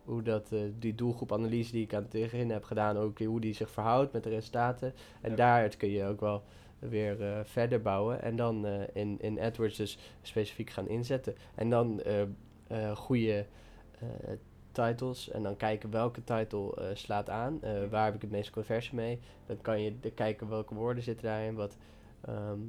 hoe 0.04 0.22
dat 0.22 0.54
die 0.80 0.96
doelgroepanalyse 0.96 1.72
die 1.72 1.84
ik 1.84 1.94
aan 1.94 2.02
het 2.02 2.12
begin 2.12 2.50
heb 2.50 2.64
gedaan, 2.64 2.98
ook 2.98 3.20
hoe 3.20 3.40
die 3.42 3.54
zich 3.54 3.70
verhoudt 3.70 4.14
met 4.14 4.24
de 4.24 4.30
resultaten. 4.30 4.94
En 5.22 5.30
Ja. 5.30 5.36
daaruit 5.36 5.78
kun 5.78 5.90
je 5.90 6.06
ook 6.06 6.20
wel 6.20 6.44
weer 6.80 7.22
eh, 7.24 7.40
verder 7.44 7.82
bouwen. 7.82 8.22
En 8.22 8.36
dan 8.36 8.66
eh, 8.66 8.82
in, 8.94 9.18
in 9.22 9.40
AdWords 9.40 9.78
dus 9.78 9.98
specifiek 10.22 10.70
gaan 10.70 10.88
inzetten. 10.88 11.36
En 11.56 11.70
dan 11.70 12.02
eh 12.02 12.96
goede 12.96 13.46
titles. 14.72 15.30
En 15.30 15.44
dan 15.44 15.56
kijken 15.58 15.92
welke 15.92 16.24
title 16.24 16.76
eh, 16.76 16.86
slaat 16.94 17.30
aan. 17.30 17.62
Eh, 17.64 17.72
waar 17.90 18.06
heb 18.06 18.16
ik 18.16 18.22
het 18.22 18.32
meeste 18.32 18.52
conversie 18.52 18.96
mee. 18.96 19.20
Dan 19.46 19.62
kan 19.62 19.82
je 19.82 20.00
de- 20.00 20.12
kijken 20.12 20.50
welke 20.50 20.74
woorden 20.76 21.04
zitten 21.04 21.26
daarin. 21.26 21.56
Wat, 21.56 21.78
ehm, 22.26 22.60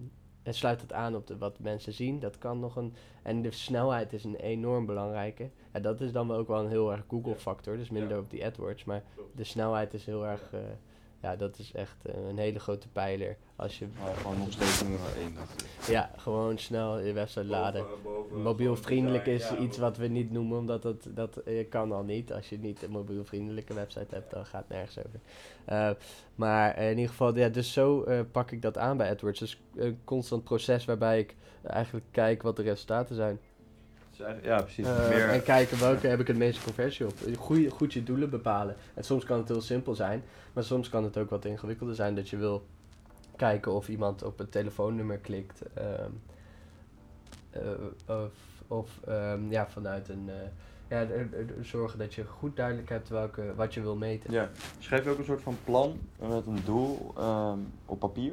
en 0.42 0.54
sluit 0.54 0.80
het 0.80 0.92
aan 0.92 1.16
op 1.16 1.26
de, 1.26 1.38
wat 1.38 1.58
mensen 1.58 1.92
zien. 1.92 2.20
Dat 2.20 2.38
kan 2.38 2.60
nog 2.60 2.76
een... 2.76 2.94
En 3.22 3.42
de 3.42 3.50
snelheid 3.50 4.12
is 4.12 4.24
een 4.24 4.36
enorm 4.36 4.86
belangrijke. 4.86 5.50
En 5.70 5.82
dat 5.82 6.00
is 6.00 6.12
dan 6.12 6.32
ook 6.32 6.48
wel 6.48 6.60
een 6.60 6.68
heel 6.68 6.92
erg 6.92 7.04
Google 7.08 7.36
factor. 7.36 7.76
Dus 7.76 7.90
minder 7.90 8.12
Ja. 8.16 8.18
op 8.22 8.30
die 8.30 8.44
AdWords. 8.46 8.84
Maar 8.84 9.02
de 9.34 9.44
snelheid 9.44 9.94
is 9.94 10.06
heel 10.06 10.26
erg... 10.26 10.50
ja, 11.22 11.36
dat 11.36 11.58
is 11.58 11.72
echt 11.72 11.96
eh, 12.02 12.28
een 12.28 12.38
hele 12.38 12.58
grote 12.58 12.88
pijler. 12.88 13.36
Als 13.56 13.78
je 13.78 13.86
Maar 14.04 14.14
gewoon 14.14 14.38
nog 14.38 14.52
steeds 14.52 14.82
nummer 14.82 15.00
1, 15.16 15.34
dacht 15.34 15.62
ik. 15.62 15.86
ja, 15.86 16.10
gewoon 16.16 16.58
snel 16.58 16.98
je 16.98 17.12
website 17.12 17.44
laden. 17.44 17.84
Mobielvriendelijk 18.42 19.26
is 19.26 19.52
iets 19.56 19.78
wat 19.78 19.96
we 19.96 20.06
niet 20.06 20.30
noemen, 20.30 20.58
omdat 20.58 20.82
dat, 20.82 21.08
dat 21.14 21.36
eh, 21.36 21.68
kan 21.68 21.92
al 21.92 22.02
niet. 22.02 22.32
Als 22.32 22.48
je 22.48 22.58
niet 22.58 22.82
een 22.82 22.90
mobielvriendelijke 22.90 23.74
website 23.74 24.14
hebt, 24.14 24.30
dan 24.30 24.46
gaat 24.46 24.64
het 24.68 24.76
nergens 24.76 24.98
over. 24.98 25.20
Eh, 25.64 25.90
maar 26.34 26.78
in 26.78 26.90
ieder 26.90 27.08
geval, 27.08 27.36
ja, 27.36 27.48
dus 27.48 27.72
zo 27.72 28.02
eh, 28.02 28.20
pak 28.32 28.50
ik 28.50 28.62
dat 28.62 28.78
aan 28.78 28.96
bij 28.96 29.10
AdWords. 29.10 29.38
Dus 29.38 29.60
een 29.74 29.98
constant 30.04 30.44
proces 30.44 30.84
waarbij 30.84 31.18
ik 31.18 31.34
eigenlijk 31.62 32.06
kijk 32.10 32.42
wat 32.42 32.56
de 32.56 32.62
resultaten 32.62 33.14
zijn. 33.16 33.40
Ja, 34.42 34.62
precies. 34.62 34.86
Eh, 34.86 35.08
meer, 35.08 35.28
En 35.28 35.42
kijken 35.42 35.78
welke 35.80 36.06
heb 36.06 36.20
ik 36.20 36.26
het 36.26 36.36
meeste 36.36 36.64
conversie 36.64 37.06
op. 37.06 37.12
Goeie, 37.38 37.70
goed 37.70 37.92
je 37.92 38.02
doelen 38.02 38.30
bepalen. 38.30 38.76
En 38.94 39.04
soms 39.04 39.24
kan 39.24 39.38
het 39.38 39.48
heel 39.48 39.60
simpel 39.60 39.94
zijn, 39.94 40.22
maar 40.52 40.64
soms 40.64 40.88
kan 40.88 41.04
het 41.04 41.16
ook 41.16 41.30
wat 41.30 41.44
ingewikkelder 41.44 41.94
zijn 41.94 42.14
dat 42.14 42.28
je 42.28 42.36
wil 42.36 42.66
kijken 43.36 43.72
of 43.72 43.88
iemand 43.88 44.22
op 44.22 44.38
het 44.38 44.52
telefoonnummer 44.52 45.18
klikt. 45.18 45.62
ehm, 45.74 46.10
eh, 47.50 47.62
of 48.06 48.32
of 48.66 49.00
ehm, 49.06 49.50
ja, 49.50 49.68
vanuit 49.68 50.08
een. 50.08 50.28
eh, 50.28 50.34
ja, 50.88 51.06
zorgen 51.62 51.98
dat 51.98 52.14
je 52.14 52.24
goed 52.24 52.56
duidelijk 52.56 52.88
hebt 52.88 53.08
welke, 53.08 53.54
wat 53.54 53.74
je 53.74 53.80
wil 53.80 53.96
meten. 53.96 54.32
ja. 54.32 54.50
Schrijf 54.78 55.04
je 55.04 55.10
ook 55.10 55.18
een 55.18 55.24
soort 55.24 55.42
van 55.42 55.56
plan 55.64 55.98
met 56.18 56.46
een 56.46 56.58
doel 56.64 57.12
ehm, 57.16 57.58
op 57.86 57.98
papier? 57.98 58.32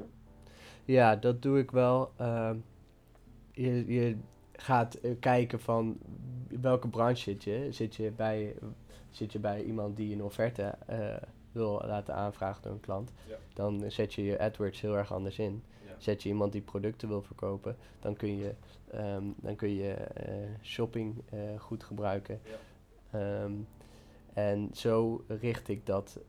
Ja, 0.86 1.16
dat 1.16 1.42
doe 1.42 1.60
ik 1.60 1.72
wel. 1.72 2.12
Je, 3.52 3.94
je 3.94 4.18
gaat 4.58 4.94
eh, 4.96 5.12
kijken 5.20 5.60
van 5.60 5.98
welke 6.62 6.88
branche 6.88 7.22
zit 7.22 7.44
je. 7.44 7.68
Zit 7.72 7.96
je 7.96 8.12
bij, 8.12 8.56
zit 9.10 9.32
je 9.32 9.40
bij 9.40 9.64
iemand 9.64 9.96
die 9.96 10.14
een 10.16 10.24
offerte 10.24 10.76
eh, 10.86 11.16
wil 11.52 11.82
laten 11.86 12.16
aanvragen 12.16 12.62
door 12.64 12.72
een 12.72 12.80
klant, 12.80 13.12
Ja. 13.28 13.36
dan 13.54 13.84
zet 13.92 14.14
je 14.14 14.24
je 14.24 14.40
AdWords 14.40 14.82
heel 14.82 14.98
erg 14.98 15.14
anders 15.14 15.40
in. 15.40 15.64
Ja. 15.86 15.94
Zet 15.98 16.24
je 16.24 16.30
iemand 16.30 16.52
die 16.52 16.62
producten 16.62 17.08
wil 17.08 17.22
verkopen, 17.22 17.76
dan 18.00 18.16
kun 18.16 18.38
je, 18.38 18.54
ehm, 18.92 19.24
dan 19.36 19.56
kun 19.56 19.74
je 19.76 19.92
eh, 19.94 20.34
shopping 20.62 21.16
goed 21.58 21.84
gebruiken. 21.84 22.42
Ehm, 23.12 23.52
en 24.34 24.70
zo 24.74 25.24
richt 25.28 25.68
ik 25.68 25.86
dat 25.86 26.20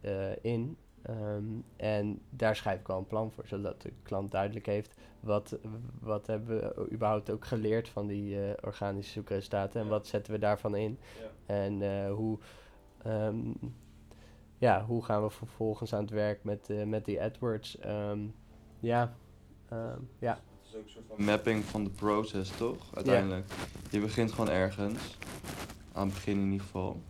in. 0.40 0.76
Ehm, 1.03 1.44
en 1.76 2.20
daar 2.30 2.57
schrijf 2.57 2.80
ik 2.80 2.86
wel 2.86 2.99
een 2.99 3.07
plan 3.07 3.32
voor, 3.32 3.46
zodat 3.46 3.82
de 3.82 3.92
klant 4.03 4.30
duidelijk 4.30 4.66
heeft 4.66 4.94
wat, 5.20 5.59
wat 6.01 6.26
hebben 6.26 6.59
we 6.61 6.88
überhaupt 6.92 7.30
ook 7.30 7.44
geleerd 7.44 7.88
van 7.88 8.07
die 8.07 8.42
eh, 8.44 8.51
organische 8.62 9.12
zoekresultaten 9.12 9.80
en 9.80 9.86
Ja. 9.86 9.92
wat 9.92 10.07
zetten 10.07 10.32
we 10.32 10.38
daarvan 10.38 10.76
in. 10.76 10.99
Ja. 11.46 11.55
En 11.55 11.82
eh, 11.82 12.12
hoe, 12.14 12.38
ehm, 13.03 13.38
ja, 14.59 14.84
hoe 14.84 15.05
gaan 15.05 15.22
we 15.22 15.30
vervolgens 15.30 15.94
aan 15.94 16.01
het 16.01 16.11
werk 16.11 16.44
met, 16.44 16.70
eh, 16.70 16.84
met 16.84 17.05
die 17.05 17.22
AdWords. 17.22 17.78
Ehm, 17.78 18.20
ja, 18.80 19.14
ja, 20.18 20.40
Het 20.61 20.66
is 20.68 20.76
ook 20.76 20.84
een 20.84 20.90
soort 20.90 21.05
van 21.16 21.24
mapping 21.24 21.64
van 21.64 21.84
de 21.84 21.90
process, 21.90 22.57
toch? 22.57 22.94
Uiteindelijk. 22.94 23.51
Je 23.90 24.01
begint 24.01 24.32
gewoon 24.32 24.51
ergens. 24.51 25.16
Aan 25.92 26.05
het 26.07 26.14
begin 26.14 26.36
in 26.38 26.44
ieder 26.44 26.61
geval. 26.61 27.01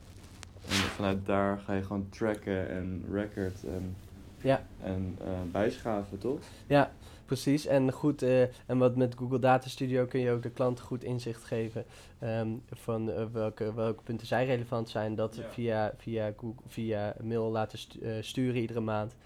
En 0.68 0.74
vanuit 0.74 1.26
daar 1.26 1.58
ga 1.58 1.74
je 1.74 1.82
gewoon 1.82 2.06
tracken 2.08 2.68
en 2.68 3.04
record 3.12 3.64
en, 3.64 3.96
ja. 4.40 4.62
en 4.82 5.16
eh, 5.24 5.28
bijschaven, 5.52 6.18
toch? 6.18 6.38
Ja, 6.66 6.92
precies. 7.26 7.66
En 7.66 7.92
goed, 7.92 8.22
eh, 8.22 8.42
en 8.42 8.78
wat 8.78 8.96
met 8.96 9.14
Google 9.18 9.38
Data 9.38 9.68
Studio 9.68 10.04
kun 10.06 10.20
je 10.20 10.30
ook 10.30 10.42
de 10.42 10.50
klant 10.50 10.80
goed 10.80 11.04
inzicht 11.04 11.44
geven 11.44 11.84
ehm, 12.18 12.48
van 12.72 13.10
eh, 13.10 13.24
welke, 13.32 13.74
welke 13.74 14.02
punten 14.02 14.26
zij 14.26 14.44
relevant 14.46 14.88
zijn. 14.88 15.14
Dat 15.14 15.36
Ja. 15.36 15.42
via, 15.50 15.92
via, 15.96 16.32
Google, 16.36 16.62
via 16.66 17.14
mail 17.22 17.50
laten 17.50 17.78
stu- 17.78 18.00
sturen 18.22 18.60
iedere 18.60 18.80
maand. 18.80 19.16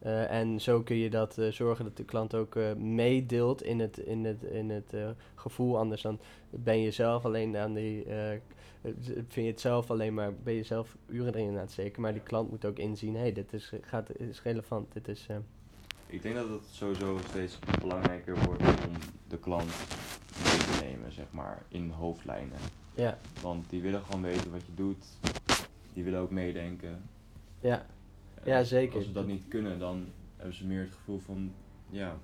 Ja. 0.00 0.24
En 0.26 0.60
zo 0.60 0.82
kun 0.82 0.96
je 0.96 1.10
dat 1.10 1.38
zorgen 1.50 1.84
dat 1.84 1.96
de 1.96 2.04
klant 2.04 2.34
ook 2.34 2.56
meedeelt 2.78 3.62
in 3.62 3.80
het, 3.80 3.98
in 3.98 4.24
het, 4.24 4.42
in 4.42 4.70
het 4.70 4.92
gevoel. 5.34 5.78
Anders 5.78 6.02
dan 6.02 6.18
ben 6.50 6.80
je 6.80 6.90
zelf 6.90 7.24
alleen 7.24 7.56
aan 7.56 7.74
die. 7.74 8.06
Eh, 8.86 9.16
eh, 9.16 9.22
vind 9.28 9.32
je 9.34 9.42
het 9.52 9.60
zelf 9.60 9.90
alleen 9.90 10.14
maar. 10.14 10.34
Ben 10.34 10.54
je 10.54 10.62
zelf 10.62 10.96
uren 11.06 11.34
erin 11.34 11.48
aan 11.50 11.56
het 11.56 11.70
steken. 11.70 12.02
Maar 12.02 12.12
die 12.12 12.22
klant 12.22 12.50
moet 12.50 12.64
ook 12.64 12.78
inzien: 12.78 13.14
hé, 13.14 13.20
hey, 13.20 13.32
dit 13.32 13.52
is, 13.52 13.72
gaat, 13.80 14.16
is 14.18 14.42
relevant. 14.42 14.92
Dit 14.92 15.08
is. 15.08 15.26
eh, 15.28 15.36
Ik 16.06 16.22
denk 16.22 16.34
dat 16.34 16.48
het 16.48 16.62
sowieso 16.70 17.18
steeds 17.28 17.58
belangrijker 17.80 18.44
wordt 18.44 18.62
om 18.62 18.92
de 19.28 19.38
klant 19.38 19.70
mee 20.44 20.58
te 20.58 20.78
nemen, 20.84 21.12
zeg 21.12 21.26
maar, 21.30 21.62
in 21.68 21.90
hoofdlijnen. 21.90 22.58
ja, 22.94 23.18
Want 23.42 23.70
die 23.70 23.82
willen 23.82 24.02
gewoon 24.02 24.22
weten 24.22 24.50
wat 24.50 24.66
je 24.66 24.74
doet. 24.74 25.04
Die 25.92 26.04
willen 26.04 26.20
ook 26.20 26.30
meedenken. 26.30 27.02
ja. 27.60 27.86
En 28.34 28.52
Ja, 28.52 28.64
zeker. 28.64 28.96
Als 28.96 29.04
ze 29.04 29.12
dat 29.12 29.26
niet 29.26 29.48
kunnen, 29.48 29.78
dan 29.78 30.06
hebben 30.36 30.54
ze 30.56 30.66
meer 30.66 30.80
het 30.80 30.92
gevoel 30.92 31.18
van, 31.18 31.52
ja, 31.90 32.16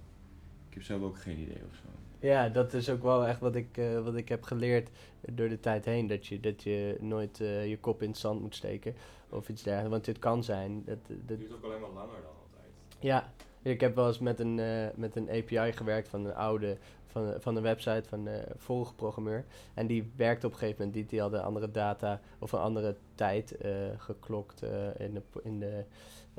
ik 0.68 0.74
heb 0.74 0.82
zelf 0.82 1.02
ook 1.02 1.18
geen 1.18 1.38
idee 1.38 1.62
of 1.70 1.74
zo. 1.74 1.88
Ja, 2.22 2.48
dat 2.48 2.72
is 2.72 2.90
ook 2.90 3.02
wel 3.02 3.26
echt 3.26 3.40
wat 3.40 3.54
ik, 3.54 3.76
eh, 3.76 4.00
wat 4.04 4.14
ik 4.16 4.28
heb 4.28 4.42
geleerd 4.42 4.90
door 5.32 5.48
de 5.48 5.60
tijd 5.60 5.84
heen. 5.84 6.06
Dat 6.06 6.26
je, 6.26 6.40
dat 6.40 6.62
je 6.62 6.96
nooit 7.00 7.40
eh, 7.40 7.68
je 7.68 7.78
kop 7.78 8.02
in 8.02 8.08
het 8.08 8.18
zand 8.18 8.40
moet 8.40 8.54
steken 8.54 8.94
of 9.28 9.48
iets 9.48 9.62
dergelijks. 9.62 9.92
Want 9.92 10.04
dit 10.04 10.18
kan 10.18 10.44
zijn. 10.44 10.82
Dat, 10.84 10.98
dat, 11.06 11.16
Het 11.26 11.38
duurt 11.38 11.52
ook 11.52 11.64
alleen 11.64 11.80
maar 11.80 11.90
langer 11.90 12.22
dan 12.22 12.32
altijd. 12.42 12.72
ja, 12.98 13.32
Ik 13.62 13.80
heb 13.80 13.94
wel 13.94 14.06
eens 14.06 14.18
met 14.18 14.40
een, 14.40 14.58
eh, 14.58 14.86
met 14.94 15.16
een 15.16 15.28
API 15.30 15.72
gewerkt 15.72 16.08
van 16.08 16.24
een 16.24 16.34
oude, 16.34 16.76
van, 17.06 17.34
van 17.38 17.56
een 17.56 17.62
website 17.62 18.08
van 18.08 18.26
een 18.26 18.44
vorige 18.56 18.94
programmeur. 18.94 19.44
En 19.74 19.86
die 19.86 20.12
werkte 20.16 20.46
op 20.46 20.52
een 20.52 20.58
gegeven 20.58 20.78
moment, 20.78 21.00
die, 21.00 21.06
die 21.06 21.20
hadden 21.20 21.42
andere 21.42 21.70
data 21.70 22.20
of 22.38 22.52
een 22.52 22.58
andere 22.58 22.96
tijd 23.14 23.56
eh, 23.56 23.70
geklokt 23.96 24.62
in 24.98 25.14
de, 25.14 25.22
in 25.42 25.58
de 25.58 25.84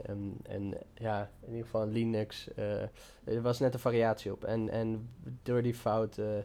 ehm, 0.02 0.30
en 0.44 0.74
ja, 0.94 1.30
in 1.40 1.50
ieder 1.50 1.64
geval 1.64 1.88
Linux. 1.88 2.50
er 3.24 3.42
was 3.42 3.60
net 3.60 3.74
een 3.74 3.80
variatie 3.80 4.32
op. 4.32 4.44
En, 4.44 4.70
en 4.70 5.10
door 5.44 5.62
die 5.62 5.74
fout 5.74 6.18
eh, 6.18 6.38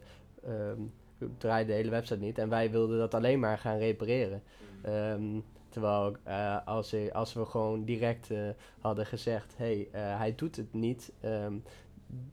ehm, 0.45 0.81
draaide 1.39 1.71
de 1.71 1.77
hele 1.77 1.91
website 1.91 2.21
niet. 2.21 2.39
En 2.39 2.49
wij 2.49 2.71
wilden 2.71 2.99
dat 2.99 3.15
alleen 3.15 3.41
maar 3.41 3.59
gaan 3.59 3.79
repareren. 3.79 4.43
Ehm, 4.83 5.41
terwijl 5.69 6.17
eh, 6.23 6.57
als, 6.65 6.95
als 7.13 7.33
we 7.33 7.45
gewoon 7.45 7.85
direct 7.85 8.31
eh, 8.31 8.49
hadden 8.81 9.07
gezegd, 9.07 9.55
hé, 9.57 9.65
hey, 9.65 9.89
eh, 9.91 10.19
hij 10.19 10.35
doet 10.35 10.57
het 10.57 10.73
niet. 10.73 11.13
ehm, 11.21 11.55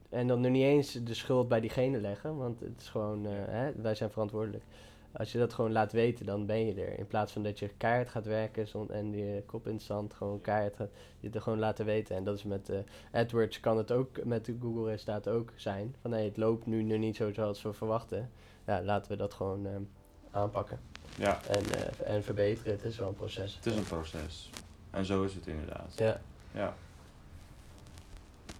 en 0.08 0.26
dan 0.26 0.40
nog 0.40 0.50
niet 0.50 0.62
eens 0.62 0.92
de 0.92 1.14
schuld 1.14 1.48
bij 1.48 1.60
diegene 1.60 2.00
leggen, 2.00 2.36
want 2.36 2.60
het 2.60 2.80
is 2.80 2.88
gewoon, 2.88 3.24
hè, 3.24 3.72
wij 3.72 3.94
zijn 3.94 4.10
verantwoordelijk. 4.10 4.64
Als 5.12 5.32
je 5.32 5.38
dat 5.38 5.52
gewoon 5.52 5.72
laat 5.72 5.92
weten, 5.92 6.26
dan 6.26 6.46
ben 6.46 6.66
je 6.66 6.74
er. 6.74 6.98
In 6.98 7.06
plaats 7.06 7.32
van 7.32 7.42
dat 7.42 7.58
je 7.58 7.68
keihard 7.76 8.08
gaat 8.08 8.26
werken 8.26 8.66
en 8.88 9.12
je 9.12 9.42
kop 9.46 9.66
in 9.66 9.80
zand 9.80 10.14
gewoon 10.14 10.40
keihard 10.40 10.76
gaat, 10.76 10.90
je 11.20 11.26
het 11.26 11.36
er 11.36 11.42
gewoon 11.42 11.58
laten 11.58 11.84
weten. 11.84 12.16
En 12.16 12.24
dat 12.24 12.36
is 12.36 12.44
met 12.44 12.72
AdWords 13.12 13.60
kan 13.60 13.76
het 13.76 13.92
ook 13.92 14.24
met 14.24 14.44
de 14.44 14.56
Google 14.60 14.90
resultaten 14.90 15.32
ook 15.32 15.52
zijn. 15.56 15.94
Van 16.00 16.12
hé, 16.12 16.24
het 16.24 16.36
loopt 16.36 16.66
nu 16.66 16.82
nog 16.82 16.98
niet 16.98 17.16
zo 17.16 17.32
zoals 17.32 17.62
we 17.62 17.72
verwachten. 17.72 18.30
Ja, 18.66 18.82
laten 18.82 19.10
we 19.10 19.16
dat 19.16 19.34
gewoon 19.34 19.88
aanpakken 20.30 20.80
Ja, 21.18 21.40
en, 21.48 21.62
eh, 21.74 22.14
en 22.14 22.22
verbeteren. 22.24 22.72
Het 22.72 22.84
is 22.84 22.98
wel 22.98 23.08
een 23.08 23.14
proces. 23.14 23.54
het 23.54 23.66
is 23.66 23.76
een 23.76 23.84
proces. 23.84 24.50
En 24.90 25.04
zo 25.04 25.22
is 25.22 25.34
het 25.34 25.46
inderdaad. 25.46 25.92
Ja. 25.96 26.20
Ja. 26.52 26.74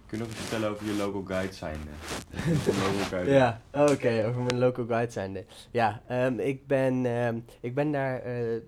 Kun 0.05 0.17
je 0.17 0.23
nog 0.23 0.33
iets 0.33 0.41
vertellen 0.41 0.69
over 0.69 0.85
je 0.85 0.93
local 0.93 1.23
guide 1.23 1.53
zijnde? 1.53 1.89
Een 2.67 2.77
local 2.93 3.05
guide. 3.09 3.31
Ja, 3.31 3.61
oké, 3.71 4.25
over 4.27 4.41
mijn 4.41 4.57
local 4.57 4.85
guide 4.85 5.11
zijnde. 5.11 5.45
Ja, 5.71 6.01
ehm, 6.07 6.39
ik, 6.39 6.67
ben, 6.67 7.05
ehm, 7.05 7.39
ik 7.59 7.75
ben 7.75 7.91
daar 7.91 8.21
eh, 8.21 8.61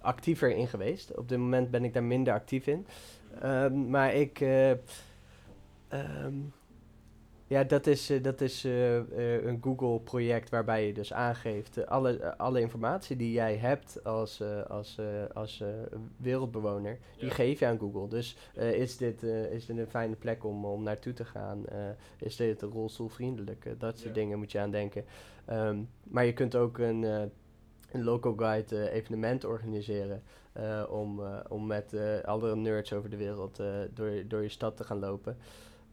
actiever 0.00 0.50
in 0.56 0.68
geweest. 0.68 1.16
Op 1.16 1.28
dit 1.28 1.38
moment 1.38 1.70
ben 1.70 1.84
ik 1.84 1.92
daar 1.94 2.04
minder 2.04 2.32
actief 2.32 2.66
in. 2.66 2.86
Ehm, 3.40 3.90
maar 3.90 4.14
ik... 4.14 4.40
eh, 4.40 4.70
ja, 7.50 7.64
dat 7.64 7.86
is, 7.86 8.10
eh, 8.10 8.22
dat 8.22 8.40
is 8.40 8.64
eh, 8.64 8.96
eh, 8.96 9.44
een 9.44 9.58
Google-project 9.62 10.50
waarbij 10.50 10.86
je 10.86 10.92
dus 10.92 11.12
aangeeft 11.12 11.86
alle, 11.86 12.36
alle 12.36 12.60
informatie 12.60 13.16
die 13.16 13.32
jij 13.32 13.56
hebt 13.56 14.04
als, 14.04 14.42
als, 14.68 14.98
als 15.32 15.62
wereldbewoner, 16.16 16.98
die 17.18 17.30
geef 17.30 17.58
je 17.58 17.66
aan 17.66 17.78
Google. 17.78 18.08
Dus 18.08 18.36
is, 18.54 18.96
dit, 18.96 19.22
is 19.22 19.66
dit 19.66 19.78
een 19.78 19.86
fijne 19.86 20.16
plek 20.16 20.44
om, 20.44 20.64
om 20.64 20.82
naartoe 20.82 21.12
te 21.12 21.24
gaan? 21.24 21.64
Is 22.18 22.36
dit 22.36 22.62
rolstoelvriendelijk? 22.62 23.74
Dat 23.78 23.98
soort 23.98 24.14
Ja. 24.14 24.20
dingen 24.20 24.38
moet 24.38 24.52
je 24.52 24.58
aan 24.58 24.70
denken. 24.70 25.04
Ehm, 25.44 25.78
maar 26.02 26.24
je 26.24 26.32
kunt 26.32 26.56
ook 26.56 26.78
een, 26.78 27.02
een 27.92 28.04
local 28.04 28.34
guide 28.36 28.90
evenement 28.90 29.44
organiseren. 29.44 30.22
om, 30.90 31.20
om 31.48 31.66
met 31.66 31.94
andere 32.24 32.56
nerds 32.56 32.92
over 32.92 33.10
de 33.10 33.16
wereld 33.16 33.62
door, 33.94 34.10
door 34.28 34.42
je 34.42 34.48
stad 34.48 34.76
te 34.76 34.84
gaan 34.84 34.98
lopen. 34.98 35.36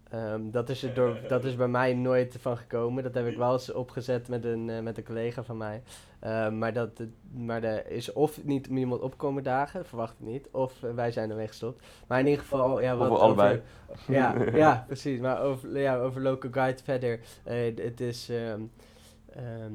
Ehm, 0.10 0.50
dat, 0.52 0.70
is 0.70 0.84
er 0.84 0.94
door, 0.94 1.18
dat 1.28 1.44
is 1.44 1.56
bij 1.56 1.68
mij 1.68 1.94
nooit 1.94 2.36
van 2.40 2.58
gekomen. 2.58 3.04
Dat 3.04 3.14
heb 3.14 3.28
ik 3.28 3.38
wel 3.38 3.54
eens 3.54 3.72
opgezet 3.72 4.28
met 4.28 4.44
een, 4.46 4.70
eh, 4.70 4.80
met 4.82 4.98
een 4.98 5.04
collega 5.04 5.44
van 5.44 5.58
mij. 5.58 5.82
Ehm, 6.20 6.58
maar, 6.58 6.74
dat, 6.74 7.02
maar 7.34 7.64
er 7.64 7.92
is 7.92 8.14
of 8.14 8.44
niet 8.44 8.68
iemand 8.68 9.02
opkomen 9.02 9.44
dagen, 9.44 9.86
verwacht 9.86 10.14
ik 10.20 10.26
niet. 10.26 10.48
Of 10.52 10.84
eh, 10.84 10.94
wij 10.94 11.12
zijn 11.12 11.30
ermee 11.30 11.48
gestopt. 11.48 11.86
Maar 12.08 12.20
in 12.20 12.26
ieder 12.26 12.42
geval, 12.42 12.82
ja, 12.82 12.96
wat 12.96 13.20
allebei. 13.20 13.62
over- 13.92 14.14
ja, 14.14 14.36
ja, 14.64 14.84
precies. 14.88 15.20
Maar 15.20 15.42
over, 15.42 15.80
ja, 15.80 15.98
over 15.98 16.22
Local 16.22 16.52
Guide 16.52 16.84
verder. 16.84 17.20
eh, 17.44 17.76
het 17.76 18.00
is... 18.02 18.30
ehm, 18.30 18.62
ehm, 19.36 19.74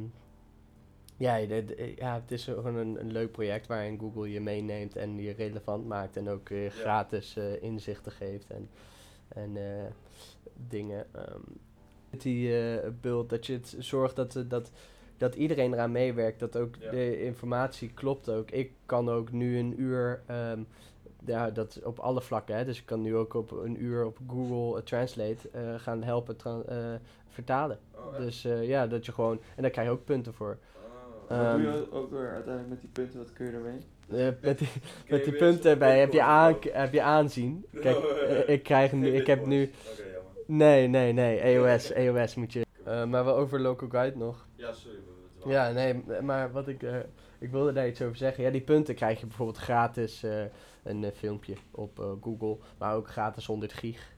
ja, 1.17 1.39
de- 1.39 1.65
de- 1.65 1.93
ja, 1.97 2.15
het 2.15 2.31
is 2.31 2.45
gewoon 2.45 2.77
een, 2.77 3.01
een 3.01 3.13
leuk 3.13 3.33
project 3.33 3.67
waarin 3.67 3.99
Google 3.99 4.31
je 4.31 4.41
meeneemt 4.41 4.97
en 4.97 5.17
je 5.23 5.33
relevant 5.33 5.87
maakt. 5.87 6.17
En 6.17 6.29
ook 6.29 6.51
gratis 6.69 7.37
eh, 7.37 7.63
inzichten 7.63 8.13
geeft 8.13 8.51
en, 8.51 8.69
en 9.35 9.57
eh, 9.57 9.91
dingen. 10.69 11.07
ehm. 11.15 11.41
die 12.11 12.61
eh 12.61 12.89
bult, 13.01 13.31
dat 13.31 13.47
je 13.47 13.53
het 13.53 13.77
zorgt 13.79 14.17
dat, 14.17 14.37
eh, 14.37 14.43
dat, 14.49 14.71
dat 15.17 15.35
iedereen 15.35 15.73
eraan 15.73 15.93
meewerkt. 15.93 16.41
Dat 16.41 16.57
ook 16.57 16.75
Ja. 16.81 16.91
de 16.91 17.23
informatie 17.25 17.91
klopt 17.95 18.29
ook. 18.29 18.51
Ik 18.51 18.73
kan 18.87 19.09
ook 19.09 19.33
nu 19.33 19.59
een 19.59 19.81
uur... 19.81 20.23
ehm, 20.27 20.61
ja, 21.25 21.51
dat 21.51 21.81
op 21.85 21.99
alle 21.99 22.21
vlakken. 22.21 22.57
Hè. 22.57 22.65
Dus 22.65 22.79
ik 22.81 22.87
kan 22.87 23.03
nu 23.03 23.17
ook 23.17 23.35
op 23.35 23.51
een 23.51 23.83
uur 23.83 24.05
op 24.05 24.19
Google 24.29 24.83
Translate 24.83 25.49
eh, 25.53 25.75
gaan 25.77 26.03
helpen 26.03 26.37
tra- 26.37 26.63
eh, 26.67 26.95
vertalen. 27.29 27.79
Oh? 27.95 28.17
Dus 28.17 28.45
eh, 28.45 28.69
ja, 28.69 28.87
dat 28.87 29.07
je 29.07 29.13
gewoon... 29.13 29.41
En 29.57 29.63
daar 29.63 29.71
krijg 29.71 29.87
je 29.89 29.93
ook 29.95 30.05
punten 30.05 30.35
voor. 30.35 30.59
Oh. 31.29 31.29
Wat 31.29 31.39
doe 31.39 31.67
Ehm, 31.67 31.77
je 31.77 31.93
ook 31.93 32.11
weer 32.11 32.31
uiteindelijk 32.31 32.69
met 32.69 32.81
die 32.81 32.91
punten? 32.91 33.19
Wat 33.19 33.33
kun 33.33 33.47
je 33.47 33.53
ermee? 33.53 33.79
Eh, 34.15 34.29
met 34.43 34.59
die, 34.59 34.69
met 35.11 35.25
die 35.25 35.33
punten 35.37 35.71
zo'n 35.71 35.79
bij 35.79 35.99
heb 35.99 36.13
je, 36.13 36.23
aan, 36.23 36.57
heb 36.73 36.93
je 36.93 37.03
aanzien. 37.03 37.65
Kijk, 37.83 37.97
Oh, 37.97 38.21
eh, 38.23 38.49
ik 38.49 38.63
krijg 38.63 38.93
nu... 38.93 39.15
Ik 39.17 39.27
heb 39.27 39.47
nu... 39.47 39.71
Nee, 40.47 40.87
nee, 40.89 41.13
nee. 41.13 41.39
EOS, 41.41 41.93
EOS 41.93 42.35
moet 42.35 42.53
je... 42.53 42.67
Eh, 42.85 43.05
maar 43.05 43.25
wel 43.25 43.37
over 43.37 43.61
Local 43.61 43.89
Guide 43.89 44.17
nog. 44.17 44.47
Ja, 44.57 44.73
sorry. 44.73 44.97
we- 44.97 45.03
we- 45.39 45.45
we- 45.49 45.51
Ja, 45.53 45.71
nee, 45.71 46.03
maar 46.23 46.53
wat 46.53 46.69
ik... 46.69 46.83
ik 47.39 47.51
wilde 47.51 47.73
daar 47.73 47.87
iets 47.89 48.03
over 48.03 48.17
zeggen. 48.17 48.45
Ja, 48.45 48.51
die 48.51 48.61
punten 48.61 48.95
krijg 48.95 49.21
je 49.21 49.27
bijvoorbeeld 49.27 49.59
gratis 49.59 50.23
een 50.83 51.13
filmpje 51.15 51.55
op 51.71 52.17
Google. 52.23 52.57
Maar 52.79 52.95
ook 52.95 53.09
gratis 53.09 53.47
100 53.47 53.73
gig. 53.73 54.13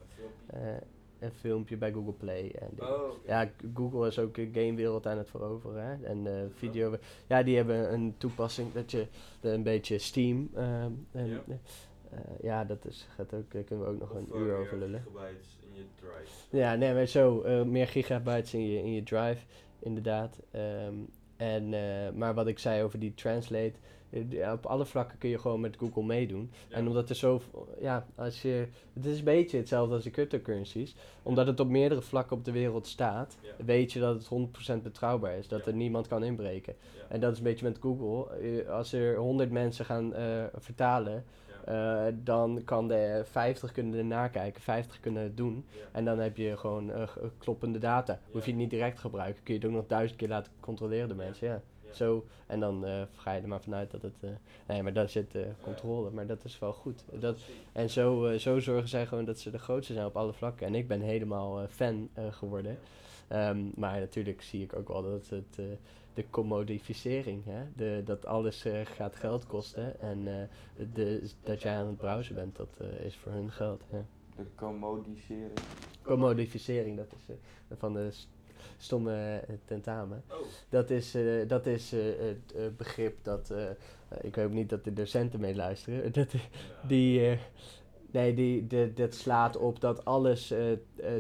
Een 1.24 1.32
filmpje. 1.32 1.74
eh, 1.74 1.80
bij 1.80 1.92
Google 1.92 2.12
Play. 2.12 2.50
En. 2.58 2.70
Oh. 2.88 3.10
Ja, 3.26 3.50
Google 3.74 4.06
is 4.06 4.18
ook 4.18 4.34
de 4.34 4.48
gamewereld 4.52 5.06
aan 5.06 5.18
het 5.18 5.30
veroveren. 5.30 5.84
Hè? 5.86 6.06
En 6.06 6.26
eh, 6.26 6.42
video. 6.54 6.96
Ja, 7.26 7.42
die 7.42 7.56
hebben 7.56 7.92
een 7.92 8.14
toepassing 8.18 8.72
dat 8.72 8.90
je 8.90 9.06
eh, 9.40 9.52
een 9.52 9.62
beetje 9.62 9.98
Steam. 9.98 10.50
ehm, 10.54 10.90
en, 11.12 11.26
Ja. 11.28 11.42
eh, 12.10 12.18
ja, 12.42 12.64
dat 12.64 12.84
is, 12.86 13.06
gaat 13.14 13.34
ook, 13.34 13.52
daar 13.52 13.62
kunnen 13.62 13.84
we 13.86 13.90
ook 13.92 14.00
nog 14.00 14.10
Of, 14.10 14.16
een 14.16 14.28
eh, 14.32 14.40
uur 14.40 14.56
over 14.56 14.78
lullen. 14.78 15.02
gigabytes 15.06 15.58
in 15.60 15.74
je 15.74 15.84
drive. 15.94 16.56
Ja, 16.56 16.74
nee, 16.74 16.94
maar 16.94 17.06
zo. 17.06 17.40
eh, 17.42 17.62
meer 17.62 17.86
gigabytes 17.88 18.54
in 18.54 18.66
je, 18.70 18.78
in 18.78 18.92
je 18.92 19.02
drive, 19.02 19.44
inderdaad. 19.78 20.40
Ehm, 20.50 20.94
en, 21.36 21.74
eh, 21.74 22.12
maar 22.14 22.34
wat 22.34 22.46
ik 22.46 22.58
zei 22.58 22.82
over 22.82 22.98
die 22.98 23.14
translate. 23.14 23.72
Eh, 24.14 24.52
op 24.52 24.66
alle 24.66 24.84
vlakken 24.86 25.18
kun 25.18 25.28
je 25.30 25.38
gewoon 25.38 25.60
met 25.60 25.76
Google 25.76 26.02
meedoen. 26.04 26.50
Ja. 26.68 26.76
En 26.76 26.86
omdat 26.88 27.08
er 27.08 27.16
zo, 27.16 27.40
ja, 27.80 28.06
als 28.14 28.42
je, 28.42 28.66
het 28.92 29.04
is 29.06 29.18
een 29.18 29.24
beetje 29.24 29.56
hetzelfde 29.56 29.94
als 29.94 30.04
de 30.04 30.10
cryptocurrencies. 30.10 30.96
Omdat 31.22 31.46
het 31.46 31.60
op 31.60 31.68
meerdere 31.68 32.02
vlakken 32.02 32.36
op 32.36 32.44
de 32.44 32.52
wereld 32.52 32.86
staat, 32.86 33.36
Ja. 33.42 33.64
weet 33.64 33.92
je 33.92 34.00
dat 34.00 34.14
het 34.14 34.26
100% 34.26 34.82
betrouwbaar 34.82 35.36
is. 35.38 35.48
Dat 35.48 35.64
Ja. 35.64 35.66
er 35.70 35.74
niemand 35.76 36.06
kan 36.06 36.24
inbreken. 36.24 36.74
Ja. 36.96 37.02
En 37.08 37.20
dat 37.20 37.32
is 37.32 37.38
een 37.38 37.44
beetje 37.44 37.68
met 37.68 37.78
Google. 37.80 38.36
Eh, 38.36 38.68
Als 38.68 38.92
er 38.92 39.16
100 39.16 39.50
mensen 39.50 39.84
gaan 39.84 40.14
eh, 40.14 40.44
vertalen, 40.58 41.24
Ja. 41.66 42.10
dan 42.22 42.62
kan 42.64 42.88
de 42.88 43.22
50 43.24 43.72
kunnen 43.72 43.98
er 43.98 44.04
nakijken, 44.04 44.62
50 44.62 45.00
kunnen 45.00 45.22
het 45.22 45.36
doen. 45.36 45.64
Ja. 45.70 45.80
En 45.92 46.04
dan 46.04 46.18
heb 46.18 46.36
je 46.36 46.56
gewoon 46.56 46.90
g- 47.08 47.18
kloppende 47.38 47.78
data. 47.78 48.18
Hoef 48.30 48.44
je 48.44 48.50
het 48.50 48.60
niet 48.60 48.70
direct 48.70 48.94
te 48.94 49.00
gebruiken, 49.00 49.42
kun 49.42 49.54
je 49.54 49.60
het 49.60 49.68
ook 49.68 49.74
nog 49.76 49.86
duizend 49.86 50.18
keer 50.18 50.28
laten 50.28 50.52
controleren 50.60 51.08
door 51.08 51.16
Ja. 51.18 51.24
mensen. 51.24 51.46
Ja. 51.48 51.60
Zo, 51.96 52.26
en 52.46 52.60
dan 52.60 52.84
eh, 52.86 53.02
ga 53.14 53.32
je 53.32 53.40
er 53.40 53.48
maar 53.48 53.62
vanuit 53.62 53.90
dat 53.90 54.02
het. 54.02 54.14
eh, 54.20 54.30
nee, 54.66 54.82
maar 54.82 54.92
daar 54.92 55.08
zit 55.08 55.36
controle, 55.62 56.10
maar 56.10 56.26
dat 56.26 56.44
is 56.44 56.58
wel 56.58 56.72
goed. 56.72 57.04
Dat, 57.12 57.38
en 57.72 57.90
zo, 57.90 58.26
eh, 58.26 58.38
zo 58.38 58.60
zorgen 58.60 58.88
zij 58.88 59.06
gewoon 59.06 59.24
dat 59.24 59.38
ze 59.38 59.50
de 59.50 59.58
grootste 59.58 59.92
zijn 59.92 60.06
op 60.06 60.16
alle 60.16 60.32
vlakken. 60.32 60.66
En 60.66 60.74
ik 60.74 60.88
ben 60.88 61.00
helemaal 61.00 61.66
fan 61.68 62.08
geworden. 62.30 62.78
Ehm, 63.28 63.64
maar 63.74 64.00
natuurlijk 64.00 64.42
zie 64.42 64.62
ik 64.62 64.76
ook 64.76 64.88
wel 64.88 65.02
dat 65.02 65.28
het. 65.28 65.78
de 66.14 66.30
commodificering, 66.30 67.44
hè? 67.44 67.62
De, 67.76 68.02
dat 68.04 68.26
alles 68.26 68.64
gaat 68.84 69.16
geld 69.16 69.46
kosten. 69.46 70.00
En 70.00 70.48
de, 70.92 71.30
dat 71.42 71.62
jij 71.62 71.76
aan 71.76 71.86
het 71.86 71.96
browsen 71.96 72.34
bent, 72.34 72.56
dat 72.56 72.80
is 73.02 73.16
voor 73.16 73.32
hun 73.32 73.50
geld. 73.50 73.82
Ja. 73.92 74.04
De 74.36 74.46
commodisering. 74.54 75.58
Commodificering, 76.02 76.96
dat 76.96 77.12
is 77.16 77.34
van 77.78 77.92
de 77.92 78.10
stomme 78.78 79.40
eh, 79.46 79.54
tentamen. 79.64 80.22
Oh, 80.30 80.36
Dat 80.68 80.90
is, 80.90 81.14
eh, 81.14 81.48
dat 81.48 81.66
is 81.66 81.92
eh, 81.92 82.00
het 82.18 82.76
begrip 82.76 83.18
dat. 83.22 83.54
ik 84.22 84.34
hoop 84.34 84.50
niet 84.52 84.68
dat 84.68 84.84
de 84.84 84.92
docenten 84.92 85.40
meeluisteren. 85.40 86.12
Dat, 86.12 86.32
ja. 86.32 86.38
die, 86.86 87.38
nee, 88.10 88.34
die, 88.34 88.66
de, 88.66 88.92
dat 88.94 89.14
slaat 89.14 89.56
op 89.56 89.80
dat 89.80 90.04
alles 90.04 90.52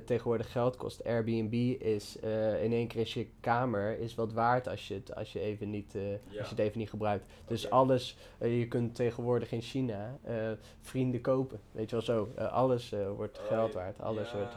tegenwoordig 0.04 0.52
geld 0.52 0.76
kost. 0.76 1.04
Airbnb 1.04 1.52
is 1.82 2.16
in 2.62 2.72
één 2.72 2.86
keer 2.88 3.00
is 3.00 3.14
je 3.14 3.26
kamer 3.40 3.98
is 3.98 4.14
wat 4.14 4.32
waard 4.32 4.68
als 4.68 4.88
je 4.88 4.94
het, 4.94 5.14
als 5.14 5.32
je 5.32 5.40
even 5.40 5.70
niet, 5.70 5.92
Ja. 5.92 6.38
als 6.38 6.48
je 6.48 6.54
het 6.54 6.58
even 6.58 6.78
niet 6.78 6.90
gebruikt. 6.90 7.24
Dus 7.46 7.70
alles, 7.70 8.16
je 8.40 8.68
kunt 8.68 8.94
tegenwoordig 8.94 9.52
in 9.52 9.62
China 9.62 10.18
vrienden 10.80 11.20
kopen. 11.20 11.60
Weet 11.72 11.90
je 11.90 11.96
wel 11.96 12.04
zo. 12.04 12.28
Alles 12.36 12.92
wordt 13.16 13.38
Oh, 13.38 13.46
geld 13.46 13.74
waard. 13.74 14.00
Alles 14.00 14.30
ja, 14.30 14.36
wordt. 14.36 14.54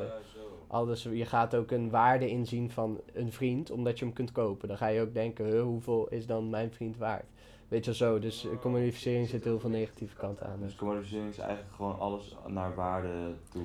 Alles, 0.68 1.04
je 1.04 1.26
gaat 1.26 1.56
ook 1.56 1.72
een 1.72 1.90
waarde 1.90 2.30
inzien 2.30 2.72
van 2.72 3.00
een 3.14 3.32
vriend, 3.32 3.72
omdat 3.72 4.00
je 4.00 4.06
hem 4.06 4.14
kunt 4.14 4.32
kopen. 4.32 4.68
Dan 4.68 4.78
ga 4.78 4.88
je 4.88 5.02
ook 5.02 5.14
denken, 5.14 5.60
hoeveel 5.60 6.08
is 6.08 6.26
dan 6.26 6.50
mijn 6.50 6.72
vriend 6.72 6.98
waard? 6.98 7.26
weet 7.68 7.86
je 7.86 7.92
wel 7.92 8.10
zo. 8.10 8.20
Dus 8.20 8.48
commodificering 8.62 9.28
zit 9.28 9.44
heel 9.44 9.60
veel 9.60 9.70
negatieve 9.70 10.16
kanten 10.16 10.46
aan. 10.46 10.60
Dus 10.60 10.70
Dus. 10.70 10.76
commodificering 10.78 11.30
is 11.30 11.38
eigenlijk 11.38 11.76
gewoon 11.76 12.00
alles 12.00 12.36
naar 12.48 12.76
waarde 12.76 13.10
toe. 13.52 13.64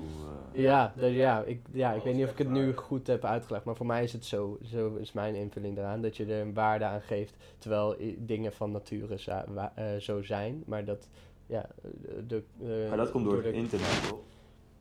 eh. 0.52 0.62
Ja, 0.62 0.92
dus 0.96 1.12
ja, 1.14 1.42
ik, 1.42 1.60
ja, 1.72 1.92
ik 1.92 2.02
weet 2.02 2.14
niet 2.14 2.24
of 2.24 2.30
ik 2.30 2.38
het 2.38 2.50
nu 2.50 2.74
goed 2.76 3.06
heb 3.06 3.24
uitgelegd, 3.24 3.64
maar 3.64 3.76
voor 3.76 3.86
mij 3.86 4.02
is 4.02 4.12
het 4.12 4.24
zo, 4.24 4.58
zo 4.64 4.94
is 4.96 5.12
mijn 5.12 5.34
invulling 5.34 5.78
eraan, 5.78 6.02
dat 6.02 6.16
je 6.16 6.24
er 6.26 6.40
een 6.40 6.54
waarde 6.54 6.84
aan 6.84 7.00
geeft, 7.00 7.34
terwijl 7.58 7.96
dingen 8.18 8.52
van 8.52 8.70
nature 8.70 9.16
eh, 9.74 9.84
zo 9.98 10.22
zijn, 10.22 10.62
maar 10.66 10.84
dat, 10.84 11.08
ja, 11.46 11.66
eh, 11.82 11.90
de, 12.26 12.42
Maar 12.88 12.96
dat 12.96 13.10
komt 13.10 13.24
door 13.24 13.40
de- 13.42 13.46
het 13.48 13.56
internet, 13.56 14.08
toch? 14.08 14.18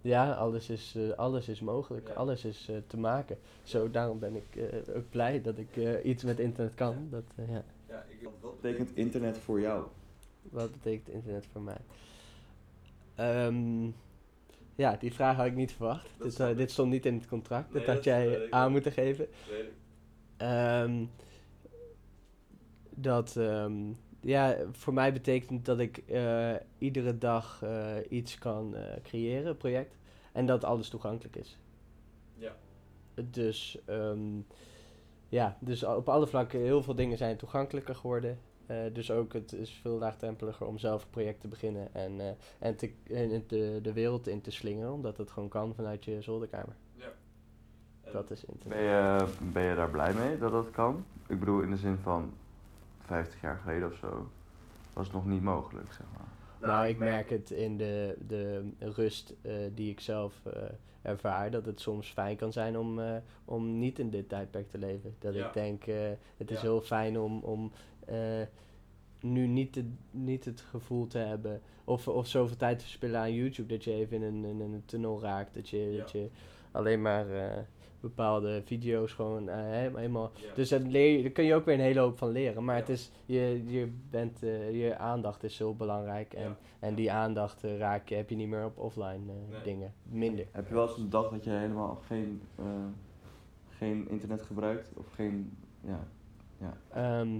Ja, 0.01 0.31
alles 0.33 0.69
is, 0.69 0.95
eh, 0.97 1.09
alles 1.17 1.47
is 1.47 1.59
mogelijk, 1.59 2.07
Ja. 2.07 2.13
alles 2.13 2.45
is 2.45 2.67
eh, 2.69 2.75
te 2.87 2.97
maken. 2.97 3.37
Zo, 3.63 3.91
daarom 3.91 4.19
ben 4.19 4.35
ik 4.35 4.55
eh, 4.55 4.95
ook 4.95 5.09
blij 5.09 5.41
dat 5.41 5.57
ik 5.57 5.77
eh, 5.77 6.05
iets 6.05 6.23
met 6.23 6.39
internet 6.39 6.73
kan. 6.75 7.07
Dat, 7.09 7.23
eh, 7.35 7.49
ja. 7.49 7.63
Ja, 7.87 8.05
ik, 8.07 8.27
wat 8.41 8.61
betekent 8.61 8.89
internet 8.93 9.37
voor 9.37 9.59
jou? 9.59 9.85
Wat 10.41 10.71
betekent 10.71 11.09
internet 11.09 11.45
voor 11.51 11.61
mij? 11.61 11.77
Ehm, 13.15 13.85
ja, 14.75 14.95
die 14.99 15.13
vraag 15.13 15.35
had 15.35 15.45
ik 15.45 15.55
niet 15.55 15.71
verwacht. 15.71 16.09
Dit, 16.21 16.39
eh, 16.39 16.55
dit 16.57 16.71
stond 16.71 16.91
niet 16.91 17.05
in 17.05 17.13
het 17.13 17.27
contract. 17.27 17.73
Nee, 17.73 17.85
dat 17.85 17.95
had 17.95 18.03
jij 18.03 18.47
aan 18.51 18.71
moeten 18.71 18.91
geven. 18.91 19.27
Ehm, 20.37 21.05
dat, 22.89 23.35
ehm, 23.37 23.73
ja, 24.21 24.57
voor 24.71 24.93
mij 24.93 25.13
betekent 25.13 25.65
dat 25.65 25.79
ik 25.79 25.97
eh, 25.97 26.53
iedere 26.77 27.17
dag 27.17 27.61
eh, 27.63 27.95
iets 28.09 28.37
kan 28.37 28.75
eh, 28.75 29.01
creëren, 29.03 29.47
een 29.47 29.57
project. 29.57 29.97
En 30.31 30.45
dat 30.45 30.63
alles 30.63 30.89
toegankelijk 30.89 31.35
is. 31.35 31.57
Ja. 32.33 32.55
Dus, 33.29 33.77
ehm, 33.85 34.39
ja, 35.29 35.57
dus 35.59 35.83
op 35.83 36.09
alle 36.09 36.27
vlakken, 36.27 36.59
heel 36.59 36.83
veel 36.83 36.95
dingen 36.95 37.17
zijn 37.17 37.37
toegankelijker 37.37 37.95
geworden. 37.95 38.39
Eh, 38.65 38.77
dus 38.93 39.11
ook 39.11 39.33
het 39.33 39.53
is 39.53 39.79
veel 39.81 39.97
laagdrempeliger 39.97 40.67
om 40.67 40.77
zelf 40.77 41.03
een 41.03 41.09
project 41.09 41.41
te 41.41 41.47
beginnen 41.47 41.93
en, 41.93 42.19
eh, 42.19 42.27
en, 42.59 42.75
te, 42.75 42.93
en 43.03 43.43
de, 43.47 43.79
de 43.81 43.93
wereld 43.93 44.27
in 44.27 44.41
te 44.41 44.51
slingeren, 44.51 44.93
omdat 44.93 45.17
het 45.17 45.31
gewoon 45.31 45.49
kan 45.49 45.75
vanuit 45.75 46.05
je 46.05 46.21
zolderkamer. 46.21 46.75
Dat 48.11 48.31
is 48.31 48.45
internet. 48.45 48.77
Ben 48.77 48.87
je, 48.87 49.25
ben 49.53 49.63
je 49.63 49.75
daar 49.75 49.89
blij 49.89 50.13
mee 50.13 50.37
dat 50.37 50.51
dat 50.51 50.71
kan? 50.71 51.05
Ik 51.27 51.39
bedoel, 51.39 51.61
in 51.61 51.69
de 51.69 51.77
zin 51.77 51.97
van 51.97 52.33
50 53.11 53.41
jaar 53.41 53.57
geleden 53.57 53.87
of 53.91 53.95
zo 53.97 54.29
was 54.93 55.05
het 55.05 55.15
nog 55.15 55.25
niet 55.25 55.41
mogelijk, 55.41 55.91
zeg 55.93 56.05
maar. 56.17 56.69
Nou, 56.69 56.87
ik 56.87 56.97
merk 56.97 57.29
het 57.29 57.51
in 57.51 57.77
de, 57.77 58.17
de 58.27 58.69
rust 58.79 59.33
eh, 59.41 59.53
die 59.73 59.89
ik 59.91 59.99
zelf 59.99 60.33
eh, 60.45 60.61
ervaar, 61.01 61.51
dat 61.51 61.65
het 61.65 61.79
soms 61.79 62.09
fijn 62.09 62.35
kan 62.35 62.51
zijn 62.51 62.77
om, 62.77 62.99
eh, 62.99 63.15
om 63.45 63.79
niet 63.79 63.99
in 63.99 64.09
dit 64.09 64.29
tijdperk 64.29 64.69
te 64.69 64.77
leven. 64.77 65.15
Dat 65.19 65.33
Ja. 65.33 65.47
ik 65.47 65.53
denk, 65.53 65.85
eh, 65.87 65.95
het 66.37 66.51
is 66.51 66.55
Ja. 66.55 66.61
heel 66.61 66.81
fijn 66.81 67.19
om, 67.19 67.39
om 67.39 67.71
eh, 68.05 68.41
nu 69.21 69.47
niet, 69.47 69.73
te, 69.73 69.85
niet 70.11 70.45
het 70.45 70.61
gevoel 70.61 71.07
te 71.07 71.17
hebben, 71.17 71.61
of, 71.83 72.07
of 72.07 72.27
zoveel 72.27 72.57
tijd 72.57 72.77
te 72.79 72.85
verspillen 72.85 73.19
aan 73.19 73.33
YouTube, 73.33 73.73
dat 73.73 73.83
je 73.83 73.93
even 73.93 74.17
in 74.17 74.23
een, 74.23 74.45
in 74.45 74.59
een 74.61 74.83
tunnel 74.85 75.21
raakt, 75.21 75.53
dat 75.53 75.69
je, 75.69 75.77
Ja. 75.91 75.97
dat 75.97 76.11
je 76.11 76.29
alleen 76.71 77.01
maar 77.01 77.29
eh, 77.29 77.57
bepaalde 78.01 78.61
video's 78.65 79.11
gewoon 79.13 79.49
eh, 79.49 79.55
he- 79.55 79.91
helemaal 79.95 80.31
Ja. 80.35 80.53
dus 80.55 80.69
dat 80.69 80.81
leer 80.81 81.15
je, 81.17 81.21
daar 81.21 81.31
kun 81.31 81.43
je 81.43 81.55
ook 81.55 81.65
weer 81.65 81.73
een 81.75 81.79
hele 81.81 81.99
hoop 81.99 82.17
van 82.17 82.29
leren. 82.29 82.63
Maar 82.63 82.75
Ja. 82.75 82.81
het 82.81 82.89
is, 82.89 83.11
je, 83.25 83.63
je, 83.67 83.91
bent, 84.09 84.43
eh, 84.43 84.81
je 84.81 84.97
aandacht 84.97 85.43
is 85.43 85.55
zo 85.55 85.73
belangrijk. 85.73 86.33
En, 86.33 86.43
Ja. 86.43 86.57
en 86.79 86.95
die 86.95 87.11
aandacht 87.11 87.63
eh, 87.63 87.77
raak 87.77 88.09
je, 88.09 88.15
heb 88.15 88.29
je 88.29 88.35
niet 88.35 88.47
meer 88.47 88.65
op 88.65 88.77
offline 88.77 89.05
eh, 89.31 89.51
Nee. 89.51 89.61
dingen. 89.63 89.93
Minder. 90.03 90.45
Heb 90.51 90.67
je 90.67 90.73
wel 90.73 90.87
eens 90.87 90.97
een 90.97 91.09
dag 91.09 91.29
dat 91.29 91.43
je 91.43 91.49
helemaal 91.49 92.01
geen, 92.07 92.41
eh, 92.55 92.65
geen 93.69 94.09
internet 94.09 94.41
gebruikt? 94.41 94.91
Of 94.97 95.05
geen, 95.15 95.57
ja, 95.81 96.07
ja. 96.59 96.77
Ehm, 96.93 97.39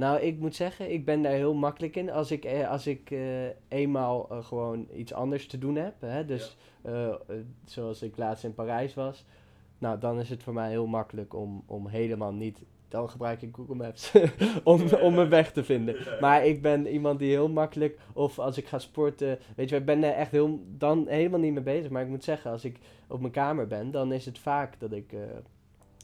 nou, 0.00 0.20
ik 0.20 0.38
moet 0.38 0.54
zeggen, 0.54 0.92
ik 0.92 1.04
ben 1.04 1.22
daar 1.22 1.32
heel 1.32 1.54
makkelijk 1.54 1.96
in. 1.96 2.10
Als 2.10 2.30
ik, 2.30 2.44
eh, 2.44 2.70
als 2.70 2.86
ik 2.86 3.10
eh, 3.10 3.46
eenmaal 3.68 4.30
eh, 4.30 4.44
gewoon 4.44 4.86
iets 4.94 5.12
anders 5.12 5.46
te 5.46 5.58
doen 5.58 5.76
heb, 5.76 5.94
hè, 6.00 6.24
dus 6.24 6.56
zoals 7.64 8.02
ik 8.02 8.16
laatst 8.16 8.44
in 8.44 8.54
Parijs 8.54 8.94
was, 8.94 9.24
nou, 9.78 9.98
dan 9.98 10.20
is 10.20 10.30
het 10.30 10.42
voor 10.42 10.52
mij 10.52 10.70
heel 10.70 10.86
makkelijk 10.86 11.34
om, 11.34 11.62
om 11.66 11.86
helemaal 11.88 12.32
niet. 12.32 12.62
Dan 12.88 13.10
gebruik 13.10 13.42
ik 13.42 13.54
Google 13.54 13.74
Maps 13.74 14.12
om, 14.64 14.82
om 15.00 15.14
mijn 15.14 15.28
weg 15.28 15.52
te 15.52 15.64
vinden. 15.64 15.96
Maar 16.20 16.46
ik 16.46 16.62
ben 16.62 16.86
iemand 16.86 17.18
die 17.18 17.30
heel 17.30 17.48
makkelijk, 17.48 17.98
of 18.12 18.38
als 18.38 18.56
ik 18.56 18.66
ga 18.66 18.78
sporten, 18.78 19.38
weet 19.56 19.68
je, 19.68 19.76
ik 19.76 19.84
ben 19.84 20.04
er 20.04 20.12
echt 20.12 20.30
heel, 20.30 20.60
dan 20.66 21.06
helemaal 21.08 21.40
niet 21.40 21.52
mee 21.52 21.62
bezig. 21.62 21.90
Maar 21.90 22.02
ik 22.02 22.08
moet 22.08 22.24
zeggen, 22.24 22.50
als 22.50 22.64
ik 22.64 22.78
op 23.08 23.20
mijn 23.20 23.32
kamer 23.32 23.66
ben, 23.66 23.90
dan 23.90 24.12
is 24.12 24.24
het 24.24 24.38
vaak 24.38 24.80
dat 24.80 24.92
ik, 24.92 25.14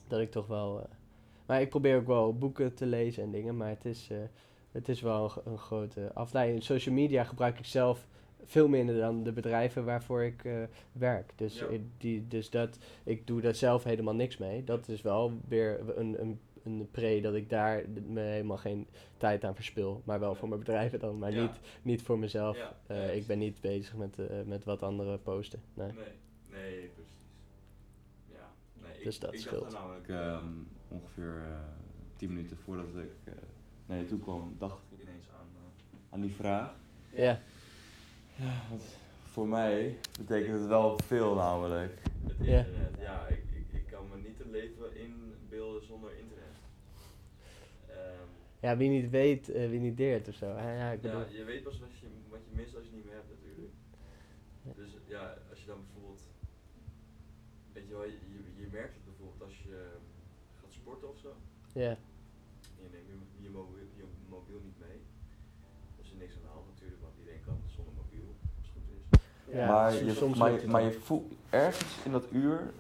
dat 0.09 0.21
ik 0.21 0.31
toch 0.31 0.47
wel. 0.47 0.87
Maar 1.47 1.61
ik 1.61 1.69
probeer 1.69 1.97
ook 1.97 2.07
wel 2.07 2.39
boeken 2.39 2.75
te 2.75 2.87
lezen 2.87 3.23
en 3.23 3.31
dingen, 3.31 3.57
maar 3.57 3.69
het 3.69 3.85
is, 3.85 4.09
eh, 4.11 4.19
het 4.73 4.89
is 4.89 5.01
wel 5.01 5.23
een, 5.25 5.31
gro- 5.31 5.43
een 5.45 5.59
grote 5.59 6.11
afleiding. 6.15 6.63
Social 6.63 6.95
media 6.95 7.25
gebruik 7.25 7.59
ik 7.59 7.65
zelf 7.67 8.07
veel 8.45 8.69
minder 8.69 8.99
dan 8.99 9.23
de 9.23 9.33
bedrijven 9.33 9.85
waarvoor 9.85 10.23
ik 10.25 10.45
eh, 10.45 10.63
werk. 10.93 11.33
Dus, 11.37 11.59
Ja. 11.59 11.67
ik, 11.67 11.81
die, 11.99 12.29
dus 12.29 12.51
dat, 12.51 12.79
ik 13.05 13.27
doe 13.27 13.41
daar 13.41 13.55
zelf 13.55 13.85
helemaal 13.85 14.15
niks 14.15 14.37
mee. 14.37 14.65
Dat 14.65 14.89
is 14.89 15.03
wel 15.03 15.33
weer 15.49 15.99
een, 15.99 16.21
een, 16.21 16.41
een 16.65 16.89
pre 16.91 17.21
dat 17.21 17.35
ik 17.35 17.51
daar 17.51 17.85
me 18.09 18.21
helemaal 18.21 18.57
geen 18.57 18.87
tijd 19.17 19.45
aan 19.45 19.55
verspil. 19.55 20.03
Maar 20.05 20.21
wel 20.21 20.35
voor 20.35 20.49
mijn 20.49 20.61
bedrijven 20.61 20.99
dan, 20.99 21.19
maar 21.19 21.33
Ja. 21.33 21.43
niet, 21.43 21.61
niet 21.83 22.03
voor 22.03 22.19
mezelf. 22.19 22.57
Ja, 22.57 22.77
Eh, 22.87 23.17
ik 23.17 23.27
ben 23.27 23.39
niet 23.39 23.61
bezig 23.61 23.95
met, 23.97 24.17
met 24.47 24.65
wat 24.65 24.83
anderen 24.83 25.23
posten. 25.23 25.61
Nee. 25.75 25.87
Nee, 25.93 26.05
nee, 26.51 26.89
precies. 26.95 27.13
Ja, 28.33 28.51
nee, 28.83 29.05
Dus 29.05 29.15
ik, 29.15 29.21
dat 29.21 29.33
ik 29.33 29.39
scheelt. 29.41 29.73
namelijk 29.73 30.09
ehm, 30.09 30.45
ongeveer 30.89 31.43
eh 31.45 31.59
10 32.17 32.29
minuten 32.29 32.57
voordat 32.57 32.87
ik 32.87 33.11
eh, 33.25 33.33
naar 33.87 33.99
je 33.99 34.07
toe 34.07 34.19
kwam, 34.21 34.55
dacht 34.59 34.83
ik 34.91 35.03
ineens 35.03 35.27
aan, 35.39 35.47
eh, 35.55 35.99
aan 36.11 36.21
die 36.21 36.35
vraag. 36.35 36.75
Ja. 37.11 37.41
Ja, 38.37 38.53
want 38.69 38.83
voor 39.25 39.49
mij 39.49 39.99
betekent 40.19 40.59
het 40.59 40.67
wel 40.69 40.99
veel 40.99 41.35
namelijk. 41.35 41.99
Het 42.27 42.47
Ja. 42.47 42.59
internet, 42.59 42.97
ja, 43.01 43.27
ik, 43.27 43.43
ik, 43.55 43.67
ik 43.73 43.87
kan 43.87 44.09
me 44.09 44.17
niet 44.29 44.41
een 44.41 44.51
leven 44.51 44.97
inbeelden 44.97 45.85
zonder 45.87 46.11
internet. 46.19 46.57
Ehm, 47.89 48.29
ja, 48.61 48.77
wie 48.77 48.89
niet 48.89 49.11
weet, 49.11 49.47
wie 49.47 49.81
niet 49.81 49.97
deert 49.97 50.29
of 50.29 50.35
zo. 50.35 50.47
Ja, 50.47 50.73
ja, 50.73 50.91
ik 50.91 51.01
bedoel, 51.01 51.21
ja, 51.21 51.27
je 51.39 51.45
weet 51.45 51.63
pas 51.63 51.79
wat 51.79 51.99
je, 52.01 52.07
wat 52.29 52.41
je 52.51 52.57
mist 52.57 52.75
als 52.75 52.85
je 52.85 52.89
het 52.91 52.97
niet 52.97 53.05
meer 53.05 53.15
hebt 53.15 53.31
natuurlijk. 53.39 53.73
Dus 54.77 54.91
ja, 55.07 55.39
als 55.51 55.61
je 55.61 55.67
dan 55.67 55.79
bijvoorbeeld, 55.87 56.23
weet 57.73 57.87
je 57.89 57.93
wel, 57.95 58.05
je, 58.05 58.11
je, 58.11 58.63
je 58.63 58.69
merkt 58.73 58.95
het 58.95 59.05
bijvoorbeeld 59.05 59.43
als 59.43 59.59
je 59.63 59.89
gaat 60.61 60.73
sporten 60.73 61.09
of 61.09 61.19
zo. 61.19 61.35
Ja. 61.85 61.97
Je 62.83 62.89
neemt 62.93 63.07
je, 63.07 63.43
je, 63.43 63.51
mobiel, 63.51 63.87
je 63.97 64.05
mobiel 64.29 64.61
niet 64.65 64.79
mee. 64.79 64.99
Er 65.99 66.05
is 66.05 66.11
er 66.11 66.17
niks 66.17 66.35
aan 66.35 66.43
de 66.43 66.49
hand 66.49 66.67
natuurlijk, 66.73 67.03
want 67.03 67.15
iedereen 67.19 67.43
kan 67.45 67.59
zonder 67.77 67.95
mobiel, 67.95 68.29
als 68.59 68.67
het 68.67 68.75
goed 68.75 68.89
is. 69.49 69.55
Ja, 69.55 69.67
maar 69.67 70.05
je, 70.05 70.15
soms 70.15 70.39
maar, 70.39 70.53
het 70.53 70.67
maar 70.67 70.83
je 70.83 70.93
voelt 70.93 71.33
ergens 71.51 71.95
in 72.05 72.13
dat 72.13 72.25
uur 72.33 72.73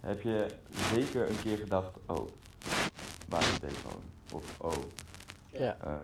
heb 0.00 0.20
je 0.22 0.46
zeker 0.94 1.30
een 1.30 1.40
keer 1.42 1.56
gedacht, 1.56 1.96
oh, 2.06 2.28
waar 3.28 3.40
is 3.40 3.52
de 3.52 3.60
telefoon? 3.60 4.02
Of 4.32 4.60
oh, 4.60 4.72
Ja. 5.52 5.76
ehm, 5.80 5.90
eh, 5.90 5.98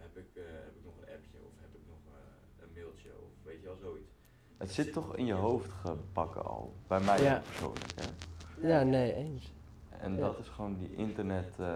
heb, 0.00 0.16
ik, 0.16 0.28
eh, 0.34 0.42
heb 0.66 0.74
ik 0.76 0.84
nog 0.84 0.94
een 1.00 1.14
appje 1.14 1.38
of 1.46 1.52
heb 1.60 1.74
ik 1.74 1.82
nog 1.88 1.98
eh, 2.14 2.62
een 2.62 2.70
mailtje 2.74 3.08
of 3.08 3.30
weet 3.42 3.60
je 3.60 3.66
wel 3.66 3.76
zoiets. 3.82 4.10
Het 4.56 4.70
zit 4.72 4.92
toch 4.92 5.16
in 5.16 5.26
je 5.26 5.32
hoofd 5.34 5.70
gebakken 5.82 6.44
al, 6.44 6.74
bij 6.86 7.00
mij 7.00 7.22
Ja. 7.22 7.42
persoonlijk 7.46 7.92
hè. 7.94 8.68
ja, 8.68 8.82
nee, 8.82 9.14
eens. 9.14 9.52
En 10.02 10.12
Ja. 10.16 10.20
dat 10.20 10.38
is 10.38 10.48
gewoon 10.48 10.76
die 10.78 10.90
internet. 10.96 11.48
eh, 11.58 11.66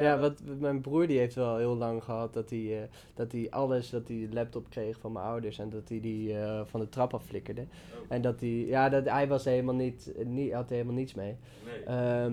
Ja, 0.00 0.18
wat 0.18 0.40
mijn 0.58 0.80
broer 0.80 1.06
die 1.06 1.18
heeft 1.18 1.34
wel 1.34 1.56
heel 1.56 1.76
lang 1.76 2.04
gehad 2.04 2.32
dat 2.34 2.50
hij, 2.50 2.82
eh, 2.82 2.88
dat 3.14 3.32
hij 3.32 3.46
alles, 3.50 3.90
dat 3.90 4.08
hij 4.08 4.16
de 4.28 4.34
laptop 4.34 4.66
kreeg 4.70 4.98
van 4.98 5.12
mijn 5.12 5.24
ouders 5.24 5.58
en 5.58 5.70
dat 5.70 5.88
hij 5.88 6.00
die 6.00 6.38
eh, 6.38 6.60
van 6.64 6.80
de 6.80 6.88
trap 6.88 7.14
af 7.14 7.24
flikkerde. 7.24 7.66
En 8.08 8.20
dat 8.22 8.40
hij, 8.40 8.48
ja, 8.48 8.88
dat, 8.88 9.04
hij 9.04 9.28
was 9.28 9.44
helemaal 9.44 9.74
niet, 9.74 10.12
niet, 10.24 10.52
had 10.52 10.68
helemaal 10.70 10.94
niets 10.94 11.14
mee. 11.14 11.36
nee. 11.64 11.82
Ehm, 11.96 12.32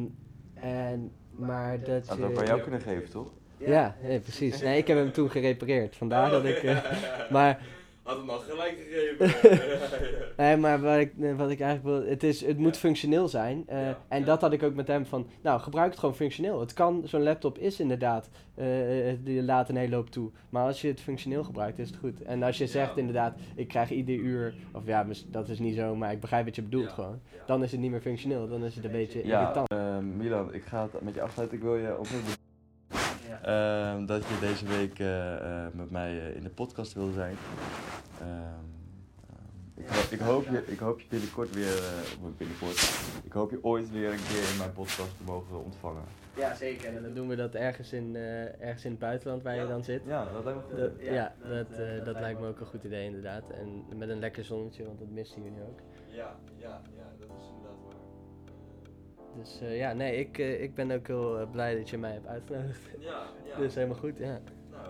en, 0.53 1.11
maar 1.30 1.84
dat 1.84 2.07
Had 2.07 2.22
ook 2.22 2.34
bij 2.36 2.45
jou 2.45 2.61
kunnen 2.61 2.82
geven, 2.82 3.10
toch? 3.10 3.27
Ja, 3.57 3.95
nee, 4.03 4.19
precies. 4.19 4.61
Nee, 4.61 4.77
ik 4.77 4.88
heb 4.88 4.98
hem 4.98 5.11
toen 5.11 5.30
gerepareerd. 5.30 5.95
Vandaar 5.95 6.30
dat 6.32 6.45
ik. 6.45 6.64
eh, 6.64 7.02
maar, 7.36 7.61
Had 8.06 8.18
hem 8.18 8.30
al 8.30 8.40
gelijk 8.40 8.77
gegeven. 8.88 9.49
nee, 10.45 10.57
maar 10.57 10.82
wat 10.82 10.98
ik, 10.98 11.14
wat 11.38 11.49
ik 11.49 11.60
eigenlijk 11.60 11.84
wil. 11.84 12.10
Het, 12.10 12.23
is, 12.23 12.45
het 12.45 12.57
moet 12.57 12.77
functioneel 12.77 13.27
zijn. 13.27 13.64
eh, 13.68 13.82
Ja, 13.82 13.98
en 14.07 14.19
ja. 14.19 14.26
dat 14.26 14.41
had 14.41 14.53
ik 14.53 14.64
ook 14.64 14.73
met 14.76 14.88
hem 14.88 15.06
van. 15.06 15.27
Nou, 15.41 15.60
gebruik 15.60 15.90
het 15.91 15.99
gewoon 15.99 16.15
functioneel. 16.15 16.60
Het 16.60 16.73
kan, 16.73 17.02
zo'n 17.06 17.23
laptop 17.23 17.57
is 17.57 17.80
inderdaad. 17.80 18.30
eh, 18.56 19.10
eh, 19.11 19.18
die 19.23 19.44
laat 19.44 19.69
een 19.69 19.76
hele 19.76 19.95
hoop 19.95 20.10
toe. 20.10 20.30
Maar 20.49 20.65
als 20.65 20.82
je 20.82 20.88
het 20.88 21.02
functioneel 21.02 21.44
gebruikt, 21.44 21.80
is 21.80 21.88
het 21.90 21.98
goed. 21.98 22.22
En 22.23 22.44
als 22.44 22.57
je 22.57 22.68
zegt 22.68 22.94
Ja. 22.95 22.99
inderdaad, 22.99 23.38
ik 23.56 23.68
krijg 23.68 23.90
ieder 23.91 24.15
uur. 24.15 24.53
Of 24.73 24.82
ja, 24.86 25.06
dat 25.27 25.49
is 25.49 25.60
niet 25.60 25.76
zo, 25.76 25.95
maar 25.95 26.11
ik 26.11 26.19
begrijp 26.19 26.45
wat 26.45 26.56
je 26.56 26.61
bedoelt 26.61 26.88
Ja. 26.88 26.94
gewoon. 26.94 27.19
Dan 27.45 27.64
is 27.64 27.72
het 27.72 27.80
niet 27.80 27.91
meer 27.91 28.02
functioneel. 28.02 28.48
Dan 28.48 28.64
is 28.65 28.76
het 28.76 28.86
een 28.86 28.91
beetje 28.91 29.26
Ja, 29.27 29.40
irritant. 29.41 29.69
Milan, 30.18 30.53
ik 30.53 30.64
ga 30.64 30.82
het 30.91 31.02
met 31.02 31.14
je 31.14 31.22
afsluiten. 31.22 31.57
Ik 31.57 31.64
wil 31.64 31.76
je 31.76 31.95
Ehm, 33.44 34.06
dat 34.06 34.24
je 34.28 34.40
deze 34.40 34.66
week 34.66 34.99
eh, 34.99 35.36
eh, 35.36 35.74
met 35.74 35.91
mij 35.91 36.20
eh, 36.20 36.36
in 36.36 36.44
de 36.44 36.49
podcast 36.49 36.94
wilde 36.94 37.14
zijn. 37.14 37.36
Ehm, 38.20 38.30
ehm, 38.30 39.94
ik 40.03 40.12
Ik 40.12 40.20
hoop 40.20 40.48
je, 40.48 40.64
ik 40.66 40.80
hoop 40.80 40.99
je 40.99 41.06
binnenkort 41.10 41.53
weer, 41.53 41.82
binnenkort, 42.38 42.99
ik 43.24 43.32
hoop 43.32 43.52
je 43.52 43.64
ooit 43.64 43.91
weer 43.91 44.12
een 44.12 44.26
keer 44.28 44.52
in 44.52 44.57
mijn 44.57 44.74
podcast 44.74 45.18
te 45.18 45.24
mogen 45.24 45.64
ontvangen. 45.64 46.03
Ja, 46.36 46.56
zeker. 46.56 46.95
En 46.95 47.03
dan 47.03 47.14
doen 47.14 47.28
we 47.28 47.36
dat 47.36 47.53
ergens 47.56 47.94
in, 47.94 48.16
eh, 48.16 48.62
ergens 48.62 48.86
in 48.86 48.91
het 48.91 48.99
buitenland 48.99 49.44
waar 49.44 49.56
je 49.56 49.68
dan 49.68 49.84
zit. 49.84 50.02
Ja, 50.06 50.26
dat 50.34 50.44
lijkt 50.44 50.60
me 50.60 50.66
goed. 50.70 50.78
Dat, 50.78 50.91
ja, 50.99 51.34
dat, 51.48 51.72
eh, 51.72 52.06
dat 52.06 52.20
lijkt 52.20 52.40
me 52.40 52.48
ook 52.48 52.60
een 52.60 52.66
goed 52.66 52.84
idee 52.84 53.06
inderdaad. 53.06 53.49
En 53.49 53.98
met 53.98 54.10
een 54.10 54.20
lekker 54.20 54.44
zonnetje, 54.44 54.86
want 54.86 54.99
dat 54.99 55.10
missen 55.10 55.44
jullie 55.44 55.62
ook. 55.62 55.80
Ja, 56.07 56.36
ja, 56.57 56.82
ja, 56.95 57.05
Dus 59.38 59.62
eh, 59.62 59.78
ja, 59.78 59.94
nee, 59.94 60.20
ik, 60.20 60.38
eh, 60.38 60.62
ik 60.62 60.76
ben 60.76 60.91
ook 60.91 61.07
heel 61.07 61.40
eh, 61.40 61.49
blij 61.52 61.78
dat 61.78 61.90
je 61.90 61.98
mij 61.98 62.12
hebt 62.12 62.28
uitgenodigd. 62.28 62.82
Ja, 62.99 63.24
ja. 63.45 63.57
Dus 63.62 63.76
helemaal 63.76 63.98
goed, 63.98 64.18
ja. 64.18 64.40
Nou, 64.72 64.88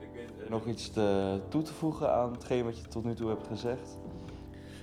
ik 0.00 0.08
weet, 0.14 0.48
nog 0.48 0.66
iets 0.66 0.90
te, 0.90 1.38
toe 1.48 1.62
te 1.62 1.72
voegen 1.72 2.12
aan 2.12 2.32
hetgeen 2.32 2.64
wat 2.64 2.78
je 2.78 2.88
tot 2.88 3.04
nu 3.04 3.14
toe 3.14 3.28
hebt 3.28 3.46
gezegd? 3.46 3.98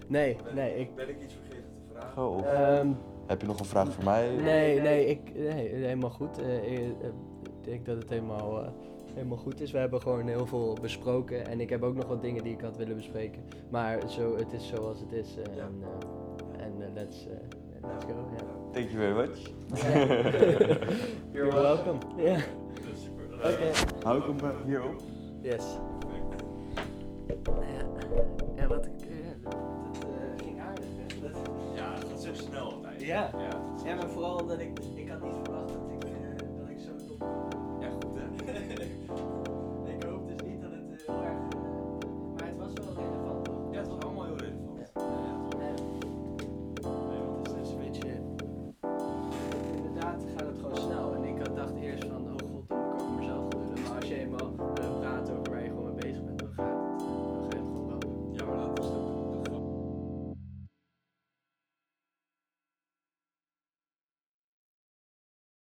Nee, 0.08 0.38
nee, 0.54 0.80
ik... 0.80 0.96
Ben 0.96 1.10
ik 1.10 1.22
iets 1.22 1.34
vergeten 1.34 1.70
te 1.74 1.94
vragen? 1.94 2.30
Of 2.30 2.44
ehm, 2.44 2.92
heb 3.30 3.42
je 3.42 3.48
nog 3.48 3.60
een 3.60 3.66
vraag 3.66 3.94
voor 3.94 4.04
mij? 4.04 4.36
nee, 4.36 4.82
nee, 4.82 5.06
ik, 5.06 5.36
nee, 5.36 5.68
helemaal 5.68 6.10
goed. 6.10 6.38
Eh, 6.38 6.88
ik 6.88 6.94
denk 7.62 7.86
dat 7.86 7.98
het 7.98 8.10
helemaal, 8.10 8.64
eh, 8.64 8.70
helemaal 9.14 9.38
goed 9.38 9.62
is. 9.62 9.72
We 9.72 9.78
hebben 9.78 10.02
gewoon 10.02 10.28
heel 10.28 10.48
veel 10.48 10.78
besproken. 10.82 11.48
En 11.48 11.60
ik 11.60 11.70
heb 11.70 11.84
ook 11.84 11.96
nog 11.96 12.06
wat 12.06 12.22
dingen 12.22 12.44
die 12.44 12.54
ik 12.54 12.62
had 12.62 12.78
willen 12.78 12.96
bespreken. 12.96 13.44
Maar 13.70 14.10
zo, 14.10 14.36
het 14.36 14.54
is 14.54 14.68
zoals 14.68 15.00
het 15.00 15.12
is. 15.12 15.36
Ja. 15.56 15.62
En, 15.62 15.84
en 16.58 16.94
let's, 16.94 17.28
eh, 17.28 17.34
let's 17.82 18.06
go, 18.06 18.30
ja. 18.38 18.59
Thank 18.80 18.94
you 18.94 19.00
very 19.00 19.28
much. 19.28 19.38
You're 21.34 21.52
welcome. 21.52 22.00
Yeah. 22.18 22.42
Okay. 23.44 23.74
Hou 24.04 24.18
ik 24.18 24.42
hem 24.42 24.56
hierop? 24.66 25.02
Yes. 25.42 25.64
Nou 27.44 27.66
ja, 27.66 27.84
ja 28.56 28.68
wat 28.68 28.86
ik. 28.86 29.02
Eh, 29.02 29.50
het 29.94 30.04
eh, 30.04 30.46
ging 30.46 30.62
aardig, 30.62 30.86
hè? 30.98 31.30
Ja, 31.76 31.94
het 31.94 32.06
gaat 32.10 32.22
zo 32.22 32.34
snel 32.34 32.74
altijd. 32.74 33.02
Ja. 33.02 33.32
Ja, 33.86 33.96
maar 33.96 34.10
vooral 34.10 34.46
dat 34.46 34.60
ik. 34.60 34.80
Ik 34.96 35.10
had 35.10 35.22
niet 35.24 35.34
verwacht 35.44 35.68
dat 35.68 35.92
ik, 35.92 36.10
uh, 36.10 36.38
dat 36.38 36.70
ik 36.70 36.80
zo 36.80 37.06
top. 37.06 37.24
Ja, 37.80 37.90
goed 37.90 38.16
hè? 38.16 38.86